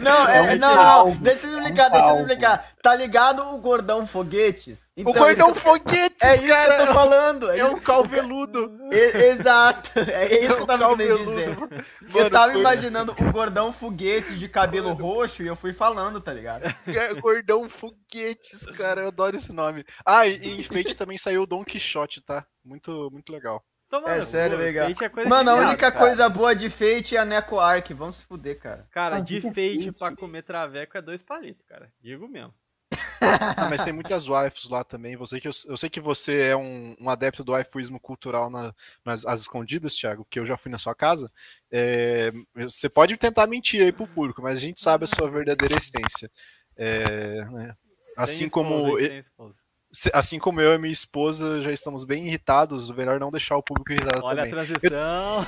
Não, 0.00 0.28
é, 0.28 0.52
É 0.52 0.56
não, 0.56 0.74
não. 0.74 1.16
Deixa 1.16 1.46
eu 1.46 1.56
é 1.56 1.60
explicar, 1.60 1.88
deixa 1.90 2.08
eu 2.10 2.20
explicar. 2.20 2.72
Tá 2.82 2.94
ligado 2.94 3.42
o 3.54 3.58
gordão 3.58 4.06
foguetes? 4.06 4.84
o 4.96 5.00
Então, 5.00 5.12
gordão 5.12 5.50
isso- 5.52 5.60
foguete, 5.60 6.16
É 6.22 6.34
isso 6.34 6.42
que 6.42 6.48
cara, 6.48 6.80
eu 6.80 6.86
tô 6.86 6.92
falando. 6.92 7.50
É, 7.50 7.58
é 7.60 7.64
um 7.66 7.78
calveludo. 7.80 8.78
e- 8.92 9.16
exato. 9.28 9.90
É 9.98 10.40
isso 10.44 10.56
que 10.56 10.62
eu 10.62 10.66
tava 10.66 10.96
querendo 10.96 11.18
dizer. 11.18 11.54
Calveludo. 11.56 11.74
Eu 12.02 12.08
Mano, 12.10 12.30
tava 12.30 12.58
imaginando 12.58 13.12
o 13.18 13.32
gordão 13.32 13.72
foguete 13.72 14.34
de 14.38 14.48
cabelo 14.48 14.92
roxo 14.92 15.42
e 15.42 15.46
eu 15.46 15.56
fui 15.56 15.72
falando, 15.72 16.20
tá 16.20 16.32
ligado? 16.32 16.64
é, 16.86 17.14
Gordão 17.14 17.68
foguetes, 17.68 18.64
cara, 18.76 19.02
eu 19.02 19.08
adoro 19.08 19.36
esse 19.36 19.52
nome. 19.52 19.84
Ah, 20.04 20.26
e 20.26 20.34
e 20.44 20.60
em 20.60 20.62
Fate 20.62 20.94
também 20.96 21.16
saiu 21.16 21.42
o 21.42 21.46
Don 21.46 21.64
Quixote, 21.64 22.20
tá? 22.20 22.44
Muito, 22.64 23.08
muito 23.12 23.32
legal. 23.32 23.62
Toma 23.88 24.10
É 24.10 24.18
no 24.18 24.24
sério, 24.24 24.56
legal. 24.58 24.88
Fate 24.88 25.04
é 25.04 25.08
coisa 25.08 25.28
Mano, 25.28 25.50
a 25.50 25.54
única 25.54 25.92
cara. 25.92 26.06
coisa 26.06 26.28
boa 26.28 26.54
de 26.54 26.68
Fate 26.68 27.16
é 27.16 27.18
a 27.20 27.24
Neko 27.24 27.58
Arc. 27.60 27.90
Vamos 27.92 28.16
se 28.16 28.24
fuder, 28.24 28.58
cara. 28.58 28.88
Cara, 28.90 29.16
Ah, 29.16 29.20
de 29.20 29.40
Fate 29.40 29.92
pra 29.92 30.14
comer 30.16 30.42
traveco 30.42 30.96
é 30.98 31.02
dois 31.02 31.22
palitos, 31.22 31.64
cara. 31.66 31.92
Digo 32.00 32.26
mesmo. 32.28 32.52
Ah, 33.56 33.68
mas 33.70 33.82
tem 33.82 33.92
muitas 33.92 34.26
waifus 34.26 34.68
lá 34.68 34.84
também. 34.84 35.16
Você 35.16 35.40
que 35.40 35.48
eu, 35.48 35.52
eu 35.66 35.76
sei 35.78 35.88
que 35.88 36.00
você 36.00 36.48
é 36.48 36.56
um, 36.56 36.94
um 37.00 37.08
adepto 37.08 37.42
do 37.42 37.52
waifuismo 37.52 37.98
cultural 37.98 38.50
na- 38.50 38.74
nas 39.04 39.24
as 39.24 39.40
escondidas, 39.42 39.94
Thiago, 39.94 40.26
que 40.28 40.38
eu 40.38 40.44
já 40.44 40.58
fui 40.58 40.70
na 40.70 40.78
sua 40.78 40.94
casa. 40.94 41.32
É, 41.72 42.30
você 42.54 42.88
pode 42.88 43.16
tentar 43.16 43.46
mentir 43.46 43.80
aí 43.82 43.92
pro 43.92 44.06
público, 44.06 44.42
mas 44.42 44.58
a 44.58 44.60
gente 44.60 44.78
sabe 44.80 45.04
a 45.04 45.06
sua 45.06 45.30
verdadeira 45.30 45.74
essência. 45.76 46.30
É, 46.76 47.44
né, 47.46 47.74
Assim 48.16 48.48
como, 48.48 48.88
esposa, 48.88 49.08
tem 49.08 49.18
esposa. 49.18 49.54
se- 49.54 49.63
assim 50.12 50.38
como 50.38 50.60
eu 50.60 50.74
e 50.74 50.78
minha 50.78 50.92
esposa 50.92 51.60
já 51.60 51.70
estamos 51.70 52.04
bem 52.04 52.26
irritados, 52.26 52.88
o 52.88 52.94
melhor 52.94 53.20
não 53.20 53.30
deixar 53.30 53.56
o 53.56 53.62
público 53.62 53.92
irritado 53.92 54.24
Olha 54.24 54.42
a 54.42 54.46
também. 54.46 54.66
transição. 54.66 55.46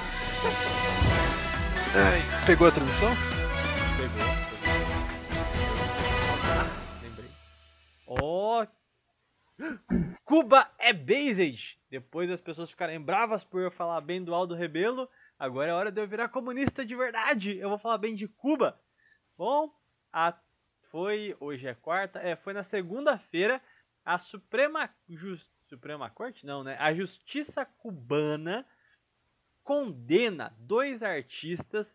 Ai, 1.94 2.47
pegou 2.47 2.68
a 2.68 2.70
transição? 2.70 3.10
Pegou. 3.97 4.27
Ah, 6.52 7.02
lembrei. 7.02 7.31
Ó. 8.06 8.66
Cuba 10.24 10.70
é 10.78 10.93
based. 10.93 11.78
Depois 11.90 12.31
as 12.31 12.40
pessoas 12.40 12.70
ficarem 12.70 13.01
bravas 13.01 13.43
por 13.43 13.60
eu 13.60 13.70
falar 13.70 14.01
bem 14.01 14.23
do 14.23 14.35
Aldo 14.35 14.55
Rebelo. 14.55 15.09
Agora 15.39 15.70
é 15.70 15.74
hora 15.74 15.90
de 15.90 16.01
eu 16.01 16.06
virar 16.06 16.28
comunista 16.28 16.85
de 16.85 16.94
verdade. 16.94 17.59
Eu 17.59 17.68
vou 17.68 17.78
falar 17.78 17.98
bem 17.98 18.14
de 18.14 18.28
Cuba. 18.28 18.78
Bom, 19.36 19.70
a... 20.12 20.35
foi. 20.90 21.36
Hoje 21.40 21.66
é 21.66 21.74
quarta. 21.74 22.18
É, 22.20 22.36
foi 22.36 22.52
na 22.52 22.62
segunda-feira. 22.62 23.60
A 24.07 24.19
Suprema. 24.19 24.89
Jus- 25.09 25.51
Suprema 25.69 26.09
Corte? 26.09 26.47
Não, 26.47 26.62
né? 26.62 26.77
A 26.78 26.95
Justiça 26.95 27.65
Cubana 27.66 28.65
condena 29.65 30.55
dois 30.61 31.03
artistas 31.03 31.93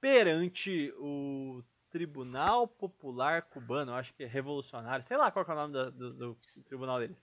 perante 0.00 0.92
o 0.98 1.64
Tribunal 1.90 2.68
Popular 2.68 3.42
Cubano, 3.42 3.94
acho 3.94 4.12
que 4.12 4.24
é 4.24 4.26
revolucionário, 4.26 5.06
sei 5.06 5.16
lá 5.16 5.30
qual 5.30 5.44
é 5.48 5.52
o 5.52 5.54
nome 5.54 5.72
da- 5.72 5.90
do, 5.90 6.12
do 6.12 6.38
tribunal 6.66 6.98
deles. 6.98 7.16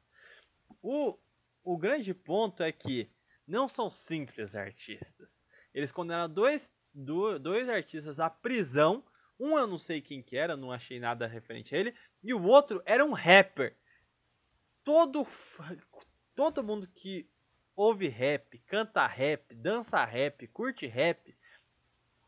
O, 0.81 1.17
o 1.63 1.77
grande 1.77 2.13
ponto 2.13 2.63
é 2.63 2.71
que 2.71 3.11
não 3.47 3.67
são 3.69 3.91
simples 3.91 4.55
artistas. 4.55 5.29
Eles 5.73 5.91
condenaram 5.91 6.33
dois, 6.33 6.71
do- 6.93 7.37
dois 7.37 7.69
artistas 7.69 8.19
à 8.19 8.29
prisão. 8.29 9.03
Um 9.39 9.57
eu 9.57 9.67
não 9.67 9.77
sei 9.77 10.01
quem 10.01 10.21
que 10.23 10.37
era, 10.37 10.55
não 10.57 10.71
achei 10.71 10.99
nada 10.99 11.27
referente 11.27 11.75
a 11.75 11.77
ele. 11.77 11.93
E 12.23 12.33
o 12.33 12.43
outro 12.43 12.81
era 12.85 13.05
um 13.05 13.11
rapper. 13.13 13.75
Todo, 14.83 15.25
todo 16.35 16.63
mundo 16.63 16.87
que 16.87 17.27
ouve 17.75 18.07
rap, 18.07 18.57
canta 18.67 19.05
rap, 19.05 19.53
dança 19.55 20.03
rap, 20.03 20.47
curte 20.47 20.87
rap, 20.87 21.35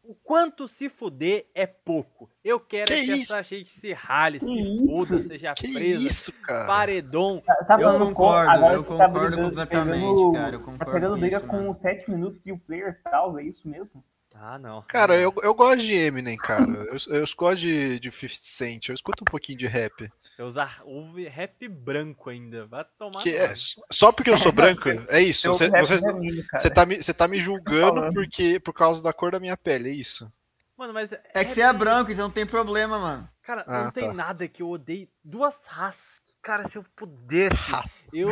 o 0.03 0.13
quanto 0.15 0.67
se 0.67 0.89
fuder 0.89 1.47
é 1.55 1.65
pouco. 1.65 2.29
Eu 2.43 2.59
quero 2.59 2.87
Que 2.87 2.93
é 2.93 3.03
que 3.05 3.21
essa 3.21 3.41
gente 3.41 3.69
se 3.79 3.93
rale, 3.93 4.39
Que 4.39 4.45
se 4.45 4.51
isso? 4.61 4.87
foda, 4.87 5.23
seja 5.23 5.53
Que 5.53 5.73
presa, 5.73 6.07
isso, 6.07 6.31
cara? 6.33 6.67
paredão. 6.67 7.41
Tá 7.45 7.55
Eu 7.59 7.65
falando 7.65 8.05
concordo, 8.07 8.65
eu 8.65 8.83
tá 8.83 8.89
concordo 8.89 9.19
brigando- 9.19 9.49
completamente, 9.49 9.99
pegando- 10.01 10.33
cara, 10.33 10.55
eu 10.55 10.59
Tá 10.59 10.65
concordo 10.65 10.91
pegando 10.93 11.13
com 11.15 11.19
briga 11.21 11.37
isso, 11.37 11.47
com 11.47 11.55
mano. 11.55 11.75
7 11.75 12.11
minutos 12.11 12.45
e 12.45 12.51
o 12.51 12.59
player 12.59 12.99
salva, 13.03 13.41
é 13.41 13.45
isso 13.45 13.67
mesmo? 13.67 14.03
Ah, 14.35 14.57
não. 14.57 14.81
Cara, 14.87 15.15
eu, 15.15 15.33
eu 15.43 15.53
gosto 15.53 15.77
de 15.83 15.93
Eminem, 15.93 16.35
cara. 16.37 16.65
Eu, 16.65 16.97
eu 17.15 17.25
gosto 17.37 17.61
de, 17.61 17.99
de 17.99 18.11
50 18.11 18.35
Cent. 18.43 18.89
Eu 18.89 18.95
escuto 18.95 19.23
um 19.23 19.29
pouquinho 19.31 19.59
de 19.59 19.67
rap. 19.67 20.11
Eu 20.37 20.47
usar 20.47 20.81
ouve 20.83 21.27
rap 21.27 21.67
branco 21.67 22.29
ainda. 22.29 22.65
Vai 22.65 22.85
tomar. 22.97 23.21
Que 23.21 23.35
é, 23.35 23.53
só 23.91 24.11
porque 24.11 24.29
eu 24.29 24.37
sou 24.37 24.51
branco, 24.53 24.89
é 25.09 25.21
isso. 25.21 25.47
Eu 25.47 25.53
Você, 25.53 25.69
você, 25.69 25.97
você 25.97 26.69
tá 26.69 26.85
me, 26.85 27.01
você 27.03 27.13
tá 27.13 27.27
me 27.27 27.39
julgando 27.39 28.11
porque, 28.13 28.59
por 28.59 28.73
causa 28.73 29.01
da 29.03 29.13
cor 29.13 29.31
da 29.31 29.39
minha 29.39 29.55
pele, 29.55 29.89
é 29.89 29.93
isso. 29.93 30.31
Mano, 30.77 30.93
mas. 30.93 31.11
É 31.33 31.45
que 31.45 31.51
você 31.51 31.61
é 31.61 31.71
branco, 31.71 32.11
então 32.11 32.25
não 32.25 32.31
tem 32.33 32.45
problema, 32.45 32.97
mano. 32.97 33.29
Cara, 33.43 33.63
Ah, 33.67 33.83
não 33.85 33.91
tem 33.91 34.07
tá. 34.07 34.13
nada 34.13 34.47
que 34.47 34.63
eu 34.63 34.69
odeie. 34.69 35.09
Duas 35.23 35.53
raças. 35.67 35.99
que, 36.25 36.33
Cara, 36.41 36.67
se 36.69 36.77
eu 36.77 36.85
pudesse, 36.95 37.55
Raça. 37.71 37.91
eu, 38.11 38.29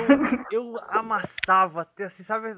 eu 0.51 0.73
amassava 0.89 1.81
até 1.81 2.05
assim, 2.05 2.23
sabe? 2.23 2.55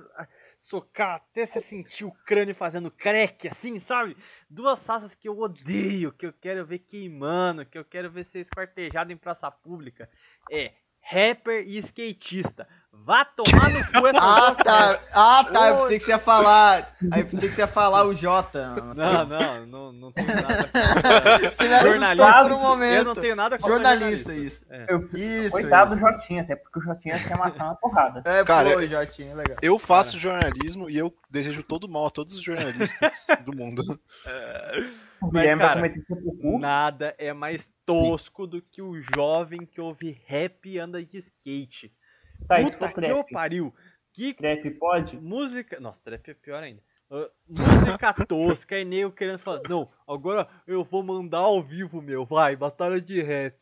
Socar 0.63 1.15
até 1.15 1.45
você 1.45 1.59
sentir 1.59 2.05
o 2.05 2.11
crânio 2.25 2.55
fazendo 2.55 2.89
crack, 2.89 3.49
assim, 3.49 3.81
sabe? 3.81 4.15
Duas 4.49 4.85
raças 4.85 5.13
que 5.13 5.27
eu 5.27 5.37
odeio, 5.37 6.13
que 6.13 6.25
eu 6.25 6.31
quero 6.31 6.65
ver 6.65 6.79
queimando, 6.79 7.65
que 7.65 7.77
eu 7.77 7.83
quero 7.83 8.09
ver 8.09 8.23
ser 8.23 8.39
esquartejado 8.39 9.11
em 9.11 9.17
praça 9.17 9.51
pública. 9.51 10.09
É 10.49 10.73
rapper 11.03 11.63
e 11.67 11.77
skatista. 11.79 12.67
Vá 13.05 13.25
tomar 13.25 13.69
no 13.69 13.85
cu 13.85 14.07
essa 14.07 14.19
Ah, 14.21 14.55
tá. 14.63 14.99
Ah, 15.13 15.43
tá. 15.51 15.67
Eu 15.69 15.75
pensei 15.77 15.99
que 15.99 16.05
você 16.05 16.11
ia 16.11 16.17
falar. 16.17 16.95
Aí 17.11 17.19
eu 17.21 17.25
pensei 17.25 17.49
que 17.49 17.55
você 17.55 17.61
ia 17.61 17.67
falar 17.67 18.05
o 18.05 18.13
Jota. 18.13 18.67
Não, 18.95 19.25
não, 19.25 19.65
não, 19.65 19.91
não 19.91 20.11
tem 20.13 20.25
nada. 20.25 20.69
Você 21.51 21.67
me 21.67 21.73
assustou 21.73 21.91
Jornalista, 21.91 22.43
por 22.43 22.51
um 22.53 22.59
momento. 22.59 22.95
Eu 22.99 23.03
não 23.03 23.13
tenho 23.15 23.35
nada 23.35 23.57
contra 23.57 23.73
Jornalista, 23.73 24.33
isso. 24.33 24.63
Eu- 24.87 25.09
Isso. 25.13 25.51
Coitado 25.51 25.93
isso. 25.95 26.01
do 26.01 26.09
Jotinha, 26.11 26.43
até 26.43 26.55
porque 26.55 26.79
o 26.79 26.81
Jotinha 26.81 27.19
quer 27.27 27.37
matar 27.37 27.65
uma 27.65 27.75
porrada. 27.75 28.21
É, 28.23 28.41
Cara, 28.45 28.71
pô, 28.71 28.85
Jotinha, 28.87 29.35
legal. 29.35 29.57
Eu 29.61 29.77
faço 29.77 30.17
jornalismo 30.17 30.89
e 30.89 30.97
eu 30.97 31.13
desejo 31.29 31.61
todo 31.61 31.89
mal 31.89 32.05
a 32.07 32.11
todos 32.11 32.35
os 32.35 32.41
jornalistas 32.41 33.25
do 33.43 33.53
mundo. 33.53 33.99
O 35.12 35.12
Mas, 35.31 35.43
Guilherme 35.43 35.61
cara, 35.61 35.93
seu 36.07 36.15
cu. 36.17 36.59
Nada 36.59 37.15
é 37.17 37.33
mais 37.33 37.69
tosco 37.85 38.47
do 38.47 38.61
que 38.61 38.81
o 38.81 38.99
jovem 39.01 39.65
que 39.65 39.79
ouve 39.79 40.21
rap 40.25 40.69
e 40.69 40.79
anda 40.79 41.03
de 41.03 41.17
skate. 41.17 41.93
Tá, 42.47 42.59
Puta 42.59 42.91
que 42.91 43.05
eu 43.05 43.23
pariu. 43.31 43.73
Que 44.11 44.33
Trap 44.33 44.69
pode? 44.71 45.17
música. 45.19 45.79
Nossa, 45.79 45.99
trap 46.03 46.29
é 46.29 46.33
pior 46.33 46.61
ainda. 46.61 46.81
Ah, 47.09 47.29
música 47.47 48.13
tosca 48.27 48.79
e 48.79 48.85
nego 48.85 49.11
querendo 49.11 49.39
falar. 49.39 49.61
Não, 49.69 49.89
agora 50.07 50.47
eu 50.67 50.83
vou 50.83 51.03
mandar 51.03 51.39
ao 51.39 51.61
vivo, 51.61 52.01
meu. 52.01 52.25
Vai, 52.25 52.55
batalha 52.55 53.01
de 53.01 53.21
rap. 53.21 53.55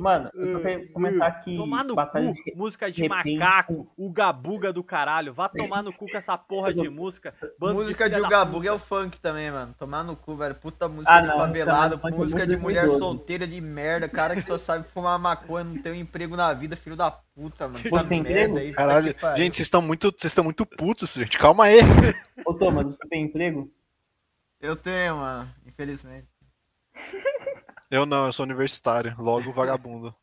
Mano, 0.00 0.30
eu 0.34 0.52
só 0.52 0.58
eh, 0.58 0.62
quero 0.62 0.92
comentar 0.92 1.44
que 1.44 1.56
Tomar 1.56 1.84
no 1.84 1.94
cu, 1.94 2.34
de 2.44 2.54
música 2.56 2.90
de 2.90 3.02
repente- 3.02 3.36
macaco, 3.38 3.90
o 3.96 4.10
gabuga 4.10 4.72
do 4.72 4.82
caralho. 4.82 5.32
Vá 5.32 5.48
tomar 5.48 5.82
no 5.82 5.92
cu 5.92 6.06
com 6.10 6.16
essa 6.16 6.36
porra 6.36 6.72
de 6.72 6.88
música. 6.90 7.34
bando 7.58 7.74
Música 7.74 8.08
de 8.10 8.18
Ugabuga 8.20 8.50
puta. 8.58 8.68
é 8.68 8.72
o 8.72 8.78
funk 8.78 9.20
também, 9.20 9.50
mano. 9.50 9.74
Tomar 9.78 10.02
no 10.02 10.16
cu, 10.16 10.34
velho. 10.36 10.54
Puta 10.54 10.88
música 10.88 11.14
Ah, 11.14 11.20
de 11.20 11.28
não, 11.28 11.36
favelado, 11.36 12.00
é 12.02 12.10
música 12.10 12.46
de 12.46 12.56
mulher 12.56 12.86
2012. 12.86 12.98
solteira 12.98 13.46
de 13.46 13.60
merda, 13.60 14.08
cara 14.08 14.34
que 14.34 14.42
só 14.42 14.58
sabe 14.58 14.84
fumar 14.84 15.18
maconha, 15.18 15.64
não 15.64 15.80
tem 15.80 15.92
um 15.92 15.96
emprego 15.96 16.36
na 16.36 16.52
vida, 16.52 16.76
filho 16.76 16.96
da 16.96 17.10
puta, 17.10 17.68
mano. 17.68 17.78
Você 17.88 18.04
tem 18.04 18.20
emprego? 18.20 18.58
aí, 18.58 18.72
Caralho, 18.72 19.14
gente, 19.36 19.56
vocês 19.56 19.66
estão 19.66 19.80
muito, 19.80 20.10
vocês 20.10 20.30
estão 20.30 20.44
muito 20.44 20.66
putos, 20.66 21.14
gente. 21.14 21.38
Calma 21.38 21.64
aí. 21.64 21.78
Ô, 22.44 22.54
Thomas, 22.54 22.84
você 22.86 23.08
tem 23.08 23.24
emprego? 23.24 23.70
Eu 24.60 24.76
tenho, 24.76 25.16
mano, 25.16 25.48
infelizmente. 25.66 26.26
Eu 27.90 28.06
não, 28.06 28.26
eu 28.26 28.32
sou 28.32 28.44
universitário, 28.44 29.16
logo 29.18 29.52
vagabundo. 29.52 30.14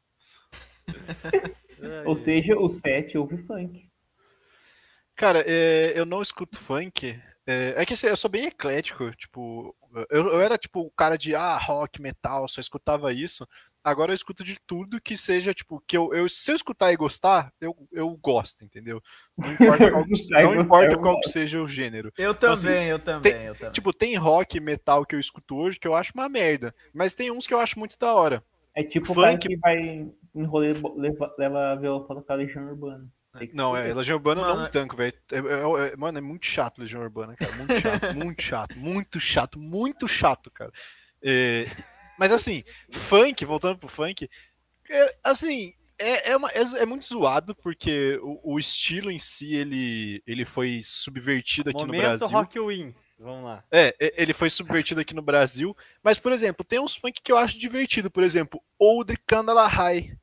Ou 2.06 2.18
seja, 2.18 2.58
o 2.58 2.70
7 2.70 3.18
ouve 3.18 3.38
funk. 3.44 3.88
Cara, 5.16 5.44
é, 5.46 6.00
eu 6.00 6.06
não 6.06 6.22
escuto 6.22 6.58
funk. 6.58 7.20
É, 7.46 7.82
é 7.82 7.86
que 7.86 7.94
assim, 7.94 8.08
eu 8.08 8.16
sou 8.16 8.30
bem 8.30 8.46
eclético, 8.46 9.12
tipo, 9.16 9.76
eu, 10.10 10.28
eu 10.28 10.42
era 10.42 10.58
tipo 10.58 10.82
o 10.82 10.92
cara 10.92 11.18
de 11.18 11.34
ah, 11.36 11.58
rock, 11.58 12.02
metal, 12.02 12.48
só 12.48 12.62
escutava 12.62 13.12
isso. 13.12 13.48
Agora 13.88 14.12
eu 14.12 14.16
escuto 14.16 14.44
de 14.44 14.58
tudo 14.68 15.00
que 15.00 15.16
seja, 15.16 15.54
tipo, 15.54 15.82
que 15.88 15.96
eu, 15.96 16.14
eu- 16.14 16.28
se 16.28 16.52
eu 16.52 16.56
escutar 16.56 16.92
e 16.92 16.98
gostar, 16.98 17.54
eu, 17.62 17.74
eu 17.92 18.10
gosto, 18.18 18.66
entendeu? 18.66 19.02
Não 19.38 19.54
importa 19.54 19.90
qual, 19.92 20.06
não 20.54 20.62
importa 20.62 20.98
qual 20.98 21.24
seja 21.24 21.62
o 21.62 21.68
gênero. 21.68 22.12
Eu 22.18 22.32
Então, 22.32 22.54
também, 22.56 22.88
eu 22.90 23.00
também, 23.00 23.44
eu 23.46 23.56
também. 23.56 23.72
Tipo, 23.72 23.94
tem 23.94 24.16
rock 24.18 24.58
e 24.58 24.60
metal 24.60 25.06
que 25.06 25.16
eu 25.16 25.20
escuto 25.22 25.56
hoje 25.56 25.80
que 25.80 25.88
eu 25.88 25.94
acho 25.94 26.12
uma 26.14 26.28
merda, 26.28 26.76
mas 26.94 27.14
tem 27.14 27.32
uns 27.32 27.48
que 27.48 27.54
eu 27.54 27.60
acho 27.62 27.80
muito 27.80 27.98
da 27.98 28.14
hora. 28.14 28.44
É 28.76 28.84
tipo 28.84 29.12
o 29.12 29.16
Funk- 29.16 29.22
cara 29.26 29.38
que 29.38 29.56
vai 29.56 29.78
em 30.36 30.44
rolê, 30.44 30.74
leva, 30.98 31.34
leva 31.38 31.76
violão 31.78 32.22
pra 32.24 32.36
Legião 32.36 32.68
Urbana. 32.68 33.08
Tem 33.40 33.50
Não, 33.54 33.78
é, 33.78 33.94
Legião 33.94 34.18
Urbana 34.18 34.42
Mano, 34.42 34.62
não 34.64 34.70
tanco, 34.70 34.98
velho. 34.98 35.14
É- 35.32 35.38
é- 35.38 35.94
é- 35.94 35.96
mano, 35.96 36.18
é 36.18 36.22
muito 36.22 36.46
chato 36.46 36.80
Legião 36.80 37.02
Urbana, 37.02 37.36
cara. 37.38 37.54
Muito 37.56 37.80
chato, 37.80 38.14
muito 38.16 38.42
chato, 38.44 38.78
muito 38.78 39.20
chato, 39.20 39.60
muito 39.60 40.08
chato, 40.08 40.52
cara. 40.52 40.72
É, 41.24 41.68
mas 42.18 42.32
assim, 42.32 42.64
funk, 42.92 43.44
voltando 43.46 43.78
pro 43.78 43.88
funk, 43.90 44.30
é, 44.90 45.16
assim, 45.24 45.74
é, 46.00 46.32
é, 46.32 46.38
uma- 46.38 46.50
é- 46.52 46.82
é 46.82 46.86
muito 46.86 47.06
zoado, 47.06 47.56
porque 47.56 48.20
o, 48.22 48.54
o 48.54 48.60
estilo 48.60 49.12
em 49.12 49.20
si, 49.20 49.56
ele, 49.56 50.22
ele 50.26 50.46
foi 50.46 50.82
subvertido 50.84 51.70
aqui 51.70 51.80
no 51.82 51.88
Momento 51.88 52.02
Brasil. 52.20 52.28
Rock 52.28 52.60
Wins. 52.60 52.96
Vamos 53.20 53.46
lá. 53.46 53.64
É, 53.72 53.96
é, 54.00 54.14
ele 54.16 54.32
foi 54.32 54.48
subvertido 54.48 55.02
aqui 55.02 55.16
no 55.16 55.24
Brasil. 55.24 55.76
Mas, 56.04 56.20
por 56.20 56.32
exemplo, 56.32 56.64
tem 56.64 56.80
uns 56.80 56.96
funk 56.96 57.20
que 57.20 57.32
eu 57.32 57.38
acho 57.38 57.58
divertido. 57.58 58.12
Por 58.12 58.22
exemplo, 58.24 58.62
Oldre 58.78 59.18
Canalahai. 59.26 60.16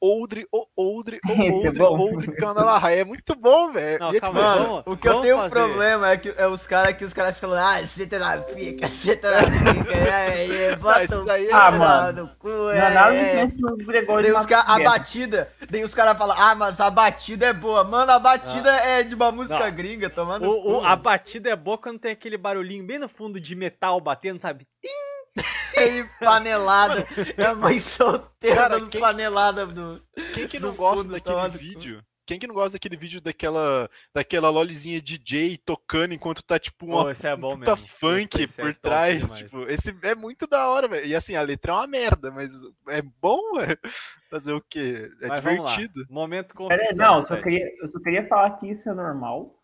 Oldre, 0.00 0.46
o- 0.52 0.66
Oldre, 0.76 1.18
o- 1.26 1.32
Esse 1.32 1.66
é 1.80 1.82
Oldre. 1.82 1.82
Oldre 1.82 2.32
Canalahai. 2.36 3.00
É 3.00 3.04
muito 3.04 3.34
bom, 3.34 3.72
velho. 3.72 3.98
Não, 3.98 4.10
é 4.10 4.12
tipo, 4.14 4.32
Mano, 4.32 4.82
o 4.86 4.96
que 4.96 5.08
eu 5.08 5.20
tenho 5.20 5.36
fazer. 5.38 5.50
problema 5.50 6.10
é 6.10 6.16
que 6.16 6.32
é 6.36 6.46
os 6.46 6.66
caras 6.68 6.94
que 6.96 7.04
os 7.04 7.12
caras 7.12 7.34
ficam 7.34 7.50
lá, 7.50 7.76
ah, 7.78 7.86
senta 7.86 8.18
na 8.18 8.38
pica, 8.38 8.86
senta 8.88 9.28
na 9.30 9.72
pica, 9.72 9.94
aí, 9.96 10.64
aí, 10.70 10.76
bota 10.76 11.02
isso 11.04 11.24
o 11.24 11.30
aí 11.30 11.46
é- 11.48 11.52
Ah, 11.52 11.70
no- 11.72 11.78
mano. 11.78 12.22
no 12.22 12.28
cu, 12.36 12.48
Não 12.48 12.70
é, 12.70 13.16
é 13.16 13.40
é. 13.40 13.46
Gregório 13.84 14.22
Daí 14.22 14.32
de 14.32 14.38
os 14.40 14.46
cara, 14.46 14.62
a 14.72 14.78
batida, 14.78 15.52
daí 15.68 15.82
os 15.84 15.94
caras 15.94 16.16
falam, 16.16 16.36
ah, 16.38 16.54
mas 16.54 16.78
a 16.80 16.90
batida 16.90 17.46
é 17.46 17.52
boa. 17.52 17.82
Mano, 17.82 18.12
a 18.12 18.18
batida 18.18 18.70
é 18.70 19.02
de 19.02 19.14
uma 19.14 19.32
música 19.32 19.66
Não. 19.68 19.72
gringa, 19.76 20.08
tomando 20.08 20.48
O, 20.48 20.78
o- 20.80 20.84
a 20.84 20.94
batida 20.94 21.50
é 21.50 21.56
boa 21.56 21.76
quando 21.76 21.98
tem 21.98 22.12
aquele 22.12 22.36
barulhinho 22.38 22.86
bem 22.86 22.98
no 22.98 23.08
fundo 23.08 23.40
de 23.40 23.54
metal 23.56 24.00
batendo, 24.00 24.40
sabe? 24.40 24.64
Aí, 25.78 26.08
panelada. 26.20 27.06
é 27.36 27.44
a 27.44 27.54
mãe 27.54 27.78
solteira 27.78 28.56
Cara, 28.56 28.78
dando 28.78 28.88
quem- 28.90 29.00
panelada 29.00 29.66
no... 29.66 30.00
quem 30.34 30.46
que 30.46 30.58
não 30.58 30.74
gosta 30.74 31.08
daquele 31.08 31.48
vídeo? 31.48 32.04
Quem 32.26 32.38
que 32.38 32.46
não 32.46 32.54
gosta 32.54 32.72
daquele 32.72 32.94
vídeo 32.94 33.22
daquela, 33.22 33.88
daquela 34.14 34.50
lolizinha 34.50 35.00
DJ 35.00 35.56
tocando 35.64 36.12
enquanto 36.12 36.42
tá 36.42 36.58
tipo 36.58 36.84
uma 36.84 37.04
Pô, 37.04 37.26
é 37.26 37.36
bom 37.36 37.56
puta 37.58 37.70
mesmo. 37.74 37.88
funk 37.88 38.34
Esse 38.36 38.44
é 38.44 38.46
por 38.48 38.74
top 38.74 38.80
trás? 38.82 39.22
demais. 39.24 39.38
Tipo, 39.38 39.62
esse 39.62 39.96
é 40.02 40.14
muito 40.14 40.46
da 40.46 40.68
hora, 40.68 40.86
velho. 40.88 41.06
E 41.06 41.14
assim, 41.14 41.34
a 41.36 41.40
letra 41.40 41.72
é 41.72 41.76
uma 41.76 41.86
merda, 41.86 42.30
mas 42.30 42.52
é 42.90 43.00
bom. 43.00 43.40
Fazer 44.28 44.52
o 44.52 44.60
quê? 44.60 45.10
É 45.22 45.28
Mas 45.28 45.40
divertido. 45.40 46.04
Momento 46.10 46.54
com 46.54 46.68
não, 46.96 47.20
eu 47.20 47.26
só, 47.26 47.40
queria, 47.40 47.64
eu 47.80 47.90
só 47.90 47.98
queria 47.98 48.28
falar 48.28 48.50
que 48.58 48.72
isso 48.72 48.86
é 48.90 48.92
normal. 48.92 49.57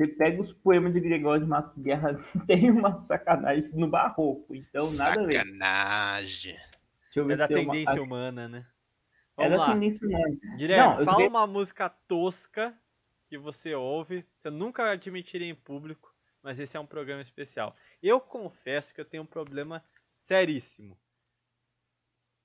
Você 0.00 0.06
pega 0.08 0.40
os 0.40 0.50
poemas 0.50 0.94
de 0.94 1.00
Gregório 1.00 1.42
de 1.44 1.46
Matos 1.50 1.76
Guerra, 1.76 2.14
tem 2.46 2.70
uma 2.70 3.02
sacanagem 3.02 3.70
no 3.74 3.86
barroco. 3.86 4.54
Então, 4.56 4.90
nada 4.94 5.20
a 5.20 5.26
ver. 5.26 5.34
Sacanagem. 5.44 6.54
Deixa 6.54 7.20
eu 7.20 7.24
É 7.24 7.26
ver 7.28 7.36
da 7.36 7.46
se 7.46 7.52
eu- 7.52 7.58
tendência 7.58 8.02
humana, 8.02 8.48
né? 8.48 8.66
É 9.36 9.42
Vamos 9.44 9.58
da 9.58 9.66
lá. 9.66 9.72
tendência 9.74 10.08
humana. 10.08 10.36
Guilherme, 10.56 11.00
eu 11.00 11.04
fala 11.04 11.16
queria- 11.18 11.28
uma 11.28 11.46
música 11.46 11.90
tosca 11.90 12.74
que 13.28 13.36
você 13.36 13.74
ouve, 13.74 14.24
você 14.38 14.48
nunca 14.48 14.82
vai 14.84 14.92
admitir 14.94 15.42
em 15.42 15.54
público, 15.54 16.14
mas 16.42 16.58
esse 16.58 16.78
é 16.78 16.80
um 16.80 16.86
programa 16.86 17.20
especial. 17.20 17.76
Eu 18.02 18.18
confesso 18.22 18.94
que 18.94 19.02
eu 19.02 19.04
tenho 19.04 19.22
um 19.24 19.26
problema 19.26 19.84
seríssimo. 20.24 20.98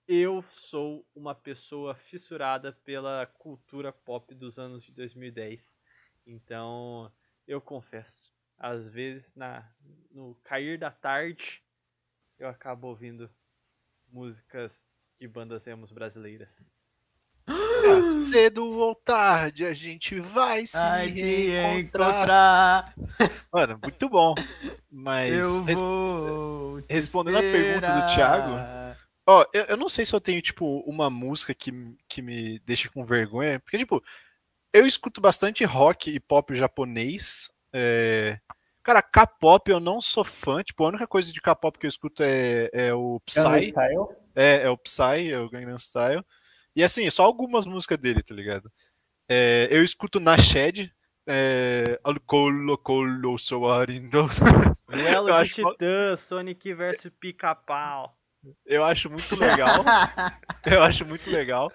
Eu 0.06 0.44
sou 0.52 1.08
uma 1.16 1.34
pessoa 1.34 1.96
fissurada 1.96 2.74
pela 2.84 3.26
cultura 3.26 3.94
pop 3.94 4.36
dos 4.36 4.60
anos 4.60 4.84
de 4.84 4.92
2010. 4.92 5.74
Então, 6.28 7.10
eu 7.48 7.62
confesso, 7.62 8.32
às 8.58 8.88
vezes 8.88 9.34
na 9.36 9.70
no 10.12 10.36
cair 10.44 10.78
da 10.80 10.90
tarde 10.92 11.62
eu 12.40 12.48
acabo 12.48 12.88
ouvindo 12.88 13.30
músicas 14.08 14.74
de 15.20 15.28
bandas 15.28 15.66
emos 15.68 15.92
brasileiras. 15.92 16.50
Cedo 18.26 18.66
ou 18.66 18.96
tarde 18.96 19.66
a 19.66 19.74
gente 19.74 20.20
vai 20.20 20.66
se 20.66 20.78
Ai, 20.78 21.10
se 21.10 21.22
reencontrar. 21.22 22.94
encontrar, 22.96 22.96
Mano, 23.54 23.80
muito 23.82 24.10
bom. 24.10 24.34
Mas 24.90 25.32
eu 25.34 25.64
res- 25.64 25.80
respondendo 26.90 27.38
a 27.38 27.42
pergunta 27.42 28.02
do. 28.02 28.16
Thiago, 28.16 28.96
Ó, 29.28 29.46
eu, 29.54 29.64
eu 29.66 29.78
não 29.78 29.90
sei 29.90 30.06
se 30.06 30.14
eu 30.16 30.22
tenho, 30.22 30.42
tipo, 30.42 30.80
uma 30.82 31.10
música 31.10 31.54
que, 31.54 31.72
que 32.08 32.22
me 32.22 32.60
deixa 32.60 32.90
com 32.90 33.04
vergonha. 33.06 33.60
Porque, 33.60 33.78
tipo, 33.78 34.04
eu 34.76 34.86
escuto 34.86 35.22
bastante 35.22 35.64
rock 35.64 36.10
e 36.10 36.20
pop 36.20 36.54
japonês. 36.56 37.50
é, 37.74 38.38
Cara, 38.84 39.02
K-pop 39.02 39.72
eu 39.72 39.80
não 39.80 40.00
sou 40.00 40.24
fã. 40.24 40.62
Tipo, 40.62 40.84
a 40.84 40.90
única 40.90 41.08
coisa 41.08 41.34
de 41.34 41.42
K-pop 41.42 41.80
que 41.80 41.86
eu 41.86 41.90
escuto 41.90 42.22
é, 42.22 42.70
é 42.72 42.94
o 42.94 43.20
Gangnam 43.34 43.60
Psy. 43.60 43.70
Style. 43.70 44.08
É, 44.36 44.62
é 44.64 44.70
o 44.70 44.78
Psy, 44.78 45.32
é 45.32 45.40
o 45.40 45.50
Gangnam 45.50 45.78
Style. 45.80 46.24
E 46.76 46.84
assim, 46.84 47.10
só 47.10 47.24
algumas 47.24 47.66
músicas 47.66 47.98
dele, 47.98 48.22
tá 48.22 48.36
ligado? 48.36 48.72
É, 49.28 49.70
eu 49.72 49.84
escuto 49.84 50.20
Nashed, 50.20 50.92
É, 51.26 52.00
Alcolo, 52.04 52.78
colo, 52.78 53.38
soarindo. 53.40 54.30
Duelo 54.88 55.32
de 55.44 55.54
Titã, 55.54 56.18
Sonic 56.28 56.74
vs 56.74 57.12
Pica-Pau. 57.20 58.16
Eu 58.66 58.84
acho 58.84 59.10
muito 59.10 59.36
legal. 59.40 59.84
Eu 60.66 60.84
acho 60.84 61.06
muito 61.06 61.28
legal. 61.32 61.72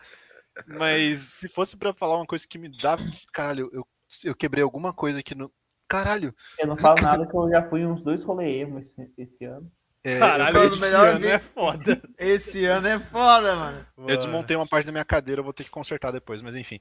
Mas 0.67 1.21
se 1.21 1.49
fosse 1.49 1.77
pra 1.77 1.95
falar 1.95 2.17
uma 2.17 2.27
coisa 2.27 2.47
que 2.47 2.59
me 2.59 2.69
dá. 2.69 2.99
Caralho, 3.33 3.71
eu, 3.73 3.87
eu 4.25 4.35
quebrei 4.35 4.63
alguma 4.63 4.93
coisa 4.93 5.21
aqui 5.21 5.35
no. 5.35 5.51
Caralho! 5.89 6.35
Eu 6.59 6.69
não 6.69 6.77
falo 6.77 7.01
nada 7.03 7.27
que 7.27 7.35
eu 7.35 7.51
já 7.51 7.69
fui 7.69 7.85
uns 7.85 8.01
dois 8.03 8.23
rolê 8.23 8.61
emo 8.61 8.79
esse, 8.79 9.13
esse 9.19 9.45
ano. 9.45 9.71
é, 10.05 10.19
Caralho, 10.19 10.65
esse 10.65 10.81
melhor 10.81 11.09
ano 11.09 11.27
é 11.27 11.39
foda. 11.39 12.03
Esse 12.17 12.65
ano 12.65 12.87
é 12.87 12.99
foda, 12.99 13.57
mano. 13.57 13.87
eu, 14.07 14.17
desmontei 14.17 14.57
uma 14.57 14.69
parte 14.69 14.87
da 14.87 14.93
minha 14.93 15.05
cadeira, 15.05 15.41
eu 15.41 15.45
vou 15.45 15.53
ter 15.53 15.65
que 15.65 15.71
consertar 15.71 16.13
depois, 16.13 16.43
mas 16.43 16.55
enfim. 16.55 16.81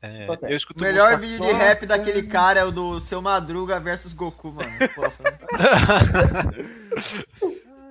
É, 0.00 0.26
Ok. 0.30 0.48
eu 0.50 0.56
escuto 0.56 0.78
O 0.78 0.82
melhor 0.82 1.16
música 1.18 1.26
vídeo 1.26 1.40
de 1.40 1.52
rap 1.52 1.86
daquele 1.86 2.22
cara 2.22 2.60
é 2.60 2.64
o 2.64 2.70
do 2.70 3.00
Seu 3.00 3.20
Madruga 3.22 3.80
versus 3.80 4.12
Goku, 4.12 4.52
mano. 4.52 4.70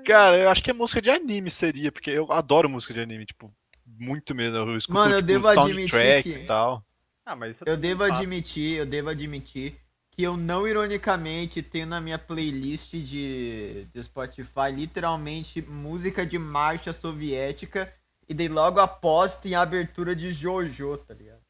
Cara, 0.06 0.38
eu 0.38 0.50
acho 0.50 0.64
que 0.64 0.70
é 0.70 0.74
música 0.74 1.02
de 1.02 1.10
anime 1.10 1.50
seria, 1.50 1.92
porque 1.92 2.12
eu 2.12 2.32
adoro 2.32 2.70
música 2.70 2.94
de 2.94 3.02
anime, 3.02 3.26
tipo, 3.26 3.52
muito 4.00 4.34
mesmo. 4.36 4.58
Eu 4.58 4.78
escuto, 4.78 4.98
Mano, 5.00 5.14
eu 5.14 5.18
tipo, 5.18 5.28
devo 5.28 5.48
admitir 5.48 5.90
soundtrack 5.90 6.24
que- 6.24 6.40
e 6.40 6.46
tal. 6.46 6.86
Ah, 7.26 7.36
mas 7.36 7.56
isso 7.56 7.64
Eu 7.66 7.76
devo 7.78 8.08
faço. 8.08 8.22
admitir, 8.22 8.78
eu 8.80 8.86
devo 8.86 9.10
admitir 9.10 9.80
que 10.12 10.24
eu 10.24 10.38
não 10.38 10.68
ironicamente 10.68 11.62
tenho 11.62 11.88
na 11.88 12.00
minha 12.00 12.18
playlist 12.20 12.94
de, 12.94 13.86
de 13.92 14.04
Spotify 14.04 14.72
literalmente 14.74 15.62
música 15.62 16.26
de 16.26 16.38
marcha 16.40 16.94
soviética 16.94 17.94
e 18.30 18.34
daí 18.34 18.48
logo 18.48 18.80
após 18.80 19.36
tem 19.36 19.56
a 19.56 19.62
abertura 19.62 20.16
de 20.16 20.32
Jojo, 20.32 20.98
tá 21.00 21.14
ligado? 21.14 21.42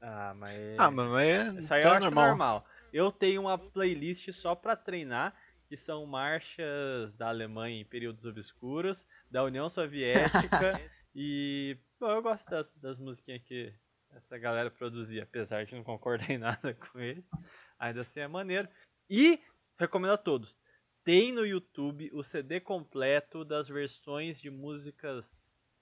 Ah, 0.00 0.34
mas. 0.36 0.76
Ah, 0.78 0.90
mano, 0.90 1.16
é, 1.18 1.46
Isso 1.60 1.72
aí 1.72 1.80
então 1.80 1.94
é 1.94 2.00
normal. 2.00 2.28
normal. 2.28 2.66
Eu 2.92 3.10
tenho 3.10 3.42
uma 3.42 3.56
playlist 3.58 4.30
só 4.32 4.54
pra 4.54 4.76
treinar, 4.76 5.34
que 5.66 5.76
são 5.76 6.04
marchas 6.06 7.14
da 7.16 7.28
Alemanha 7.28 7.80
em 7.80 7.84
períodos 7.84 8.24
obscuros, 8.26 9.06
da 9.30 9.42
União 9.42 9.68
Soviética 9.68 10.78
e. 11.14 11.76
Bom, 12.00 12.10
eu 12.10 12.22
gosto 12.22 12.48
das, 12.50 12.72
das 12.76 12.98
musiquinhas 12.98 13.42
que 13.42 13.72
essa 14.10 14.36
galera 14.38 14.70
produzia, 14.70 15.22
apesar 15.24 15.64
de 15.64 15.74
não 15.74 15.82
concordar 15.84 16.30
em 16.30 16.38
nada 16.38 16.74
com 16.92 16.98
eles. 17.00 17.24
Ainda 17.78 18.00
assim 18.02 18.20
é 18.20 18.28
maneiro. 18.28 18.68
E 19.08 19.40
recomendo 19.78 20.12
a 20.12 20.18
todos. 20.18 20.58
Tem 21.04 21.32
no 21.32 21.44
YouTube 21.46 22.10
o 22.14 22.22
CD 22.22 22.60
completo 22.60 23.44
das 23.44 23.68
versões 23.68 24.40
de 24.40 24.50
músicas 24.50 25.24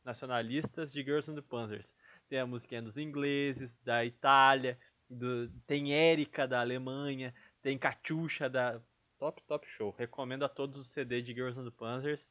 nacionalistas 0.04 0.92
de 0.92 1.02
Girls 1.02 1.30
and 1.30 1.36
the 1.36 1.42
Panzers. 1.42 1.86
Tem 2.28 2.40
a 2.40 2.46
musiquinha 2.46 2.82
dos 2.82 2.96
ingleses, 2.96 3.76
da 3.84 4.04
Itália, 4.04 4.78
do- 5.08 5.48
tem 5.66 5.92
Érica 5.94 6.46
da 6.48 6.60
Alemanha, 6.60 7.34
tem 7.60 7.78
Katyusha 7.78 8.48
da. 8.48 8.80
Top, 9.18 9.40
top 9.46 9.68
show. 9.68 9.94
Recomendo 9.96 10.44
a 10.44 10.48
todos 10.48 10.80
o 10.80 10.84
CD 10.84 11.22
de 11.22 11.32
Girls 11.32 11.56
and 11.58 11.64
the 11.64 11.70
Panzers. 11.70 12.28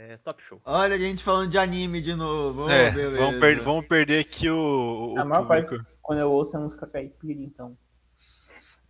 É 0.00 0.16
top 0.18 0.40
show. 0.44 0.60
Olha 0.64 0.94
a 0.94 0.98
gente 0.98 1.24
falando 1.24 1.50
de 1.50 1.58
anime 1.58 2.00
de 2.00 2.14
novo. 2.14 2.66
Oh, 2.66 2.70
É, 2.70 2.88
beleza. 2.92 3.16
vamos, 3.18 3.40
per- 3.40 3.60
vamos 3.62 3.86
perder 3.86 4.20
aqui 4.20 4.48
o, 4.48 5.14
o 5.14 5.18
A 5.18 5.24
maior 5.24 5.44
público. 5.44 5.70
parte, 5.76 5.86
quando 6.00 6.20
eu 6.20 6.30
ouço 6.30 6.56
é 6.56 6.60
música 6.60 6.86
caipira, 6.86 7.40
então. 7.40 7.76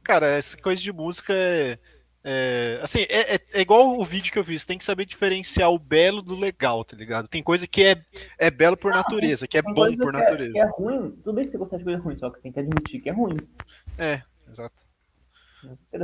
Cara, 0.05 0.27
essa 0.27 0.55
coisa 0.59 0.83
de 0.83 0.93
música 0.93 1.33
é. 1.33 1.79
é, 2.23 2.79
assim, 2.83 3.07
é, 3.09 3.37
é- 3.37 3.41
é 3.55 3.61
igual 3.63 3.99
o 3.99 4.05
vídeo 4.05 4.31
que 4.31 4.39
eu 4.39 4.45
fiz, 4.45 4.67
tem 4.67 4.77
que 4.77 4.85
saber 4.85 5.07
diferenciar 5.07 5.71
o 5.71 5.79
belo 5.79 6.21
do 6.21 6.37
legal, 6.37 6.85
tá 6.85 6.95
ligado? 6.95 7.27
Tem 7.27 7.43
coisa 7.43 7.67
que 7.67 7.83
é, 7.85 8.05
é 8.39 8.51
belo 8.51 8.77
por 8.77 8.93
natureza, 8.93 9.49
que 9.49 9.57
é 9.57 9.63
bom 9.63 9.73
por 9.75 9.97
que 9.97 10.03
é- 10.09 10.21
natureza. 10.21 10.53
que 10.53 10.61
é 10.61 10.67
ruim, 10.67 11.11
tudo 11.25 11.33
bem 11.33 11.45
que 11.45 11.53
você 11.53 11.57
gostar 11.59 11.79
de 11.79 11.85
coisa 11.85 12.03
ruim, 12.03 12.19
só 12.19 12.29
que 12.29 12.37
você 12.37 12.43
tem 12.43 12.53
que 12.53 12.61
admitir 12.61 13.01
que 13.01 13.09
é 13.09 13.13
ruim. 13.13 13.37
É, 13.97 14.23
exato. 14.47 14.77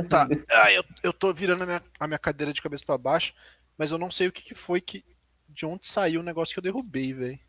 Tá. 0.09 0.27
Ah, 0.51 0.71
eu, 0.71 0.83
eu 1.03 1.13
tô 1.13 1.31
virando 1.31 1.61
a 1.63 1.65
minha, 1.67 1.83
a 1.99 2.07
minha 2.07 2.19
cadeira 2.19 2.51
de 2.51 2.61
cabeça 2.61 2.83
pra 2.83 2.97
baixo, 2.97 3.33
mas 3.77 3.91
eu 3.91 3.97
não 3.97 4.09
sei 4.11 4.27
o 4.27 4.31
que, 4.31 4.43
que 4.43 4.55
foi 4.55 4.79
que. 4.81 5.03
De 5.47 5.65
onde 5.65 5.85
saiu 5.87 6.19
o 6.21 6.23
negócio 6.23 6.53
que 6.53 6.59
eu 6.59 6.63
derrubei, 6.63 7.13
velho. 7.13 7.39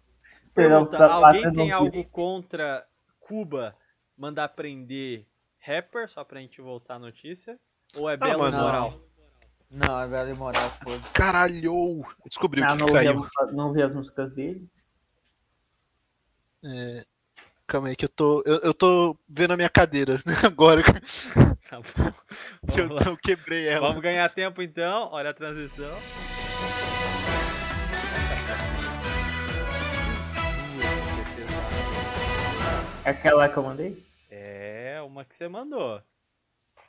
Pergunta, 0.55 0.97
pra- 0.97 1.13
alguém 1.15 1.43
tem 1.53 1.69
não- 1.71 1.77
algo 1.77 2.05
contra 2.05 2.87
Cuba 3.21 3.77
mandar 4.17 4.49
prender 4.51 5.27
rapper, 5.59 6.09
só 6.09 6.23
pra 6.25 6.41
gente 6.41 6.61
voltar 6.61 6.95
à 6.95 6.99
notícia? 6.99 7.59
Ou 7.97 8.09
é 8.09 8.17
belo 8.17 8.39
mano. 8.41 8.57
moral? 8.59 9.01
Não, 9.71 10.01
é 10.01 10.07
velho 10.07 10.37
moral, 10.37 10.71
foda-se. 10.83 11.13
Caralho! 11.13 12.05
Descobri 12.25 12.63
Ah, 12.63 12.75
o 12.75 12.77
não, 12.77 12.87
que 12.87 12.93
ouvi 12.93 13.05
caiu. 13.07 13.25
as- 13.41 13.53
não 13.55 13.73
vi 13.73 13.83
as 13.83 13.93
músicas 13.95 14.33
dele. 14.33 14.69
É, 16.65 17.05
calma 17.67 17.89
aí, 17.89 17.97
que 17.97 18.05
eu 18.05 18.09
tô. 18.09 18.43
Eu, 18.47 18.59
eu 18.61 18.75
tô 18.75 19.17
vendo 19.29 19.53
a 19.53 19.57
minha 19.57 19.69
cadeira 19.69 20.21
agora 20.45 20.83
Tá 21.69 21.81
bom. 21.81 21.83
que 22.73 22.81
eu, 22.81 22.89
Vamos, 22.89 23.03
lá. 23.03 23.11
eu 23.11 23.17
quebrei 23.17 23.69
ela. 23.69 23.89
Vamos 23.89 24.03
ganhar 24.03 24.29
tempo 24.31 24.63
então. 24.63 25.09
Olha 25.13 25.31
a 25.31 25.35
transição. 25.35 25.97
É 33.05 33.11
aquela 33.11 33.49
que 33.49 33.57
eu 33.57 33.63
mandei? 33.63 34.05
É 34.31 35.01
uma 35.03 35.25
que 35.25 35.37
você 35.37 35.49
mandou. 35.49 36.03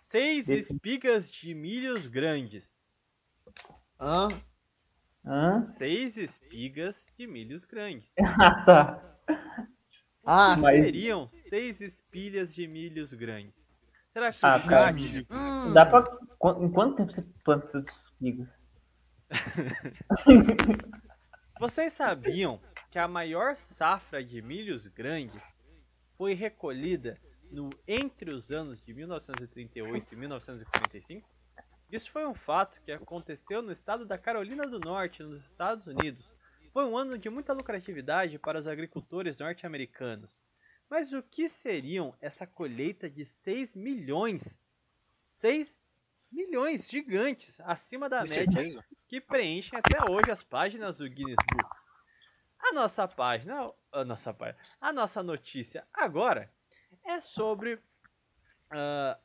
Seis 0.03 0.45
Desse- 0.45 0.73
espigas 0.73 1.31
de 1.31 1.53
milhos 1.53 2.07
grandes. 2.07 2.65
Hã? 3.99 4.29
Hã? 5.25 5.73
Seis 5.77 6.17
espigas 6.17 6.95
de 7.17 7.27
milhos 7.27 7.65
grandes. 7.65 8.11
Ah, 8.19 8.63
tá. 8.65 9.03
Ah, 10.25 10.57
Mas- 10.57 10.83
Seriam 10.83 11.27
seis 11.49 11.79
espilhas 11.81 12.53
de 12.55 12.67
milhos 12.67 13.13
grandes. 13.13 13.53
Será 14.18 14.31
que 14.31 14.73
Ah, 14.73 14.91
chat 14.91 15.27
hum, 15.30 15.73
Dá 15.73 15.85
pra. 15.85 16.03
Em 16.60 16.72
quanto 16.72 16.95
tempo 16.95 17.14
você 17.14 17.22
planta 17.44 17.68
essas 17.68 17.85
espigas? 17.85 18.48
Vocês 21.60 21.94
sabiam 21.94 22.60
que 22.89 22.98
a 22.98 23.07
maior 23.07 23.56
safra 23.57 24.23
de 24.23 24.41
milhos 24.41 24.88
grandes 24.88 25.39
foi 26.18 26.34
recolhida 26.34 27.19
no 27.52 27.69
entre 27.88 28.31
os 28.31 28.52
anos 28.52 28.81
de 28.81 28.91
1938 28.91 30.11
e 30.11 30.15
1945? 30.15 31.30
Isso 31.91 32.11
foi 32.11 32.26
um 32.26 32.34
fato 32.34 32.81
que 32.81 32.91
aconteceu 32.91 33.61
no 33.61 33.72
estado 33.72 34.03
da 34.03 34.18
Carolina 34.18 34.68
do 34.68 34.80
Norte, 34.80 35.22
nos 35.22 35.41
Estados 35.41 35.85
Unidos. 35.85 36.27
Foi 36.73 36.85
um 36.85 36.98
ano 36.98 37.19
de 37.19 37.30
muita 37.30 37.53
lucratividade 37.53 38.39
para 38.39 38.60
os 38.60 38.68
agricultores 38.68 39.38
norte-americanos. 39.38 40.31
Mas 40.89 41.11
o 41.14 41.22
que 41.22 41.49
seriam 41.49 42.15
essa 42.22 42.47
colheita 42.47 43.09
de 43.09 43.26
6 43.26 43.76
milhões? 43.76 44.41
6 45.38 45.84
milhões 46.31 46.89
gigantes, 46.89 47.59
acima 47.61 48.09
da 48.09 48.22
média 48.22 48.51
certeza? 48.51 48.85
que 49.07 49.22
preenchem 49.22 49.80
até 49.80 50.11
hoje 50.11 50.31
as 50.31 50.43
páginas 50.43 50.97
do 50.97 51.09
Guinness 51.09 51.38
Book. 51.51 51.76
A 52.59 52.73
nossa 52.73 53.07
página, 53.07 53.72
a 53.91 54.03
nossa 54.03 54.34
página, 54.34 54.59
a 54.81 54.91
nossa 54.91 55.22
notícia 55.23 55.88
agora 55.93 56.51
é 57.05 57.22
sobre 57.22 57.80
ah, 58.72 59.18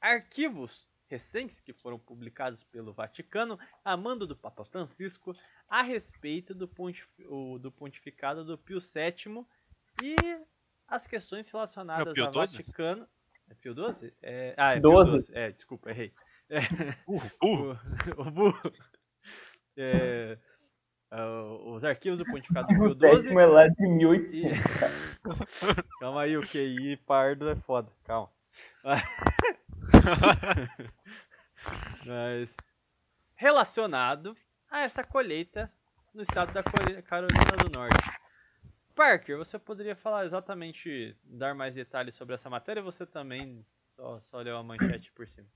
arquivos 0.00 0.94
recentes 1.08 1.58
que 1.60 1.72
foram 1.72 1.98
publicados 1.98 2.62
pelo 2.64 2.92
Vaticano 2.92 3.58
a 3.84 3.96
mando 3.96 4.26
do 4.26 4.36
Papa 4.36 4.64
Francisco 4.64 5.34
a 5.66 5.82
respeito 5.82 6.54
do, 6.54 6.68
pontif- 6.68 7.08
do 7.60 7.72
pontificado 7.72 8.44
do 8.44 8.58
Pio 8.58 8.78
VII 8.78 9.44
e 10.02 10.14
as 10.88 11.06
questões 11.06 11.50
relacionadas 11.50 12.14
Pio 12.14 12.26
ao 12.26 12.32
12? 12.32 12.56
Vaticano. 12.56 13.06
É 13.50 13.54
Pio 13.54 13.74
12? 13.74 14.14
É, 14.22 14.54
ah, 14.56 14.74
é 14.74 14.80
12. 14.80 15.10
Pio 15.10 15.20
12. 15.20 15.36
É, 15.36 15.52
desculpa, 15.52 15.90
errei. 15.90 16.12
Burro, 17.06 17.30
burro. 17.40 17.78
O, 18.16 18.22
o 18.22 18.30
burro. 18.30 18.72
É, 19.76 20.38
ah, 21.10 21.42
os 21.66 21.84
arquivos 21.84 22.18
do 22.18 22.24
pontificado 22.24 22.68
do 22.68 22.74
O 22.74 22.76
Pio 22.76 22.94
12 22.94 23.22
sétimo 23.22 23.40
é 23.40 23.46
lá 23.46 23.68
de 23.68 23.84
e... 23.84 23.88
1800. 23.88 24.58
Calma 26.00 26.22
aí, 26.22 26.36
o 26.36 26.42
QI 26.42 26.96
pardo 26.96 27.48
é 27.48 27.56
foda, 27.56 27.90
calma. 28.04 28.30
Mas 32.06 32.56
relacionado 33.34 34.36
a 34.70 34.80
essa 34.80 35.04
colheita 35.04 35.70
no 36.14 36.22
estado 36.22 36.52
da 36.52 36.62
Carolina 37.02 37.56
do 37.62 37.78
Norte. 37.78 38.17
Parker, 38.98 39.38
você 39.38 39.60
poderia 39.60 39.94
falar 39.94 40.26
exatamente, 40.26 41.16
dar 41.22 41.54
mais 41.54 41.72
detalhes 41.72 42.16
sobre 42.16 42.34
essa 42.34 42.50
matéria 42.50 42.82
você 42.82 43.06
também 43.06 43.64
só, 43.94 44.18
só 44.22 44.40
leu 44.40 44.56
a 44.56 44.62
manchete 44.64 45.12
por 45.12 45.28
cima? 45.28 45.46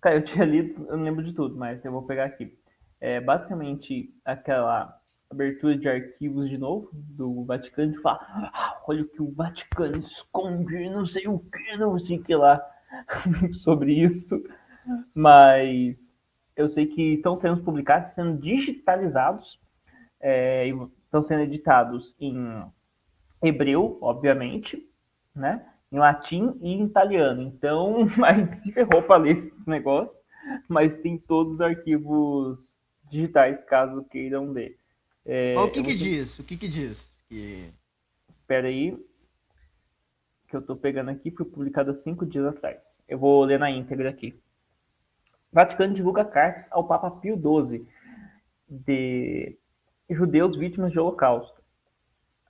Cara, 0.00 0.18
eu 0.18 0.24
tinha 0.24 0.44
lido, 0.44 0.86
eu 0.88 0.96
não 0.96 1.02
lembro 1.02 1.24
de 1.24 1.32
tudo, 1.32 1.56
mas 1.56 1.84
eu 1.84 1.90
vou 1.90 2.06
pegar 2.06 2.26
aqui. 2.26 2.56
É 3.00 3.20
basicamente 3.20 4.14
aquela 4.24 5.00
abertura 5.28 5.76
de 5.76 5.88
arquivos 5.88 6.48
de 6.48 6.56
novo 6.56 6.88
do 6.92 7.44
Vaticano 7.44 7.90
de 7.90 8.00
falar, 8.00 8.20
"Ah, 8.54 8.80
olha 8.86 9.02
o 9.02 9.08
que 9.08 9.20
o 9.20 9.32
Vaticano 9.32 9.98
esconde, 9.98 10.88
não 10.90 11.06
sei 11.06 11.26
o 11.26 11.40
que, 11.40 11.76
não 11.76 11.98
sei 11.98 12.18
o 12.18 12.22
que 12.22 12.36
lá 12.36 12.64
sobre 13.64 13.94
isso. 13.94 14.40
Mas 15.12 15.96
eu 16.54 16.70
sei 16.70 16.86
que 16.86 17.14
estão 17.14 17.36
sendo 17.36 17.64
publicados, 17.64 18.14
sendo 18.14 18.40
digitalizados, 18.40 19.58
é, 20.20 20.68
e 20.68 20.72
estão 21.14 21.22
sendo 21.22 21.42
editados 21.42 22.16
em 22.18 22.64
hebreu, 23.40 23.98
obviamente, 24.00 24.84
né? 25.34 25.64
em 25.92 25.98
latim 25.98 26.58
e 26.60 26.72
em 26.72 26.84
italiano. 26.84 27.42
Então 27.42 28.08
a 28.24 28.34
gente 28.34 28.56
se 28.56 28.72
ferrou 28.72 29.02
para 29.02 29.22
ler 29.22 29.38
esse 29.38 29.54
negócio, 29.70 30.20
mas 30.68 30.98
tem 30.98 31.16
todos 31.16 31.54
os 31.54 31.60
arquivos 31.60 32.58
digitais 33.08 33.64
caso 33.66 34.04
queiram 34.10 34.50
ler. 34.50 34.76
É, 35.24 35.54
o 35.56 35.70
que 35.70 35.82
que 35.82 35.94
diz? 35.94 36.38
O 36.38 36.44
que 36.44 36.56
que 36.56 36.68
diz? 36.68 37.16
Que... 37.28 37.72
Espera 38.28 38.66
aí, 38.66 38.98
que 40.48 40.56
eu 40.56 40.60
tô 40.60 40.76
pegando 40.76 41.10
aqui, 41.10 41.30
foi 41.30 41.46
publicado 41.46 41.92
há 41.92 41.94
cinco 41.94 42.26
dias 42.26 42.44
atrás. 42.44 42.78
Eu 43.08 43.18
vou 43.18 43.42
ler 43.44 43.58
na 43.58 43.70
íntegra 43.70 44.10
aqui. 44.10 44.38
Vaticano 45.52 45.94
divulga 45.94 46.24
cartas 46.24 46.66
ao 46.70 46.86
Papa 46.86 47.10
Pio 47.10 47.36
XII 47.36 47.86
de 48.68 49.56
judeus 50.10 50.56
vítimas 50.56 50.92
de 50.92 50.98
holocausto. 50.98 51.62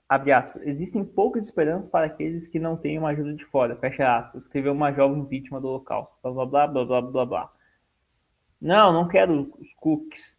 Abre 0.07 0.31
aspas. 0.31 0.61
Existem 0.65 1.03
poucas 1.03 1.45
esperanças 1.45 1.89
para 1.89 2.05
aqueles 2.05 2.47
que 2.49 2.59
não 2.59 2.77
têm 2.77 2.97
uma 2.99 3.09
ajuda 3.09 3.33
de 3.33 3.43
fora. 3.45 3.75
Fecha 3.77 4.17
aspas. 4.17 4.43
Escreveu 4.43 4.73
uma 4.73 4.91
jovem 4.93 5.25
vítima 5.25 5.59
do 5.59 5.67
holocausto. 5.67 6.15
Blá 6.21 6.31
blá 6.31 6.45
blá 6.45 6.67
blá 6.67 6.85
blá 6.85 7.01
blá 7.01 7.25
blá. 7.25 7.49
Não, 8.61 8.93
não 8.93 9.07
quero 9.07 9.51
os 9.59 9.73
cookies. 9.77 10.35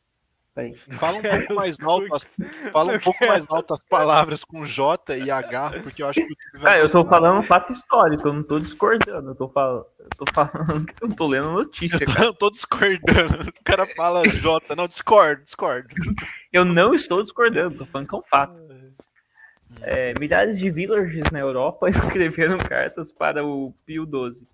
Peraí. 0.55 0.75
Fala 0.75 1.19
um 1.19 1.23
pouco 1.23 1.55
mais 1.55 1.79
alto, 1.81 2.15
as, 2.15 2.25
fala 2.73 2.95
um 2.95 3.01
pouco 3.01 3.27
mais 3.27 3.51
alto 3.51 3.75
as 3.75 3.85
palavras 3.85 4.43
com 4.43 4.65
J 4.65 5.15
e 5.19 5.31
H, 5.31 5.83
porque 5.83 6.03
eu 6.03 6.09
acho 6.09 6.19
que 6.27 6.35
Ah, 6.65 6.79
eu 6.79 6.85
gostar. 6.89 7.05
falando 7.05 7.41
um 7.41 7.43
fato 7.43 7.73
histórico, 7.75 8.27
eu 8.27 8.33
não 8.33 8.43
tô 8.43 8.59
discordando. 8.59 9.29
Eu 9.29 9.35
tô 9.35 9.49
falando 9.51 9.85
que 10.87 11.05
eu 11.05 11.15
tô 11.15 11.27
lendo 11.27 11.53
notícia, 11.53 12.03
Eu 12.03 12.07
tô, 12.07 12.13
cara. 12.15 12.25
eu 12.25 12.35
tô 12.35 12.51
discordando. 12.51 13.51
O 13.51 13.65
cara 13.65 13.85
fala 13.85 14.27
J. 14.31 14.75
Não, 14.75 14.89
discordo, 14.89 15.43
discordo. 15.45 15.89
Eu 16.57 16.65
não 16.65 16.95
estou 16.95 17.23
discordando, 17.23 17.77
tô 17.77 17.85
falando 17.85 18.09
que 18.09 18.15
é 18.15 18.19
um 18.19 18.23
fato. 18.23 18.63
É, 19.83 20.19
milhares 20.19 20.59
de 20.59 20.71
villagers 20.71 21.31
na 21.31 21.39
Europa 21.39 21.87
escreveram 21.91 22.57
cartas 22.57 23.13
para 23.13 23.45
o 23.45 23.75
Pio 23.85 24.07
XII. 24.07 24.47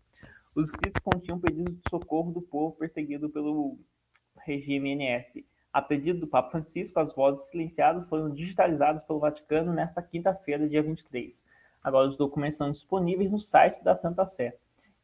Os 0.57 0.71
escritos 0.71 1.01
continham 1.01 1.39
pedidos 1.39 1.77
de 1.77 1.83
socorro 1.89 2.33
do 2.33 2.43
povo 2.43 2.75
perseguido 2.75 3.31
pelo 3.31 3.79
regime 4.45 4.97
NS. 4.97 5.45
A 5.73 5.81
pedido 5.81 6.19
do 6.19 6.27
Papa 6.27 6.51
Francisco, 6.51 6.99
as 6.99 7.15
vozes 7.15 7.47
silenciadas 7.51 8.03
foram 8.09 8.35
digitalizadas 8.35 9.05
pelo 9.05 9.21
Vaticano 9.21 9.73
nesta 9.73 10.03
quinta-feira, 10.03 10.69
dia 10.69 10.83
23. 10.83 11.41
Agora, 11.85 12.09
os 12.09 12.17
documentos 12.17 12.59
são 12.59 12.73
disponíveis 12.73 13.31
no 13.31 13.39
site 13.39 13.81
da 13.85 13.95
Santa 13.95 14.27
Sé. 14.27 14.57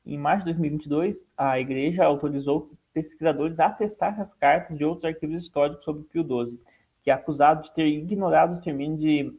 Em 0.05 0.19
março 0.19 0.47
de 0.47 0.53
2022, 0.53 1.25
a 1.37 1.61
Igreja 1.61 2.05
autorizou 2.05 2.73
pesquisadores 2.93 3.61
a 3.61 3.67
acessar 3.67 4.21
as 4.21 4.35
cartas 4.35 4.77
de 4.77 4.85
outros 4.85 5.05
arquivos 5.05 5.45
históricos 5.45 5.85
sobre 5.85 6.03
Pio 6.03 6.25
XII, 6.25 6.59
que 7.03 7.11
é 7.11 7.15
acusado 7.15 7.63
de 7.63 7.75
ter 7.75 7.87
ignorado 7.87 8.55
os 8.55 8.61
termos 8.61 8.99
de, 8.99 9.33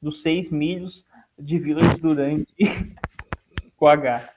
dos 0.00 0.22
seis 0.22 0.50
milhos 0.50 1.04
de 1.38 1.58
villagers 1.58 2.00
durante 2.00 2.52
com 3.76 3.86
H. 3.86 4.28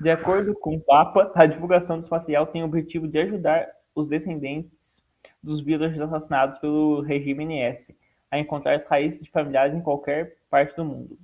De 0.00 0.10
acordo 0.10 0.54
com 0.54 0.76
o 0.76 0.80
Papa, 0.80 1.32
a 1.34 1.46
divulgação 1.46 1.98
desse 1.98 2.10
material 2.10 2.46
tem 2.46 2.62
o 2.62 2.66
objetivo 2.66 3.06
de 3.06 3.18
ajudar 3.18 3.68
os 3.94 4.08
descendentes 4.08 5.02
dos 5.42 5.60
villagers 5.60 6.00
assassinados 6.00 6.58
pelo 6.58 7.00
regime 7.00 7.44
NS 7.44 7.92
a 8.30 8.38
encontrar 8.38 8.74
as 8.74 8.84
raízes 8.84 9.22
de 9.22 9.30
familiares 9.30 9.74
em 9.74 9.80
qualquer 9.80 10.36
parte 10.50 10.76
do 10.76 10.84
mundo. 10.84 11.18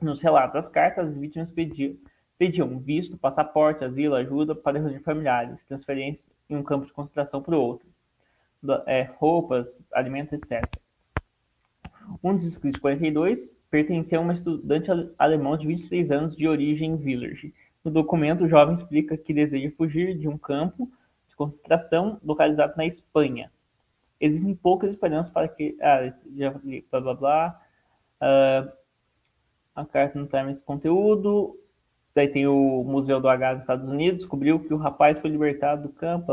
Nos 0.00 0.20
relatos 0.20 0.54
das 0.54 0.68
cartas, 0.68 1.08
as 1.08 1.16
vítimas 1.16 1.50
pediam, 1.50 1.96
pediam 2.36 2.78
visto, 2.78 3.16
passaporte, 3.16 3.84
asilo, 3.84 4.14
ajuda 4.14 4.54
para 4.54 4.78
reunir 4.78 5.00
familiares, 5.00 5.64
transferência 5.64 6.26
em 6.50 6.56
um 6.56 6.62
campo 6.62 6.86
de 6.86 6.92
concentração 6.92 7.42
para 7.42 7.56
o 7.56 7.60
outro, 7.60 7.88
é, 8.86 9.02
roupas, 9.18 9.78
alimentos, 9.92 10.32
etc. 10.32 10.64
Um 12.22 12.34
dos 12.34 12.44
escritos 12.44 12.80
42 12.80 13.50
pertencia 13.70 14.18
a 14.18 14.20
uma 14.20 14.32
estudante 14.34 14.90
ale- 14.90 15.12
alemã 15.18 15.58
de 15.58 15.66
23 15.66 16.10
anos 16.10 16.36
de 16.36 16.46
origem 16.46 16.96
village. 16.96 17.52
No 17.84 17.90
documento, 17.90 18.44
o 18.44 18.48
jovem 18.48 18.74
explica 18.74 19.16
que 19.16 19.32
deseja 19.34 19.70
fugir 19.76 20.16
de 20.16 20.28
um 20.28 20.38
campo 20.38 20.90
de 21.28 21.36
concentração 21.36 22.20
localizado 22.24 22.74
na 22.76 22.86
Espanha. 22.86 23.50
Existem 24.20 24.54
poucas 24.54 24.90
esperanças 24.90 25.32
para 25.32 25.48
que. 25.48 25.76
Ah, 25.80 26.12
já 26.36 26.50
blá 26.90 27.00
blá 27.00 27.14
blá. 27.14 27.62
Ah, 28.20 28.72
a 29.74 29.84
carta 29.84 30.18
não 30.18 30.26
traz 30.26 30.48
esse 30.50 30.62
conteúdo. 30.62 31.58
Daí 32.16 32.28
tem 32.28 32.46
o 32.46 32.82
Museu 32.82 33.20
do 33.20 33.28
H 33.28 33.52
nos 33.52 33.62
Estados 33.64 33.86
Unidos, 33.86 34.20
descobriu 34.20 34.58
que 34.58 34.72
o 34.72 34.78
rapaz 34.78 35.18
foi 35.18 35.28
libertado 35.28 35.82
do 35.82 35.90
campo, 35.90 36.32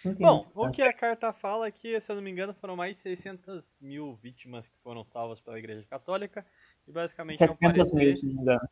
tem 0.00 0.14
Bom, 0.14 0.46
o 0.54 0.66
né? 0.66 0.72
que 0.72 0.80
a 0.80 0.92
carta 0.92 1.32
fala 1.32 1.66
é 1.66 1.72
que, 1.72 2.00
se 2.00 2.12
eu 2.12 2.14
não 2.14 2.22
me 2.22 2.30
engano, 2.30 2.54
foram 2.54 2.76
mais 2.76 2.94
de 2.94 3.02
600 3.02 3.68
mil 3.80 4.14
vítimas 4.22 4.68
que 4.68 4.78
foram 4.78 5.02
salvas 5.02 5.40
pela 5.40 5.58
Igreja 5.58 5.84
Católica. 5.90 6.46
E 6.86 6.92
basicamente 6.92 7.42
é 7.42 7.50
um 7.50 7.54
700 7.56 7.92
mil, 7.92 8.16
se 8.16 8.26
não 8.26 8.32
me 8.32 8.40
engano. 8.42 8.68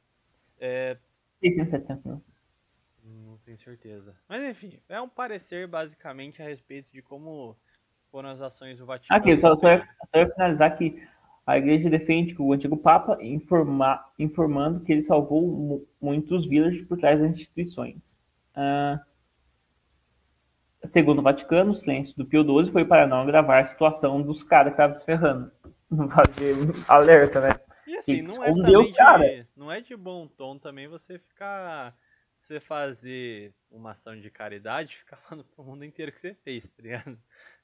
É, 0.61 0.97
600, 1.41 1.71
700 1.71 2.05
mil. 2.05 2.23
não 3.03 3.37
tenho 3.39 3.59
certeza. 3.59 4.15
Mas 4.29 4.49
enfim, 4.49 4.79
é 4.89 5.01
um 5.01 5.09
parecer 5.09 5.67
basicamente 5.67 6.41
a 6.41 6.45
respeito 6.45 6.93
de 6.93 7.03
como 7.03 7.57
foram 8.13 8.29
as 8.29 8.41
ações 8.41 8.79
do 8.79 8.87
Vaticano. 8.87 9.21
Aqui, 9.21 9.37
só, 9.37 9.57
só, 9.57 9.69
ia, 9.69 9.89
só 10.15 10.21
ia 10.21 10.31
finalizar 10.31 10.79
que 10.79 11.03
a 11.47 11.59
igreja 11.59 11.91
defende 11.91 12.35
que 12.35 12.43
o 12.43 12.53
antigo 12.53 12.77
Papa 12.77 13.19
informa, 13.21 14.05
informando 14.19 14.81
que 14.81 14.93
ele 14.93 15.03
salvou 15.03 15.43
mu- 15.43 15.87
muitos 16.01 16.47
villagers 16.47 16.87
por 16.87 16.99
trás 16.99 17.21
das 17.21 17.31
instituições. 17.33 18.17
Ah, 18.55 19.01
segundo 20.87 21.21
o 21.21 21.23
Vaticano, 21.23 21.73
o 21.73 21.75
silêncio 21.75 22.15
do 22.17 22.25
Pio 22.25 22.45
XII 22.45 22.71
foi 22.71 22.85
para 22.85 23.07
não 23.07 23.23
agravar 23.23 23.63
a 23.63 23.67
situação 23.67 24.21
dos 24.23 24.43
caras 24.43 24.73
que 24.73 24.75
estavam 24.75 24.97
se 24.97 25.05
ferrando. 25.05 25.51
Fazer 25.91 26.55
alerta, 26.89 27.41
né? 27.41 27.51
E 27.87 27.97
assim, 27.97 28.23
não 28.23 28.43
é 28.45 28.53
cara. 28.97 29.25
de, 29.25 29.47
não 29.57 29.71
é 29.71 29.81
de 29.81 29.97
bom 29.97 30.27
tom 30.29 30.59
também 30.59 30.89
você 30.89 31.19
ficar 31.19 31.97
você 32.41 32.59
fazer 32.59 33.55
uma 33.71 33.93
ação 33.93 34.19
de 34.19 34.31
caridade 34.31 34.97
ficar 34.99 35.17
falando 35.17 35.45
pro 35.45 35.65
mundo 35.65 35.85
inteiro 35.85 36.13
que 36.13 36.21
você 36.21 36.35
fez, 36.35 36.65
tá 36.65 36.83
ligado? 36.83 37.19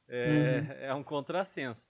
É, 0.09 0.65
é 0.82 0.94
um 0.94 1.03
contrassenso. 1.03 1.89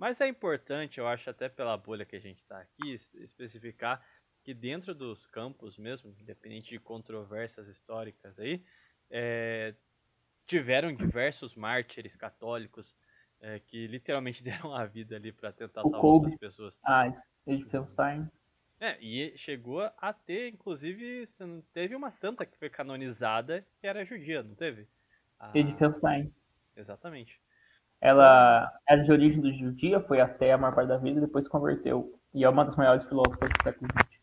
Mas 0.00 0.18
é 0.18 0.26
importante, 0.26 0.98
eu 0.98 1.06
acho 1.06 1.28
até 1.28 1.46
pela 1.46 1.76
bolha 1.76 2.06
que 2.06 2.16
a 2.16 2.20
gente 2.20 2.42
tá 2.46 2.58
aqui, 2.58 2.94
es- 2.94 3.12
especificar 3.16 4.02
que 4.42 4.54
dentro 4.54 4.94
dos 4.94 5.26
campos 5.26 5.76
mesmo, 5.76 6.10
independente 6.18 6.70
de 6.70 6.78
controvérsias 6.80 7.68
históricas 7.68 8.38
aí, 8.38 8.64
é, 9.10 9.74
tiveram 10.46 10.94
diversos 10.94 11.54
mártires 11.54 12.16
católicos 12.16 12.96
é, 13.40 13.60
que 13.60 13.86
literalmente 13.88 14.42
deram 14.70 14.74
a 14.74 14.86
vida 14.86 15.16
ali 15.16 15.32
para 15.32 15.52
tentar 15.52 15.82
O 15.84 15.90
salvar 15.90 16.12
outras 16.12 16.34
pessoas. 16.36 16.80
Ah, 16.84 17.06
Edfelstein. 17.46 18.30
É, 18.80 18.98
e 19.02 19.36
chegou 19.36 19.82
a 19.98 20.12
ter, 20.14 20.48
inclusive, 20.48 21.28
teve 21.74 21.94
uma 21.94 22.10
santa 22.10 22.46
que 22.46 22.56
foi 22.58 22.70
canonizada 22.70 23.66
que 23.78 23.86
era 23.86 24.04
judia, 24.06 24.42
não 24.42 24.54
teve? 24.54 24.88
Ah, 25.38 25.54
Edfelstein. 25.60 26.32
exatamente. 26.76 27.40
Ela 28.00 28.72
era 28.88 29.02
de 29.04 29.12
origem 29.12 29.40
do 29.40 29.52
judia, 29.52 30.00
foi 30.00 30.20
até 30.20 30.52
a 30.52 30.58
maior 30.58 30.74
parte 30.74 30.88
da 30.88 30.96
vida 30.96 31.18
e 31.18 31.20
depois 31.22 31.44
se 31.44 31.50
converteu. 31.50 32.18
E 32.32 32.44
é 32.44 32.48
uma 32.48 32.64
das 32.64 32.76
maiores 32.76 33.04
filósofas 33.06 33.48
do 33.50 33.62
século 33.62 33.88
XX. 33.98 34.20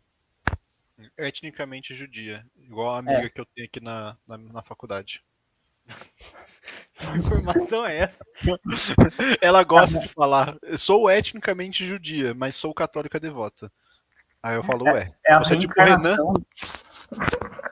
Etnicamente 1.17 1.93
judia. 1.93 2.43
Igual 2.55 2.95
a 2.95 2.99
amiga 2.99 3.25
É. 3.25 3.29
que 3.29 3.39
eu 3.39 3.45
tenho 3.55 3.67
aqui 3.67 3.79
na, 3.79 4.17
na, 4.27 4.37
na 4.37 4.61
faculdade. 4.63 5.23
Que 6.97 7.05
informação 7.19 7.85
é 7.85 7.97
essa? 7.99 8.17
Ela 9.39 9.63
gosta 9.63 9.99
de 9.99 10.07
falar, 10.07 10.57
sou 10.75 11.09
etnicamente 11.09 11.85
judia, 11.85 12.33
mas 12.33 12.55
sou 12.55 12.73
católica 12.73 13.19
devota. 13.19 13.71
Aí 14.41 14.55
eu 14.55 14.63
falo, 14.63 14.85
ué, 14.85 15.13
É 15.25 15.35
a 15.35 15.39
você 15.39 15.53
é 15.53 15.57
tipo 15.59 15.73
Renan? 15.77 16.17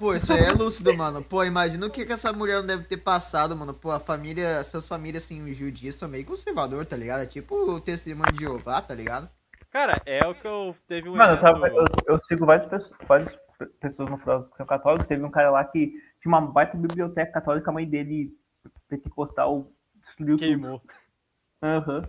Pô, 0.00 0.14
isso 0.14 0.32
aí 0.32 0.42
é 0.44 0.50
lúcido, 0.50 0.96
mano. 0.96 1.22
Pô, 1.22 1.44
imagina 1.44 1.86
o 1.86 1.90
que, 1.90 2.06
que 2.06 2.12
essa 2.14 2.32
mulher 2.32 2.56
não 2.60 2.66
deve 2.66 2.84
ter 2.84 2.96
passado, 2.96 3.54
mano. 3.54 3.74
Pô, 3.74 3.90
a 3.90 4.00
família, 4.00 4.46
essas 4.58 4.88
famílias, 4.88 5.24
assim, 5.24 5.42
os 5.42 5.54
judias 5.54 5.94
são 5.94 6.08
meio 6.08 6.24
conservador, 6.24 6.86
tá 6.86 6.96
ligado? 6.96 7.20
É 7.20 7.26
tipo 7.26 7.54
o 7.54 7.78
testemunho 7.78 8.32
de 8.32 8.40
Jeová, 8.40 8.80
tá 8.80 8.94
ligado? 8.94 9.28
Cara, 9.70 10.00
é 10.06 10.26
o 10.26 10.34
que 10.34 10.46
eu 10.46 10.74
teve 10.88 11.10
um 11.10 11.16
Mano, 11.16 11.34
eu, 11.34 11.38
evento... 11.38 11.52
tava- 11.52 11.68
eu- 11.68 12.14
eu 12.14 12.20
sigo 12.20 12.46
várias 12.46 12.66
pessoas, 12.70 12.96
várias 13.06 13.38
pessoas 13.78 14.10
no 14.10 14.16
Frost 14.16 14.50
que 14.50 14.56
são 14.56 14.64
católicos. 14.64 15.06
Teve 15.06 15.22
um 15.22 15.30
cara 15.30 15.50
lá 15.50 15.62
que 15.64 15.88
tinha 16.22 16.28
uma 16.28 16.40
baita 16.40 16.78
biblioteca 16.78 17.32
católica, 17.32 17.70
a 17.70 17.74
mãe 17.74 17.86
dele, 17.86 18.30
pentecostal, 18.88 19.70
destruiu 20.02 20.38
tudo. 20.38 20.46
queimou. 20.48 20.82
Aham. 21.62 22.08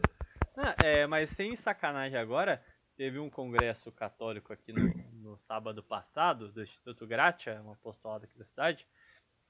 Ah, 0.57 0.75
é, 0.83 1.05
mas 1.07 1.29
sem 1.31 1.55
sacanagem 1.57 2.17
agora, 2.17 2.61
teve 3.01 3.17
um 3.17 3.31
congresso 3.31 3.91
católico 3.91 4.53
aqui 4.53 4.71
no, 4.71 4.93
no 5.23 5.35
sábado 5.35 5.81
passado, 5.81 6.49
do 6.49 6.61
Instituto 6.61 7.07
Gratia, 7.07 7.59
um 7.65 7.71
apostolado 7.71 8.25
aqui 8.25 8.37
da 8.37 8.45
cidade, 8.45 8.87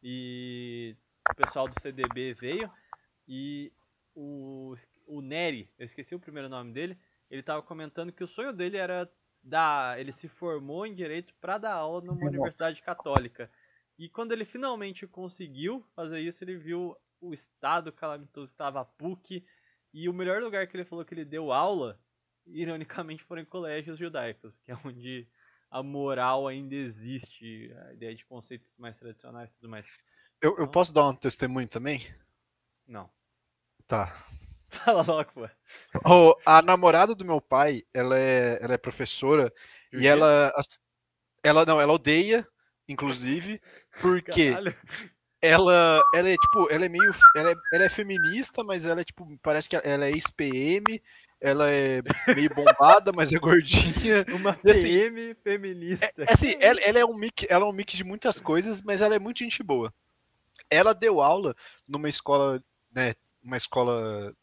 e 0.01 0.95
o 1.29 1.35
pessoal 1.35 1.67
do 1.67 1.77
CDB 1.77 2.33
veio, 2.33 2.71
e 3.27 3.69
o, 4.15 4.73
o 5.05 5.19
Neri, 5.19 5.69
eu 5.77 5.83
esqueci 5.83 6.15
o 6.15 6.19
primeiro 6.19 6.47
nome 6.47 6.71
dele, 6.71 6.97
ele 7.29 7.43
tava 7.43 7.61
comentando 7.61 8.13
que 8.13 8.23
o 8.23 8.27
sonho 8.27 8.53
dele 8.53 8.77
era 8.77 9.11
dar, 9.43 9.99
ele 9.99 10.13
se 10.13 10.29
formou 10.29 10.85
em 10.85 10.95
Direito 10.95 11.35
para 11.41 11.57
dar 11.57 11.73
aula 11.73 11.99
numa 11.99 12.25
universidade 12.25 12.81
católica, 12.81 13.51
e 13.99 14.07
quando 14.07 14.31
ele 14.31 14.45
finalmente 14.45 15.05
conseguiu 15.05 15.85
fazer 15.93 16.21
isso, 16.21 16.41
ele 16.41 16.55
viu 16.55 16.95
o 17.19 17.33
estado 17.33 17.91
calamitoso 17.91 18.47
que 18.47 18.53
estava 18.53 18.79
a 18.79 18.85
PUC, 18.85 19.45
e 19.93 20.07
o 20.07 20.13
melhor 20.13 20.41
lugar 20.41 20.65
que 20.67 20.77
ele 20.77 20.85
falou 20.85 21.03
que 21.03 21.13
ele 21.13 21.25
deu 21.25 21.51
aula, 21.51 21.99
ironicamente, 22.53 23.23
foram 23.23 23.41
em 23.41 23.45
colégios 23.45 23.97
judaicos, 23.97 24.59
que 24.59 24.71
é 24.71 24.75
onde 24.85 25.27
a 25.69 25.81
moral 25.81 26.47
ainda 26.47 26.75
existe, 26.75 27.73
a 27.87 27.93
ideia 27.93 28.13
de 28.13 28.25
conceitos 28.25 28.73
mais 28.77 28.97
tradicionais 28.97 29.49
e 29.49 29.55
tudo 29.55 29.69
mais. 29.69 29.85
Eu, 30.41 30.57
eu 30.57 30.67
posso 30.67 30.93
dar 30.93 31.07
um 31.07 31.15
testemunho 31.15 31.67
também? 31.67 32.05
Não. 32.85 33.09
Tá. 33.87 34.25
Fala 34.69 35.01
logo, 35.01 35.31
pô. 35.33 35.49
Ô, 36.05 36.35
a 36.45 36.61
namorada 36.61 37.13
do 37.13 37.25
meu 37.25 37.39
pai, 37.39 37.83
ela 37.93 38.17
é, 38.17 38.57
ela 38.61 38.73
é 38.73 38.77
professora 38.77 39.53
e 39.93 39.97
Jiu-jitsu? 39.97 40.07
ela, 40.07 40.53
ela 41.43 41.65
não, 41.65 41.79
ela 41.79 41.93
odeia, 41.93 42.47
inclusive, 42.87 43.61
porque 44.01 44.49
Caralho. 44.49 44.75
ela, 45.41 46.01
ela 46.13 46.29
é 46.29 46.35
tipo, 46.35 46.71
ela 46.71 46.85
é 46.85 46.89
meio, 46.89 47.11
ela 47.35 47.51
é, 47.51 47.55
ela 47.73 47.83
é 47.85 47.89
feminista, 47.89 48.63
mas 48.63 48.85
ela 48.85 49.01
é 49.01 49.03
tipo, 49.03 49.37
parece 49.41 49.69
que 49.69 49.75
ela 49.75 50.05
é 50.05 50.11
ex-PM, 50.11 51.01
ela 51.41 51.71
é 51.71 52.03
meio 52.35 52.53
bombada, 52.53 53.11
mas 53.11 53.33
é 53.33 53.39
gordinha. 53.39 54.23
Uma 54.35 54.57
E 54.63 54.69
assim, 54.69 54.83
PM 54.83 55.33
feminista. 55.43 56.13
É 56.15 56.31
assim, 56.31 56.55
ela, 56.59 56.79
ela 56.81 56.99
é 56.99 57.05
um 57.05 57.15
mix, 57.15 57.45
ela 57.49 57.65
é 57.65 57.67
um 57.67 57.73
mix 57.73 57.93
de 57.95 58.03
muitas 58.03 58.39
coisas, 58.39 58.79
mas 58.81 59.01
ela 59.01 59.15
é 59.15 59.19
muito 59.19 59.39
gente 59.39 59.63
boa. 59.63 59.91
Ela 60.69 60.93
deu 60.93 61.19
aula 61.19 61.55
numa 61.87 62.07
escola, 62.07 62.63
né, 62.93 63.15
uma 63.43 63.57
escola, 63.57 64.33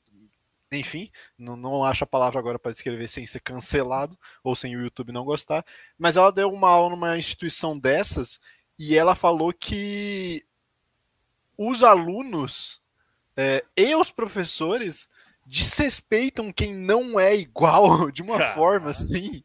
enfim, 0.73 1.11
não, 1.39 1.57
não 1.57 1.85
acho 1.85 2.03
a 2.03 2.07
palavra 2.07 2.41
agora 2.41 2.59
para 2.59 2.73
descrever 2.73 3.07
sem 3.07 3.25
ser 3.25 3.41
cancelado 3.41 4.19
ou 4.43 4.57
sem 4.57 4.77
o 4.77 4.83
YouTube 4.83 5.13
não 5.13 5.25
gostar, 5.25 5.65
mas 5.97 6.17
ela 6.17 6.33
deu 6.33 6.51
uma 6.51 6.69
aula 6.69 6.91
numa 6.91 7.17
instituição 7.17 7.79
dessas 7.79 8.41
e 8.77 8.97
ela 8.97 9.15
falou 9.15 9.53
que 9.53 10.45
os 11.57 11.85
alunos 11.85 12.83
é, 13.37 13.65
e 13.77 13.95
os 13.95 14.11
professores 14.11 15.09
desrespeitam 15.49 16.53
quem 16.53 16.75
não 16.75 17.19
é 17.19 17.35
igual 17.35 18.11
de 18.13 18.23
uma 18.23 18.53
forma 18.53 18.91
assim, 18.91 19.43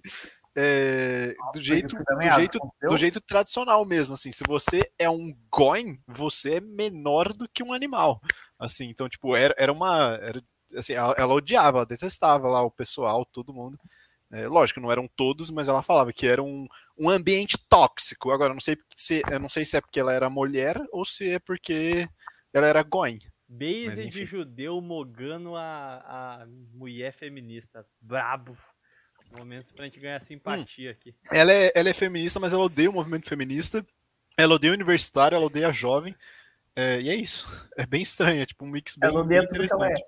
é, 0.55 1.33
do 1.53 1.61
jeito, 1.61 1.95
do 1.95 2.21
jeito, 2.35 2.57
aconteceu? 2.57 2.89
do 2.89 2.97
jeito 2.97 3.21
tradicional 3.21 3.85
mesmo, 3.85 4.13
assim, 4.13 4.31
se 4.31 4.43
você 4.45 4.91
é 4.99 5.09
um 5.09 5.35
goin, 5.49 5.99
você 6.07 6.55
é 6.55 6.61
menor 6.61 7.33
do 7.33 7.47
que 7.47 7.63
um 7.63 7.73
animal, 7.73 8.21
assim, 8.59 8.85
então, 8.85 9.09
tipo, 9.09 9.35
era, 9.35 9.55
era 9.57 9.71
uma, 9.71 10.19
era, 10.21 10.43
assim, 10.75 10.93
ela, 10.93 11.15
ela 11.17 11.33
odiava, 11.33 11.79
ela 11.79 11.85
detestava 11.85 12.47
lá 12.47 12.61
o 12.61 12.71
pessoal, 12.71 13.25
todo 13.25 13.53
mundo, 13.53 13.79
É, 14.31 14.47
lógico, 14.47 14.79
não 14.79 14.91
eram 14.91 15.07
todos, 15.15 15.51
mas 15.51 15.67
ela 15.67 15.83
falava 15.83 16.11
que 16.11 16.27
era 16.27 16.41
um, 16.41 16.67
um 16.97 17.09
ambiente 17.09 17.57
tóxico, 17.69 18.31
agora, 18.31 18.51
eu 18.51 18.55
não 18.55 18.61
sei 18.61 18.77
se, 18.95 19.21
eu 19.31 19.39
não 19.39 19.49
sei 19.49 19.63
se 19.63 19.77
é 19.77 19.81
porque 19.81 19.99
ela 19.99 20.13
era 20.13 20.29
mulher 20.29 20.79
ou 20.91 21.05
se 21.05 21.31
é 21.31 21.39
porque 21.39 22.07
ela 22.53 22.67
era 22.67 22.83
goin. 22.83 23.19
Base 23.47 24.09
de 24.09 24.25
judeu 24.25 24.79
mogando 24.81 25.55
a, 25.55 26.41
a 26.43 26.45
mulher 26.73 27.13
feminista. 27.13 27.85
Brabo. 28.01 28.57
Momento 29.37 29.73
pra 29.73 29.85
gente 29.85 29.99
ganhar 29.99 30.21
simpatia 30.21 30.91
aqui. 30.91 31.13
Ela 31.31 31.51
é, 31.51 31.71
ela 31.73 31.89
é 31.89 31.93
feminista, 31.93 32.39
mas 32.39 32.53
ela 32.53 32.63
odeia 32.63 32.89
o 32.89 32.93
movimento 32.93 33.27
feminista, 33.27 33.83
ela 34.37 34.53
odeia 34.55 34.71
o 34.71 34.75
universitário, 34.75 35.35
ela 35.35 35.45
odeia 35.45 35.69
a 35.69 35.71
jovem, 35.71 36.15
é, 36.75 37.01
e 37.01 37.09
é 37.09 37.15
isso. 37.15 37.47
É 37.75 37.85
bem 37.85 38.01
estranho, 38.03 38.41
é 38.41 38.45
tipo 38.45 38.63
um 38.63 38.69
mix 38.69 38.95
bem, 38.95 39.09
Ela 39.09 39.21
odeia 39.21 39.41
bem 39.41 39.49
ela 39.49 39.87
é. 39.87 39.89
interessante. 39.91 40.03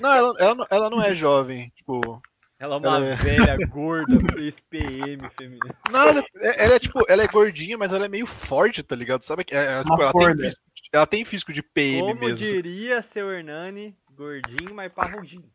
Não, 0.00 0.12
ela, 0.12 0.34
ela, 0.38 0.54
não- 0.54 0.66
ela 0.70 0.90
não 0.90 1.02
é 1.02 1.12
jovem, 1.14 1.70
tipo, 1.74 2.22
Ela 2.58 2.76
é 2.76 2.78
uma 2.78 2.96
Ela 2.96 3.06
é- 3.06 3.14
velha, 3.16 3.56
gorda, 3.66 4.16
ex-PM 4.40 5.28
feminista. 5.36 5.76
Nada, 5.90 6.24
é- 6.36 6.64
ela 6.64 6.74
é 6.74 6.78
tipo, 6.78 7.04
ela 7.08 7.22
é 7.24 7.26
gordinha, 7.26 7.76
mas 7.76 7.92
ela 7.92 8.04
é 8.04 8.08
meio 8.08 8.26
forte, 8.28 8.82
tá 8.84 8.94
ligado? 8.94 9.24
Sabe 9.24 9.42
que 9.44 9.54
é, 9.56 9.80
é, 9.80 9.82
tipo, 9.82 10.00
ela, 10.00 10.12
tem 10.12 10.50
ela 10.94 11.06
tem 11.06 11.24
físico 11.24 11.52
de 11.52 11.62
PM 11.62 12.00
Como 12.14 12.20
mesmo. 12.20 12.44
diria 12.46 13.02
seu 13.02 13.30
Hernani, 13.30 13.96
gordinho, 14.12 14.74
mas 14.74 14.92
parrudinho. 14.92 15.50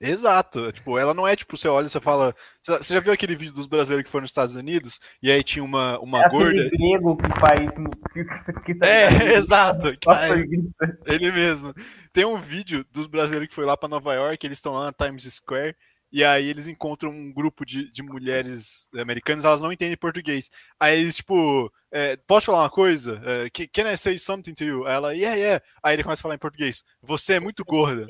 Exato. 0.00 0.70
Tipo, 0.70 0.96
ela 0.96 1.12
não 1.12 1.26
é 1.26 1.34
tipo, 1.34 1.56
você 1.56 1.66
olha 1.66 1.86
e 1.86 1.90
você 1.90 2.00
fala. 2.00 2.32
Você 2.62 2.94
já 2.94 3.00
viu 3.00 3.12
aquele 3.12 3.34
vídeo 3.34 3.52
dos 3.52 3.66
brasileiros 3.66 4.04
que 4.06 4.10
foram 4.12 4.22
nos 4.22 4.30
Estados 4.30 4.54
Unidos? 4.54 5.00
E 5.20 5.28
aí 5.30 5.42
tinha 5.42 5.64
uma, 5.64 5.98
uma 5.98 6.22
É 6.24 6.28
gorda. 6.28 6.70
grego 6.70 7.16
que 7.16 7.40
faz. 7.40 8.60
Que, 8.64 8.74
tá 8.76 8.86
É, 8.86 9.08
exato. 9.34 9.90
que 9.98 10.46
grita. 10.46 10.98
Ele 11.06 11.32
mesmo. 11.32 11.74
Tem 12.12 12.24
um 12.24 12.40
vídeo 12.40 12.86
dos 12.92 13.08
brasileiros 13.08 13.48
que 13.48 13.54
foi 13.54 13.64
lá 13.64 13.76
pra 13.76 13.88
Nova 13.88 14.14
York, 14.14 14.46
eles 14.46 14.58
estão 14.58 14.72
lá 14.74 14.84
na 14.84 14.92
Times 14.92 15.24
Square, 15.34 15.74
e 16.12 16.22
aí 16.24 16.48
eles 16.48 16.68
encontram 16.68 17.10
um 17.10 17.32
grupo 17.32 17.66
de, 17.66 17.90
de 17.90 18.02
mulheres 18.02 18.88
americanas, 18.96 19.44
elas 19.44 19.60
não 19.60 19.72
entendem 19.72 19.96
português. 19.96 20.48
Aí 20.78 21.00
eles, 21.00 21.16
tipo, 21.16 21.72
é, 21.92 22.16
posso 22.26 22.46
falar 22.46 22.62
uma 22.64 22.70
coisa? 22.70 23.20
É, 23.24 23.50
"Ca- 23.50 23.68
can 23.72 23.90
I 23.90 23.96
say 23.96 24.18
something 24.18 24.54
to 24.54 24.64
you? 24.64 24.86
Aí 24.86 24.94
Ela, 24.94 25.12
yeah, 25.14 25.36
yeah. 25.36 25.64
Aí 25.82 25.94
ele 25.94 26.02
começa 26.02 26.20
a 26.20 26.24
falar 26.24 26.34
em 26.34 26.38
português. 26.38 26.84
Você 27.02 27.34
é 27.34 27.40
muito 27.40 27.64
gorda. 27.64 28.06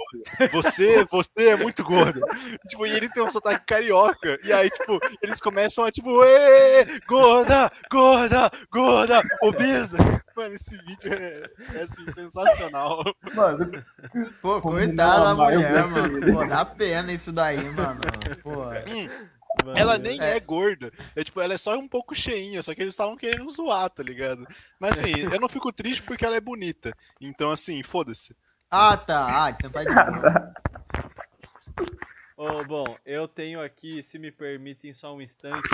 Você, 0.52 1.04
você 1.10 1.48
é 1.50 1.56
muito 1.56 1.82
gorda. 1.84 2.20
tipo, 2.68 2.86
e 2.86 2.90
ele 2.90 3.08
tem 3.08 3.22
um 3.22 3.30
sotaque 3.30 3.64
carioca. 3.66 4.38
E 4.42 4.52
aí, 4.52 4.70
tipo, 4.70 4.98
eles 5.22 5.40
começam 5.40 5.84
a, 5.84 5.90
tipo, 5.90 6.24
Ê, 6.24 6.86
gorda, 7.06 7.70
gorda, 7.90 8.50
gorda, 8.70 9.22
obesa. 9.42 9.96
Mano, 10.36 10.54
esse 10.54 10.76
vídeo 10.78 11.12
é, 11.12 11.50
é 11.78 11.82
assim, 11.82 12.04
sensacional. 12.12 13.02
Mano, 13.34 13.70
Pô, 14.40 14.60
Como 14.60 14.76
coitada 14.76 15.24
da 15.24 15.34
mulher, 15.34 15.86
mano. 15.86 16.32
Pô, 16.32 16.44
dá 16.46 16.64
pena 16.64 17.12
isso 17.12 17.32
daí, 17.32 17.58
mano. 17.70 18.00
Pô. 18.42 18.66
Ela 19.76 19.98
nem 19.98 20.20
é. 20.20 20.38
gorda. 20.40 20.92
É 21.14 21.24
tipo, 21.24 21.40
ela 21.40 21.54
é 21.54 21.58
só 21.58 21.76
um 21.76 21.88
pouco 21.88 22.14
cheinha, 22.14 22.62
só 22.62 22.74
que 22.74 22.82
eles 22.82 22.94
estavam 22.94 23.16
querendo 23.16 23.50
zoar, 23.50 23.90
tá 23.90 24.02
ligado? 24.02 24.46
Mas 24.78 24.98
assim, 24.98 25.12
eu 25.32 25.40
não 25.40 25.48
fico 25.48 25.72
triste 25.72 26.02
porque 26.02 26.24
ela 26.24 26.36
é 26.36 26.40
bonita. 26.40 26.92
Então, 27.20 27.50
assim, 27.50 27.82
foda-se. 27.82 28.36
Ah, 28.70 28.96
tá. 28.96 29.44
Ah, 29.44 29.50
então 29.50 29.70
tá 29.70 29.82
de. 29.82 29.90
Ô, 32.36 32.62
bom, 32.64 32.96
eu 33.04 33.26
tenho 33.26 33.60
aqui, 33.60 34.02
se 34.02 34.18
me 34.18 34.30
permitem 34.30 34.94
só 34.94 35.14
um 35.14 35.20
instante, 35.20 35.68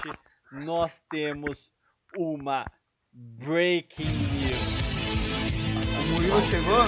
nós 0.64 0.92
temos 1.10 1.72
uma 2.16 2.64
breaking 3.12 4.04
news. 4.04 4.74
O 6.00 6.12
Murilo 6.12 6.40
chegou? 6.42 6.84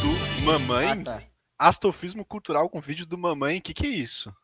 Do 0.00 0.44
Mamãe? 0.44 0.88
Ah, 0.88 1.04
tá. 1.04 1.22
Astrofismo 1.58 2.24
cultural 2.24 2.68
com 2.68 2.80
vídeo 2.80 3.06
do 3.06 3.18
Mamãe, 3.18 3.60
que 3.60 3.74
que 3.74 3.86
é 3.86 3.90
isso? 3.90 4.34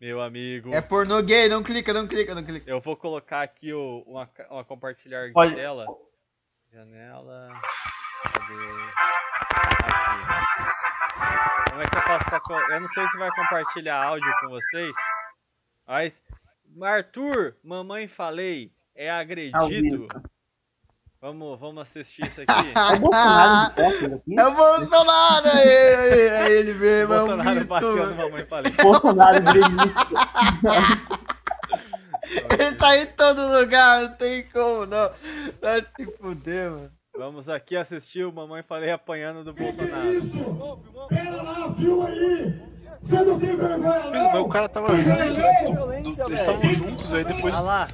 Meu 0.00 0.20
amigo, 0.22 0.72
É 0.72 0.80
pornô 0.80 1.22
gay, 1.22 1.46
não 1.48 1.62
clica, 1.62 1.92
não 1.92 2.06
clica, 2.08 2.34
não 2.34 2.42
clica. 2.42 2.68
eu 2.70 2.80
vou 2.80 2.96
colocar 2.96 3.42
aqui 3.42 3.72
o, 3.74 4.02
uma, 4.06 4.28
uma 4.48 4.64
compartilhar 4.64 5.26
de 5.26 5.32
Olha- 5.34 5.54
tela. 5.54 5.86
Janela. 6.72 7.50
Cadê? 8.32 8.54
Aqui. 9.84 11.70
Como 11.70 11.82
é 11.82 11.86
que 11.86 11.96
eu 11.96 12.02
faço 12.02 12.30
pra. 12.48 12.74
Eu 12.74 12.80
não 12.80 12.88
sei 12.88 13.06
se 13.08 13.18
vai 13.18 13.30
compartilhar 13.30 14.02
áudio 14.02 14.32
com 14.40 14.48
vocês. 14.48 14.94
Mas. 15.86 16.12
Arthur, 16.82 17.56
mamãe 17.64 18.06
falei, 18.06 18.72
é 18.94 19.10
agredido. 19.10 20.06
Vamos, 21.22 21.60
vamos 21.60 21.82
assistir 21.82 22.24
isso 22.24 22.40
aqui. 22.40 22.50
É 22.74 22.96
o 22.96 23.00
Bolsonaro 23.00 24.14
aqui? 24.16 24.40
É 24.40 24.46
o 24.46 24.54
Bolsonaro! 24.54 25.48
Aí, 25.48 25.68
aí, 25.68 26.30
aí 26.30 26.52
ele 26.52 26.72
mesmo, 26.74 27.12
é 27.12 27.22
um 27.22 27.26
Bolsonaro 27.26 27.66
bateu 27.66 27.96
no 27.96 28.06
mito. 28.06 28.16
mamãe 28.16 28.46
falei. 28.46 28.72
Bolsonaro 28.72 29.42
gremista. 29.42 30.00
Ele 32.58 32.76
tá 32.76 32.96
em 32.96 33.06
todo 33.06 33.58
lugar, 33.58 34.02
não 34.02 34.12
tem 34.14 34.44
como 34.44 34.86
não. 34.86 35.10
Tá 35.60 35.80
de 35.80 35.88
se 35.88 36.06
fuder, 36.16 36.70
mano. 36.70 36.90
Vamos 37.14 37.50
aqui 37.50 37.76
assistir 37.76 38.24
o 38.24 38.32
mamãe 38.32 38.62
falei 38.62 38.90
apanhando 38.90 39.44
do 39.44 39.52
Bolsonaro. 39.52 40.20
Mas 43.02 44.40
o 44.40 44.48
cara 44.48 44.68
tava 44.68 44.96
junto, 44.96 45.92
eles 45.92 46.40
estavam 46.40 46.70
juntos, 46.70 47.12
aí 47.14 47.24
depois. 47.24 47.54
Olha 47.54 47.64
lá. 47.64 47.88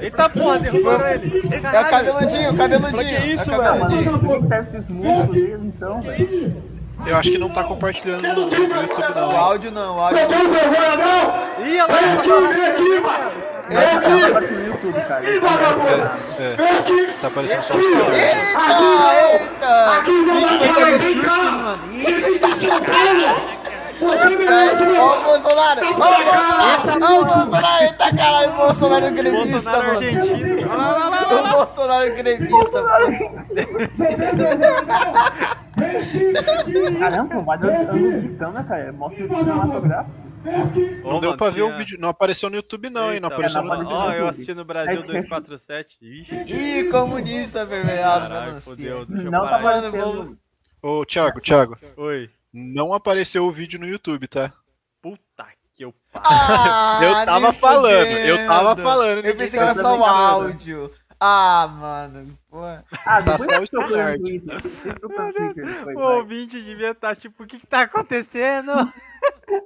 Eita 0.00 0.28
porra, 0.30 0.58
derrubaram 0.58 1.08
ele. 1.08 1.42
É 1.52 1.80
o 1.80 1.90
cabeludinho, 1.90 2.52
o 2.52 2.56
cabeludinho. 2.56 3.20
Que 3.20 3.26
isso, 3.26 3.52
o 3.52 3.58
Mano, 3.58 5.32
dele, 5.32 5.72
então, 5.76 6.00
velho? 6.00 6.74
Eu 7.06 7.16
acho 7.16 7.30
que 7.30 7.38
não 7.38 7.50
tá 7.50 7.64
compartilhando 7.64 8.22
no, 8.22 8.42
YouTube, 8.42 8.72
O 8.72 9.14
não. 9.14 9.36
áudio 9.36 9.70
não, 9.70 9.96
o 9.96 10.00
áudio 10.00 10.20
não. 10.28 11.66
Ih, 11.66 11.80
olha 11.80 11.86
lá. 11.86 11.96
Vai 13.02 13.53
pra 13.68 14.40
no 14.40 14.66
YouTube, 14.66 15.00
cara. 15.06 15.22
Tá 17.20 17.26
aparecendo 17.26 17.62
só 17.62 17.74
caras. 17.74 18.16
Eita, 18.18 19.14
eita! 19.32 20.02
Quem 20.04 20.24
foi 20.26 20.38
que 20.42 20.98
deu 20.98 21.08
chute, 21.08 21.26
mano? 21.26 21.78
Ih, 21.92 22.04
Ó 24.00 25.16
o 25.16 25.22
Bolsonaro! 25.22 25.80
Ó 25.80 25.86
o 25.86 25.94
Bolsonaro! 25.94 27.00
Ó 27.00 27.20
o 27.20 27.24
Bolsonaro! 27.24 27.82
Eita 27.84 28.16
caralho, 28.16 28.50
o 28.50 28.56
Bolsonaro 28.56 29.10
gremista, 29.12 29.70
Bolsonaro 29.70 30.00
mano! 31.10 31.34
O 31.34 31.52
Bolsonaro 31.52 32.14
gremista, 32.14 32.82
mano! 32.82 33.06
Caramba, 36.98 37.36
o 37.38 37.44
Mário 37.44 37.68
anda 37.68 37.92
gritando, 37.92 38.52
né, 38.52 38.64
cara? 38.68 38.92
Mostra 38.92 39.24
o 39.24 39.28
cinematográfico. 39.28 40.24
Não 41.02 41.20
deu 41.20 41.30
mano, 41.30 41.36
pra 41.36 41.50
ver 41.50 41.62
o 41.62 41.76
vídeo, 41.76 41.98
não 41.98 42.08
apareceu 42.10 42.48
no 42.50 42.56
YouTube, 42.56 42.90
não, 42.90 43.12
hein? 43.12 43.20
Não 43.20 43.28
Eita, 43.28 43.34
apareceu 43.34 43.62
no 43.62 43.68
não, 43.82 43.90
Ó, 43.90 44.04
eu 44.06 44.12
YouTube. 44.18 44.28
assisti 44.34 44.54
no 44.54 44.64
Brasil 44.64 45.02
247. 45.02 45.96
Ixi, 46.00 46.34
Ih, 46.80 46.90
comunista 46.90 47.62
avermelhado, 47.62 48.28
caralho, 48.28 48.46
melancia. 48.48 48.70
fodeu. 48.72 49.06
Deixa 49.06 49.22
eu 49.26 49.30
Não 49.30 49.44
tá 49.44 49.50
parar. 49.58 49.78
Aparecendo. 49.78 50.38
Ô, 50.82 51.04
Thiago, 51.06 51.40
Thiago, 51.40 51.78
Oi. 51.96 52.30
não 52.52 52.92
apareceu 52.92 53.46
o 53.46 53.52
vídeo 53.52 53.80
no 53.80 53.86
YouTube, 53.86 54.28
tá? 54.28 54.52
Puta 55.00 55.46
que 55.74 55.84
eu 55.84 55.94
Ah, 56.14 57.00
Eu 57.02 57.24
tava 57.26 57.52
falando, 57.52 58.06
fudendo. 58.06 58.28
eu 58.28 58.46
tava 58.46 58.76
falando. 58.76 59.24
Eu 59.24 59.34
pensei 59.34 59.58
tá 59.58 59.72
que 59.72 59.78
era 59.78 59.88
só 59.88 59.94
um 59.94 59.98
brincando. 59.98 60.20
áudio. 60.22 60.90
Ah, 61.18 61.68
mano. 61.80 62.38
Porra. 62.50 62.84
Ah, 63.06 63.22
Tá 63.22 63.38
só 63.38 63.44
o 63.44 63.48
depois, 63.48 63.70
O 65.96 66.00
ouvinte 66.18 66.60
devia 66.60 66.90
estar 66.90 67.16
tipo, 67.16 67.44
o 67.44 67.46
que 67.46 67.58
que 67.58 67.66
tá 67.66 67.82
acontecendo? 67.82 68.72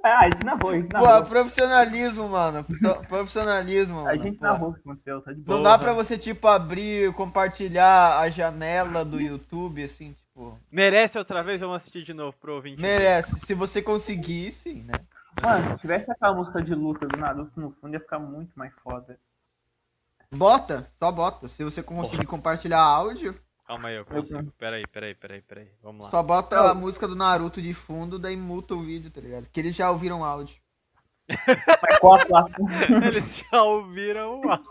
Ah, 0.03 0.19
a 0.19 0.23
gente 0.25 0.45
narrou, 0.45 0.69
a 0.71 0.75
gente 0.75 0.87
Pô, 0.89 0.99
narrou. 1.01 1.23
profissionalismo, 1.25 2.29
mano. 2.29 2.63
Pro- 2.63 3.03
Profissionalismo, 3.07 3.97
mano. 3.97 4.07
A 4.09 4.15
gente 4.15 4.37
Pô. 4.39 4.45
narrou 4.45 4.69
o 4.69 4.73
que 4.73 4.79
aconteceu, 4.81 5.21
tá 5.21 5.33
de 5.33 5.41
boa. 5.41 5.57
Não 5.57 5.63
dá 5.63 5.77
pra 5.77 5.93
você, 5.93 6.17
tipo, 6.17 6.47
abrir, 6.47 7.11
compartilhar 7.13 8.19
a 8.19 8.29
janela 8.29 9.03
do 9.03 9.19
YouTube, 9.19 9.83
assim, 9.83 10.13
tipo. 10.13 10.57
Merece 10.71 11.17
outra 11.17 11.43
vez? 11.43 11.59
Vamos 11.61 11.77
assistir 11.77 12.03
de 12.03 12.13
novo 12.13 12.35
pro 12.39 12.55
ouvinte. 12.55 12.81
Merece. 12.81 13.39
Se 13.39 13.53
você 13.53 13.81
conseguir, 13.81 14.51
sim, 14.51 14.83
né? 14.83 14.93
Mano, 15.41 15.71
se 15.73 15.77
tivesse 15.79 16.09
aquela 16.11 16.33
música 16.35 16.61
de 16.61 16.73
luta 16.75 17.07
do 17.07 17.17
Naruto 17.17 17.59
no 17.59 17.71
fundo, 17.71 17.93
ia 17.93 17.99
ficar 17.99 18.19
muito 18.19 18.51
mais 18.55 18.71
foda. 18.83 19.17
Bota, 20.31 20.87
só 20.99 21.11
bota. 21.11 21.47
Se 21.47 21.63
você 21.63 21.81
conseguir 21.81 22.25
compartilhar 22.25 22.79
áudio, 22.81 23.35
Calma 23.69 23.89
aí, 23.89 23.97
eu 23.97 24.05
consigo. 24.05 24.51
Peraí, 24.57 24.83
peraí, 24.87 25.13
peraí, 25.13 25.41
peraí. 25.43 25.67
Vamos 25.83 26.05
lá. 26.05 26.09
só 26.09 26.23
bota 26.23 26.71
a 26.71 26.73
música 26.73 27.07
do 27.07 27.15
Naruto 27.15 27.61
de 27.61 27.71
fundo, 27.71 28.17
daí 28.17 28.35
muta 28.35 28.73
o 28.73 28.81
vídeo, 28.81 29.11
tá 29.11 29.21
ligado? 29.21 29.47
Que 29.51 29.59
eles 29.59 29.75
já 29.75 29.91
ouviram 29.91 30.25
áudio. 30.25 30.57
Mas 31.29 31.99
qual 31.99 32.15
a 32.15 32.25
placa? 32.25 32.55
Eles 33.05 33.45
já 33.51 33.61
ouviram 33.61 34.41
o 34.41 34.49
áudio. 34.49 34.65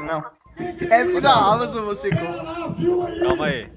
Não. 0.00 0.24
É 0.90 1.20
da 1.20 1.34
Amazon 1.34 1.84
você 1.84 2.10
compra. 2.10 2.42
Calma 3.22 3.46
aí. 3.46 3.70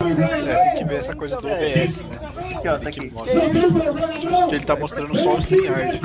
É, 0.00 0.54
tem 0.54 0.78
que 0.78 0.84
ver 0.84 0.98
essa 0.98 1.14
coisa 1.14 1.36
do 1.36 1.48
OBS, 1.48 2.02
né? 2.02 2.18
Aqui, 2.54 2.68
ó, 2.68 2.78
tá 2.78 2.88
aqui. 2.88 3.10
Que 4.48 4.54
ele 4.54 4.64
tá 4.64 4.76
mostrando 4.76 5.16
só 5.16 5.34
o 5.34 5.38
StreamYard. 5.38 6.00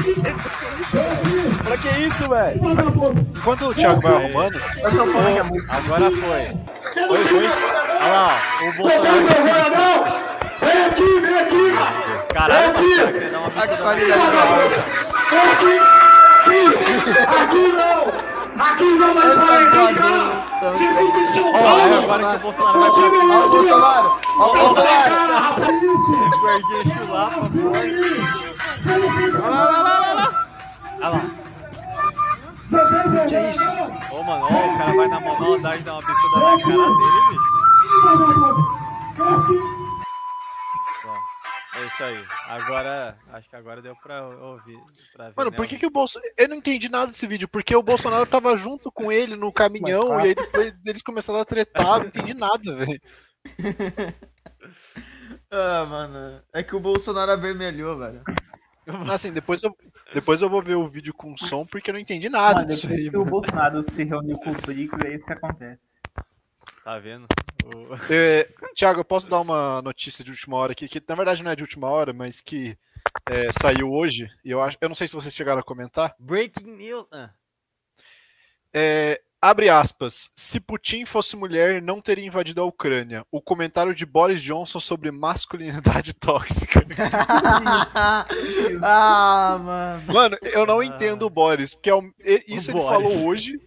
Pra 1.63 1.77
que 1.77 1.89
isso, 1.99 2.27
velho? 2.27 2.61
Enquanto 3.35 3.65
o 3.65 3.73
Thiago 3.75 4.01
vai 4.01 4.13
arrumando, 4.13 4.59
a 5.39 5.43
música. 5.43 5.73
Agora 5.73 6.09
foi. 6.09 7.07
Foi, 7.07 7.23
foi. 7.23 7.45
Olha 7.45 8.07
lá, 8.07 8.41
o 8.61 8.77
Bolsonaro. 8.77 10.23
Vem 10.59 10.85
aqui, 10.85 11.19
vem 11.19 11.37
aqui! 11.39 12.33
Caralho, 12.33 12.73
cara, 12.73 13.11
quer 13.11 13.29
dar 13.31 13.39
uma 13.39 13.47
A 13.47 13.51
bicuda 13.51 13.77
qualidade 13.77 14.21
do 14.21 14.37
áudio. 14.37 14.83
Aqui 17.41 17.63
não! 17.67 18.63
Aqui 18.63 18.83
não 18.83 19.13
vai 19.13 19.35
sair, 19.35 19.69
vem 19.69 19.95
cá! 19.95 20.42
Você 20.71 20.87
fica 20.87 21.19
em 21.19 21.25
São 21.25 21.43
Ó, 21.43 21.57
é 21.57 21.61
Paulo! 21.61 21.81
agora 22.03 22.23
que 22.23 22.35
o 22.35 22.51
Bolsonaro 22.51 22.79
vai 22.79 22.89
pra 22.89 22.99
Ó 22.99 23.43
o 23.43 23.49
Bolsonaro! 23.49 24.09
Ó 24.37 24.41
o 24.45 24.53
Bolsonaro! 24.53 25.33
guardinha 26.43 26.83
chulapa. 26.97 27.49
Olha 29.35 29.49
lá, 29.49 29.63
lá, 29.63 29.81
lá, 29.81 29.99
lá, 29.99 30.13
lá. 30.13 30.27
Olha 31.01 31.09
lá. 31.09 31.21
que 33.27 33.35
é 33.35 33.49
isso? 33.49 33.73
Ô, 34.11 34.23
mano, 34.23 34.45
ó, 34.45 34.73
o 34.73 34.77
cara 34.77 34.93
vai 34.95 35.07
na 35.07 35.19
maldade 35.19 35.81
e 35.81 35.83
dá 35.83 35.93
uma 35.93 36.01
bicuda 36.01 36.39
na 36.39 36.57
cara 36.59 36.67
dele, 36.67 37.37
bicho. 39.17 39.82
É 41.75 41.87
isso 41.87 42.03
aí. 42.03 42.23
Agora, 42.47 43.17
acho 43.31 43.49
que 43.49 43.55
agora 43.55 43.81
deu 43.81 43.95
pra 43.95 44.27
ouvir. 44.27 44.77
Pra 45.11 45.29
ver, 45.29 45.33
Mano, 45.35 45.51
né, 45.51 45.57
por 45.57 45.65
que, 45.65 45.77
que 45.77 45.85
o 45.85 45.91
Bolsonaro. 45.91 46.31
Eu 46.37 46.47
não 46.47 46.57
entendi 46.57 46.87
nada 46.89 47.07
desse 47.07 47.25
vídeo, 47.25 47.47
porque 47.47 47.75
o 47.75 47.81
Bolsonaro 47.81 48.25
tava 48.25 48.55
junto 48.55 48.91
com 48.91 49.11
ele 49.11 49.35
no 49.35 49.51
caminhão 49.51 50.19
e 50.19 50.23
aí 50.23 50.35
depois 50.35 50.73
eles 50.85 51.01
começaram 51.01 51.39
a 51.39 51.45
tretar, 51.45 51.99
não 51.99 52.07
entendi 52.07 52.33
nada, 52.33 52.75
velho. 52.75 53.01
Ah, 55.55 55.85
mano. 55.85 56.41
É 56.51 56.63
que 56.63 56.75
o 56.75 56.79
Bolsonaro 56.79 57.31
avermelhou, 57.31 57.95
velho. 57.95 58.23
Assim, 59.11 59.31
depois 59.31 59.61
eu, 59.61 59.75
depois 60.13 60.41
eu 60.41 60.49
vou 60.49 60.63
ver 60.63 60.75
o 60.75 60.87
vídeo 60.87 61.13
com 61.13 61.37
som, 61.37 61.63
porque 61.65 61.91
eu 61.91 61.93
não 61.93 62.01
entendi 62.01 62.27
nada 62.27 62.61
Mano, 62.61 62.67
disso 62.67 62.87
aí. 62.87 63.07
o. 63.09 63.23
Bolsonaro 63.23 63.83
se 63.91 64.03
reuniu 64.03 64.35
com 64.39 64.51
o 64.51 64.61
Brix, 64.61 64.91
é 65.05 65.15
isso 65.15 65.25
que 65.25 65.33
acontece. 65.33 65.92
Tá 66.83 66.99
vendo? 66.99 67.25
O- 67.75 67.95
É, 68.13 68.47
Thiago, 68.75 68.99
eu 68.99 69.05
posso 69.05 69.29
dar 69.29 69.39
uma 69.39 69.81
notícia 69.81 70.23
de 70.23 70.31
última 70.31 70.57
hora 70.57 70.73
aqui, 70.73 70.87
que 70.87 71.01
na 71.07 71.15
verdade 71.15 71.41
não 71.43 71.51
é 71.51 71.55
de 71.55 71.63
última 71.63 71.89
hora, 71.89 72.11
mas 72.11 72.41
que 72.41 72.77
é, 73.29 73.51
saiu 73.61 73.91
hoje, 73.91 74.29
e 74.43 74.51
eu 74.51 74.61
acho. 74.61 74.77
Eu 74.81 74.89
não 74.89 74.95
sei 74.95 75.07
se 75.07 75.15
vocês 75.15 75.33
chegaram 75.35 75.59
a 75.61 75.63
comentar. 75.63 76.13
Breaking 76.19 76.75
news. 76.75 77.05
Ah, 77.11 77.29
É, 78.73 79.21
abre 79.41 79.69
aspas. 79.69 80.29
Se 80.35 80.59
Putin 80.59 81.05
fosse 81.05 81.35
mulher, 81.37 81.81
não 81.81 82.01
teria 82.01 82.25
invadido 82.25 82.59
a 82.61 82.65
Ucrânia. 82.65 83.25
O 83.31 83.39
comentário 83.41 83.93
de 83.95 84.05
Boris 84.05 84.41
Johnson 84.41 84.79
sobre 84.79 85.09
masculinidade 85.11 86.13
tóxica. 86.19 86.83
ah, 88.83 89.57
mano. 89.61 90.13
Mano, 90.13 90.37
eu 90.41 90.65
não 90.65 90.81
entendo 90.83 91.25
o 91.25 91.29
Boris, 91.29 91.73
porque 91.73 91.89
é 91.89 91.95
o- 91.95 92.13
isso 92.47 92.71
ele 92.71 92.79
Boris. 92.79 92.87
falou 92.89 93.27
hoje. 93.27 93.59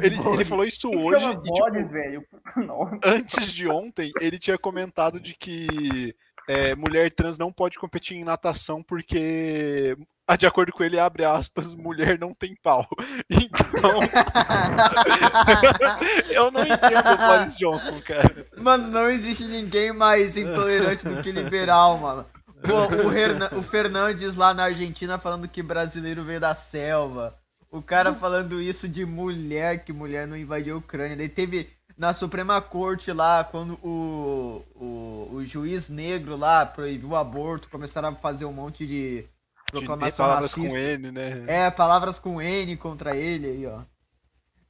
Ele, 0.00 0.16
ele 0.34 0.44
falou 0.44 0.64
isso 0.64 0.88
hoje 0.88 1.20
Chama 1.20 1.34
e, 1.34 1.42
tipo, 1.42 1.58
Boris, 1.58 1.90
velho. 1.90 2.24
Antes 3.04 3.52
de 3.52 3.68
ontem, 3.68 4.10
ele 4.20 4.38
tinha 4.38 4.56
comentado 4.56 5.20
de 5.20 5.34
que 5.34 6.14
é, 6.48 6.74
mulher 6.74 7.10
trans 7.10 7.38
não 7.38 7.52
pode 7.52 7.78
competir 7.78 8.16
em 8.16 8.24
natação 8.24 8.82
porque, 8.82 9.96
ah, 10.26 10.36
de 10.36 10.46
acordo 10.46 10.72
com 10.72 10.82
ele, 10.82 10.98
abre 10.98 11.24
aspas, 11.24 11.74
mulher 11.74 12.18
não 12.18 12.32
tem 12.34 12.54
pau. 12.62 12.86
Então, 13.30 14.00
eu 16.30 16.50
não 16.50 16.62
entendo 16.62 17.12
o 17.12 17.16
Boris 17.16 17.56
Johnson, 17.56 18.00
cara. 18.00 18.46
Mano, 18.56 18.88
não 18.88 19.08
existe 19.08 19.44
ninguém 19.44 19.92
mais 19.92 20.36
intolerante 20.36 21.06
do 21.08 21.22
que 21.22 21.30
liberal, 21.32 21.98
mano. 21.98 22.26
Pô, 22.62 23.08
o, 23.08 23.12
Herna- 23.12 23.50
o 23.54 23.62
Fernandes 23.62 24.36
lá 24.36 24.54
na 24.54 24.64
Argentina 24.64 25.18
falando 25.18 25.48
que 25.48 25.62
brasileiro 25.62 26.22
veio 26.24 26.40
da 26.40 26.54
selva. 26.54 27.36
O 27.72 27.80
cara 27.80 28.12
falando 28.14 28.60
isso 28.60 28.86
de 28.86 29.04
mulher, 29.06 29.82
que 29.82 29.92
mulher 29.94 30.26
não 30.28 30.36
invadiu 30.36 30.74
a 30.74 30.78
Ucrânia. 30.78 31.16
Daí 31.16 31.28
teve 31.28 31.70
na 31.96 32.12
Suprema 32.12 32.60
Corte 32.60 33.10
lá, 33.12 33.42
quando 33.44 33.74
o, 33.82 34.62
o, 34.74 35.28
o 35.36 35.44
juiz 35.44 35.88
negro 35.88 36.36
lá 36.36 36.66
proibiu 36.66 37.10
o 37.10 37.16
aborto, 37.16 37.70
começaram 37.70 38.10
a 38.10 38.14
fazer 38.14 38.44
um 38.44 38.52
monte 38.52 38.86
de 38.86 39.22
De 39.22 39.72
proclamação 39.72 40.26
palavras 40.26 40.52
racista. 40.52 40.70
com 40.70 40.76
ele, 40.76 41.10
né? 41.10 41.44
É, 41.46 41.70
palavras 41.70 42.18
com 42.18 42.42
N 42.42 42.76
contra 42.76 43.16
ele 43.16 43.46
aí, 43.46 43.66
ó. 43.66 43.80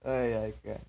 Ai, 0.05 0.35
ai, 0.35 0.55
cara. 0.63 0.81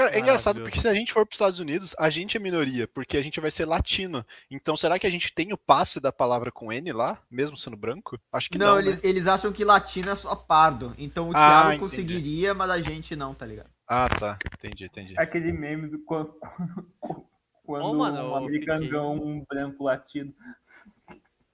Cara, 0.00 0.16
é 0.16 0.18
engraçado 0.18 0.62
porque 0.62 0.80
se 0.80 0.88
a 0.88 0.94
gente 0.94 1.12
for 1.12 1.26
para 1.26 1.32
os 1.32 1.36
Estados 1.36 1.60
Unidos, 1.60 1.94
a 1.98 2.08
gente 2.08 2.34
é 2.34 2.40
minoria, 2.40 2.88
porque 2.88 3.18
a 3.18 3.22
gente 3.22 3.38
vai 3.38 3.50
ser 3.50 3.66
latino. 3.66 4.24
Então, 4.50 4.74
será 4.74 4.98
que 4.98 5.06
a 5.06 5.10
gente 5.10 5.30
tem 5.34 5.52
o 5.52 5.58
passe 5.58 6.00
da 6.00 6.10
palavra 6.10 6.50
com 6.50 6.72
N 6.72 6.90
lá, 6.90 7.22
mesmo 7.30 7.54
sendo 7.54 7.76
branco? 7.76 8.18
Acho 8.32 8.48
que 8.48 8.56
não. 8.56 8.76
Não, 8.76 8.76
né? 8.76 8.92
eles, 8.92 9.04
eles 9.04 9.26
acham 9.26 9.52
que 9.52 9.62
latino 9.62 10.08
é 10.08 10.14
só 10.14 10.34
pardo. 10.34 10.94
Então 10.96 11.28
o 11.28 11.32
Ah, 11.32 11.34
Thiago 11.34 11.68
entendi. 11.72 11.80
conseguiria, 11.80 12.54
mas 12.54 12.70
a 12.70 12.80
gente 12.80 13.14
não, 13.14 13.34
tá 13.34 13.44
ligado? 13.44 13.68
Ah, 13.86 14.08
tá. 14.08 14.38
Entendi, 14.54 14.84
entendi. 14.84 15.14
Aquele 15.18 15.52
meme 15.52 15.88
do 15.88 15.98
quando, 15.98 16.34
quando 17.66 17.84
Ô, 17.84 17.92
mano, 17.94 18.30
um 18.30 18.36
americano 18.36 18.84
fiquei- 18.84 18.98
um 18.98 19.44
branco 19.44 19.84
latido. 19.84 20.32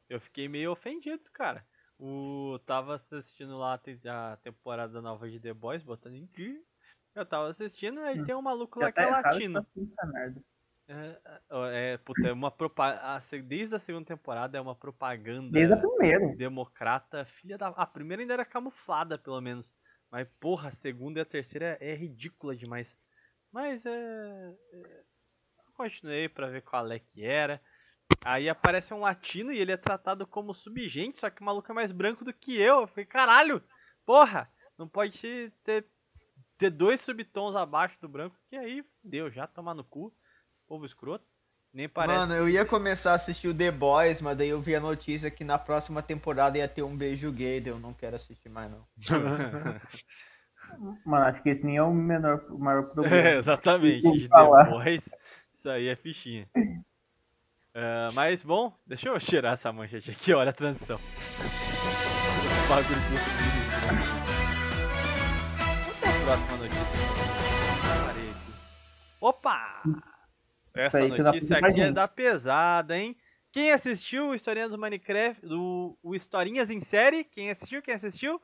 Eu 0.09 0.21
fiquei 0.21 0.49
meio 0.49 0.71
ofendido, 0.71 1.23
cara. 1.33 1.65
O 1.99 2.61
tava 2.65 2.95
assistindo 2.95 3.59
lá 3.59 3.75
a 3.75 4.37
temporada 4.37 5.03
nova 5.03 5.29
de 5.29 5.41
The 5.41 5.53
Boys, 5.53 5.83
botando 5.83 6.15
em 6.15 6.27
dia. 6.37 6.61
Eu 7.17 7.25
tava 7.25 7.49
assistindo, 7.49 7.99
aí 8.01 8.23
tem 8.27 8.35
um 8.35 8.43
maluco 8.43 8.79
lá 8.79 8.93
que 8.93 9.01
é 9.01 9.07
latino. 9.07 9.55
tá 9.55 9.61
assistindo 9.61 9.87
essa 9.87 10.07
merda. 10.07 10.41
É, 10.87 10.95
é, 11.51 11.95
é, 11.95 11.97
puta, 11.97 12.29
é 12.29 12.33
uma 12.33 12.51
propaganda. 12.51 13.23
Desde 13.43 13.75
a 13.75 13.79
segunda 13.79 14.05
temporada 14.05 14.59
é 14.59 14.61
uma 14.61 14.75
propaganda 14.75 15.51
Desde 15.51 15.73
a 15.73 15.79
primeira. 15.79 16.37
democrata. 16.37 17.25
Filha 17.25 17.57
da. 17.57 17.69
A 17.69 17.87
primeira 17.87 18.23
ainda 18.23 18.35
era 18.35 18.45
camuflada, 18.45 19.17
pelo 19.17 19.41
menos. 19.41 19.73
Mas, 20.11 20.29
porra, 20.39 20.69
a 20.69 20.73
segunda 20.73 21.19
e 21.19 21.23
a 21.23 21.27
terceira 21.27 21.79
é 21.81 21.95
ridícula 21.95 22.55
demais. 22.55 22.97
Mas 23.51 23.85
é. 23.87 23.91
é, 23.91 25.03
eu 25.59 25.73
continuei 25.73 26.29
pra 26.29 26.49
ver 26.49 26.61
qual 26.61 26.93
é 26.93 26.99
que 26.99 27.25
era. 27.25 27.61
Aí 28.25 28.49
aparece 28.49 28.93
um 28.93 29.01
latino 29.01 29.53
e 29.53 29.59
ele 29.59 29.73
é 29.73 29.77
tratado 29.77 30.27
como 30.27 30.53
subgente, 30.53 31.19
só 31.19 31.31
que 31.31 31.41
o 31.41 31.45
maluco 31.45 31.73
é 31.73 31.75
mais 31.75 31.93
branco 31.93 32.25
do 32.25 32.33
que 32.33 32.61
eu. 32.61 32.83
Eu 32.83 32.87
falei, 32.87 33.07
caralho, 33.07 33.63
porra, 34.05 34.51
não 34.79 34.87
pode 34.87 35.51
ter, 35.65 35.87
ter 36.59 36.71
dois 36.71 37.01
subtons 37.01 37.55
abaixo 37.57 37.97
do 38.01 38.09
branco, 38.09 38.37
que 38.49 38.57
aí 38.57 38.85
deu, 39.03 39.31
já 39.31 39.47
tomar 39.47 39.75
no 39.75 39.85
cu. 39.85 40.13
Povo 40.67 40.85
escroto. 40.87 41.25
Nem 41.73 41.89
parece. 41.89 42.19
Mano, 42.19 42.35
eu 42.35 42.49
ia 42.49 42.65
começar 42.65 43.13
a 43.13 43.17
assistir 43.17 43.49
o 43.49 43.55
The 43.55 43.71
Boys, 43.71 44.23
mas 44.23 44.37
daí 44.37 44.49
eu 44.49 44.61
vi 44.61 44.75
a 44.75 44.81
notícia 44.81 45.31
que 45.31 45.45
na 45.45 45.59
próxima 45.59 46.03
temporada 46.03 46.57
ia 46.57 46.67
ter 46.67 46.83
um 46.83 46.97
beijo 46.97 47.31
gay, 47.31 47.61
daí 47.61 47.73
eu 47.73 47.79
não 47.79 47.93
quero 47.93 48.17
assistir 48.17 48.49
mais 48.49 48.71
não. 48.71 48.87
Mano, 51.05 51.27
acho 51.27 51.43
que 51.43 51.51
esse 51.51 51.65
nem 51.65 51.77
é 51.77 51.83
o 51.83 51.93
menor, 51.93 52.45
o 52.51 52.59
maior 52.59 52.85
É, 52.91 52.95
problema. 52.95 53.29
exatamente. 53.39 54.11
De 54.11 54.27
falar. 54.29 54.65
depois, 54.65 55.03
isso 55.55 55.71
aí 55.71 55.87
é 55.89 55.95
fichinha. 55.97 56.49
Ah, 57.75 58.09
mas 58.15 58.43
bom, 58.43 58.73
deixa 58.87 59.09
eu 59.11 59.21
tirar 59.21 59.53
essa 59.53 59.71
manchete 59.73 60.11
aqui, 60.11 60.33
olha 60.33 60.51
a 60.51 60.55
transição. 60.55 60.99
Bagulho 62.69 64.26
próxima 66.27 66.57
notícia. 66.57 66.83
Opa! 69.21 69.83
Essa 70.75 71.09
dá 71.09 71.23
notícia 71.23 71.59
aqui 71.59 71.81
é 71.81 71.93
da 71.93 72.09
pesada, 72.09 72.99
hein? 72.99 73.17
Quem 73.53 73.71
assistiu 73.71 74.31
o 74.31 74.35
Historinhas 74.35 74.73
do 74.73 74.77
Minecraft, 74.77 75.47
do, 75.47 75.97
o 76.03 76.17
Historinhas 76.17 76.69
em 76.69 76.81
série? 76.81 77.23
Quem 77.23 77.53
assistiu? 77.53 77.81
Quem 77.81 77.95
assistiu? 77.95 78.41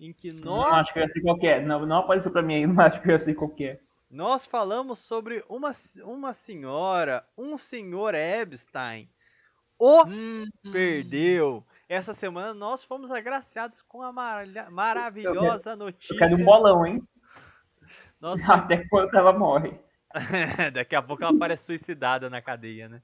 Em 0.00 0.14
que 0.14 0.34
Não 0.34 0.56
nós, 0.56 0.72
acho 0.78 0.94
que 0.94 0.98
eu 0.98 1.08
sei 1.10 1.22
qual 1.22 1.38
que 1.38 1.46
é. 1.46 1.60
Não, 1.60 1.84
não 1.84 1.98
apareceu 1.98 2.30
pra 2.30 2.40
mim 2.40 2.54
ainda, 2.54 2.72
mas 2.72 2.86
acho 2.94 3.02
que 3.02 3.12
eu 3.12 3.18
sei 3.18 3.34
qual 3.34 3.50
que 3.50 3.64
é. 3.66 3.78
nós 4.10 4.46
falamos 4.46 5.00
sobre 5.00 5.44
uma, 5.46 5.76
uma 6.04 6.32
senhora, 6.32 7.22
um 7.36 7.58
senhor 7.58 8.14
Epstein. 8.14 9.10
O 9.78 10.06
Hum, 10.06 10.46
perdeu. 10.72 11.62
Essa 11.86 12.14
semana 12.14 12.54
nós 12.54 12.82
fomos 12.82 13.10
agraciados 13.10 13.82
com 13.82 14.00
a 14.00 14.10
maravilhosa 14.70 15.76
notícia. 15.76 16.14
Eu 16.14 16.18
quero 16.18 16.36
um 16.36 16.44
bolão, 16.44 16.86
hein? 16.86 17.06
Nós 18.26 18.48
Até 18.50 18.84
quando 18.88 19.14
ela 19.14 19.32
morre. 19.32 19.78
Daqui 20.72 20.94
a 20.96 21.02
pouco 21.02 21.22
ela 21.22 21.36
parece 21.38 21.66
suicidada 21.66 22.28
na 22.30 22.40
cadeia, 22.42 22.88
né? 22.88 23.02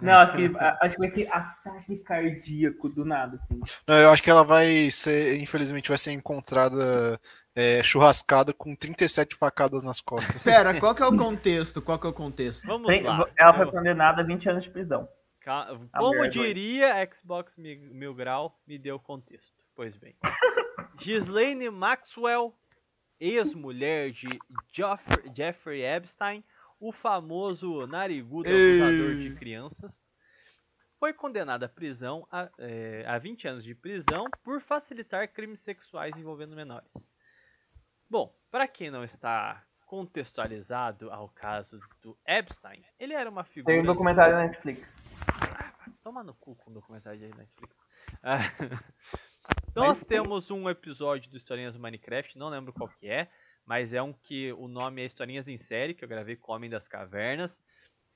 Não, 0.00 0.12
acho 0.14 0.32
que, 0.36 0.56
a- 0.58 0.78
acho 0.82 0.94
que 0.94 0.98
vai 0.98 1.08
ser 1.08 1.28
ataque 1.30 2.02
cardíaco 2.02 2.88
do 2.88 3.04
nada, 3.04 3.36
assim. 3.42 3.60
Não, 3.86 3.94
eu 3.96 4.10
acho 4.10 4.22
que 4.22 4.30
ela 4.30 4.42
vai 4.42 4.90
ser, 4.90 5.38
infelizmente, 5.40 5.88
vai 5.88 5.98
ser 5.98 6.12
encontrada 6.12 7.20
é, 7.54 7.82
churrascada 7.82 8.52
com 8.52 8.74
37 8.74 9.36
facadas 9.36 9.82
nas 9.82 10.00
costas. 10.00 10.42
Pera, 10.42 10.78
qual 10.80 10.94
que 10.94 11.02
é 11.02 11.06
o 11.06 11.16
contexto? 11.16 11.80
Qual 11.80 11.98
que 11.98 12.06
é 12.06 12.10
o 12.10 12.14
contexto? 12.14 12.66
Vamos 12.66 12.88
Tem- 12.88 13.02
lá. 13.02 13.24
ela 13.38 13.54
foi 13.54 13.66
Eu- 13.66 13.70
condenada 13.70 14.22
a 14.22 14.24
20 14.24 14.48
anos 14.48 14.64
de 14.64 14.70
prisão. 14.70 15.08
Como 15.92 16.26
diria 16.28 17.06
Xbox 17.12 17.52
Mi- 17.56 17.76
Mil 17.76 18.14
Grau, 18.14 18.58
me 18.66 18.78
deu 18.78 18.98
contexto. 18.98 19.52
Pois 19.76 19.94
bem. 19.96 20.14
Ghislaine 20.96 21.68
Maxwell, 21.70 22.54
ex-mulher 23.24 24.10
de 24.10 24.28
Jeffrey 25.34 25.82
Epstein, 25.82 26.44
o 26.78 26.92
famoso 26.92 27.86
narigudo 27.86 28.48
abusador 28.48 29.16
de 29.16 29.34
crianças, 29.34 29.98
foi 30.98 31.12
condenada 31.12 31.66
à 31.66 31.68
prisão 31.68 32.26
a, 32.30 32.50
é, 32.58 33.04
a 33.06 33.18
20 33.18 33.48
anos 33.48 33.64
de 33.64 33.74
prisão 33.74 34.26
por 34.42 34.60
facilitar 34.60 35.28
crimes 35.32 35.60
sexuais 35.60 36.16
envolvendo 36.16 36.54
menores. 36.54 36.88
Bom, 38.08 38.34
para 38.50 38.68
quem 38.68 38.90
não 38.90 39.02
está 39.02 39.64
contextualizado 39.86 41.10
ao 41.10 41.28
caso 41.28 41.80
do 42.02 42.16
Epstein, 42.26 42.84
ele 42.98 43.14
era 43.14 43.28
uma 43.28 43.44
figura. 43.44 43.74
Tem 43.74 43.82
um 43.82 43.86
documentário 43.86 44.34
na 44.34 44.46
Netflix. 44.46 44.82
Toma 46.02 46.22
no 46.22 46.34
cu 46.34 46.54
com 46.56 46.70
o 46.70 46.74
documentário 46.74 47.18
de 47.18 47.28
Netflix. 47.36 47.76
Ah, 48.22 48.38
Nós 49.74 50.04
temos 50.04 50.52
um 50.52 50.70
episódio 50.70 51.28
do 51.28 51.36
Historinhas 51.36 51.74
do 51.74 51.80
Minecraft, 51.80 52.38
não 52.38 52.48
lembro 52.48 52.72
qual 52.72 52.88
que 52.88 53.08
é, 53.08 53.28
mas 53.66 53.92
é 53.92 54.00
um 54.00 54.12
que 54.12 54.52
o 54.52 54.68
nome 54.68 55.02
é 55.02 55.04
Historinhas 55.04 55.48
em 55.48 55.58
Série, 55.58 55.94
que 55.94 56.04
eu 56.04 56.08
gravei 56.08 56.36
com 56.36 56.52
o 56.52 56.54
Homem 56.54 56.70
das 56.70 56.86
Cavernas. 56.86 57.60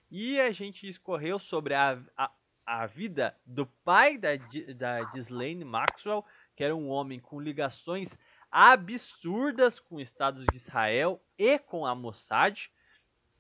E 0.08 0.38
a 0.38 0.52
gente 0.52 0.88
escorreu 0.88 1.36
sobre 1.40 1.74
a, 1.74 1.98
a, 2.16 2.30
a 2.64 2.86
vida 2.86 3.36
do 3.44 3.66
pai 3.66 4.16
da, 4.16 4.30
da 4.76 5.02
Ghislaine 5.10 5.64
Maxwell, 5.64 6.24
que 6.54 6.62
era 6.62 6.76
um 6.76 6.88
homem 6.88 7.18
com 7.18 7.40
ligações 7.40 8.08
absurdas 8.52 9.80
com 9.80 9.98
estados 9.98 10.46
de 10.46 10.56
Israel 10.56 11.20
e 11.36 11.58
com 11.58 11.84
a 11.84 11.92
Mossad. 11.92 12.70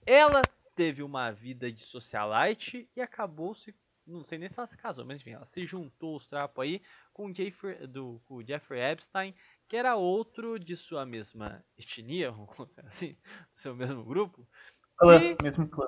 Ela 0.04 0.42
teve 0.74 1.04
uma 1.04 1.30
vida 1.30 1.70
de 1.70 1.84
socialite 1.84 2.90
e 2.96 3.00
acabou 3.00 3.54
se. 3.54 3.72
Não 4.04 4.24
sei 4.24 4.38
nem 4.38 4.48
se 4.48 4.58
ela 4.58 4.66
se 4.66 4.76
casou, 4.76 5.04
mas 5.04 5.20
enfim, 5.20 5.32
ela 5.32 5.44
se 5.44 5.66
juntou 5.66 6.16
os 6.16 6.26
trapos 6.26 6.64
aí 6.64 6.80
com 7.18 7.26
o 7.26 7.34
Jeffrey, 7.34 7.84
do, 7.88 8.22
com 8.26 8.36
o 8.36 8.46
Jeffrey 8.46 8.80
Epstein, 8.80 9.34
que 9.66 9.76
era 9.76 9.96
outro 9.96 10.56
de 10.56 10.76
sua 10.76 11.04
mesma 11.04 11.64
etnia, 11.76 12.32
assim, 12.86 13.14
do 13.14 13.58
seu 13.58 13.74
mesmo 13.74 14.04
grupo, 14.04 14.46
Clã, 14.96 15.18
Que- 15.18 15.42
mesmo 15.42 15.68
clã. 15.68 15.86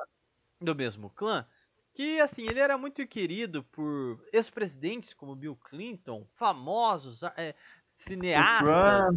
do 0.60 0.74
mesmo 0.74 1.08
clã, 1.08 1.46
que 1.94 2.20
assim, 2.20 2.48
ele 2.48 2.58
era 2.58 2.76
muito 2.76 3.06
querido 3.06 3.62
por 3.62 4.20
ex-presidentes 4.32 5.14
como 5.14 5.36
Bill 5.36 5.54
Clinton, 5.54 6.26
famosos, 6.34 7.22
é, 7.36 7.54
cineastas, 7.98 9.14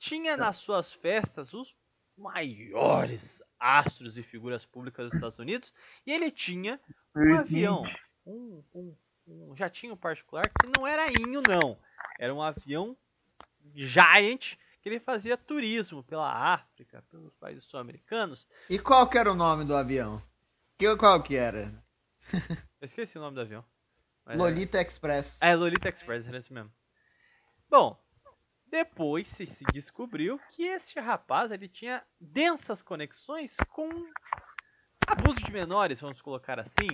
tinha 0.00 0.36
nas 0.36 0.56
suas 0.56 0.92
festas 0.92 1.54
os 1.54 1.76
maiores 2.18 3.40
astros 3.56 4.18
e 4.18 4.22
figuras 4.24 4.64
públicas 4.66 5.06
dos 5.06 5.14
Estados 5.14 5.38
Unidos, 5.38 5.72
e 6.04 6.10
ele 6.12 6.28
tinha 6.28 6.80
um 7.14 7.36
avião, 7.36 7.84
um, 8.26 8.64
um, 8.74 8.96
um 9.26 9.56
jatinho 9.56 9.96
particular 9.96 10.50
que 10.50 10.66
não 10.66 10.86
era 10.86 11.10
inho 11.10 11.40
não, 11.42 11.78
era 12.18 12.34
um 12.34 12.42
avião 12.42 12.96
giant 13.74 14.56
que 14.80 14.88
ele 14.88 14.98
fazia 14.98 15.36
turismo 15.36 16.02
pela 16.02 16.28
África, 16.54 17.04
pelos 17.10 17.32
países 17.36 17.64
sul-americanos. 17.64 18.48
E 18.68 18.78
qual 18.78 19.08
que 19.08 19.16
era 19.16 19.30
o 19.30 19.34
nome 19.36 19.64
do 19.64 19.76
avião? 19.76 20.20
Que, 20.76 20.96
qual 20.96 21.22
que 21.22 21.36
era? 21.36 21.72
Eu 22.80 22.86
esqueci 22.86 23.16
o 23.16 23.20
nome 23.20 23.36
do 23.36 23.40
avião. 23.42 23.64
mas 24.24 24.34
era- 24.34 24.42
Lolita 24.42 24.80
Express. 24.82 25.38
É, 25.40 25.54
Lolita 25.54 25.88
Express, 25.88 26.26
era 26.26 26.38
isso 26.38 26.52
mesmo. 26.52 26.72
Bom, 27.70 27.96
depois 28.66 29.28
se, 29.28 29.46
se 29.46 29.64
descobriu 29.72 30.40
que 30.50 30.64
este 30.64 30.98
rapaz 30.98 31.52
ele 31.52 31.68
tinha 31.68 32.02
densas 32.20 32.82
conexões 32.82 33.56
com 33.68 33.88
abuso 35.06 35.44
de 35.44 35.52
menores, 35.52 36.00
vamos 36.00 36.20
colocar 36.20 36.58
assim. 36.58 36.88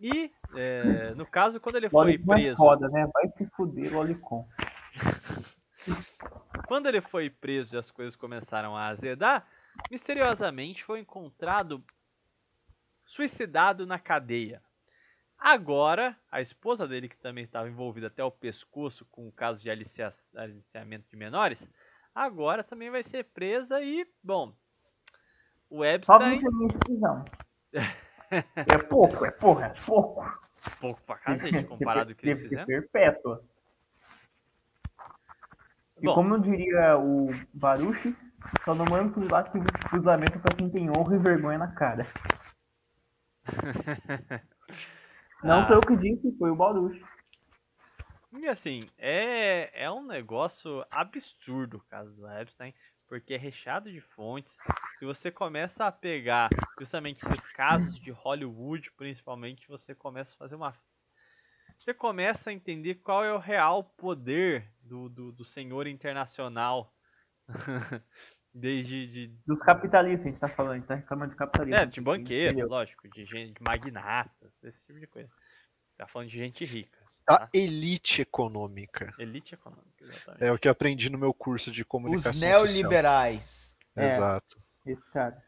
E, 0.00 0.32
é, 0.54 1.14
no 1.16 1.26
caso, 1.26 1.60
quando 1.60 1.76
ele 1.76 1.88
foi 1.88 2.04
Lolicon 2.04 2.32
é 2.32 2.36
preso, 2.36 2.56
foda, 2.56 2.88
né? 2.88 3.06
Vai 3.12 3.28
se 3.28 3.46
fuder, 3.46 3.92
Lolicon. 3.92 4.48
quando 6.66 6.88
ele 6.88 7.00
foi 7.00 7.30
preso 7.30 7.76
e 7.76 7.78
as 7.78 7.90
coisas 7.90 8.16
começaram 8.16 8.76
a 8.76 8.88
azedar, 8.88 9.46
misteriosamente 9.90 10.84
foi 10.84 11.00
encontrado 11.00 11.82
suicidado 13.04 13.86
na 13.86 13.98
cadeia. 13.98 14.62
Agora, 15.38 16.16
a 16.30 16.40
esposa 16.40 16.86
dele, 16.86 17.08
que 17.08 17.16
também 17.16 17.44
estava 17.44 17.68
envolvida 17.68 18.06
até 18.06 18.22
o 18.22 18.30
pescoço 18.30 19.04
com 19.06 19.26
o 19.26 19.32
caso 19.32 19.60
de 19.60 19.70
alicia- 19.70 20.12
aliciamento 20.36 21.08
de 21.10 21.16
menores, 21.16 21.68
agora 22.14 22.62
também 22.62 22.90
vai 22.90 23.02
ser 23.02 23.24
presa 23.24 23.80
e, 23.82 24.06
bom, 24.22 24.54
o 25.68 25.84
Epstein, 25.84 26.38
20 26.38 26.46
anos 26.46 26.72
de 26.72 26.78
prisão. 26.78 27.24
É 28.56 28.78
pouco, 28.78 29.24
é 29.26 29.30
porra, 29.30 29.66
é 29.66 29.74
pouco. 29.84 30.24
pouco 30.80 31.00
pra 31.02 31.16
cacete 31.18 31.64
comparado 31.64 32.06
com 32.06 32.12
o 32.12 32.16
que 32.16 32.28
eles 32.30 32.42
fizeram. 32.42 32.66
perpétua. 32.66 33.44
E 36.00 36.06
Bom. 36.06 36.14
como 36.14 36.40
diria 36.40 36.96
o 36.98 37.28
Baruch, 37.52 38.16
só 38.64 38.74
não 38.74 38.84
manda 38.90 39.12
cruzamento 39.12 39.72
cruzamento 39.88 40.40
pra 40.40 40.56
quem 40.56 40.68
tem 40.70 40.90
honra 40.90 41.14
e 41.14 41.18
vergonha 41.18 41.58
na 41.58 41.68
cara. 41.68 42.06
Não 45.42 45.60
Ah. 45.60 45.66
sou 45.66 45.76
eu 45.76 45.80
que 45.80 45.96
disse, 45.96 46.32
foi 46.38 46.50
o 46.50 46.56
Baruch. 46.56 47.04
E 48.32 48.46
assim, 48.48 48.88
é, 48.96 49.84
é 49.84 49.90
um 49.90 50.06
negócio 50.06 50.84
absurdo 50.90 51.76
o 51.78 51.84
caso 51.90 52.14
do 52.14 52.30
Epstein, 52.30 52.72
porque 53.12 53.34
é 53.34 53.36
recheado 53.36 53.92
de 53.92 54.00
fontes. 54.00 54.56
Se 54.98 55.04
você 55.04 55.30
começa 55.30 55.84
a 55.84 55.92
pegar 55.92 56.48
justamente 56.78 57.22
esses 57.22 57.46
casos 57.48 58.00
de 58.00 58.10
Hollywood, 58.10 58.90
principalmente, 58.92 59.68
você 59.68 59.94
começa 59.94 60.32
a 60.32 60.38
fazer 60.38 60.54
uma. 60.54 60.74
Você 61.78 61.92
começa 61.92 62.48
a 62.48 62.54
entender 62.54 62.94
qual 62.94 63.22
é 63.22 63.30
o 63.30 63.36
real 63.36 63.84
poder 63.84 64.66
do, 64.80 65.10
do, 65.10 65.30
do 65.30 65.44
senhor 65.44 65.86
internacional. 65.86 66.90
Desde 68.54 69.06
de, 69.06 69.26
Dos 69.46 69.58
capitalistas 69.58 70.26
a 70.26 70.30
gente 70.30 70.40
tá 70.40 70.48
falando, 70.48 70.72
a 70.72 70.76
gente 70.76 70.86
tá 70.86 70.94
reclamando 70.94 71.32
de 71.32 71.36
capitalismo. 71.36 71.80
é, 71.80 71.84
de 71.84 72.00
banqueiro, 72.00 72.66
lógico, 72.66 73.10
de 73.10 73.26
gente, 73.26 73.58
de 73.58 73.62
magnatas, 73.62 74.52
esse 74.62 74.86
tipo 74.86 74.98
de 74.98 75.06
coisa. 75.06 75.30
Tá 75.98 76.06
falando 76.06 76.30
de 76.30 76.38
gente 76.38 76.64
rica. 76.64 77.01
A 77.26 77.38
Tá? 77.38 77.48
elite 77.54 78.22
econômica. 78.22 79.14
Elite 79.18 79.54
econômica, 79.54 80.04
exatamente. 80.04 80.44
É 80.44 80.52
o 80.52 80.58
que 80.58 80.66
eu 80.68 80.72
aprendi 80.72 81.08
no 81.10 81.18
meu 81.18 81.32
curso 81.32 81.70
de 81.70 81.84
comunicação 81.84 82.30
Os 82.32 82.38
social. 82.38 82.64
neoliberais. 82.64 83.74
É. 83.94 84.06
Exato. 84.06 84.56
Esse 84.84 85.08
cara. 85.10 85.42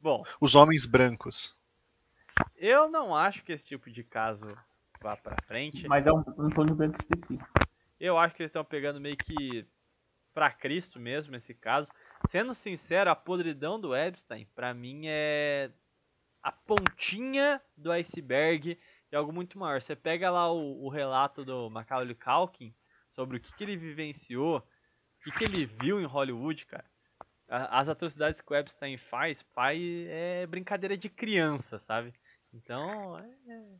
Bom, 0.00 0.24
Os 0.40 0.54
homens 0.54 0.84
brancos. 0.86 1.54
Eu 2.56 2.88
não 2.88 3.14
acho 3.14 3.44
que 3.44 3.52
esse 3.52 3.66
tipo 3.66 3.90
de 3.90 4.02
caso 4.02 4.46
vá 5.00 5.16
pra 5.16 5.36
frente. 5.46 5.86
Mas 5.88 6.06
é 6.06 6.12
um, 6.12 6.22
um 6.38 6.48
de 6.66 6.74
branco 6.74 6.96
específico. 7.00 7.48
Eu 8.00 8.18
acho 8.18 8.34
que 8.34 8.42
eles 8.42 8.50
estão 8.50 8.64
pegando 8.64 9.00
meio 9.00 9.16
que 9.16 9.66
pra 10.34 10.50
Cristo 10.50 10.98
mesmo 10.98 11.36
esse 11.36 11.54
caso. 11.54 11.90
Sendo 12.30 12.54
sincero, 12.54 13.10
a 13.10 13.16
podridão 13.16 13.78
do 13.80 13.94
Epstein, 13.94 14.46
pra 14.54 14.72
mim, 14.72 15.02
é 15.06 15.70
a 16.42 16.50
pontinha 16.50 17.60
do 17.76 17.92
iceberg 17.92 18.78
de 19.12 19.16
algo 19.16 19.30
muito 19.30 19.58
maior. 19.58 19.82
Você 19.82 19.94
pega 19.94 20.30
lá 20.30 20.50
o, 20.50 20.86
o 20.86 20.88
relato 20.88 21.44
do 21.44 21.68
Macaulay 21.68 22.14
Culkin 22.14 22.74
sobre 23.14 23.36
o 23.36 23.40
que, 23.40 23.54
que 23.54 23.62
ele 23.62 23.76
vivenciou, 23.76 24.56
o 24.56 24.62
que, 25.22 25.30
que 25.30 25.44
ele 25.44 25.66
viu 25.66 26.00
em 26.00 26.06
Hollywood, 26.06 26.64
cara. 26.64 26.86
As 27.46 27.90
atrocidades 27.90 28.40
que 28.40 28.50
o 28.50 28.56
Epstein 28.56 28.96
faz, 28.96 29.42
faz 29.54 29.78
é 30.08 30.46
brincadeira 30.46 30.96
de 30.96 31.10
criança, 31.10 31.78
sabe? 31.80 32.14
Então, 32.54 33.18
é, 33.18 33.76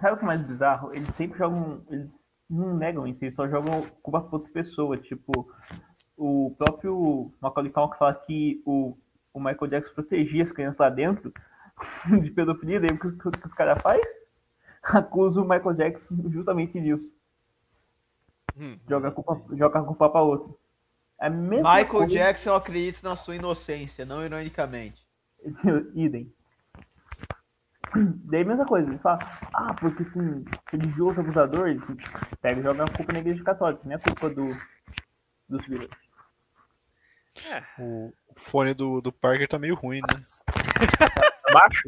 Sabe 0.00 0.14
o 0.14 0.16
que 0.16 0.24
é 0.24 0.26
mais 0.26 0.42
bizarro? 0.42 0.92
Eles 0.92 1.08
sempre 1.10 1.38
jogam. 1.38 1.86
Eles 1.88 2.10
não 2.48 2.76
negam 2.76 3.06
isso, 3.06 3.24
eles 3.24 3.36
só 3.36 3.48
jogam 3.48 3.82
culpa 4.02 4.22
pra 4.22 4.38
outra 4.38 4.52
pessoa. 4.52 4.96
Tipo, 4.96 5.54
o 6.16 6.52
próprio 6.58 7.32
Macaulay 7.40 7.70
Culkin 7.70 7.98
fala 7.98 8.14
que 8.26 8.60
o, 8.66 8.98
o 9.32 9.38
Michael 9.38 9.70
Jackson 9.70 9.94
protegia 9.94 10.42
as 10.42 10.50
crianças 10.50 10.80
lá 10.80 10.90
dentro. 10.90 11.32
de 12.22 12.30
pedofilia, 12.32 12.80
daí 12.80 12.90
o 12.90 12.98
que, 12.98 13.30
que 13.30 13.46
os 13.46 13.54
caras 13.54 13.80
fazem? 13.80 14.19
Acusa 14.94 15.40
o 15.40 15.48
Michael 15.48 15.74
Jackson 15.74 16.30
justamente 16.30 16.80
disso. 16.80 17.12
Hum. 18.56 18.78
Joga 18.88 19.08
a 19.08 19.12
culpa, 19.12 19.40
joga 19.56 19.78
a 19.78 19.82
culpa 19.84 20.08
pra 20.10 20.22
outro. 20.22 20.58
É 21.20 21.26
a 21.26 21.30
mesma 21.30 21.68
Michael 21.74 21.86
coisa- 21.86 22.08
Jackson, 22.14 22.50
eu 22.50 22.56
acredito 22.56 23.02
na 23.02 23.14
sua 23.16 23.36
inocência, 23.36 24.04
não 24.04 24.24
ironicamente. 24.24 25.06
Idem. 25.94 26.32
Daí 27.94 28.42
a 28.42 28.44
mesma 28.44 28.64
coisa, 28.66 28.88
eles 28.88 29.02
falam, 29.02 29.18
ah, 29.52 29.74
porque 29.74 30.04
tem 30.04 30.44
religioso 30.70 31.20
abusador, 31.20 31.68
eles 31.68 31.84
pega 32.40 32.60
e 32.60 32.62
joga 32.62 32.84
a 32.84 32.90
culpa 32.90 33.12
na 33.12 33.18
igreja 33.18 33.42
católica, 33.42 33.82
não 33.84 33.96
é 33.96 33.98
culpa 33.98 34.30
do, 34.30 34.48
dos 35.48 35.66
vírus. 35.66 35.88
O 37.78 38.12
fone 38.36 38.74
do, 38.74 39.00
do 39.00 39.10
Parker 39.10 39.48
tá 39.48 39.58
meio 39.58 39.74
ruim, 39.74 40.00
né? 40.00 40.24
Baixo? 41.52 41.82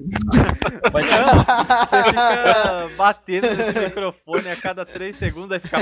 Mas 0.92 1.06
não, 1.10 1.26
você 1.90 2.04
fica 2.04 2.96
batendo 2.96 3.56
nesse 3.56 3.80
microfone 3.80 4.48
a 4.50 4.56
cada 4.56 4.84
3 4.84 5.16
segundos, 5.16 5.52
aí 5.52 5.60
fica. 5.60 5.78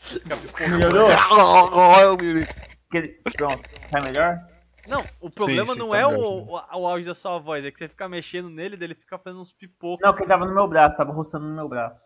fica 0.00 0.36
pipocando. 0.36 0.76
Melhorou? 0.76 1.08
Pronto, 3.36 3.70
tá 3.90 4.00
melhor? 4.02 4.38
Não, 4.86 5.02
o 5.20 5.30
problema 5.30 5.72
sim, 5.72 5.78
não 5.78 5.88
tá 5.88 5.98
é 5.98 6.06
o, 6.06 6.20
o, 6.20 6.52
o 6.52 6.86
áudio 6.86 7.06
da 7.06 7.14
sua 7.14 7.38
voz, 7.38 7.64
é 7.64 7.70
que 7.70 7.78
você 7.78 7.88
fica 7.88 8.08
mexendo 8.08 8.50
nele, 8.50 8.76
daí 8.76 8.88
ele 8.88 8.94
fica 8.94 9.18
fazendo 9.18 9.40
uns 9.40 9.52
pipocos. 9.52 10.02
Não, 10.02 10.10
porque 10.10 10.24
ele 10.24 10.28
tava 10.28 10.44
no 10.44 10.54
meu 10.54 10.68
braço, 10.68 10.96
tava 10.96 11.12
roçando 11.12 11.46
no 11.46 11.54
meu 11.54 11.68
braço. 11.68 12.02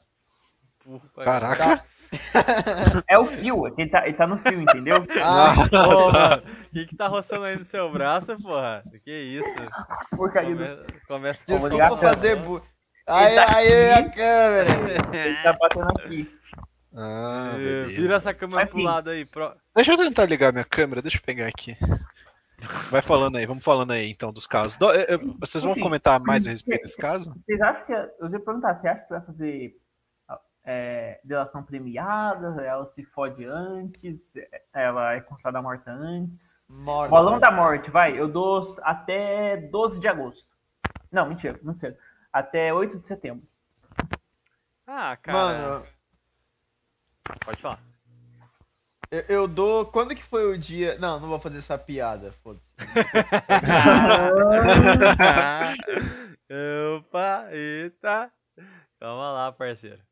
Caraca. 1.25 1.85
É 3.07 3.19
o 3.19 3.27
fio, 3.27 3.67
é 3.67 3.73
ele 3.79 3.91
tá, 3.91 4.07
ele 4.07 4.17
tá 4.17 4.27
no 4.27 4.39
fio, 4.39 4.61
entendeu? 4.63 4.97
Ah, 5.23 5.55
mano, 5.55 6.43
o 6.67 6.71
que 6.73 6.87
que 6.87 6.97
tá 6.97 7.07
roçando 7.09 7.45
aí 7.45 7.57
no 7.59 7.65
seu 7.67 7.91
braço, 7.91 8.27
porra? 8.43 8.83
Que 9.05 9.11
isso? 9.11 10.17
Porcaria 10.17 10.85
Começa 11.07 11.41
ligar 11.47 11.89
desculpa 11.91 11.97
fazer 11.97 12.37
bu... 12.37 12.63
Aí, 13.07 13.35
tá 13.35 13.57
aí, 13.57 13.93
a 13.93 14.11
câmera. 14.11 15.27
Ele 15.27 15.43
tá 15.43 15.53
batendo 15.59 15.87
aqui. 15.99 16.39
Ah, 16.95 17.53
É, 17.55 17.57
beleza. 17.59 18.01
Vira 18.03 18.15
essa 18.17 18.35
câmera 18.35 18.61
Mas 18.63 18.71
pro 18.71 18.81
lado 18.83 19.11
aí. 19.11 19.25
Pro... 19.25 19.55
Deixa 19.75 19.93
eu 19.93 19.97
tentar 19.97 20.27
ligar 20.27 20.53
minha 20.53 20.65
câmera, 20.65 21.01
deixa 21.01 21.17
eu 21.17 21.23
pegar 21.23 21.47
aqui. 21.47 21.77
Vai 22.91 23.01
falando 23.01 23.37
aí, 23.37 23.47
vamos 23.47 23.65
falando 23.65 23.93
aí 23.93 24.11
então 24.11 24.33
dos 24.33 24.47
casos. 24.47 24.77
Do- 24.77 24.91
eh, 24.91 25.07
eh, 25.09 25.19
Vocês 25.39 25.63
vão 25.65 25.75
comentar 25.79 26.21
mais 26.21 26.47
a 26.47 26.51
respeito 26.51 26.83
desse 26.83 26.97
caso? 26.97 27.33
Vocês 27.47 27.61
acham 27.61 27.87
que. 27.87 27.93
Eu 27.93 28.29
ia 28.31 28.41
perguntar, 28.41 28.75
você 28.81 28.89
acha 28.89 29.03
que 29.03 29.11
vai 29.11 29.21
fazer 29.23 29.73
é, 30.71 31.19
delação 31.25 31.63
premiada? 31.63 32.63
Ela 32.63 32.85
se 32.91 33.03
fode 33.03 33.43
antes? 33.43 34.35
Ela 34.71 35.15
é 35.15 35.21
considerada 35.23 35.63
morta 35.63 35.91
antes? 35.91 36.67
Morta. 36.69 37.09
Bolão 37.09 37.41
da 37.41 37.51
morte, 37.51 37.91
vai. 37.91 38.21
Eu 38.21 38.29
dou 38.29 38.63
até 38.83 39.57
12 39.57 39.99
de 39.99 40.07
agosto. 40.07 40.47
Não, 41.11 41.27
mentira, 41.27 41.59
não 41.63 41.75
sei. 41.75 41.97
Até 42.31 42.75
8 42.75 42.99
de 42.99 43.07
setembro. 43.07 43.49
Ah, 44.87 45.17
cara. 45.17 45.39
Mano, 45.39 45.87
Pode 47.47 47.63
falar. 47.63 47.81
eu, 49.11 49.21
eu 49.29 49.49
dou. 49.49 49.87
Quando 49.87 50.15
que 50.15 50.23
foi 50.23 50.53
o 50.53 50.59
dia. 50.59 50.99
Não, 50.99 51.19
não 51.19 51.29
vou 51.29 51.41
fazer 51.41 51.57
essa 51.59 51.79
piada, 51.79 52.31
foda-se. 52.31 52.75
Opa, 56.99 57.49
eita. 57.53 58.31
Calma 59.01 59.33
lá, 59.33 59.53
parceiro. 59.53 60.03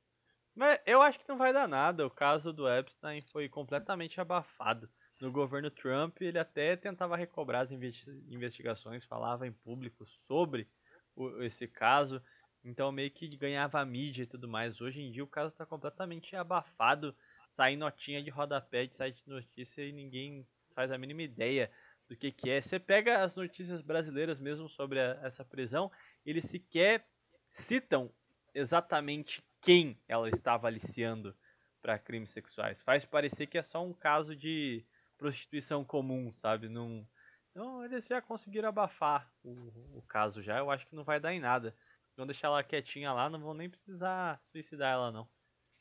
Mas 0.56 0.80
eu 0.86 1.02
acho 1.02 1.18
que 1.18 1.28
não 1.28 1.36
vai 1.36 1.52
dar 1.52 1.68
nada. 1.68 2.06
O 2.06 2.10
caso 2.10 2.50
do 2.50 2.66
Epstein 2.68 3.20
foi 3.30 3.46
completamente 3.46 4.18
abafado. 4.20 4.88
No 5.20 5.30
governo 5.30 5.70
Trump, 5.70 6.20
ele 6.22 6.38
até 6.38 6.74
tentava 6.76 7.16
recobrar 7.16 7.62
as 7.62 7.70
investi- 7.70 8.10
investigações, 8.28 9.04
falava 9.04 9.46
em 9.46 9.52
público 9.52 10.06
sobre 10.26 10.66
o- 11.14 11.42
esse 11.42 11.68
caso. 11.68 12.22
Então 12.64 12.90
meio 12.90 13.10
que 13.10 13.28
ganhava 13.36 13.84
mídia 13.84 14.22
e 14.22 14.26
tudo 14.26 14.48
mais. 14.48 14.80
Hoje 14.80 15.02
em 15.02 15.12
dia 15.12 15.22
o 15.22 15.28
caso 15.28 15.52
está 15.52 15.66
completamente 15.66 16.34
abafado. 16.34 17.14
Sai 17.54 17.76
notinha 17.76 18.22
de 18.22 18.30
rodapé 18.30 18.86
de 18.86 18.96
site 18.96 19.22
de 19.22 19.30
notícia 19.30 19.82
e 19.82 19.92
ninguém 19.92 20.46
faz 20.74 20.90
a 20.90 20.98
mínima 20.98 21.22
ideia 21.22 21.70
do 22.08 22.16
que, 22.16 22.32
que 22.32 22.48
é. 22.48 22.62
Você 22.62 22.78
pega 22.78 23.22
as 23.22 23.36
notícias 23.36 23.82
brasileiras 23.82 24.38
mesmo 24.40 24.68
sobre 24.68 25.00
a- 25.00 25.20
essa 25.22 25.44
prisão, 25.44 25.90
eles 26.24 26.44
sequer 26.46 27.06
citam 27.50 28.10
exatamente 28.54 29.42
quem 29.66 30.00
ela 30.06 30.28
estava 30.28 30.68
aliciando 30.68 31.36
para 31.82 31.98
crimes 31.98 32.30
sexuais. 32.30 32.80
Faz 32.84 33.04
parecer 33.04 33.48
que 33.48 33.58
é 33.58 33.62
só 33.64 33.84
um 33.84 33.92
caso 33.92 34.36
de 34.36 34.86
prostituição 35.18 35.84
comum, 35.84 36.30
sabe? 36.32 36.68
Não... 36.68 37.04
Então 37.50 37.84
eles 37.84 38.06
já 38.06 38.22
conseguiram 38.22 38.68
abafar 38.68 39.28
o, 39.42 39.50
o 39.98 40.04
caso 40.06 40.40
já. 40.40 40.58
Eu 40.58 40.70
acho 40.70 40.86
que 40.86 40.94
não 40.94 41.02
vai 41.02 41.18
dar 41.18 41.34
em 41.34 41.40
nada. 41.40 41.76
Vão 42.16 42.26
deixar 42.26 42.46
ela 42.46 42.62
quietinha 42.62 43.12
lá, 43.12 43.28
não 43.28 43.40
vão 43.40 43.54
nem 43.54 43.68
precisar 43.68 44.40
suicidar 44.52 44.92
ela 44.92 45.10
não. 45.10 45.28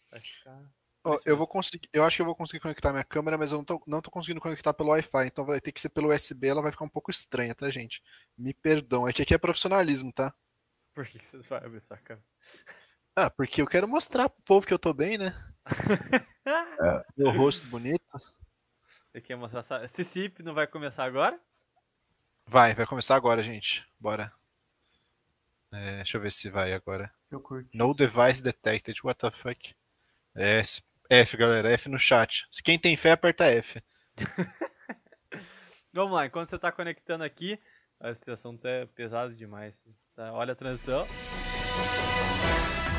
Vai 0.10 0.20
ficar. 0.20 0.74
Ó, 1.04 1.20
eu 1.24 1.38
vou 1.38 1.46
conseguir, 1.46 1.88
eu 1.94 2.04
acho 2.04 2.16
que 2.16 2.22
eu 2.24 2.26
vou 2.26 2.36
conseguir 2.36 2.62
conectar 2.62 2.92
minha 2.92 3.04
câmera, 3.04 3.38
mas 3.38 3.52
eu 3.52 3.60
não 3.60 3.66
tô, 3.66 3.84
não 3.86 4.02
tô 4.02 4.10
conseguindo 4.10 4.42
conectar 4.42 4.74
pelo 4.74 4.90
Wi-Fi, 4.90 5.28
então 5.28 5.46
vai 5.46 5.62
ter 5.62 5.72
que 5.72 5.80
ser 5.80 5.90
pelo 5.90 6.12
USB, 6.12 6.48
ela 6.48 6.64
vai 6.64 6.72
ficar 6.72 6.86
um 6.86 6.90
pouco 6.90 7.12
estranha, 7.12 7.54
tá, 7.54 7.70
gente? 7.70 8.02
Me 8.36 8.52
perdão, 8.52 9.08
é 9.08 9.14
que 9.14 9.22
aqui 9.22 9.36
é 9.36 9.38
profissionalismo, 9.38 10.12
tá? 10.12 10.34
Por 10.96 11.06
que 11.06 11.20
vocês 11.20 11.46
vão 11.46 11.60
abrir 11.60 11.82
sua 11.82 11.98
câmera? 11.98 12.26
Ah, 13.16 13.30
porque 13.30 13.62
eu 13.62 13.66
quero 13.68 13.88
mostrar 13.88 14.28
pro 14.30 14.42
povo 14.44 14.68
que 14.68 14.74
eu 14.74 14.80
tô 14.80 14.94
bem, 14.94 15.18
né? 15.18 15.34
Meu 17.16 17.32
rosto 17.32 17.66
bonito. 17.68 18.04
Você 19.12 19.22
quer 19.22 19.38
mostrar 19.38 19.62
essa... 19.62 19.86
Esse 19.86 20.04
CIP 20.04 20.44
não 20.44 20.54
vai 20.54 20.68
começar 20.68 21.06
agora? 21.06 21.40
Vai, 22.46 22.76
vai 22.76 22.86
começar 22.86 23.16
agora, 23.16 23.42
gente. 23.42 23.88
Bora. 23.98 24.34
É, 25.72 25.98
deixa 25.98 26.18
eu 26.18 26.22
ver 26.22 26.32
se 26.32 26.50
vai 26.50 26.74
agora. 26.74 27.10
Eu 27.32 27.40
curto. 27.40 27.70
No 27.74 27.94
device 27.94 28.44
detected, 28.44 29.00
what 29.04 29.18
the 29.20 29.32
fuck? 29.32 29.74
É, 30.36 30.60
S- 30.60 30.84
F, 31.10 31.38
galera, 31.38 31.72
F 31.72 31.88
no 31.88 31.98
chat. 31.98 32.46
Se 32.52 32.62
quem 32.62 32.78
tem 32.78 32.98
fé, 32.98 33.12
aperta 33.12 33.46
F. 33.46 33.82
Vamos 35.94 36.14
lá, 36.14 36.26
enquanto 36.26 36.50
você 36.50 36.60
tá 36.60 36.72
conectando 36.72 37.24
aqui, 37.24 37.58
a 38.00 38.14
situação 38.14 38.58
tá 38.58 38.70
pesada 38.94 39.34
demais. 39.34 39.74
Tá? 40.16 40.34
Olha 40.34 40.52
a 40.52 40.56
transição. 40.56 41.08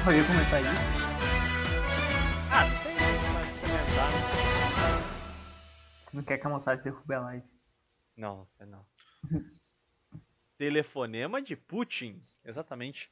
Eu 0.07 0.13
ia 0.13 0.25
comentar 0.25 0.63
isso. 0.63 0.71
Ah, 2.53 2.65
não 2.65 2.77
tem 2.85 2.95
mais 3.35 3.61
comentar. 3.61 4.11
não 6.13 6.23
quer 6.23 6.39
que 6.39 6.47
a 6.47 6.51
moçada 6.51 6.81
derrube 6.81 7.13
a 7.13 7.21
live. 7.21 7.45
Não, 8.17 8.49
não. 8.61 8.87
Telefonema 10.57 11.43
de 11.43 11.57
Putin, 11.57 12.25
exatamente. 12.45 13.11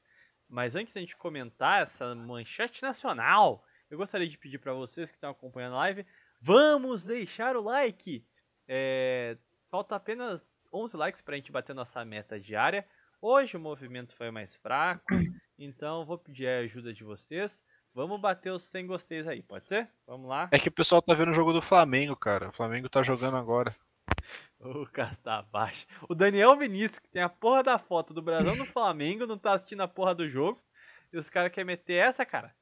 Mas 0.48 0.76
antes 0.76 0.94
da 0.94 1.00
gente 1.00 1.16
comentar 1.16 1.82
essa 1.82 2.14
manchete 2.14 2.80
nacional, 2.80 3.66
eu 3.90 3.98
gostaria 3.98 4.28
de 4.28 4.38
pedir 4.38 4.58
para 4.58 4.72
vocês 4.72 5.10
que 5.10 5.16
estão 5.16 5.30
acompanhando 5.30 5.74
a 5.74 5.78
live, 5.78 6.06
vamos 6.40 7.04
deixar 7.04 7.56
o 7.56 7.62
like. 7.62 8.24
É, 8.68 9.36
falta 9.68 9.96
apenas 9.96 10.40
11 10.72 10.96
likes 10.96 11.22
para 11.22 11.34
a 11.34 11.38
gente 11.38 11.50
bater 11.50 11.74
nossa 11.74 12.04
meta 12.04 12.38
diária. 12.38 12.86
Hoje 13.26 13.56
o 13.56 13.60
movimento 13.60 14.14
foi 14.14 14.30
mais 14.30 14.54
fraco, 14.54 15.14
então 15.58 16.04
vou 16.04 16.18
pedir 16.18 16.46
a 16.46 16.58
ajuda 16.58 16.92
de 16.92 17.02
vocês. 17.02 17.64
Vamos 17.94 18.20
bater 18.20 18.52
os 18.52 18.64
100 18.64 18.86
gosteis 18.86 19.26
aí, 19.26 19.42
pode 19.42 19.66
ser? 19.66 19.88
Vamos 20.06 20.28
lá. 20.28 20.46
É 20.52 20.58
que 20.58 20.68
o 20.68 20.72
pessoal 20.72 21.00
tá 21.00 21.14
vendo 21.14 21.30
o 21.30 21.34
jogo 21.34 21.50
do 21.50 21.62
Flamengo, 21.62 22.14
cara. 22.14 22.50
O 22.50 22.52
Flamengo 22.52 22.86
tá 22.86 23.02
jogando 23.02 23.38
agora. 23.38 23.74
O 24.60 24.86
cara 24.86 25.16
tá 25.22 25.38
abaixo. 25.38 25.86
O 26.06 26.14
Daniel 26.14 26.56
Vinícius, 26.56 26.98
que 26.98 27.08
tem 27.08 27.22
a 27.22 27.28
porra 27.28 27.62
da 27.62 27.78
foto 27.78 28.12
do 28.12 28.20
Brasil 28.20 28.54
no 28.54 28.66
Flamengo, 28.66 29.26
não 29.26 29.38
tá 29.38 29.54
assistindo 29.54 29.82
a 29.82 29.88
porra 29.88 30.14
do 30.14 30.28
jogo. 30.28 30.62
E 31.10 31.16
os 31.16 31.30
caras 31.30 31.50
querem 31.50 31.66
meter 31.66 31.94
essa, 31.94 32.26
cara. 32.26 32.54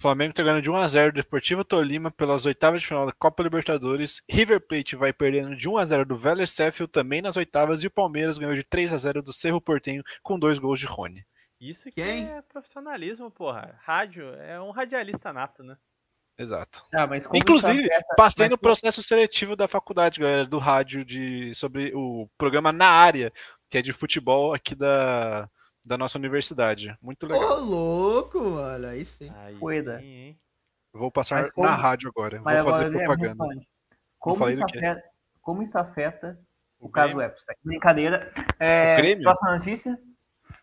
Flamengo 0.00 0.32
tá 0.34 0.42
ganhando 0.42 0.62
de 0.62 0.70
1x0 0.70 1.10
do 1.12 1.14
Deportivo 1.14 1.64
Tolima 1.64 2.10
pelas 2.10 2.44
oitavas 2.44 2.80
de 2.82 2.88
final 2.88 3.06
da 3.06 3.12
Copa 3.12 3.42
Libertadores. 3.42 4.22
River 4.28 4.60
Plate 4.60 4.96
vai 4.96 5.12
perdendo 5.12 5.54
de 5.54 5.68
1x0 5.68 6.04
do 6.04 6.16
Vélez 6.16 6.50
Sheffield 6.54 6.90
também 6.90 7.22
nas 7.22 7.36
oitavas. 7.36 7.82
E 7.82 7.86
o 7.86 7.90
Palmeiras 7.90 8.36
ganhou 8.36 8.54
de 8.54 8.64
3x0 8.64 9.22
do 9.22 9.32
Cerro 9.32 9.60
Portenho 9.60 10.02
com 10.22 10.38
dois 10.38 10.58
gols 10.58 10.80
de 10.80 10.86
Rony. 10.86 11.24
Isso 11.60 11.84
que 11.84 12.02
Quem? 12.02 12.28
é 12.28 12.42
profissionalismo, 12.42 13.30
porra. 13.30 13.78
Rádio 13.84 14.34
é 14.34 14.60
um 14.60 14.70
radialista 14.72 15.32
nato, 15.32 15.62
né? 15.62 15.76
Exato. 16.36 16.82
Ah, 16.92 17.06
Inclusive, 17.34 17.84
afeta- 17.84 18.14
passei 18.16 18.48
no 18.48 18.58
processo 18.58 19.00
seletivo 19.02 19.54
da 19.54 19.68
faculdade, 19.68 20.18
galera, 20.18 20.44
do 20.44 20.58
rádio, 20.58 21.04
de, 21.04 21.54
sobre 21.54 21.92
o 21.94 22.28
programa 22.36 22.72
Na 22.72 22.88
Área, 22.88 23.32
que 23.70 23.78
é 23.78 23.82
de 23.82 23.92
futebol 23.92 24.52
aqui 24.52 24.74
da, 24.74 25.48
da 25.84 25.98
nossa 25.98 26.18
universidade. 26.18 26.96
Muito 27.02 27.26
Ô, 27.26 27.28
legal. 27.28 27.60
louco, 27.60 28.40
mano. 28.40 28.86
Aí 28.86 29.04
sim. 29.04 29.30
Aí 29.36 29.56
Poeda. 29.58 29.98
sim, 29.98 30.04
hein? 30.06 30.40
Vou 30.92 31.10
passar 31.10 31.42
Mas 31.42 31.52
como- 31.52 31.66
na 31.66 31.74
rádio 31.74 32.08
agora. 32.08 32.40
Mas 32.42 32.62
Vou 32.62 32.72
fazer 32.72 32.84
agora, 32.86 33.02
é, 33.02 33.06
propaganda. 33.06 33.36
falar. 33.36 33.54
Como, 34.18 34.36
falei 34.36 34.54
isso 34.54 34.64
do 34.64 34.72
quê? 34.72 34.78
afeta, 34.78 35.02
como 35.40 35.62
isso 35.62 35.78
afeta 35.78 36.38
o, 36.78 36.86
O 36.86 36.90
caso? 36.90 37.20
Epstein? 37.20 37.56
Brincadeira. 37.64 38.32
É, 38.60 38.94
O 38.94 38.96
Grêmio? 38.98 39.22
próxima 39.24 39.56
notícia. 39.58 39.98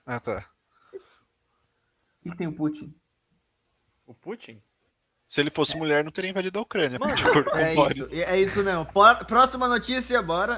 Ah, 0.06 0.20
tá. 0.20 0.50
O 0.94 2.30
que, 2.32 2.38
tem 2.38 2.48
o 2.48 2.54
Putin? 2.54 2.94
O 4.06 4.14
Putin? 4.14 4.62
Se 5.28 5.42
ele 5.42 5.50
fosse 5.52 5.78
mulher, 5.78 6.04
não 6.04 6.12
teria 6.12 6.30
invadido 6.32 6.58
a 6.60 6.62
Ucrânia. 6.62 6.98
Mano, 7.00 7.14
É 7.56 7.74
isso, 7.74 8.10
é 8.14 8.40
isso 8.40 8.64
mesmo. 8.64 8.86
Próxima 9.28 9.68
notícia, 9.68 10.22
bora. 10.22 10.58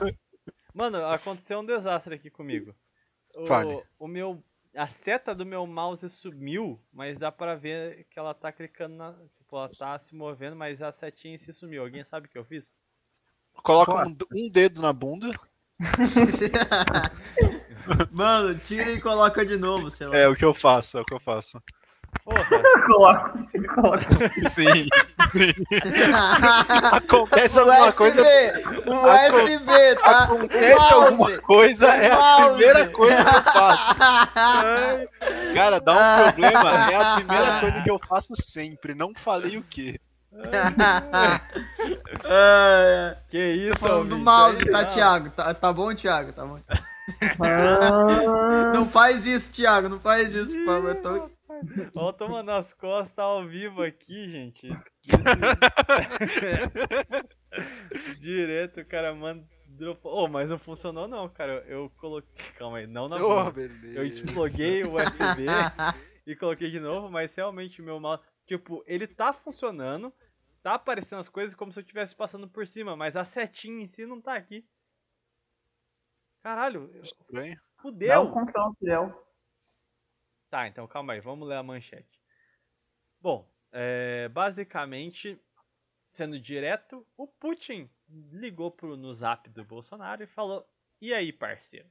Mano, 0.73 1.05
aconteceu 1.05 1.59
um 1.59 1.65
desastre 1.65 2.15
aqui 2.15 2.29
comigo. 2.29 2.73
O, 3.35 3.45
Fale. 3.47 3.83
o 3.99 4.07
meu. 4.07 4.43
A 4.75 4.87
seta 4.87 5.35
do 5.35 5.45
meu 5.45 5.67
mouse 5.67 6.07
sumiu, 6.09 6.79
mas 6.93 7.17
dá 7.17 7.31
pra 7.31 7.55
ver 7.55 8.05
que 8.09 8.17
ela 8.17 8.33
tá 8.33 8.51
clicando 8.51 8.95
na. 8.95 9.13
Tipo, 9.37 9.57
ela 9.57 9.69
tá 9.69 9.99
se 9.99 10.15
movendo, 10.15 10.55
mas 10.55 10.81
a 10.81 10.91
setinha 10.91 11.37
si 11.37 11.51
sumiu. 11.51 11.83
Alguém 11.83 12.03
sabe 12.05 12.27
o 12.27 12.29
que 12.29 12.37
eu 12.37 12.45
fiz? 12.45 12.73
Coloca 13.63 14.07
um, 14.07 14.15
um 14.33 14.49
dedo 14.49 14.81
na 14.81 14.93
bunda. 14.93 15.29
Mano, 18.11 18.57
tira 18.59 18.91
e 18.91 19.01
coloca 19.01 19.45
de 19.45 19.57
novo, 19.57 19.91
sei 19.91 20.07
lá. 20.07 20.15
É 20.15 20.27
o 20.27 20.35
que 20.35 20.45
eu 20.45 20.53
faço, 20.53 20.97
é 20.97 21.01
o 21.01 21.05
que 21.05 21.13
eu 21.13 21.19
faço. 21.19 21.61
Coloca. 22.85 23.33
Sim. 24.49 24.87
Acontece 26.91 27.59
alguma 27.59 27.91
coisa. 27.91 28.21
O 28.85 28.93
USB, 28.93 29.95
tá? 29.95 30.23
Acontece 30.23 30.73
O 30.75 30.79
mouse. 30.79 30.93
alguma 31.05 31.37
coisa, 31.39 31.87
é 31.87 32.11
a 32.11 32.47
primeira 32.49 32.87
coisa 32.89 33.23
que 33.23 33.29
eu 33.37 33.43
faço. 33.53 33.95
Cara, 35.55 35.79
dá 35.79 35.93
um 35.93 36.31
problema, 36.31 36.91
é 36.91 36.95
a 36.95 37.15
primeira 37.15 37.59
coisa 37.59 37.81
que 37.81 37.91
eu 37.91 37.99
faço 38.07 38.33
sempre. 38.35 38.93
Não 38.93 39.13
falei 39.15 39.57
o 39.57 39.63
quê. 39.63 39.99
É, 42.23 43.17
que 43.29 43.37
isso, 43.37 43.73
Tô 43.79 43.85
falando 43.87 44.09
do 44.09 44.17
mouse, 44.17 44.57
aí 44.61 44.71
tá. 44.71 44.85
Thiago? 44.85 45.29
Tá, 45.31 45.53
tá 45.53 45.73
bom, 45.73 45.93
Thiago? 45.93 46.31
Tá 46.33 46.45
bom. 46.45 46.59
Ah, 47.41 48.71
Não 48.73 48.85
faz 48.85 49.25
isso, 49.27 49.51
Thiago. 49.51 49.89
Não 49.89 49.99
faz 49.99 50.33
isso, 50.35 50.55
por 50.57 50.65
favor. 50.65 50.89
Eu 50.89 50.95
tô- 51.01 51.29
Ó, 51.95 52.11
tomando 52.11 52.49
as 52.51 52.73
costas 52.73 53.17
ao 53.19 53.45
vivo 53.47 53.81
aqui, 53.83 54.29
gente. 54.29 54.67
Direto, 58.19 58.81
o 58.81 58.85
cara 58.85 59.13
manda. 59.13 59.45
dropou- 59.67 60.13
Ô, 60.13 60.27
mas 60.27 60.49
não 60.49 60.59
funcionou 60.59 61.07
não, 61.07 61.29
cara. 61.29 61.63
Eu, 61.67 61.89
coloquei. 61.97 62.31
Calma 62.57 62.77
aí, 62.79 62.87
não 62.87 63.07
na 63.07 63.17
Oh. 63.17 63.51
Eu 63.95 64.09
desploguei 64.09 64.83
o 64.83 64.95
USB 64.95 65.45
e 66.27 66.35
coloquei 66.35 66.69
de 66.71 66.79
novo, 66.79 67.09
mas 67.09 67.33
realmente 67.35 67.81
o 67.81 67.85
meu 67.85 67.99
mouse. 67.99 68.21
Tipo, 68.45 68.83
ele 68.85 69.07
tá 69.07 69.31
funcionando, 69.33 70.13
tá 70.61 70.75
aparecendo 70.75 71.19
as 71.19 71.29
coisas 71.29 71.55
como 71.55 71.71
se 71.71 71.79
eu 71.79 71.81
estivesse 71.81 72.15
passando 72.15 72.47
por 72.49 72.67
cima, 72.67 72.95
mas 72.95 73.15
a 73.15 73.23
setinha 73.25 73.83
em 73.83 73.87
si 73.87 74.05
não 74.05 74.21
tá 74.21 74.35
aqui. 74.35 74.65
Caralho, 76.43 76.89
eu- 76.93 77.03
Estranho. 77.03 77.55
Dá 77.55 77.61
o 77.79 77.81
fudeu! 77.81 78.31
control. 78.31 78.75
Tá, 80.51 80.67
então 80.67 80.87
calma 80.87 81.13
aí, 81.13 81.19
vamos 81.19 81.47
ler 81.47 81.55
a 81.55 81.63
manchete. 81.63 82.19
Bom, 83.19 83.47
é, 83.71 84.27
basicamente, 84.29 85.39
sendo 86.11 86.39
direto, 86.39 87.05
o 87.17 87.27
Putin 87.27 87.89
ligou 88.31 88.71
pro, 88.71 88.97
no 88.97 89.13
zap 89.13 89.49
do 89.49 89.63
Bolsonaro 89.65 90.23
e 90.23 90.27
falou: 90.27 90.67
E 91.01 91.13
aí, 91.13 91.31
parceiro? 91.33 91.89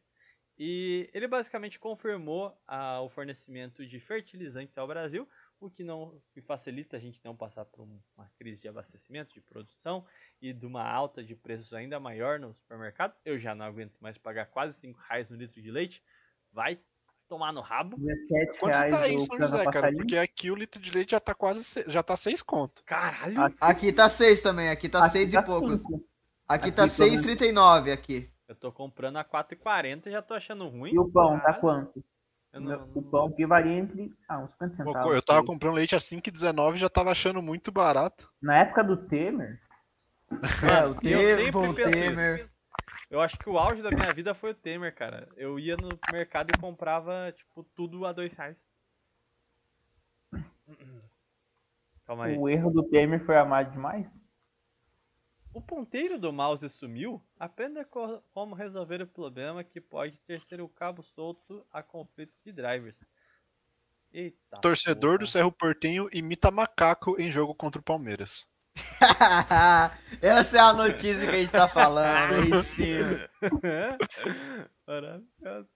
E 0.59 1.11
ele 1.15 1.29
basicamente 1.29 1.79
confirmou 1.79 2.57
o 3.05 3.09
fornecimento 3.11 3.87
de 3.87 4.01
fertilizantes 4.01 4.79
ao 4.79 4.89
Brasil, 4.89 5.29
o 5.61 5.71
que 5.71 5.85
não 5.85 6.23
que 6.33 6.43
facilita 6.43 6.97
a 6.97 7.01
gente 7.01 7.21
não 7.25 7.37
passar 7.37 7.65
por 7.67 7.83
um- 7.83 8.01
uma 8.17 8.29
crise 8.39 8.63
de 8.63 8.69
abastecimento, 8.69 9.35
de 9.35 9.41
produção 9.41 10.07
e 10.41 10.53
de 10.53 10.67
uma 10.67 10.85
alta 10.85 11.25
de 11.25 11.35
preços 11.37 11.75
ainda 11.75 12.01
maior 12.01 12.39
no 12.41 12.55
supermercado. 12.55 13.17
Eu 13.25 13.39
já 13.39 13.55
não 13.55 13.67
aguento 13.67 13.99
mais 14.01 14.19
pagar 14.19 14.47
quase 14.47 14.79
5 14.81 15.01
reais 15.01 15.31
no 15.31 15.37
litro 15.37 15.63
de 15.63 15.71
leite. 15.71 16.03
Vai 16.53 16.81
tomar 17.31 17.53
no 17.53 17.61
rabo. 17.61 17.97
17 17.97 18.59
Quanto 18.59 18.73
reais 18.75 18.93
tá 18.93 19.01
aí 19.03 19.15
em 19.15 19.21
São 19.21 19.39
José, 19.39 19.59
cara? 19.59 19.73
passarinho. 19.73 19.99
Porque 19.99 20.17
aqui 20.17 20.51
o 20.51 20.55
litro 20.57 20.81
de 20.83 20.91
leite 20.93 21.13
já 21.13 21.21
tá 21.21 21.33
quase. 21.33 21.63
se- 21.65 21.85
Já 21.89 22.03
tá 22.03 22.17
6 22.17 22.43
conto. 22.43 22.83
Caralho! 22.85 23.55
Aqui 23.61 23.93
tá 23.93 24.09
6 24.11 24.43
também. 24.43 24.69
Aqui 24.69 24.89
tá 24.89 25.05
Aqui 25.05 25.11
6 25.13 25.33
tá 25.33 25.41
e 25.41 25.45
pouco. 25.45 25.71
cinco. 25.71 25.95
Aqui 26.49 26.69
Aqui 26.69 26.73
tá 26.73 26.89
pelo 26.89 27.11
menos. 27.11 27.25
6,39 27.25 27.93
aqui. 27.93 28.29
Eu 28.49 28.57
tô 28.57 28.73
comprando 28.73 29.17
a 29.19 29.25
4,40 29.25 30.09
e 30.09 30.11
já 30.11 30.21
tô 30.21 30.35
achando 30.35 30.67
ruim. 30.69 30.91
E 30.93 30.99
o 30.99 31.09
pão, 31.09 31.35
tá 31.39 31.45
Caralho. 31.45 31.61
quanto? 31.61 32.05
Eu 32.53 32.61
não- 32.61 32.91
O 32.97 33.03
pão 33.03 33.31
que 33.31 33.47
varia 33.47 33.79
entre 33.79 34.11
ah, 34.29 34.41
uns 34.41 34.51
50 34.51 34.75
centavos. 34.75 35.15
Eu 35.15 35.23
tava 35.23 35.45
comprando 35.47 35.75
leite 35.77 35.95
a 35.95 36.01
5,19 36.01 36.75
e 36.75 36.81
já 36.81 36.89
tava 36.89 37.13
achando 37.13 37.41
muito 37.41 37.71
barato. 37.71 38.29
Na 38.43 38.59
época 38.59 38.83
do 38.83 38.97
Temer, 39.07 39.61
É, 40.33 40.85
o 40.87 40.95
Temer, 41.01 41.37
sempre 41.53 41.69
o 41.69 41.75
penso 41.75 41.91
Temer. 41.93 42.51
Eu 43.11 43.21
acho 43.21 43.37
que 43.37 43.51
o 43.51 43.59
auge 43.59 43.83
da 43.83 43.91
minha 43.91 44.13
vida 44.15 44.35
foi 44.35 44.53
o 44.53 44.55
Temer, 44.55 44.95
cara. 44.95 45.29
Eu 45.37 45.59
ia 45.59 45.77
no 45.77 45.89
mercado 46.13 46.53
e 46.55 46.61
comprava, 46.61 47.33
tipo, 47.37 47.65
tudo 47.75 48.07
a 48.07 48.13
dois 48.13 48.33
reais. 48.33 48.57
Calma 52.07 52.27
aí. 52.27 52.39
o 52.39 52.49
erro 52.49 52.71
do 52.71 52.83
Temer 52.89 53.25
foi 53.25 53.37
amar 53.37 53.69
demais. 53.71 54.21
O 55.53 55.61
ponteiro 55.61 56.19
do 56.19 56.33
mouse 56.33 56.69
sumiu? 56.69 57.21
Aprenda 57.39 57.85
co- 57.85 58.23
como 58.33 58.55
resolver 58.55 59.03
o 59.03 59.07
problema 59.07 59.65
que 59.65 59.81
pode 59.81 60.17
ter 60.21 60.41
ser 60.43 60.61
o 60.61 60.69
cabo 60.69 61.03
solto 61.03 61.67
a 61.73 61.83
conflitos 61.83 62.37
de 62.45 62.53
drivers. 62.53 62.97
Eita. 64.13 64.59
Torcedor 64.61 65.15
do 65.15 65.19
porra. 65.21 65.31
Cerro 65.31 65.53
Portenho 65.53 66.09
imita 66.13 66.51
macaco 66.51 67.21
em 67.21 67.31
jogo 67.31 67.55
contra 67.55 67.81
o 67.81 67.85
Palmeiras. 67.85 68.49
Essa 70.23 70.57
é 70.57 70.61
a 70.61 70.73
notícia 70.73 71.27
que 71.27 71.35
a 71.37 71.39
gente 71.39 71.53
tá 71.53 71.67
falando. 71.67 72.35
Aí 72.35 72.63
sim. 72.63 72.99
Maravilhoso. 74.87 75.69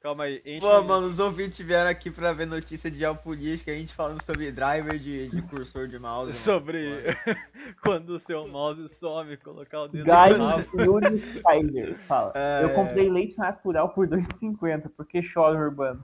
Calma 0.00 0.24
aí. 0.24 0.40
enche 0.46 0.60
Pô, 0.60 0.80
mano, 0.84 1.08
os 1.08 1.18
ouvintes 1.18 1.58
vieram 1.66 1.90
aqui 1.90 2.08
pra 2.08 2.32
ver 2.32 2.46
notícia 2.46 2.88
de 2.88 2.98
geopolítica, 2.98 3.72
a 3.72 3.74
gente 3.74 3.92
falando 3.92 4.22
sobre 4.22 4.52
driver 4.52 4.96
de, 4.96 5.28
de 5.28 5.42
cursor 5.42 5.88
de 5.88 5.98
mouse. 5.98 6.28
mano. 6.32 6.44
Sobre 6.44 7.02
quando 7.82 8.10
o 8.10 8.20
seu 8.20 8.46
mouse 8.46 8.88
some, 9.00 9.36
colocar 9.38 9.82
o 9.82 9.88
dedo 9.88 10.04
Guy 10.04 10.38
no 10.38 10.44
mouse. 10.46 10.68
Yuri 10.76 11.18
Spider 11.20 11.98
fala. 12.06 12.32
É. 12.36 12.62
Eu 12.62 12.74
comprei 12.74 13.10
leite 13.10 13.36
natural 13.38 13.88
por 13.88 14.06
2,50. 14.06 14.88
Por 14.96 15.04
que 15.04 15.20
chora, 15.32 15.58
Urbano? 15.58 16.00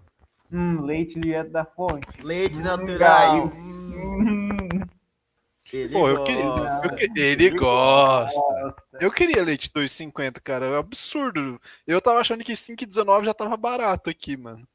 Hum, 0.52 0.82
leite 0.82 1.20
direto 1.20 1.51
da 1.52 1.65
fonte. 1.65 2.06
Leite 2.20 2.59
Hum, 2.59 2.65
natural. 2.65 3.47
Hum, 3.47 3.74
Hum, 3.94 4.43
ele 5.73 5.93
Pô, 5.93 6.09
eu 6.09 6.24
queria. 6.24 6.45
gosta. 6.45 6.86
eu 6.86 6.95
que- 6.97 7.20
ele 7.20 7.51
gosta. 7.51 8.77
Eu 9.01 9.11
queria 9.11 9.43
leite 9.43 9.70
2,50, 9.73 10.41
cara. 10.41 10.66
É 10.66 10.77
absurdo. 10.78 11.61
Eu 11.86 12.01
tava 12.01 12.20
achando 12.20 12.45
que 12.45 12.55
5,19 12.55 13.24
já 13.24 13.35
tava 13.35 13.57
barato 13.57 14.11
aqui, 14.11 14.36
mano. 14.36 14.66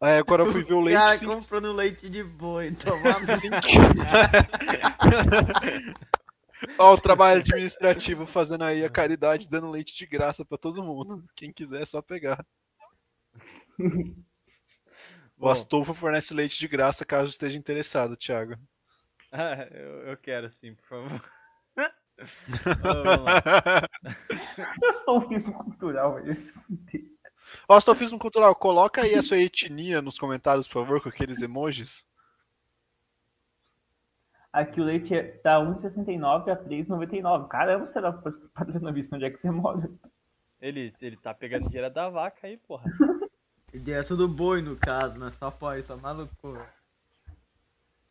Aí 0.00 0.18
agora 0.18 0.42
eu 0.42 0.52
fui 0.52 0.62
ver 0.64 0.74
o 0.74 0.80
leite. 0.82 0.98
Cara, 0.98 1.16
cinco- 1.16 1.34
comprando 1.34 1.72
leite 1.72 2.08
de 2.10 2.22
boi, 2.22 2.72
tomar 2.76 3.14
Ó, 6.78 6.94
o 6.94 6.98
trabalho 7.00 7.40
administrativo 7.40 8.24
fazendo 8.26 8.64
aí 8.64 8.84
a 8.84 8.88
caridade, 8.90 9.48
dando 9.48 9.70
leite 9.70 9.94
de 9.94 10.06
graça 10.06 10.44
pra 10.44 10.56
todo 10.56 10.82
mundo. 10.82 11.22
Quem 11.36 11.52
quiser 11.52 11.82
é 11.82 11.86
só 11.86 12.00
pegar. 12.00 12.44
O 13.78 14.14
Bom, 15.36 15.48
Astolfo 15.50 15.92
fornece 15.92 16.32
leite 16.32 16.58
de 16.58 16.66
graça 16.68 17.04
caso 17.04 17.28
esteja 17.30 17.58
interessado, 17.58 18.16
Thiago. 18.16 18.56
Ah, 19.34 19.68
eu, 19.70 20.08
eu 20.08 20.16
quero 20.16 20.48
sim, 20.48 20.74
por 20.74 20.86
favor. 20.86 21.30
Vamos 22.82 23.24
lá. 23.24 23.88
Físico 25.28 25.64
cultural, 25.64 26.14
velho. 26.14 26.36
Ó, 27.68 27.76
Astolfismo 27.76 28.18
Cultural, 28.18 28.54
coloca 28.54 29.02
aí 29.02 29.14
a 29.14 29.22
sua 29.22 29.38
etnia 29.38 30.00
nos 30.00 30.18
comentários, 30.18 30.66
por 30.66 30.84
favor, 30.84 31.02
com 31.02 31.08
aqueles 31.08 31.42
emojis. 31.42 32.04
Aqui 34.52 34.80
o 34.80 34.84
leite 34.84 35.12
é- 35.12 35.32
tá 35.38 35.58
1,69 35.58 36.50
a 36.50 36.56
3,99. 36.56 37.48
Caramba, 37.48 37.88
será 37.88 38.12
padrão 38.12 38.92
vista 38.92 39.16
onde 39.16 39.24
é 39.24 39.30
que 39.30 39.38
você 39.38 39.50
mora? 39.50 39.90
Ele, 40.60 40.94
ele 41.00 41.16
tá 41.16 41.34
pegando 41.34 41.68
dinheiro 41.68 41.92
da 41.92 42.08
vaca 42.08 42.46
aí, 42.46 42.56
porra. 42.56 42.84
Direto 43.72 44.16
do 44.16 44.28
boi, 44.28 44.62
no 44.62 44.76
caso, 44.76 45.18
né? 45.18 45.30
Só 45.32 45.50
pode, 45.50 45.82
tá 45.82 45.96
maluco. 45.96 46.56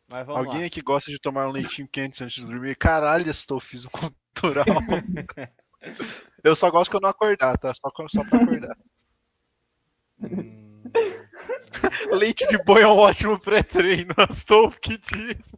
Mas 0.08 0.26
vamos 0.26 0.44
Alguém 0.44 0.60
lá. 0.60 0.66
aqui 0.66 0.82
gosta 0.82 1.10
de 1.10 1.18
tomar 1.18 1.48
um 1.48 1.52
leitinho 1.52 1.88
quente 1.88 2.22
antes 2.22 2.36
de 2.36 2.46
dormir? 2.46 2.76
Caralho, 2.76 3.28
Astolfismo 3.30 3.90
Cultural. 3.90 4.66
eu 6.44 6.54
só 6.54 6.70
gosto 6.70 6.90
que 6.90 6.96
eu 6.96 7.00
não 7.00 7.08
acordar, 7.08 7.56
tá? 7.58 7.72
Só, 7.72 7.90
só 8.08 8.24
pra 8.24 8.42
acordar. 8.42 8.76
Hum, 10.20 10.84
Leite 12.12 12.46
de 12.46 12.58
boi 12.58 12.82
é 12.82 12.86
um 12.86 12.96
ótimo 12.96 13.38
pré-treino, 13.38 14.14
Astolfo 14.16 14.78
que 14.80 14.98
diz. 14.98 15.54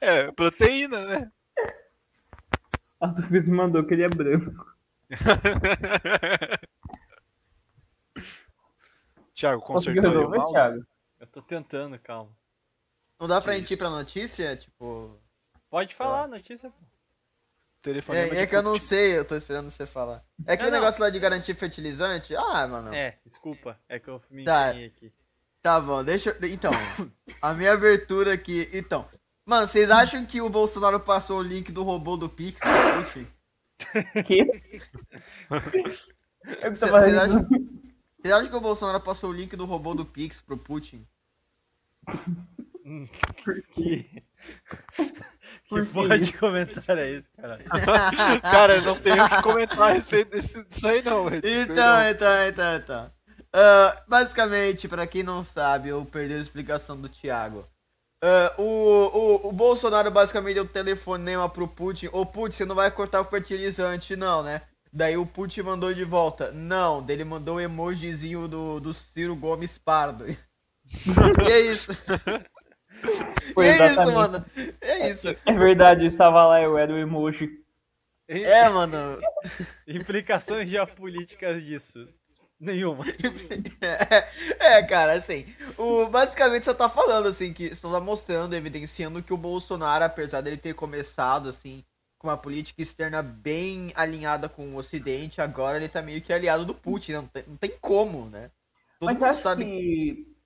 É, 0.00 0.30
proteína, 0.32 1.04
né? 1.06 1.32
A 3.00 3.10
Sofia 3.10 3.42
mandou 3.48 3.84
que 3.84 3.94
ele 3.94 4.04
é 4.04 4.08
branco. 4.08 4.74
Conseguiu 9.60 10.02
consertou 10.02 10.10
aí 10.10 10.16
o 10.16 10.30
mouse? 10.30 10.52
Thiago? 10.52 10.86
eu 11.20 11.26
tô 11.26 11.42
tentando, 11.42 11.98
calma. 11.98 12.37
Não 13.18 13.26
dá 13.26 13.40
pra 13.40 13.52
Que 13.54 13.58
gente 13.60 13.74
ir 13.74 13.76
pra 13.76 13.90
notícia? 13.90 14.56
Tipo. 14.56 15.18
Pode 15.70 15.94
falar, 15.94 16.28
notícia. 16.28 16.70
pô. 16.70 16.76
Telefonema 17.82 18.26
É, 18.26 18.30
de 18.30 18.36
é 18.38 18.46
que 18.46 18.56
eu 18.56 18.62
não 18.62 18.78
sei, 18.78 19.16
eu 19.18 19.24
tô 19.24 19.36
esperando 19.36 19.70
você 19.70 19.86
falar. 19.86 20.24
É 20.46 20.52
aquele 20.54 20.70
Não, 20.70 20.76
não. 20.78 20.84
negócio 20.84 21.00
lá 21.00 21.10
de 21.10 21.18
garantir 21.18 21.54
fertilizante? 21.54 22.34
Ah, 22.34 22.66
mano. 22.66 22.92
É, 22.92 23.18
desculpa, 23.24 23.78
é 23.88 23.98
que 23.98 24.08
eu 24.08 24.20
me 24.30 24.44
Tá. 24.44 24.70
aqui. 24.70 25.12
Tá 25.62 25.80
bom, 25.80 26.02
deixa 26.04 26.30
eu. 26.40 26.48
Então, 26.48 26.72
a 27.40 27.54
minha 27.54 27.72
abertura 27.72 28.32
aqui. 28.34 28.68
Então. 28.72 29.08
Mano, 29.44 29.66
vocês 29.66 29.90
acham 29.90 30.26
que 30.26 30.40
o 30.40 30.50
Bolsonaro 30.50 31.00
passou 31.00 31.38
o 31.38 31.42
link 31.42 31.72
do 31.72 31.82
robô 31.82 32.16
do 32.16 32.28
Pix 32.28 32.58
pro 32.60 33.02
Putin? 33.04 33.26
Que? 34.26 34.44
É 36.62 36.68
o 36.68 36.72
que 36.72 36.78
Cê- 36.78 36.86
tava 36.86 37.00
cê 37.02 37.08
rindo. 37.10 37.20
acha- 37.20 37.48
Você 38.22 38.32
acha 38.32 38.48
que 38.48 38.56
o 38.56 38.60
Bolsonaro 38.60 39.00
passou 39.00 39.30
o 39.30 39.32
link 39.32 39.54
do 39.56 39.64
robô 39.64 39.94
do 39.94 40.04
Pix 40.04 40.40
pro 40.40 40.56
Putin? 40.56 41.06
Que, 43.72 44.22
Por 45.68 45.84
que 45.84 45.92
que 45.92 45.92
porra 45.92 46.18
de 46.18 46.30
isso? 46.30 46.38
comentário 46.38 47.02
é 47.02 47.10
esse, 47.10 47.28
cara? 47.36 47.58
Cara, 48.42 48.76
eu 48.76 48.82
não 48.82 49.00
tenho 49.00 49.24
o 49.24 49.28
que 49.28 49.42
comentar 49.42 49.90
a 49.90 49.92
respeito 49.92 50.30
desse, 50.30 50.62
disso 50.64 50.88
aí, 50.88 51.02
não. 51.02 51.28
velho. 51.28 51.42
Então, 51.44 52.02
então, 52.08 52.46
então, 52.48 52.76
então. 52.76 53.12
Ah, 53.52 54.02
basicamente, 54.08 54.88
pra 54.88 55.06
quem 55.06 55.22
não 55.22 55.42
sabe, 55.42 55.88
eu 55.90 56.04
perdi 56.04 56.34
a 56.34 56.38
explicação 56.38 57.00
do 57.00 57.08
Thiago. 57.08 57.66
Ah, 58.22 58.54
o, 58.58 58.62
o, 58.64 59.48
o 59.48 59.52
Bolsonaro 59.52 60.10
basicamente 60.10 60.54
deu 60.54 60.64
um 60.64 60.68
telefonema 60.68 61.48
pro 61.48 61.68
Putin. 61.68 62.08
Ô 62.12 62.24
Putin, 62.26 62.56
você 62.56 62.64
não 62.64 62.74
vai 62.74 62.90
cortar 62.90 63.20
o 63.20 63.24
fertilizante, 63.24 64.16
não, 64.16 64.42
né? 64.42 64.62
Daí 64.92 65.16
o 65.16 65.26
Putin 65.26 65.62
mandou 65.62 65.92
de 65.92 66.04
volta. 66.04 66.50
Não, 66.52 67.02
daí 67.02 67.16
ele 67.16 67.24
mandou 67.24 67.56
o 67.56 67.60
emojizinho 67.60 68.48
do, 68.48 68.80
do 68.80 68.94
Ciro 68.94 69.36
Gomes 69.36 69.78
Pardo. 69.78 70.26
e 70.28 71.52
é 71.52 71.60
isso. 71.60 71.92
Foi 73.54 73.66
é 73.66 73.74
isso, 73.74 73.82
exatamente. 73.84 74.14
mano. 74.14 74.46
É 74.80 75.10
isso. 75.10 75.28
É 75.28 75.52
verdade, 75.52 76.04
eu 76.04 76.10
estava 76.10 76.46
lá, 76.46 76.60
eu 76.60 76.76
era 76.76 76.92
o 76.92 76.98
emoji. 76.98 77.50
É, 78.28 78.68
mano. 78.68 78.96
Implicações 79.86 80.68
geopolíticas 80.68 81.64
disso. 81.64 82.08
Nenhuma. 82.60 83.04
É, 83.80 84.28
é, 84.78 84.82
cara, 84.82 85.12
assim, 85.12 85.46
o, 85.76 86.06
basicamente 86.06 86.64
você 86.64 86.74
tá 86.74 86.88
falando, 86.88 87.28
assim, 87.28 87.52
que 87.52 87.68
você 87.74 87.80
tá 87.80 88.00
mostrando, 88.00 88.54
evidenciando 88.54 89.22
que 89.22 89.32
o 89.32 89.36
Bolsonaro, 89.36 90.04
apesar 90.04 90.40
dele 90.40 90.56
ter 90.56 90.74
começado, 90.74 91.48
assim, 91.48 91.84
com 92.18 92.26
uma 92.26 92.36
política 92.36 92.82
externa 92.82 93.22
bem 93.22 93.92
alinhada 93.94 94.48
com 94.48 94.74
o 94.74 94.76
Ocidente, 94.76 95.40
agora 95.40 95.76
ele 95.76 95.88
tá 95.88 96.02
meio 96.02 96.20
que 96.20 96.32
aliado 96.32 96.64
do 96.64 96.74
Putin, 96.74 97.12
né? 97.12 97.18
não 97.18 97.28
tem, 97.28 97.44
não 97.46 97.56
tem 97.56 97.72
como, 97.80 98.28
né? 98.28 98.50
Todo 98.98 99.08
Mas 99.08 99.18
mundo 99.18 99.34
sabe. 99.36 99.64
que 99.64 100.37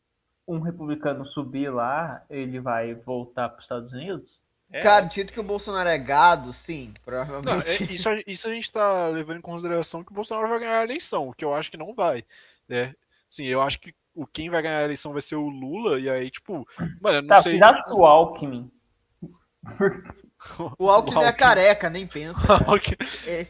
um 0.46 0.60
republicano 0.60 1.24
subir 1.26 1.70
lá, 1.70 2.22
ele 2.28 2.60
vai 2.60 2.94
voltar 2.94 3.48
para 3.48 3.58
os 3.58 3.64
Estados 3.64 3.92
Unidos? 3.92 4.40
É, 4.70 4.80
Cara, 4.80 5.04
dito 5.04 5.32
que 5.32 5.40
o 5.40 5.44
Bolsonaro 5.44 5.88
é 5.88 5.98
gado, 5.98 6.52
sim, 6.52 6.88
Não, 6.88 7.02
provavelmente. 7.04 7.68
é- 7.84 7.92
isso, 7.92 8.08
a- 8.08 8.22
isso 8.26 8.48
a 8.48 8.50
gente 8.52 8.72
tá 8.72 9.08
levando 9.08 9.36
em 9.38 9.42
consideração 9.42 10.02
que 10.02 10.10
o 10.10 10.14
Bolsonaro 10.14 10.48
vai 10.48 10.60
ganhar 10.60 10.78
a 10.80 10.84
eleição, 10.84 11.28
o 11.28 11.34
que 11.34 11.44
eu 11.44 11.52
acho 11.54 11.70
que 11.70 11.76
não 11.76 11.94
vai. 11.94 12.24
Né? 12.68 12.94
Sim, 13.28 13.44
eu 13.44 13.60
acho 13.60 13.78
que 13.78 13.94
o 14.14 14.26
quem 14.26 14.48
vai 14.50 14.62
ganhar 14.62 14.78
a 14.78 14.84
eleição 14.84 15.12
vai 15.12 15.20
ser 15.20 15.36
o 15.36 15.48
Lula, 15.48 16.00
e 16.00 16.08
aí, 16.08 16.30
tipo, 16.30 16.66
mano, 17.00 17.18
eu 17.18 17.22
não 17.22 17.28
Tá, 17.28 17.42
sei. 17.42 17.58
que 17.58 17.92
o 17.92 18.04
Alckmin 18.06 18.70
O 20.78 20.90
Alckmin 20.90 21.22
é 21.24 21.32
careca, 21.32 21.88
nem 21.88 22.06
pensa. 22.06 22.40
É- 23.26 23.46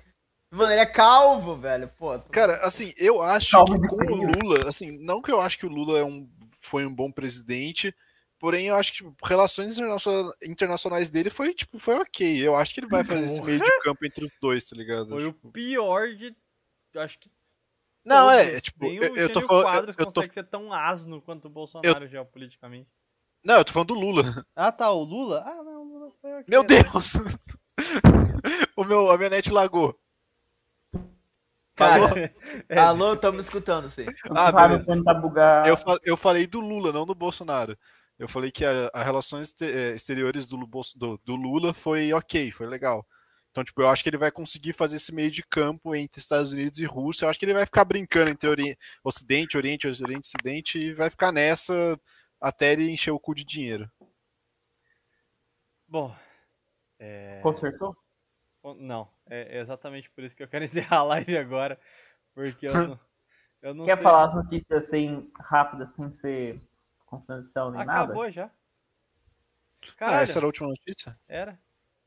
Mano, 0.51 0.70
ele 0.70 0.81
é 0.82 0.86
calvo, 0.86 1.56
velho. 1.56 1.89
Pô, 1.97 2.19
Cara, 2.31 2.56
assim, 2.66 2.93
eu 2.98 3.23
acho 3.23 3.52
Calma, 3.52 3.81
que 3.81 3.86
com 3.89 3.97
o. 3.97 4.16
Lula, 4.27 4.69
assim, 4.69 4.98
não 5.02 5.23
que 5.23 5.32
eu 5.32 5.40
acho 5.40 5.59
que 5.59 5.64
o 5.64 5.70
Lula 5.70 5.98
é 5.98 6.05
um, 6.05 6.28
foi 6.72 6.86
um 6.86 6.94
bom 6.94 7.12
presidente, 7.12 7.94
porém 8.38 8.68
eu 8.68 8.74
acho 8.74 8.92
que 8.92 8.96
tipo, 9.04 9.14
relações 9.22 9.74
internaciona- 9.76 10.32
internacionais 10.42 11.10
dele 11.10 11.28
foi, 11.28 11.52
tipo, 11.52 11.78
foi 11.78 11.96
ok. 11.96 12.48
Eu 12.48 12.56
acho 12.56 12.72
que 12.72 12.80
ele 12.80 12.86
vai 12.88 13.04
fazer 13.04 13.24
esse 13.24 13.42
meio 13.42 13.60
de 13.62 13.80
campo 13.82 14.06
entre 14.06 14.24
os 14.24 14.30
dois, 14.40 14.64
tá 14.64 14.74
ligado? 14.74 15.10
Foi 15.10 15.26
o 15.26 15.32
Tipo, 15.32 15.52
pior 15.52 16.08
de. 16.14 16.34
Acho 16.96 17.18
que. 17.18 17.30
Não, 18.02 18.30
todos. 18.30 18.46
é, 18.46 18.60
tipo, 18.62 18.84
Nem 18.86 18.96
eu, 18.96 19.12
o 19.12 19.16
eu 19.18 19.32
tô 19.32 19.42
falando. 19.42 19.62
Quadros 19.64 19.96
Eu, 19.98 20.02
eu 20.02 20.06
tô, 20.06 20.12
consegue 20.20 20.32
ser 20.34 20.44
tão 20.44 20.72
asno 20.72 21.20
quanto 21.20 21.44
o 21.44 21.50
Bolsonaro 21.50 22.06
geopoliticamente. 22.08 22.88
não, 23.44 23.58
eu 23.58 23.64
tô 23.66 23.72
falando 23.72 23.88
do 23.88 24.00
Lula. 24.00 24.46
Ah, 24.56 24.72
tá, 24.72 24.90
o 24.90 25.04
Lula? 25.04 25.44
Ah, 25.46 25.62
não, 25.62 25.82
o 25.82 25.84
Lula 25.84 26.12
foi 26.22 26.32
ok. 26.32 26.44
Meu 26.48 26.62
né? 26.62 26.68
Deus! 26.68 27.12
o 28.76 28.82
meu, 28.84 29.10
a 29.10 29.18
minha 29.18 29.28
net 29.30 29.50
lagou. 29.52 29.96
Cara, 31.74 32.32
É, 32.68 32.78
alô, 32.78 33.14
estamos 33.14 33.44
escutando, 33.44 33.88
sim. 33.88 34.06
Ah, 34.30 35.14
bugar. 35.14 35.66
Eu, 35.66 35.76
eu 36.04 36.16
falei 36.16 36.46
do 36.46 36.60
Lula, 36.60 36.92
não 36.92 37.04
do 37.06 37.14
Bolsonaro. 37.14 37.76
Eu 38.18 38.28
falei 38.28 38.50
que 38.52 38.64
a, 38.64 38.90
a 38.94 39.02
relações 39.02 39.54
eh, 39.60 39.94
exteriores 39.94 40.46
do, 40.46 40.56
do, 40.96 41.18
do 41.24 41.34
Lula 41.34 41.74
foi 41.74 42.12
ok, 42.12 42.52
foi 42.52 42.66
legal. 42.66 43.06
Então, 43.50 43.62
tipo, 43.64 43.82
eu 43.82 43.88
acho 43.88 44.02
que 44.02 44.08
ele 44.08 44.16
vai 44.16 44.30
conseguir 44.30 44.72
fazer 44.72 44.96
esse 44.96 45.12
meio 45.12 45.30
de 45.30 45.42
campo 45.42 45.94
entre 45.94 46.20
Estados 46.20 46.52
Unidos 46.52 46.78
e 46.78 46.86
Rússia. 46.86 47.24
Eu 47.24 47.30
acho 47.30 47.38
que 47.38 47.44
ele 47.44 47.52
vai 47.52 47.66
ficar 47.66 47.84
brincando 47.84 48.30
entre 48.30 48.48
Ori- 48.48 48.78
Ocidente, 49.04 49.56
Oriente, 49.56 49.86
Oriente, 49.86 50.28
Ocidente 50.34 50.78
e 50.78 50.94
vai 50.94 51.10
ficar 51.10 51.32
nessa 51.32 52.00
até 52.40 52.72
ele 52.72 52.90
encher 52.90 53.10
o 53.10 53.20
cu 53.20 53.34
de 53.34 53.44
dinheiro. 53.44 53.90
Bom. 55.86 56.14
É... 56.98 57.40
Consertou? 57.42 57.94
Não, 58.78 59.09
é 59.26 59.59
exatamente 59.60 60.09
por 60.10 60.22
isso 60.24 60.36
que 60.36 60.43
eu 60.43 60.48
quero 60.48 60.64
encerrar 60.94 60.98
a 60.98 61.02
live 61.05 61.36
agora. 61.36 61.78
Porque 62.34 62.66
eu 62.68 62.74
não. 62.74 63.01
Eu 63.60 63.74
não 63.74 63.84
Quer 63.84 63.94
sei- 63.97 64.02
falar 64.02 64.28
as 64.28 64.34
notícias 64.34 64.84
assim, 64.86 65.30
rápidas, 65.39 65.93
sem 65.94 66.10
ser 66.14 66.60
confusão 67.06 67.70
nem 67.70 67.84
nada? 67.84 68.05
Acabou 68.05 68.28
já. 68.30 68.47
Ah, 68.47 69.93
Caralho, 69.97 70.22
essa 70.24 70.39
era 70.39 70.47
a 70.47 70.48
última 70.48 70.68
notícia? 70.68 71.16
era. 71.28 71.59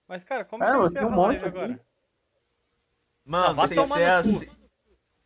Mas, 0.07 0.23
cara, 0.23 0.43
como 0.45 0.63
Ah, 0.63 0.67
que 0.67 0.73
eu 0.73 0.81
eu 0.81 0.87
encerro 0.87 1.07
tinha 1.07 1.17
um 1.17 1.23
a 1.23 1.27
live 1.27 1.43
monte 1.43 1.47
aqui. 1.49 1.57
agora? 1.57 1.85
Mano, 3.25 3.67
ser 3.67 3.75
no 3.75 3.87
cu. 3.87 3.93
assim. 3.93 4.49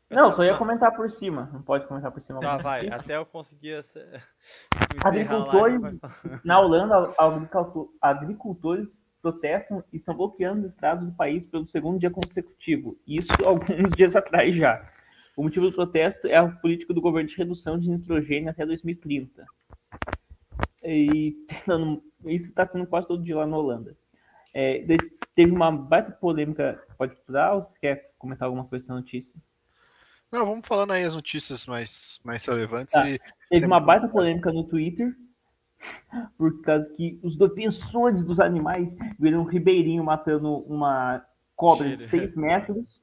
Não, 0.10 0.35
só 0.35 0.43
ia 0.43 0.57
comentar 0.57 0.95
por 0.95 1.11
cima. 1.11 1.49
Não 1.53 1.61
pode 1.61 1.85
comentar 1.85 2.11
por 2.11 2.22
cima. 2.23 2.39
Tá, 2.39 2.57
vai. 2.57 2.88
Até 2.89 3.18
eu 3.18 3.26
conseguir 3.26 3.73
essa- 3.73 4.23
Agricultores 5.03 5.99
na 6.43 6.60
Holanda, 6.60 7.14
agriculto- 7.18 7.93
agricultores 8.01 8.88
protestam 9.21 9.83
e 9.91 9.97
estão 9.97 10.15
bloqueando 10.15 10.65
os 10.65 10.71
estradas 10.71 11.05
do 11.05 11.13
país 11.13 11.45
pelo 11.45 11.67
segundo 11.67 11.99
dia 11.99 12.09
consecutivo. 12.09 12.97
Isso 13.07 13.29
alguns 13.45 13.91
dias 13.95 14.15
atrás 14.15 14.55
já. 14.55 14.81
O 15.35 15.43
motivo 15.43 15.69
do 15.69 15.75
protesto 15.75 16.27
é 16.27 16.35
a 16.35 16.47
política 16.47 16.93
do 16.93 17.01
governo 17.01 17.29
de 17.29 17.37
redução 17.37 17.79
de 17.79 17.89
nitrogênio 17.89 18.49
até 18.49 18.65
2030. 18.65 19.45
E 20.83 21.35
isso 22.25 22.45
está 22.45 22.65
tendo 22.65 22.85
quase 22.87 23.07
todo 23.07 23.23
dia 23.23 23.37
lá 23.37 23.47
na 23.47 23.57
Holanda. 23.57 23.95
É, 24.53 24.83
teve 25.35 25.51
uma 25.51 25.71
baita 25.71 26.11
polêmica. 26.11 26.83
Pode 26.97 27.15
dar 27.27 27.53
ou 27.53 27.61
você 27.61 27.79
quer 27.79 28.11
comentar 28.17 28.47
alguma 28.47 28.65
coisa 28.65 28.83
dessa 28.83 28.95
notícia? 28.95 29.39
Não, 30.31 30.45
vamos 30.45 30.67
falando 30.67 30.91
aí 30.91 31.03
as 31.03 31.15
notícias 31.15 31.65
mais, 31.65 32.19
mais 32.23 32.45
relevantes. 32.45 32.93
Tá. 32.93 33.09
E, 33.09 33.19
Teve 33.49 33.65
uma 33.65 33.79
baita 33.79 34.07
polêmica 34.07 34.51
no 34.51 34.63
Twitter, 34.63 35.15
por 36.37 36.61
causa 36.61 36.89
que 36.95 37.19
os 37.23 37.37
defensores 37.37 38.23
dos 38.23 38.39
animais 38.39 38.95
viram 39.19 39.41
um 39.41 39.45
ribeirinho 39.45 40.03
matando 40.03 40.57
uma 40.59 41.23
cobra 41.55 41.85
de 41.85 42.03
Mentira. 42.03 42.09
6 42.09 42.35
metros, 42.35 43.01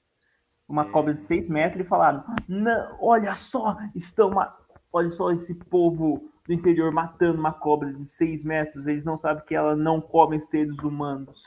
uma 0.68 0.84
cobra 0.86 1.14
de 1.14 1.22
6 1.22 1.48
metros, 1.48 1.84
e 1.84 1.88
falaram, 1.88 2.24
não, 2.48 2.96
olha 3.00 3.34
só, 3.34 3.76
estão 3.94 4.32
olha 4.92 5.10
só 5.12 5.30
esse 5.30 5.54
povo 5.54 6.32
do 6.46 6.52
interior 6.52 6.90
matando 6.92 7.38
uma 7.38 7.52
cobra 7.52 7.92
de 7.92 8.04
6 8.04 8.44
metros, 8.44 8.86
eles 8.86 9.04
não 9.04 9.18
sabem 9.18 9.44
que 9.44 9.54
ela 9.54 9.76
não 9.76 10.00
come 10.00 10.40
seres 10.42 10.78
humanos. 10.78 11.38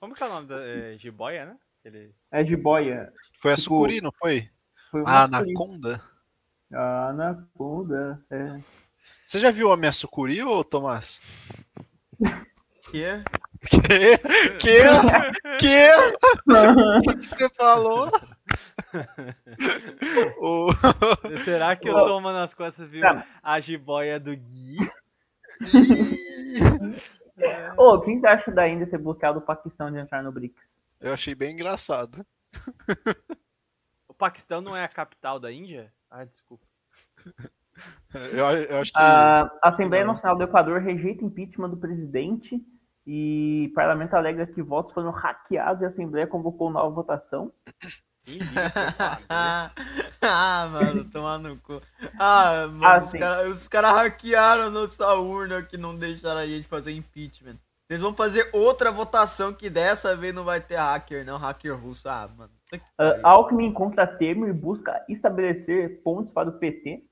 Como 0.00 0.14
que 0.14 0.22
é 0.22 0.26
o 0.26 0.30
nome 0.30 0.46
da 0.46 0.60
é, 0.60 0.96
jiboia, 0.96 1.46
né? 1.46 1.56
Ele... 1.84 2.14
É 2.30 2.44
jiboia. 2.44 3.12
foi 3.40 3.52
a 3.52 3.56
Tipo, 3.56 3.64
sucuri, 3.64 4.00
não 4.00 4.12
foi? 4.12 4.48
Foi 4.90 5.02
A 5.04 5.24
anaconda? 5.24 6.00
Anaconda, 6.72 8.24
é. 8.30 8.60
Você 9.28 9.40
já 9.40 9.50
viu 9.50 9.70
a 9.70 9.76
minha 9.76 9.92
sucuri, 9.92 10.42
ô 10.42 10.64
Tomás? 10.64 11.20
Que? 12.90 13.22
Que? 13.68 14.16
Que? 14.58 14.80
Que? 15.58 15.90
O 16.48 17.02
que 17.02 17.14
que 17.18 17.26
você 17.26 17.50
falou? 17.50 18.10
O- 20.40 20.70
Será 21.44 21.76
que 21.76 21.90
o. 21.90 21.92
Toma 21.92 22.32
nas 22.32 22.54
costas 22.54 22.88
viu 22.88 23.02
Cara. 23.02 23.26
a 23.42 23.60
jiboia 23.60 24.18
do 24.18 24.34
Gui? 24.34 24.78
Ô, 27.76 28.00
quem 28.00 28.18
você 28.20 28.26
acha 28.28 28.50
da 28.50 28.66
Índia 28.66 28.86
ter 28.86 28.96
bloqueado 28.96 29.40
o 29.40 29.42
Paquistão 29.42 29.92
de 29.92 29.98
entrar 29.98 30.22
no 30.22 30.32
BRICS? 30.32 30.78
Eu 31.02 31.12
achei 31.12 31.34
bem 31.34 31.52
engraçado. 31.52 32.24
O 34.08 34.14
Paquistão 34.14 34.62
não 34.62 34.74
é 34.74 34.82
a 34.82 34.88
capital 34.88 35.38
da 35.38 35.52
Índia? 35.52 35.92
Ah, 36.10 36.24
desculpa. 36.24 36.66
Eu, 38.14 38.46
eu 38.46 38.80
acho 38.80 38.92
que. 38.92 38.98
A 38.98 39.50
Assembleia. 39.62 40.04
Nacional 40.04 40.36
do 40.36 40.44
Equador 40.44 40.80
rejeita 40.80 41.24
impeachment 41.24 41.70
do 41.70 41.76
presidente 41.76 42.60
e 43.06 43.68
o 43.70 43.74
parlamento 43.74 44.14
alega 44.14 44.46
que 44.46 44.62
votos 44.62 44.92
foram 44.92 45.10
hackeados 45.10 45.82
e 45.82 45.84
a 45.84 45.88
Assembleia 45.88 46.26
convocou 46.26 46.70
nova 46.70 46.90
votação. 46.90 47.52
Ah, 50.20 50.68
mano, 50.70 51.04
tomar 51.04 51.38
no 51.38 51.56
cu. 51.56 51.80
Ah, 52.18 52.66
mano, 52.70 52.84
Ah, 52.84 52.98
os 52.98 53.12
caras 53.12 53.68
cara 53.68 53.92
hackearam 53.92 54.64
a 54.64 54.70
nossa 54.70 55.14
urna 55.14 55.62
que 55.62 55.78
não 55.78 55.96
deixaram 55.96 56.40
a 56.40 56.46
gente 56.46 56.66
fazer 56.66 56.92
impeachment. 56.92 57.56
Eles 57.88 58.02
vão 58.02 58.12
fazer 58.12 58.50
outra 58.52 58.90
votação 58.90 59.54
que 59.54 59.70
dessa 59.70 60.14
vez 60.14 60.34
não 60.34 60.44
vai 60.44 60.60
ter 60.60 60.76
hacker, 60.76 61.24
não, 61.24 61.38
hacker 61.38 61.74
russo. 61.74 62.08
Ah, 62.08 62.28
mano. 62.36 62.50
Uh. 62.74 63.26
Alckmin 63.26 63.66
encontra 63.66 64.06
Temer 64.06 64.50
e 64.50 64.52
busca 64.52 65.02
estabelecer 65.08 66.02
pontos 66.02 66.30
para 66.32 66.50
o 66.50 66.58
PT. 66.58 67.02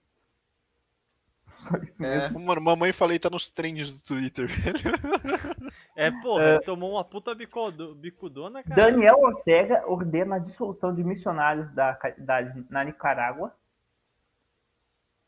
É. 2.00 2.28
Mano, 2.30 2.60
mamãe 2.60 2.92
falei 2.92 3.18
tá 3.18 3.28
nos 3.30 3.50
trends 3.50 3.92
do 3.92 4.02
Twitter, 4.06 4.46
velho. 4.48 4.76
É, 5.98 6.10
porra, 6.10 6.42
É. 6.44 6.50
ele 6.56 6.60
tomou 6.60 6.92
uma 6.92 7.04
puta 7.04 7.34
bicodo- 7.34 7.94
bicudona, 7.94 8.62
cara. 8.62 8.90
Daniel 8.90 9.18
Ortega 9.18 9.82
ordena 9.86 10.36
a 10.36 10.38
dissolução 10.38 10.94
de 10.94 11.02
missionários 11.02 11.70
da 11.70 11.94
caridade 11.94 12.64
na 12.68 12.84
Nicarágua. 12.84 13.54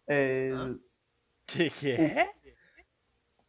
É, 0.07 0.51
Que 1.47 1.71
que 1.71 1.91
é? 1.93 2.31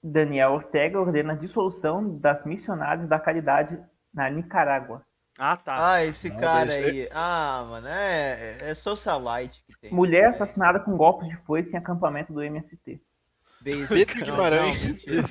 Daniel 0.01 0.53
Ortega 0.53 0.99
ordena 0.99 1.33
a 1.33 1.35
dissolução 1.35 2.17
das 2.19 2.43
missionários 2.45 3.05
da 3.05 3.19
caridade 3.19 3.77
na 4.13 4.29
Nicarágua. 4.29 5.05
Ah, 5.41 5.55
tá. 5.55 5.93
Ah, 5.93 6.03
esse 6.05 6.29
Não, 6.29 6.37
cara 6.37 6.71
aí. 6.73 7.07
Ah, 7.11 7.65
mano, 7.69 7.87
é, 7.87 8.57
é 8.59 8.73
socialite 8.73 9.63
que 9.65 9.79
tem. 9.79 9.93
Mulher 9.93 10.27
assassinada 10.31 10.81
com 10.81 10.97
golpes 10.97 11.29
de 11.29 11.37
foice 11.45 11.71
em 11.71 11.77
acampamento 11.77 12.33
do 12.33 12.43
MST. 12.43 13.01
Pedro 13.63 14.25
Guimarães. 14.25 14.81
não, 14.83 14.89
mentira. 14.89 15.29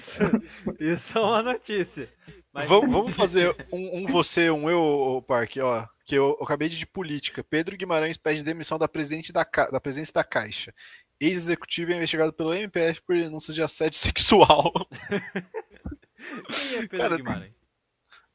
Isso 0.81 1.19
é 1.19 1.21
uma 1.21 1.43
notícia. 1.43 2.09
Mas- 2.53 2.67
Vamos, 2.67 2.91
vamos 2.91 3.15
fazer 3.17 3.55
um, 3.73 3.99
um 3.99 4.07
você, 4.07 4.51
um 4.51 4.69
eu, 4.69 5.23
Parque, 5.27 5.61
ó. 5.61 5.87
Que 6.07 6.15
eu, 6.15 6.37
eu 6.39 6.45
acabei 6.45 6.69
de 6.71 6.77
ir 6.77 6.79
de 6.79 6.87
política. 6.87 7.45
Pedro 7.45 7.77
Guimarães 7.77 8.17
pede 8.17 8.43
demissão 8.43 8.79
da, 8.79 8.89
presidente 8.89 9.31
da, 9.33 9.45
da 9.71 9.81
presidência 9.81 10.15
da 10.15 10.25
Caixa. 10.25 10.73
Ex-executivo 11.21 11.93
é 11.93 11.97
investigado 11.97 12.33
pelo 12.33 12.55
MPF 12.55 13.03
por 13.03 13.15
denúncias 13.15 13.55
de 13.55 13.63
assédio 13.63 13.99
sexual. 13.99 14.73
Quem 16.49 16.79
é 16.79 16.81
Pedro 16.87 16.99
Cara, 16.99 17.17
Guimarães? 17.17 17.58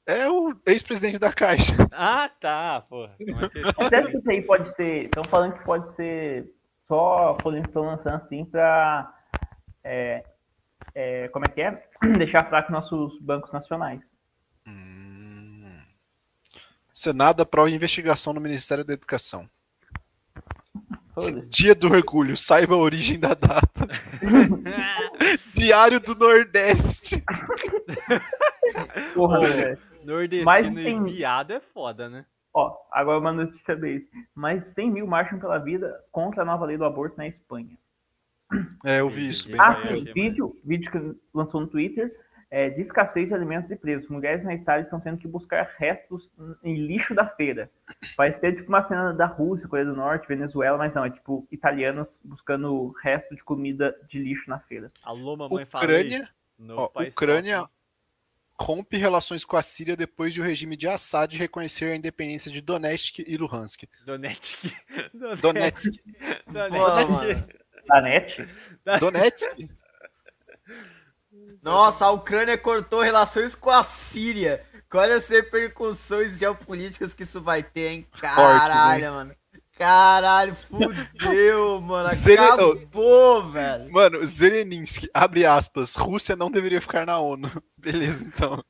É 0.05 0.29
o 0.29 0.53
ex-presidente 0.65 1.17
da 1.17 1.31
Caixa. 1.31 1.73
Ah, 1.95 2.29
tá, 2.41 2.81
porra. 2.89 3.15
É 3.19 3.25
que 3.49 3.83
Até 3.85 4.03
que 4.03 4.17
isso 4.17 4.29
aí 4.29 4.41
pode 4.41 4.73
ser. 4.75 5.03
Estão 5.03 5.23
falando 5.23 5.53
que 5.53 5.63
pode 5.63 5.93
ser 5.95 6.51
só 6.87 7.37
estão 7.65 7.83
lançando 7.83 8.15
assim 8.15 8.45
pra. 8.45 9.13
é, 9.83 10.23
é, 10.93 11.27
como 11.29 11.45
é 11.45 11.49
que 11.49 11.61
é? 11.61 11.87
Deixar 12.17 12.47
fraco 12.49 12.71
nossos 12.71 13.19
bancos 13.21 13.51
nacionais. 13.51 14.01
Hum. 14.67 15.79
Senado 16.91 17.41
aprova 17.41 17.69
investigação 17.69 18.33
no 18.33 18.41
Ministério 18.41 18.83
da 18.83 18.93
Educação. 18.93 19.49
Dia 21.49 21.73
do 21.75 21.87
Orgulho, 21.87 22.35
saiba 22.35 22.73
a 22.73 22.77
origem 22.77 23.19
da 23.19 23.35
data. 23.35 23.87
Diário 25.53 25.99
do 25.99 26.15
Nordeste. 26.15 27.23
Porra, 29.13 29.39
velho. 29.39 29.92
Nordestino 30.05 30.45
Mas 30.45 30.71
e 30.71 30.75
tem- 30.75 31.03
viado 31.03 31.51
é 31.51 31.59
foda, 31.59 32.09
né? 32.09 32.25
Ó, 32.53 32.77
agora 32.91 33.19
uma 33.19 33.31
notícia 33.33 33.75
desse. 33.75 34.09
Mais 34.35 34.63
100 34.73 34.91
mil 34.91 35.07
marcham 35.07 35.39
pela 35.39 35.57
vida 35.57 35.99
contra 36.11 36.43
a 36.43 36.45
nova 36.45 36.65
lei 36.65 36.77
do 36.77 36.85
aborto 36.85 37.17
na 37.17 37.27
Espanha. 37.27 37.77
É, 38.85 38.99
eu 38.99 39.09
vi 39.09 39.29
isso. 39.29 39.47
Bem 39.47 39.59
Ah, 39.59 39.69
achei 39.69 40.03
vídeo, 40.13 40.55
vídeo 40.63 40.91
que 40.91 41.19
lançou 41.33 41.61
no 41.61 41.67
Twitter. 41.67 42.15
É, 42.51 42.69
de 42.69 42.81
escassez 42.81 43.29
de 43.29 43.33
alimentos 43.33 43.71
e 43.71 43.75
preços. 43.75 44.07
Mulheres 44.07 44.43
na 44.43 44.53
Itália 44.53 44.83
estão 44.83 44.99
tendo 44.99 45.17
que 45.17 45.27
buscar 45.27 45.73
restos 45.75 46.29
em 46.63 46.75
lixo 46.85 47.15
da 47.15 47.25
feira. 47.25 47.67
Parece 48.15 48.39
ter 48.39 48.55
tipo 48.55 48.69
uma 48.69 48.83
cena 48.83 49.11
da 49.11 49.25
Rússia, 49.25 49.67
Coreia 49.67 49.87
do 49.87 49.95
Norte, 49.95 50.27
Venezuela, 50.27 50.77
mas 50.77 50.93
não, 50.93 51.03
é 51.03 51.09
tipo 51.09 51.47
italianas 51.51 52.19
buscando 52.23 52.89
resto 53.01 53.35
de 53.35 53.43
comida 53.43 53.95
de 54.07 54.19
lixo 54.19 54.47
na 54.51 54.59
feira. 54.59 54.91
Alô, 55.03 55.35
mamãe 55.35 55.63
Ucrânia, 55.63 56.29
ó, 56.69 56.91
Ucrânia. 57.07 57.67
Rompe 58.59 58.97
relações 58.97 59.43
com 59.43 59.57
a 59.57 59.63
Síria 59.63 59.95
depois 59.95 60.33
de 60.33 60.41
o 60.41 60.43
regime 60.43 60.75
de 60.75 60.87
Assad 60.87 61.35
reconhecer 61.35 61.91
a 61.91 61.95
independência 61.95 62.51
de 62.51 62.61
Donetsk 62.61 63.19
e 63.19 63.37
Luhansk. 63.37 63.83
Donetsk. 64.05 64.59
Donetsk. 65.41 65.91
Donetsk. 66.47 67.21
net? 68.01 68.47
Donetsk? 68.99 69.69
Nossa, 71.61 72.05
a 72.05 72.11
Ucrânia 72.11 72.57
cortou 72.57 73.01
relações 73.01 73.55
com 73.55 73.69
a 73.69 73.83
Síria. 73.83 74.65
Quais 74.89 75.11
as 75.11 75.27
repercussões 75.29 76.37
geopolíticas 76.37 77.13
que 77.13 77.23
isso 77.23 77.41
vai 77.41 77.63
ter, 77.63 77.87
hein? 77.87 78.07
Caralho, 78.19 79.11
mano. 79.11 79.35
Caralho, 79.77 80.53
fudeu, 80.53 81.81
mano. 81.81 82.07
Acabou, 82.07 83.43
velho. 83.49 83.91
Mano, 83.91 84.25
Zelensky, 84.25 85.09
abre 85.13 85.45
aspas, 85.45 85.95
Rússia 85.95 86.35
não 86.35 86.51
deveria 86.51 86.79
ficar 86.79 87.05
na 87.05 87.19
ONU. 87.19 87.49
Beleza, 87.77 88.23
então. 88.23 88.63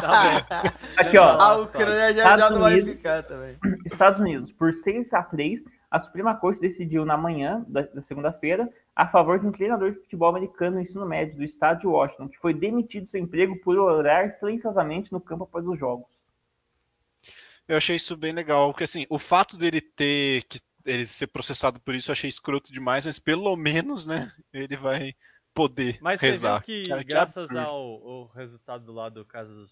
Tá. 0.00 0.46
Aqui, 0.96 1.16
ó. 1.16 1.24
A 1.24 1.56
Ucrânia 1.56 2.12
já, 2.12 2.22
já 2.22 2.34
Estados 2.34 2.50
não 2.50 2.60
vai 2.60 2.74
Unidos. 2.74 2.96
ficar 2.96 3.22
também. 3.22 3.56
Estados 3.86 4.20
Unidos, 4.20 4.52
por 4.52 4.74
6 4.74 5.12
a 5.14 5.22
3, 5.22 5.60
a 5.90 6.00
Suprema 6.00 6.34
Corte 6.36 6.60
decidiu 6.60 7.04
na 7.04 7.16
manhã 7.16 7.64
da, 7.66 7.82
da 7.82 8.02
segunda-feira 8.02 8.68
a 8.94 9.08
favor 9.08 9.40
de 9.40 9.46
um 9.46 9.52
treinador 9.52 9.92
de 9.92 10.00
futebol 10.00 10.28
americano 10.28 10.76
no 10.76 10.82
ensino 10.82 11.06
médio 11.06 11.36
do 11.36 11.44
estado 11.44 11.80
de 11.80 11.86
Washington, 11.86 12.28
que 12.28 12.38
foi 12.38 12.52
demitido 12.52 13.04
do 13.04 13.08
seu 13.08 13.20
emprego 13.20 13.58
por 13.64 13.76
orar 13.78 14.30
silenciosamente 14.38 15.10
no 15.10 15.20
campo 15.20 15.44
após 15.44 15.66
os 15.66 15.78
jogos. 15.78 16.21
Eu 17.72 17.78
achei 17.78 17.96
isso 17.96 18.14
bem 18.18 18.32
legal, 18.32 18.70
porque 18.70 18.84
assim, 18.84 19.06
o 19.08 19.18
fato 19.18 19.56
dele 19.56 19.80
ter 19.80 20.42
que 20.42 20.60
ele 20.84 21.06
ser 21.06 21.28
processado 21.28 21.80
por 21.80 21.94
isso 21.94 22.10
eu 22.10 22.12
achei 22.12 22.28
escroto 22.28 22.70
demais, 22.70 23.06
mas 23.06 23.18
pelo 23.18 23.56
menos, 23.56 24.04
né, 24.04 24.30
ele 24.52 24.76
vai 24.76 25.14
poder 25.54 25.98
Mas 26.02 26.20
rezar. 26.20 26.58
viu 26.58 26.66
que, 26.66 26.88
Cara, 26.88 27.02
graças 27.02 27.44
absurdo. 27.44 27.58
ao, 27.58 28.08
ao 28.08 28.26
resultado 28.26 28.92
lá 28.92 29.08
do 29.08 29.24
caso 29.24 29.66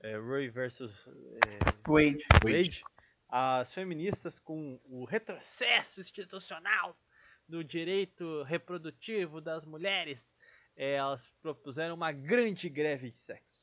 é, 0.00 0.18
Roe 0.18 0.50
versus 0.50 1.06
é, 1.46 1.58
Wade. 1.88 2.26
Wade, 2.44 2.84
as 3.26 3.72
feministas 3.72 4.38
com 4.38 4.78
o 4.84 5.06
retrocesso 5.06 5.98
institucional 5.98 6.94
do 7.48 7.64
direito 7.64 8.42
reprodutivo 8.42 9.40
das 9.40 9.64
mulheres, 9.64 10.28
é, 10.76 10.96
elas 10.96 11.26
propuseram 11.40 11.94
uma 11.94 12.12
grande 12.12 12.68
greve 12.68 13.10
de 13.10 13.18
sexo. 13.18 13.59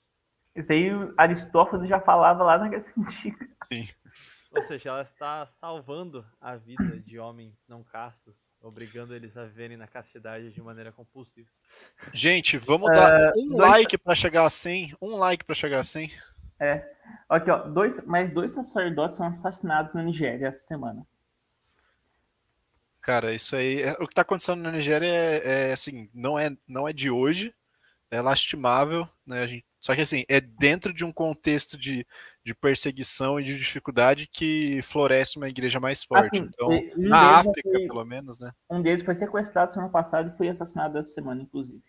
Isso 0.57 0.71
aí 0.71 0.89
Aristófanes 1.17 1.88
já 1.88 1.99
falava 1.99 2.43
lá 2.43 2.57
na 2.57 2.67
Grécia 2.67 2.91
Antiga. 2.97 3.47
Sim. 3.63 3.88
Ou 4.55 4.61
seja, 4.63 4.89
ela 4.89 5.01
está 5.03 5.45
salvando 5.59 6.25
a 6.41 6.55
vida 6.55 6.99
de 7.01 7.19
homens 7.19 7.53
não 7.67 7.84
castos, 7.84 8.41
obrigando 8.61 9.13
eles 9.13 9.38
a 9.38 9.43
viverem 9.43 9.77
na 9.77 9.88
castidade 9.88 10.51
de 10.51 10.61
maneira 10.61 10.91
compulsiva. 10.91 11.47
Gente, 12.13 12.57
vamos 12.57 12.89
dar 12.91 13.34
um 13.38 13.49
dois- 13.49 13.59
like 13.71 13.97
pra 13.97 14.15
chegar 14.15 14.45
a 14.45 14.49
100, 14.49 14.95
um 15.01 15.15
like 15.17 15.43
pra 15.45 15.53
chegar 15.53 15.81
a 15.81 15.84
100. 15.84 16.11
Aqui, 17.29 17.51
ó, 17.51 17.67
dois, 17.67 18.03
mais 18.05 18.34
dois 18.34 18.53
sacerdotes 18.53 19.17
são 19.17 19.27
assassinados 19.27 19.93
na 19.93 20.01
Nigéria 20.01 20.47
essa 20.47 20.65
semana. 20.65 21.05
Cara, 23.01 23.34
isso 23.34 23.55
aí, 23.55 23.81
é- 23.81 23.93
o 23.99 24.07
que 24.07 24.13
tá 24.15 24.21
acontecendo 24.23 24.61
na 24.61 24.71
Nigéria 24.71 25.05
é, 25.07 25.69
é, 25.69 25.73
assim, 25.73 26.09
não 26.13 26.38
é, 26.39 26.55
não 26.67 26.88
é 26.88 26.93
de 26.93 27.09
hoje, 27.11 27.53
é 28.09 28.19
lastimável, 28.21 29.07
né? 29.25 29.43
A 29.43 29.47
gente, 29.47 29.65
só 29.79 29.93
que 29.95 30.01
assim, 30.01 30.23
é 30.27 30.41
dentro 30.41 30.93
de 30.93 31.05
um 31.05 31.11
contexto 31.11 31.77
de, 31.77 32.05
de 32.45 32.53
perseguição 32.53 33.39
e 33.39 33.43
de 33.43 33.57
dificuldade 33.57 34.27
que 34.27 34.81
floresce 34.83 35.37
uma 35.37 35.49
igreja 35.49 35.79
mais 35.79 36.03
forte. 36.03 36.39
Assim, 36.39 36.49
então, 36.53 36.69
um 36.69 37.09
na 37.09 37.37
África, 37.39 37.69
foi- 37.71 37.87
pelo 37.87 38.05
menos, 38.05 38.39
né? 38.39 38.51
Um 38.69 38.81
deles 38.81 39.05
foi 39.05 39.15
sequestrado 39.15 39.71
semana 39.71 39.91
passada 39.91 40.31
e 40.33 40.37
foi 40.37 40.49
assassinado 40.49 40.97
essa 40.97 41.11
semana, 41.13 41.41
inclusive. 41.41 41.81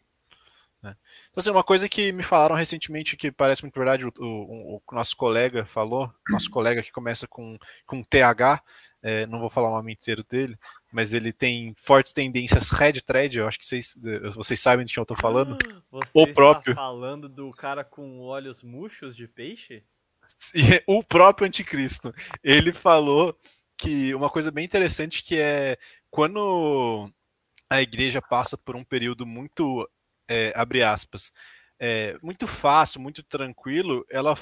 Então, 0.80 0.94
assim, 1.36 1.50
uma 1.50 1.64
coisa 1.64 1.88
que 1.88 2.12
me 2.12 2.22
falaram 2.22 2.54
recentemente 2.54 3.16
que 3.16 3.32
parece 3.32 3.62
muito 3.62 3.74
verdade, 3.74 4.04
o, 4.04 4.12
o- 4.16 4.76
o 4.76 4.94
nosso 4.94 5.16
colega 5.16 5.66
falou, 5.66 6.12
nosso 6.30 6.48
colega 6.50 6.82
que 6.82 6.92
começa 6.92 7.26
com, 7.26 7.58
com 7.84 8.02
TH, 8.04 8.62
é, 9.02 9.26
não 9.26 9.38
vou 9.38 9.50
falar 9.50 9.70
o 9.70 9.76
nome 9.76 9.92
inteiro 9.92 10.24
dele, 10.24 10.58
mas 10.92 11.12
ele 11.12 11.32
tem 11.32 11.74
fortes 11.76 12.12
tendências 12.12 12.70
red 12.70 13.00
thread, 13.00 13.38
eu 13.38 13.46
acho 13.46 13.58
que 13.58 13.66
vocês, 13.66 13.96
vocês 14.34 14.60
sabem 14.60 14.84
de 14.84 14.94
quem 14.94 15.00
eu 15.00 15.06
tô 15.06 15.16
falando. 15.16 15.56
Você 15.90 16.10
O 16.14 16.22
está 16.22 16.34
próprio. 16.34 16.74
falando 16.74 17.28
do 17.28 17.50
cara 17.52 17.84
com 17.84 18.20
olhos 18.20 18.62
murchos 18.62 19.16
de 19.16 19.26
peixe? 19.28 19.84
O 20.86 21.02
próprio 21.02 21.46
anticristo. 21.46 22.12
Ele 22.42 22.72
falou 22.72 23.38
que 23.78 24.14
uma 24.14 24.28
coisa 24.28 24.50
bem 24.50 24.64
interessante 24.64 25.22
que 25.22 25.38
é 25.38 25.78
quando 26.10 27.10
a 27.70 27.80
igreja 27.80 28.20
passa 28.20 28.56
por 28.58 28.74
um 28.76 28.84
período 28.84 29.24
muito, 29.24 29.88
é, 30.28 30.52
abre 30.54 30.82
aspas, 30.82 31.32
é, 31.78 32.18
muito 32.22 32.46
fácil, 32.46 33.00
muito 33.00 33.22
tranquilo, 33.22 34.04
ela, 34.10 34.34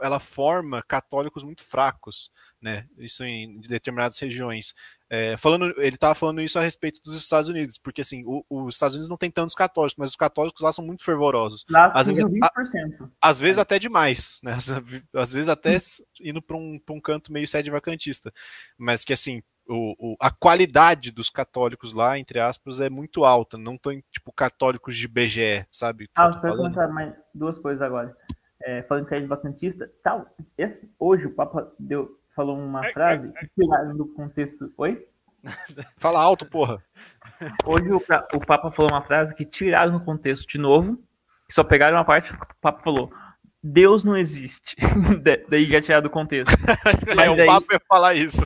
ela 0.00 0.18
forma 0.18 0.82
católicos 0.82 1.44
muito 1.44 1.62
fracos, 1.62 2.30
né? 2.62 2.86
Isso 2.96 3.24
em 3.24 3.60
determinadas 3.62 4.18
regiões. 4.18 4.72
É, 5.10 5.36
falando, 5.36 5.74
ele 5.76 5.96
estava 5.96 6.14
falando 6.14 6.40
isso 6.40 6.58
a 6.58 6.62
respeito 6.62 7.00
dos 7.04 7.16
Estados 7.16 7.48
Unidos, 7.50 7.76
porque 7.76 8.00
assim, 8.00 8.22
o- 8.24 8.44
os 8.48 8.74
Estados 8.76 8.94
Unidos 8.94 9.08
não 9.08 9.16
tem 9.18 9.30
tantos 9.30 9.54
católicos, 9.54 9.96
mas 9.98 10.10
os 10.10 10.16
católicos 10.16 10.62
lá 10.62 10.72
são 10.72 10.82
muito 10.86 11.04
fervorosos 11.04 11.66
Lá 11.68 11.92
Às 11.94 12.06
vezes 12.06 12.24
a- 12.24 12.28
20%. 12.28 13.12
às 13.20 13.38
vezes 13.38 13.58
até 13.58 13.78
demais, 13.78 14.40
né? 14.42 14.52
Às- 14.54 14.70
Às 15.14 15.32
vezes 15.32 15.48
até 15.48 15.74
s- 15.74 16.02
indo 16.20 16.40
para 16.40 16.56
um, 16.56 16.78
pra 16.78 16.94
um 16.94 17.00
canto 17.00 17.32
meio 17.32 17.46
sede 17.46 17.68
vacantista. 17.70 18.32
Mas 18.78 19.04
que 19.04 19.12
assim, 19.12 19.42
o, 19.68 20.12
o- 20.12 20.16
a 20.20 20.30
qualidade 20.30 21.10
dos 21.10 21.28
católicos 21.28 21.92
lá, 21.92 22.18
entre 22.18 22.38
aspas, 22.40 22.80
é 22.80 22.88
muito 22.88 23.24
alta. 23.24 23.58
Não 23.58 23.76
tem, 23.76 24.02
tipo, 24.12 24.32
católicos 24.32 24.96
de 24.96 25.06
BGE, 25.06 25.66
sabe? 25.70 26.08
Ah, 26.14 26.26
eu 26.34 26.40
quero 26.40 26.56
comentar 26.56 26.88
mais 26.92 27.12
duas 27.34 27.58
coisas 27.58 27.82
agora. 27.82 28.16
É, 28.64 28.82
falando 28.84 29.04
de 29.04 29.08
sede 29.10 29.26
vacantista, 29.26 29.90
tal, 30.04 30.24
esse, 30.56 30.88
hoje 30.98 31.26
o 31.26 31.34
Papa 31.34 31.72
deu, 31.78 32.16
falou 32.34 32.58
uma 32.58 32.82
frase 32.92 33.32
que 33.32 33.48
tiraram 33.60 33.96
do 33.96 34.06
contexto. 34.14 34.72
Oi? 34.76 35.06
Fala 35.98 36.20
alto, 36.20 36.46
porra. 36.46 36.82
Hoje 37.64 37.90
o, 37.90 37.96
o 37.96 38.46
Papa 38.46 38.70
falou 38.70 38.90
uma 38.92 39.02
frase 39.02 39.34
que 39.34 39.44
tiraram 39.44 39.92
no 39.92 40.04
contexto 40.04 40.46
de 40.46 40.58
novo, 40.58 40.96
que 41.48 41.54
só 41.54 41.64
pegaram 41.64 41.96
uma 41.96 42.04
parte 42.04 42.28
que 42.36 42.42
o 42.42 42.46
Papa 42.60 42.80
falou. 42.82 43.12
Deus 43.62 44.04
não 44.04 44.16
existe. 44.16 44.76
Da- 45.22 45.38
Daí 45.48 45.66
já 45.66 45.80
tiraram 45.80 46.02
do 46.04 46.10
contexto. 46.10 46.52
É, 47.22 47.30
o 47.30 47.36
daí- 47.36 47.46
papo 47.46 47.66
é 47.74 47.78
falar 47.88 48.14
isso. 48.14 48.44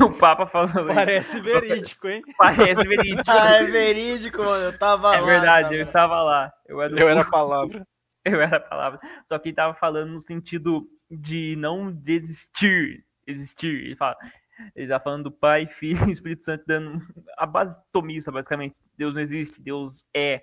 o 0.00 0.12
Papa 0.12 0.46
falando 0.46 0.80
isso. 0.86 0.94
Parece 0.94 1.40
verídico, 1.40 2.08
hein? 2.08 2.22
Parece 2.38 2.86
verídico. 2.86 3.22
Ah, 3.28 3.50
é 3.54 3.64
verídico, 3.64 4.42
mano. 4.42 4.64
Eu 4.66 4.78
tava 4.78 5.14
É 5.16 5.20
lá. 5.20 5.26
verdade, 5.26 5.62
tava 5.64 5.74
eu 5.74 5.82
estava 5.82 6.22
lá. 6.22 6.52
Eu 6.68 6.80
era, 6.82 7.00
Eu 7.00 7.08
era 7.08 7.20
a 7.22 7.24
palavra. 7.30 7.86
eu 8.24 8.40
era 8.40 8.56
a 8.58 8.60
palavra. 8.60 9.00
Só 9.26 9.36
que 9.38 9.48
ele 9.48 9.56
tava 9.56 9.74
falando 9.74 10.12
no 10.12 10.20
sentido 10.20 10.86
de 11.10 11.56
não 11.58 11.90
desistir. 11.92 13.04
Existir. 13.26 13.84
Ele, 13.86 13.96
fala, 13.96 14.16
ele 14.74 14.88
tá 14.88 14.98
falando 15.00 15.24
do 15.24 15.32
Pai, 15.32 15.66
Filho 15.78 16.08
e 16.08 16.12
Espírito 16.12 16.44
Santo 16.44 16.64
dando 16.66 17.00
a 17.36 17.46
base 17.46 17.76
tomista, 17.92 18.30
basicamente. 18.32 18.76
Deus 18.96 19.14
não 19.14 19.20
existe, 19.22 19.60
Deus 19.60 20.04
é. 20.14 20.42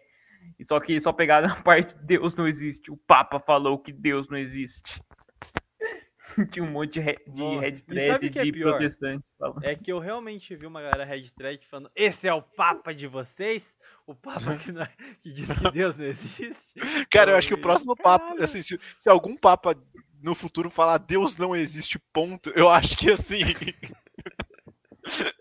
E 0.57 0.65
só 0.65 0.79
que 0.79 0.99
só 1.01 1.11
pegaram 1.11 1.49
a 1.49 1.55
parte 1.61 1.95
de 1.97 2.05
Deus 2.05 2.35
não 2.35 2.47
existe. 2.47 2.89
O 2.91 2.97
Papa 2.97 3.39
falou 3.39 3.77
que 3.77 3.91
Deus 3.91 4.29
não 4.29 4.37
existe. 4.37 5.01
Tinha 6.51 6.63
um 6.63 6.69
monte 6.71 6.93
de, 6.93 6.99
re- 6.99 7.17
de 7.27 7.41
Boa. 7.41 7.59
red 7.59 7.71
thread 7.81 8.25
é 8.39 8.43
de 8.45 8.51
pior? 8.51 8.71
protestante. 8.71 9.23
falando. 9.37 9.63
É 9.65 9.75
que 9.75 9.91
eu 9.91 9.99
realmente 9.99 10.55
vi 10.55 10.65
uma 10.65 10.79
galera 10.81 11.03
Red 11.03 11.29
Thread 11.31 11.65
falando: 11.67 11.91
Esse 11.95 12.27
é 12.27 12.33
o 12.33 12.41
Papa 12.41 12.93
de 12.93 13.07
vocês? 13.07 13.65
O 14.05 14.13
Papa 14.15 14.55
que, 14.55 14.71
não- 14.71 14.83
é, 14.83 14.89
que 15.21 15.33
diz 15.33 15.47
que 15.47 15.71
Deus 15.71 15.97
não 15.97 16.05
existe? 16.05 16.73
Cara, 17.11 17.31
eu 17.31 17.35
acho 17.35 17.47
que 17.47 17.53
o 17.55 17.61
próximo 17.61 17.95
papo, 17.95 18.25
caralho. 18.25 18.43
assim, 18.43 18.61
se, 18.61 18.79
se 18.99 19.09
algum 19.09 19.35
papa 19.35 19.75
no 20.21 20.35
futuro 20.35 20.69
falar 20.69 20.97
Deus 20.97 21.37
não 21.37 21.55
existe, 21.55 21.99
ponto, 22.13 22.49
eu 22.51 22.69
acho 22.69 22.97
que 22.97 23.11
assim. 23.11 23.43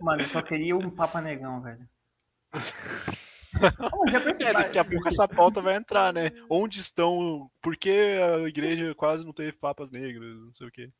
Mano, 0.01 0.23
eu 0.23 0.29
só 0.29 0.43
queria 0.43 0.77
um 0.77 0.91
Papa 0.91 1.21
Negão, 1.21 1.61
velho. 1.61 1.89
É, 4.41 4.53
daqui 4.53 4.79
a 4.79 4.85
pouco 4.85 5.09
essa 5.09 5.27
pauta 5.27 5.61
vai 5.61 5.75
entrar, 5.75 6.13
né? 6.13 6.31
Onde 6.51 6.81
estão. 6.81 7.51
Por 7.63 7.77
que 7.77 7.91
a 7.91 8.47
igreja 8.47 8.95
quase 8.95 9.25
não 9.25 9.33
teve 9.33 9.53
papas 9.53 9.91
negros? 9.91 10.39
Não 10.45 10.55
sei 10.55 10.69
o 10.69 10.71
quê. 10.71 10.93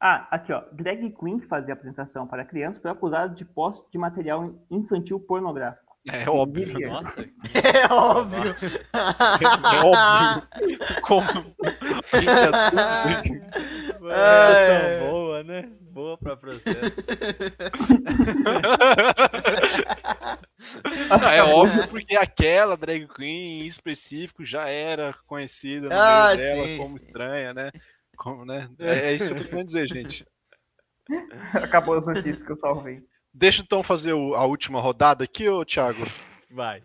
Ah, 0.00 0.26
aqui 0.30 0.52
ó. 0.52 0.64
Greg 0.72 1.10
Quinn, 1.10 1.38
que 1.38 1.46
fazia 1.46 1.74
apresentação 1.74 2.26
para 2.26 2.44
crianças, 2.44 2.80
foi 2.80 2.90
acusado 2.90 3.34
de 3.34 3.44
posse 3.44 3.82
de 3.90 3.98
material 3.98 4.54
infantil 4.70 5.20
pornográfico. 5.20 5.87
É 6.06 6.28
óbvio. 6.30 6.78
Nossa, 6.88 7.20
É 7.54 7.92
óbvio. 7.92 8.54
É 8.92 9.84
óbvio. 9.84 10.48
Como. 11.02 11.26
Gente, 12.14 12.28
assim, 12.30 13.40
mano, 14.00 14.12
É. 14.14 14.98
tão 15.00 15.10
boa, 15.10 15.42
né? 15.42 15.68
Boa 15.90 16.16
pra 16.16 16.36
processo. 16.36 16.92
Não, 21.10 21.28
é 21.28 21.42
óbvio 21.42 21.88
porque 21.88 22.16
aquela 22.16 22.76
drag 22.76 23.06
queen 23.08 23.62
em 23.62 23.66
específico 23.66 24.44
já 24.44 24.68
era 24.68 25.14
conhecida 25.26 25.88
no 25.88 25.94
Ah, 25.94 26.28
meio 26.28 26.38
dela 26.38 26.66
sim, 26.66 26.76
como 26.78 26.98
sim. 26.98 27.04
estranha, 27.04 27.54
né? 27.54 27.70
Como, 28.16 28.44
né? 28.44 28.68
É, 28.78 29.10
é 29.10 29.14
isso 29.14 29.28
que 29.28 29.34
eu 29.34 29.38
tô 29.38 29.44
querendo 29.44 29.66
dizer, 29.66 29.88
gente. 29.88 30.26
Acabou 31.54 31.96
as 31.96 32.06
notícias 32.06 32.42
que 32.42 32.52
eu 32.52 32.56
salvei. 32.56 33.02
Deixa 33.32 33.62
então 33.62 33.82
fazer 33.82 34.12
o- 34.12 34.34
a 34.34 34.44
última 34.44 34.80
rodada 34.80 35.24
aqui, 35.24 35.48
ô 35.48 35.64
Thiago. 35.64 36.04
Vai. 36.50 36.82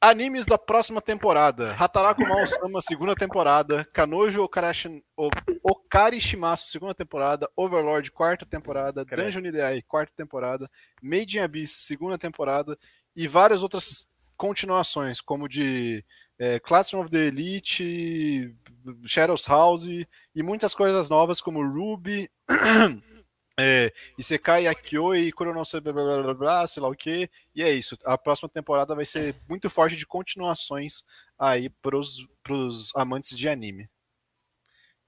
Animes 0.00 0.46
da 0.46 0.56
próxima 0.56 1.02
temporada. 1.02 1.72
Hataraku 1.74 2.22
Mao-sama, 2.22 2.80
segunda 2.80 3.16
temporada. 3.16 3.84
Kanojo 3.92 4.42
Okarashi- 4.44 5.02
O- 5.16 5.28
Okari 5.64 6.20
Shimasu, 6.20 6.70
segunda 6.70 6.94
temporada. 6.94 7.50
Overlord, 7.56 8.12
quarta 8.12 8.46
temporada. 8.46 9.04
Credo. 9.04 9.24
Dungeon 9.24 9.46
Ideai, 9.46 9.82
quarta 9.82 10.12
temporada. 10.16 10.70
Made 11.02 11.36
in 11.36 11.40
Abyss, 11.40 11.72
segunda 11.72 12.16
temporada. 12.16 12.78
E 13.16 13.26
várias 13.26 13.60
outras 13.64 14.06
continuações, 14.36 15.20
como 15.20 15.48
de 15.48 16.04
é, 16.38 16.60
Classroom 16.60 17.02
of 17.02 17.10
the 17.10 17.18
Elite, 17.26 18.54
Shadows 19.04 19.46
House 19.46 19.88
e 19.88 20.06
muitas 20.44 20.72
coisas 20.76 21.10
novas, 21.10 21.40
como 21.40 21.60
Ruby, 21.60 22.30
é, 23.58 23.92
Isekai 24.16 24.68
Akioi, 24.68 25.32
Kuronosei, 25.32 25.80
blá, 25.80 25.92
blá, 25.92 26.04
blá, 26.04 26.22
blá, 26.22 26.34
blá, 26.34 26.66
sei 26.66 26.80
lá 26.80 26.88
o 26.88 26.94
que. 26.94 27.28
E 27.54 27.62
é 27.62 27.72
isso. 27.72 27.98
A 28.04 28.16
próxima 28.16 28.48
temporada 28.48 28.94
vai 28.94 29.04
ser 29.04 29.34
muito 29.48 29.68
forte 29.68 29.96
de 29.96 30.06
continuações 30.06 31.02
aí 31.36 31.68
pros, 31.68 32.24
pros 32.42 32.94
amantes 32.94 33.36
de 33.36 33.48
anime. 33.48 33.90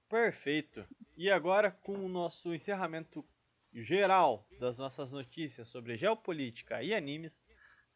Perfeito. 0.09 0.85
E 1.15 1.31
agora, 1.31 1.71
com 1.71 1.93
o 1.93 2.09
nosso 2.09 2.53
encerramento 2.53 3.25
geral 3.73 4.45
das 4.59 4.77
nossas 4.77 5.13
notícias 5.13 5.69
sobre 5.69 5.95
geopolítica 5.95 6.83
e 6.83 6.93
animes, 6.93 7.41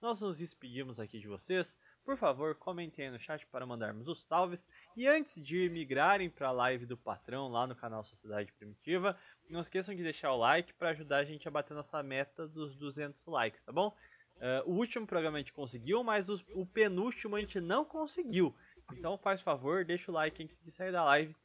nós 0.02 0.22
nos 0.22 0.38
despedimos 0.38 1.00
aqui 1.02 1.20
de 1.20 1.28
vocês. 1.28 1.78
Por 2.06 2.18
favor, 2.18 2.54
comentem 2.56 3.06
aí 3.06 3.12
no 3.12 3.20
chat 3.20 3.46
para 3.48 3.66
mandarmos 3.66 4.08
os 4.08 4.22
salves. 4.26 4.70
E 4.96 5.08
antes 5.08 5.44
de 5.44 5.68
migrarem 5.70 6.30
para 6.30 6.50
a 6.50 6.52
live 6.52 6.86
do 6.86 6.96
patrão 6.96 7.48
lá 7.50 7.66
no 7.66 7.76
canal 7.76 8.04
Sociedade 8.04 8.52
Primitiva, 8.54 9.18
não 9.50 9.60
esqueçam 9.62 9.96
de 9.96 10.04
deixar 10.04 10.32
o 10.32 10.38
like 10.38 10.72
para 10.74 10.90
ajudar 10.90 11.18
a 11.18 11.24
gente 11.24 11.48
a 11.48 11.52
bater 11.52 11.74
nossa 11.74 12.04
meta 12.04 12.48
dos 12.48 12.76
200 12.76 13.26
likes, 13.26 13.60
tá 13.64 13.72
bom? 13.72 13.92
Eh, 14.40 14.64
o 14.68 14.72
último 14.74 15.08
programa 15.08 15.38
a 15.38 15.40
gente 15.42 15.52
conseguiu, 15.54 16.04
mas 16.04 16.30
os- 16.30 16.46
o 16.54 16.64
penúltimo 16.66 17.38
a 17.38 17.40
gente 17.40 17.60
não 17.60 17.84
conseguiu. 17.84 18.56
Então 18.94 19.18
faz 19.18 19.42
favor, 19.42 19.84
deixa 19.84 20.12
o 20.12 20.14
like 20.14 20.44
antes 20.44 20.62
de 20.64 20.70
sair 20.72 20.92
da 20.92 21.04
live, 21.06 21.36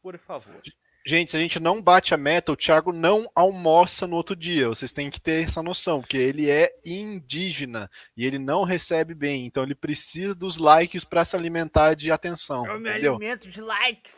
por 0.00 0.16
favor. 0.18 0.62
Gente, 1.06 1.30
se 1.30 1.36
a 1.36 1.40
gente 1.40 1.58
não 1.58 1.80
bate 1.80 2.12
a 2.12 2.16
meta, 2.18 2.52
o 2.52 2.56
Thiago 2.56 2.92
não 2.92 3.30
almoça 3.34 4.06
no 4.06 4.16
outro 4.16 4.36
dia. 4.36 4.68
Vocês 4.68 4.92
têm 4.92 5.10
que 5.10 5.20
ter 5.20 5.44
essa 5.44 5.62
noção, 5.62 6.00
porque 6.00 6.16
ele 6.18 6.50
é 6.50 6.70
indígena 6.84 7.90
e 8.16 8.26
ele 8.26 8.38
não 8.38 8.64
recebe 8.64 9.14
bem. 9.14 9.46
Então 9.46 9.62
ele 9.62 9.74
precisa 9.74 10.34
dos 10.34 10.58
likes 10.58 11.02
para 11.04 11.24
se 11.24 11.34
alimentar 11.34 11.94
de 11.94 12.10
atenção. 12.12 12.66
Eu 12.66 12.78
me 12.78 12.90
entendeu? 12.90 13.14
alimento 13.16 13.48
de 13.48 13.60
likes. 13.60 14.14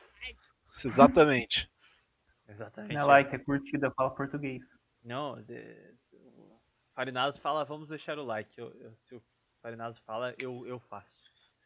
Exatamente. 0.84 1.70
Exatamente. 2.48 2.94
Não 2.94 3.00
é 3.00 3.04
like, 3.04 3.34
é 3.34 3.38
curtida, 3.38 3.90
fala 3.92 4.10
português. 4.10 4.60
Não, 5.02 5.40
de- 5.42 5.94
o 6.12 6.58
Farinazo 6.94 7.40
fala, 7.40 7.64
vamos 7.64 7.88
deixar 7.88 8.18
o 8.18 8.24
like. 8.24 8.50
Eu- 8.58 8.72
eu- 8.80 8.94
se 9.08 9.14
o 9.14 9.22
Farinazo 9.62 10.00
fala, 10.04 10.34
eu, 10.38 10.66
eu 10.66 10.78
faço. 10.80 11.16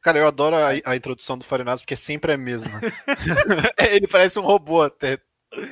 Cara, 0.07 0.21
eu 0.21 0.27
adoro 0.29 0.55
a, 0.55 0.69
a 0.85 0.95
introdução 0.95 1.37
do 1.37 1.45
Farinazzo, 1.45 1.83
porque 1.83 1.97
sempre 1.97 2.31
é 2.31 2.37
a 2.37 2.39
mesma. 2.39 2.81
ele 3.91 4.07
parece 4.07 4.39
um 4.39 4.45
robô 4.45 4.81
até. 4.81 5.19
Eu 5.53 5.65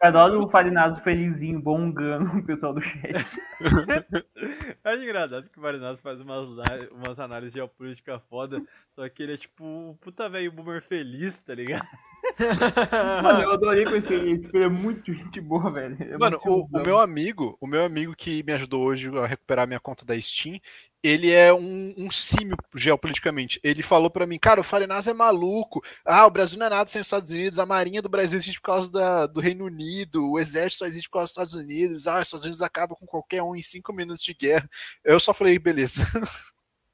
adoro 0.00 0.46
o 0.46 0.48
Farinazo 0.48 1.00
felizinho, 1.00 1.60
bongando 1.60 2.38
o 2.38 2.44
pessoal 2.44 2.72
do 2.72 2.80
chat. 2.80 3.26
Acho 4.84 5.02
engraçado 5.02 5.48
que 5.48 5.58
o 5.58 5.62
Farinazo 5.62 6.00
faz 6.00 6.20
umas, 6.20 6.46
umas 6.92 7.18
análises 7.18 7.54
geopolítica 7.54 8.20
foda, 8.30 8.62
só 8.94 9.08
que 9.08 9.24
ele 9.24 9.34
é 9.34 9.36
tipo 9.36 9.64
um 9.64 9.96
puta 10.00 10.28
velho 10.28 10.52
boomer 10.52 10.80
feliz, 10.80 11.34
tá 11.44 11.52
ligado? 11.52 11.88
Mano, 13.22 13.42
eu 13.42 13.52
adorei 13.52 13.84
conhecer 13.84 14.14
ele. 14.14 14.38
Tipo, 14.38 14.56
ele 14.56 14.64
é 14.64 14.68
muito 14.68 15.12
gente 15.12 15.40
boa, 15.40 15.70
velho. 15.70 15.96
É 16.00 16.18
Mano, 16.18 16.40
o, 16.44 16.68
o 16.72 16.82
meu 16.84 16.98
amigo, 16.98 17.56
o 17.60 17.66
meu 17.66 17.84
amigo 17.84 18.14
que 18.14 18.42
me 18.44 18.52
ajudou 18.52 18.84
hoje 18.84 19.10
a 19.16 19.26
recuperar 19.26 19.66
minha 19.66 19.80
conta 19.80 20.04
da 20.04 20.20
Steam, 20.20 20.60
ele 21.02 21.30
é 21.30 21.52
um, 21.52 21.94
um 21.96 22.10
símio 22.10 22.56
geopoliticamente. 22.74 23.60
Ele 23.62 23.82
falou 23.82 24.10
pra 24.10 24.26
mim, 24.26 24.38
cara, 24.38 24.60
o 24.60 24.64
Farinaz 24.64 25.06
é 25.06 25.12
maluco. 25.12 25.80
Ah, 26.04 26.26
o 26.26 26.30
Brasil 26.30 26.58
não 26.58 26.66
é 26.66 26.70
nada 26.70 26.88
sem 26.90 27.00
os 27.00 27.06
Estados 27.06 27.30
Unidos. 27.30 27.58
A 27.58 27.66
Marinha 27.66 28.02
do 28.02 28.08
Brasil 28.08 28.36
existe 28.38 28.60
por 28.60 28.66
causa 28.66 28.90
da- 28.90 29.26
do 29.26 29.40
Reino 29.40 29.64
Unido. 29.66 30.30
O 30.30 30.38
Exército 30.38 30.80
só 30.80 30.86
existe 30.86 31.08
por 31.08 31.18
causa 31.18 31.26
dos 31.26 31.30
Estados 31.32 31.54
Unidos. 31.54 32.06
Ah, 32.06 32.18
os 32.18 32.26
Estados 32.26 32.44
Unidos 32.44 32.62
acabam 32.62 32.96
com 32.98 33.06
qualquer 33.06 33.42
um 33.42 33.54
em 33.54 33.62
cinco 33.62 33.92
minutos 33.92 34.24
de 34.24 34.34
guerra. 34.34 34.68
Eu 35.04 35.20
só 35.20 35.32
falei, 35.32 35.58
beleza, 35.58 36.04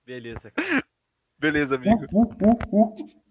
Beleza, 0.05 0.53
beleza, 1.39 1.75
amigo. 1.77 2.05
Uh, 2.13 2.23
uh, 2.23 2.93
uh. 2.93 3.25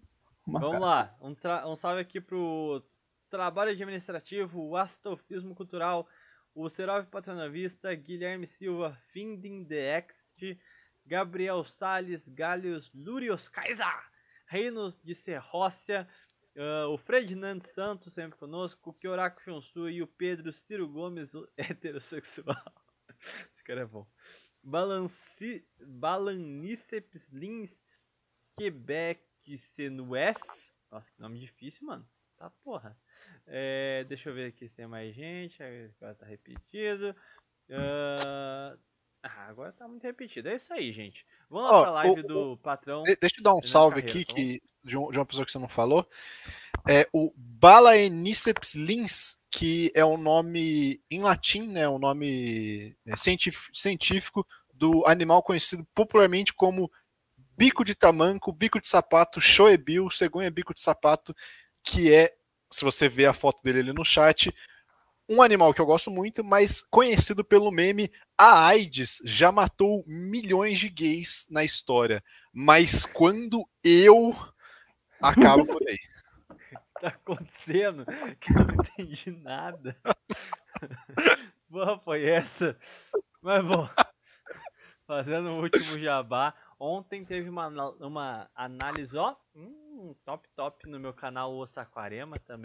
Uma 0.46 0.60
Vamos 0.60 0.80
lá, 0.80 1.16
um, 1.22 1.34
tra- 1.34 1.66
um 1.68 1.76
salve 1.76 2.00
aqui 2.00 2.20
pro 2.20 2.84
trabalho 3.30 3.70
administrativo, 3.70 4.60
o 4.60 4.76
astrofismo 4.76 5.54
cultural, 5.54 6.06
o 6.54 6.68
Serov 6.68 7.06
Patronavista, 7.06 7.94
Guilherme 7.94 8.46
Silva, 8.46 8.98
Finding 9.12 9.64
the 9.64 9.96
Gabriel 11.06 11.64
Salles, 11.64 12.26
Galios 12.28 12.90
Lurios 12.94 13.48
Kaiser, 13.48 14.10
Reinos 14.46 14.98
de 15.02 15.14
Serrócia, 15.14 16.08
ah, 16.56 16.88
o 16.88 16.96
Ferdinand 16.96 17.60
Santos 17.74 18.12
sempre 18.12 18.38
conosco, 18.38 18.90
o 18.90 18.94
Kyoraku 18.94 19.42
Shonsu 19.42 19.88
e 19.90 20.02
o 20.02 20.06
Pedro 20.06 20.52
Ciro 20.52 20.88
Gomes, 20.88 21.32
heterossexual. 21.56 22.56
Esse 23.52 23.64
cara 23.64 23.82
é 23.82 23.86
bom. 23.86 24.06
Balanci, 24.62 25.66
Lins, 27.32 27.76
Quebec 28.56 29.22
Senuef. 29.74 30.40
Nossa, 30.90 31.10
que 31.10 31.20
nome 31.20 31.38
difícil, 31.38 31.86
mano. 31.86 32.08
Tá 32.36 32.50
porra. 32.62 32.96
É, 33.46 34.04
deixa 34.04 34.30
eu 34.30 34.34
ver 34.34 34.46
aqui 34.46 34.68
se 34.68 34.74
tem 34.74 34.86
mais 34.86 35.14
gente. 35.14 35.62
Agora 35.62 36.14
tá 36.14 36.26
repetido. 36.26 37.14
Ah, 37.70 38.78
ah, 39.24 39.46
agora 39.48 39.72
tá 39.72 39.88
muito 39.88 40.02
repetido. 40.02 40.48
É 40.48 40.56
isso 40.56 40.72
aí, 40.72 40.92
gente. 40.92 41.24
Vamos 41.50 41.70
lá 41.70 41.82
pra 41.82 41.90
live 41.92 42.20
o- 42.20 42.26
do 42.26 42.56
patrão. 42.58 43.02
De- 43.02 43.16
Deixa 43.20 43.36
eu 43.38 43.42
dar 43.42 43.54
um 43.54 43.62
salve 43.62 44.02
Carreiro, 44.02 44.20
aqui 44.20 44.24
tá 44.26 44.34
que, 44.34 44.62
de, 44.84 44.96
um- 44.98 45.10
de 45.10 45.18
uma 45.18 45.26
pessoa 45.26 45.44
que 45.46 45.52
você 45.52 45.58
não 45.58 45.68
falou. 45.68 46.08
É 46.88 47.08
o 47.12 47.32
Balaeniceps 47.36 48.74
lins, 48.74 49.36
que 49.50 49.90
é 49.94 50.04
o 50.04 50.16
nome 50.16 51.00
em 51.10 51.20
latim, 51.22 51.66
né, 51.68 51.88
o 51.88 51.98
nome 51.98 52.96
é, 53.06 53.16
científ- 53.16 53.68
científico 53.72 54.46
do 54.72 55.06
animal 55.06 55.42
conhecido 55.42 55.86
popularmente 55.94 56.52
como 56.52 56.90
bico 57.56 57.84
de 57.84 57.94
tamanco, 57.94 58.52
bico 58.52 58.80
de 58.80 58.88
sapato, 58.88 59.40
shoebil, 59.40 60.10
cegonha 60.10 60.50
bico 60.50 60.74
de 60.74 60.80
sapato, 60.80 61.34
que 61.82 62.12
é, 62.12 62.34
se 62.70 62.84
você 62.84 63.08
ver 63.08 63.26
a 63.26 63.32
foto 63.34 63.62
dele 63.62 63.78
ali 63.80 63.92
no 63.92 64.04
chat, 64.04 64.52
um 65.28 65.40
animal 65.42 65.72
que 65.72 65.80
eu 65.80 65.86
gosto 65.86 66.10
muito, 66.10 66.44
mas 66.44 66.80
conhecido 66.80 67.44
pelo 67.44 67.70
meme 67.70 68.10
a 68.36 68.66
AIDS 68.66 69.20
já 69.24 69.50
matou 69.50 70.04
milhões 70.06 70.78
de 70.78 70.88
gays 70.88 71.46
na 71.50 71.64
história, 71.64 72.22
mas 72.52 73.04
quando 73.04 73.68
eu 73.82 74.34
acabo 75.20 75.66
por 75.66 75.82
aí. 75.88 75.98
tá 77.00 77.08
acontecendo? 77.08 78.04
Que 78.40 78.52
eu 78.52 78.64
não 78.66 78.74
entendi 78.74 79.30
nada. 79.30 79.96
Boa, 81.68 81.98
foi 81.98 82.24
essa. 82.24 82.78
Mas 83.42 83.64
bom, 83.64 83.88
fazendo 85.06 85.50
o 85.50 85.62
último 85.62 85.98
jabá. 85.98 86.54
Ontem 86.78 87.24
teve 87.24 87.48
uma, 87.48 87.68
uma 88.00 88.50
análise, 88.54 89.16
ó, 89.16 89.34
hum, 89.54 90.14
top 90.24 90.48
top 90.56 90.88
no 90.88 90.98
meu 90.98 91.12
canal 91.12 91.54
O 91.54 91.66
Saquarema 91.66 92.38
também. 92.38 92.62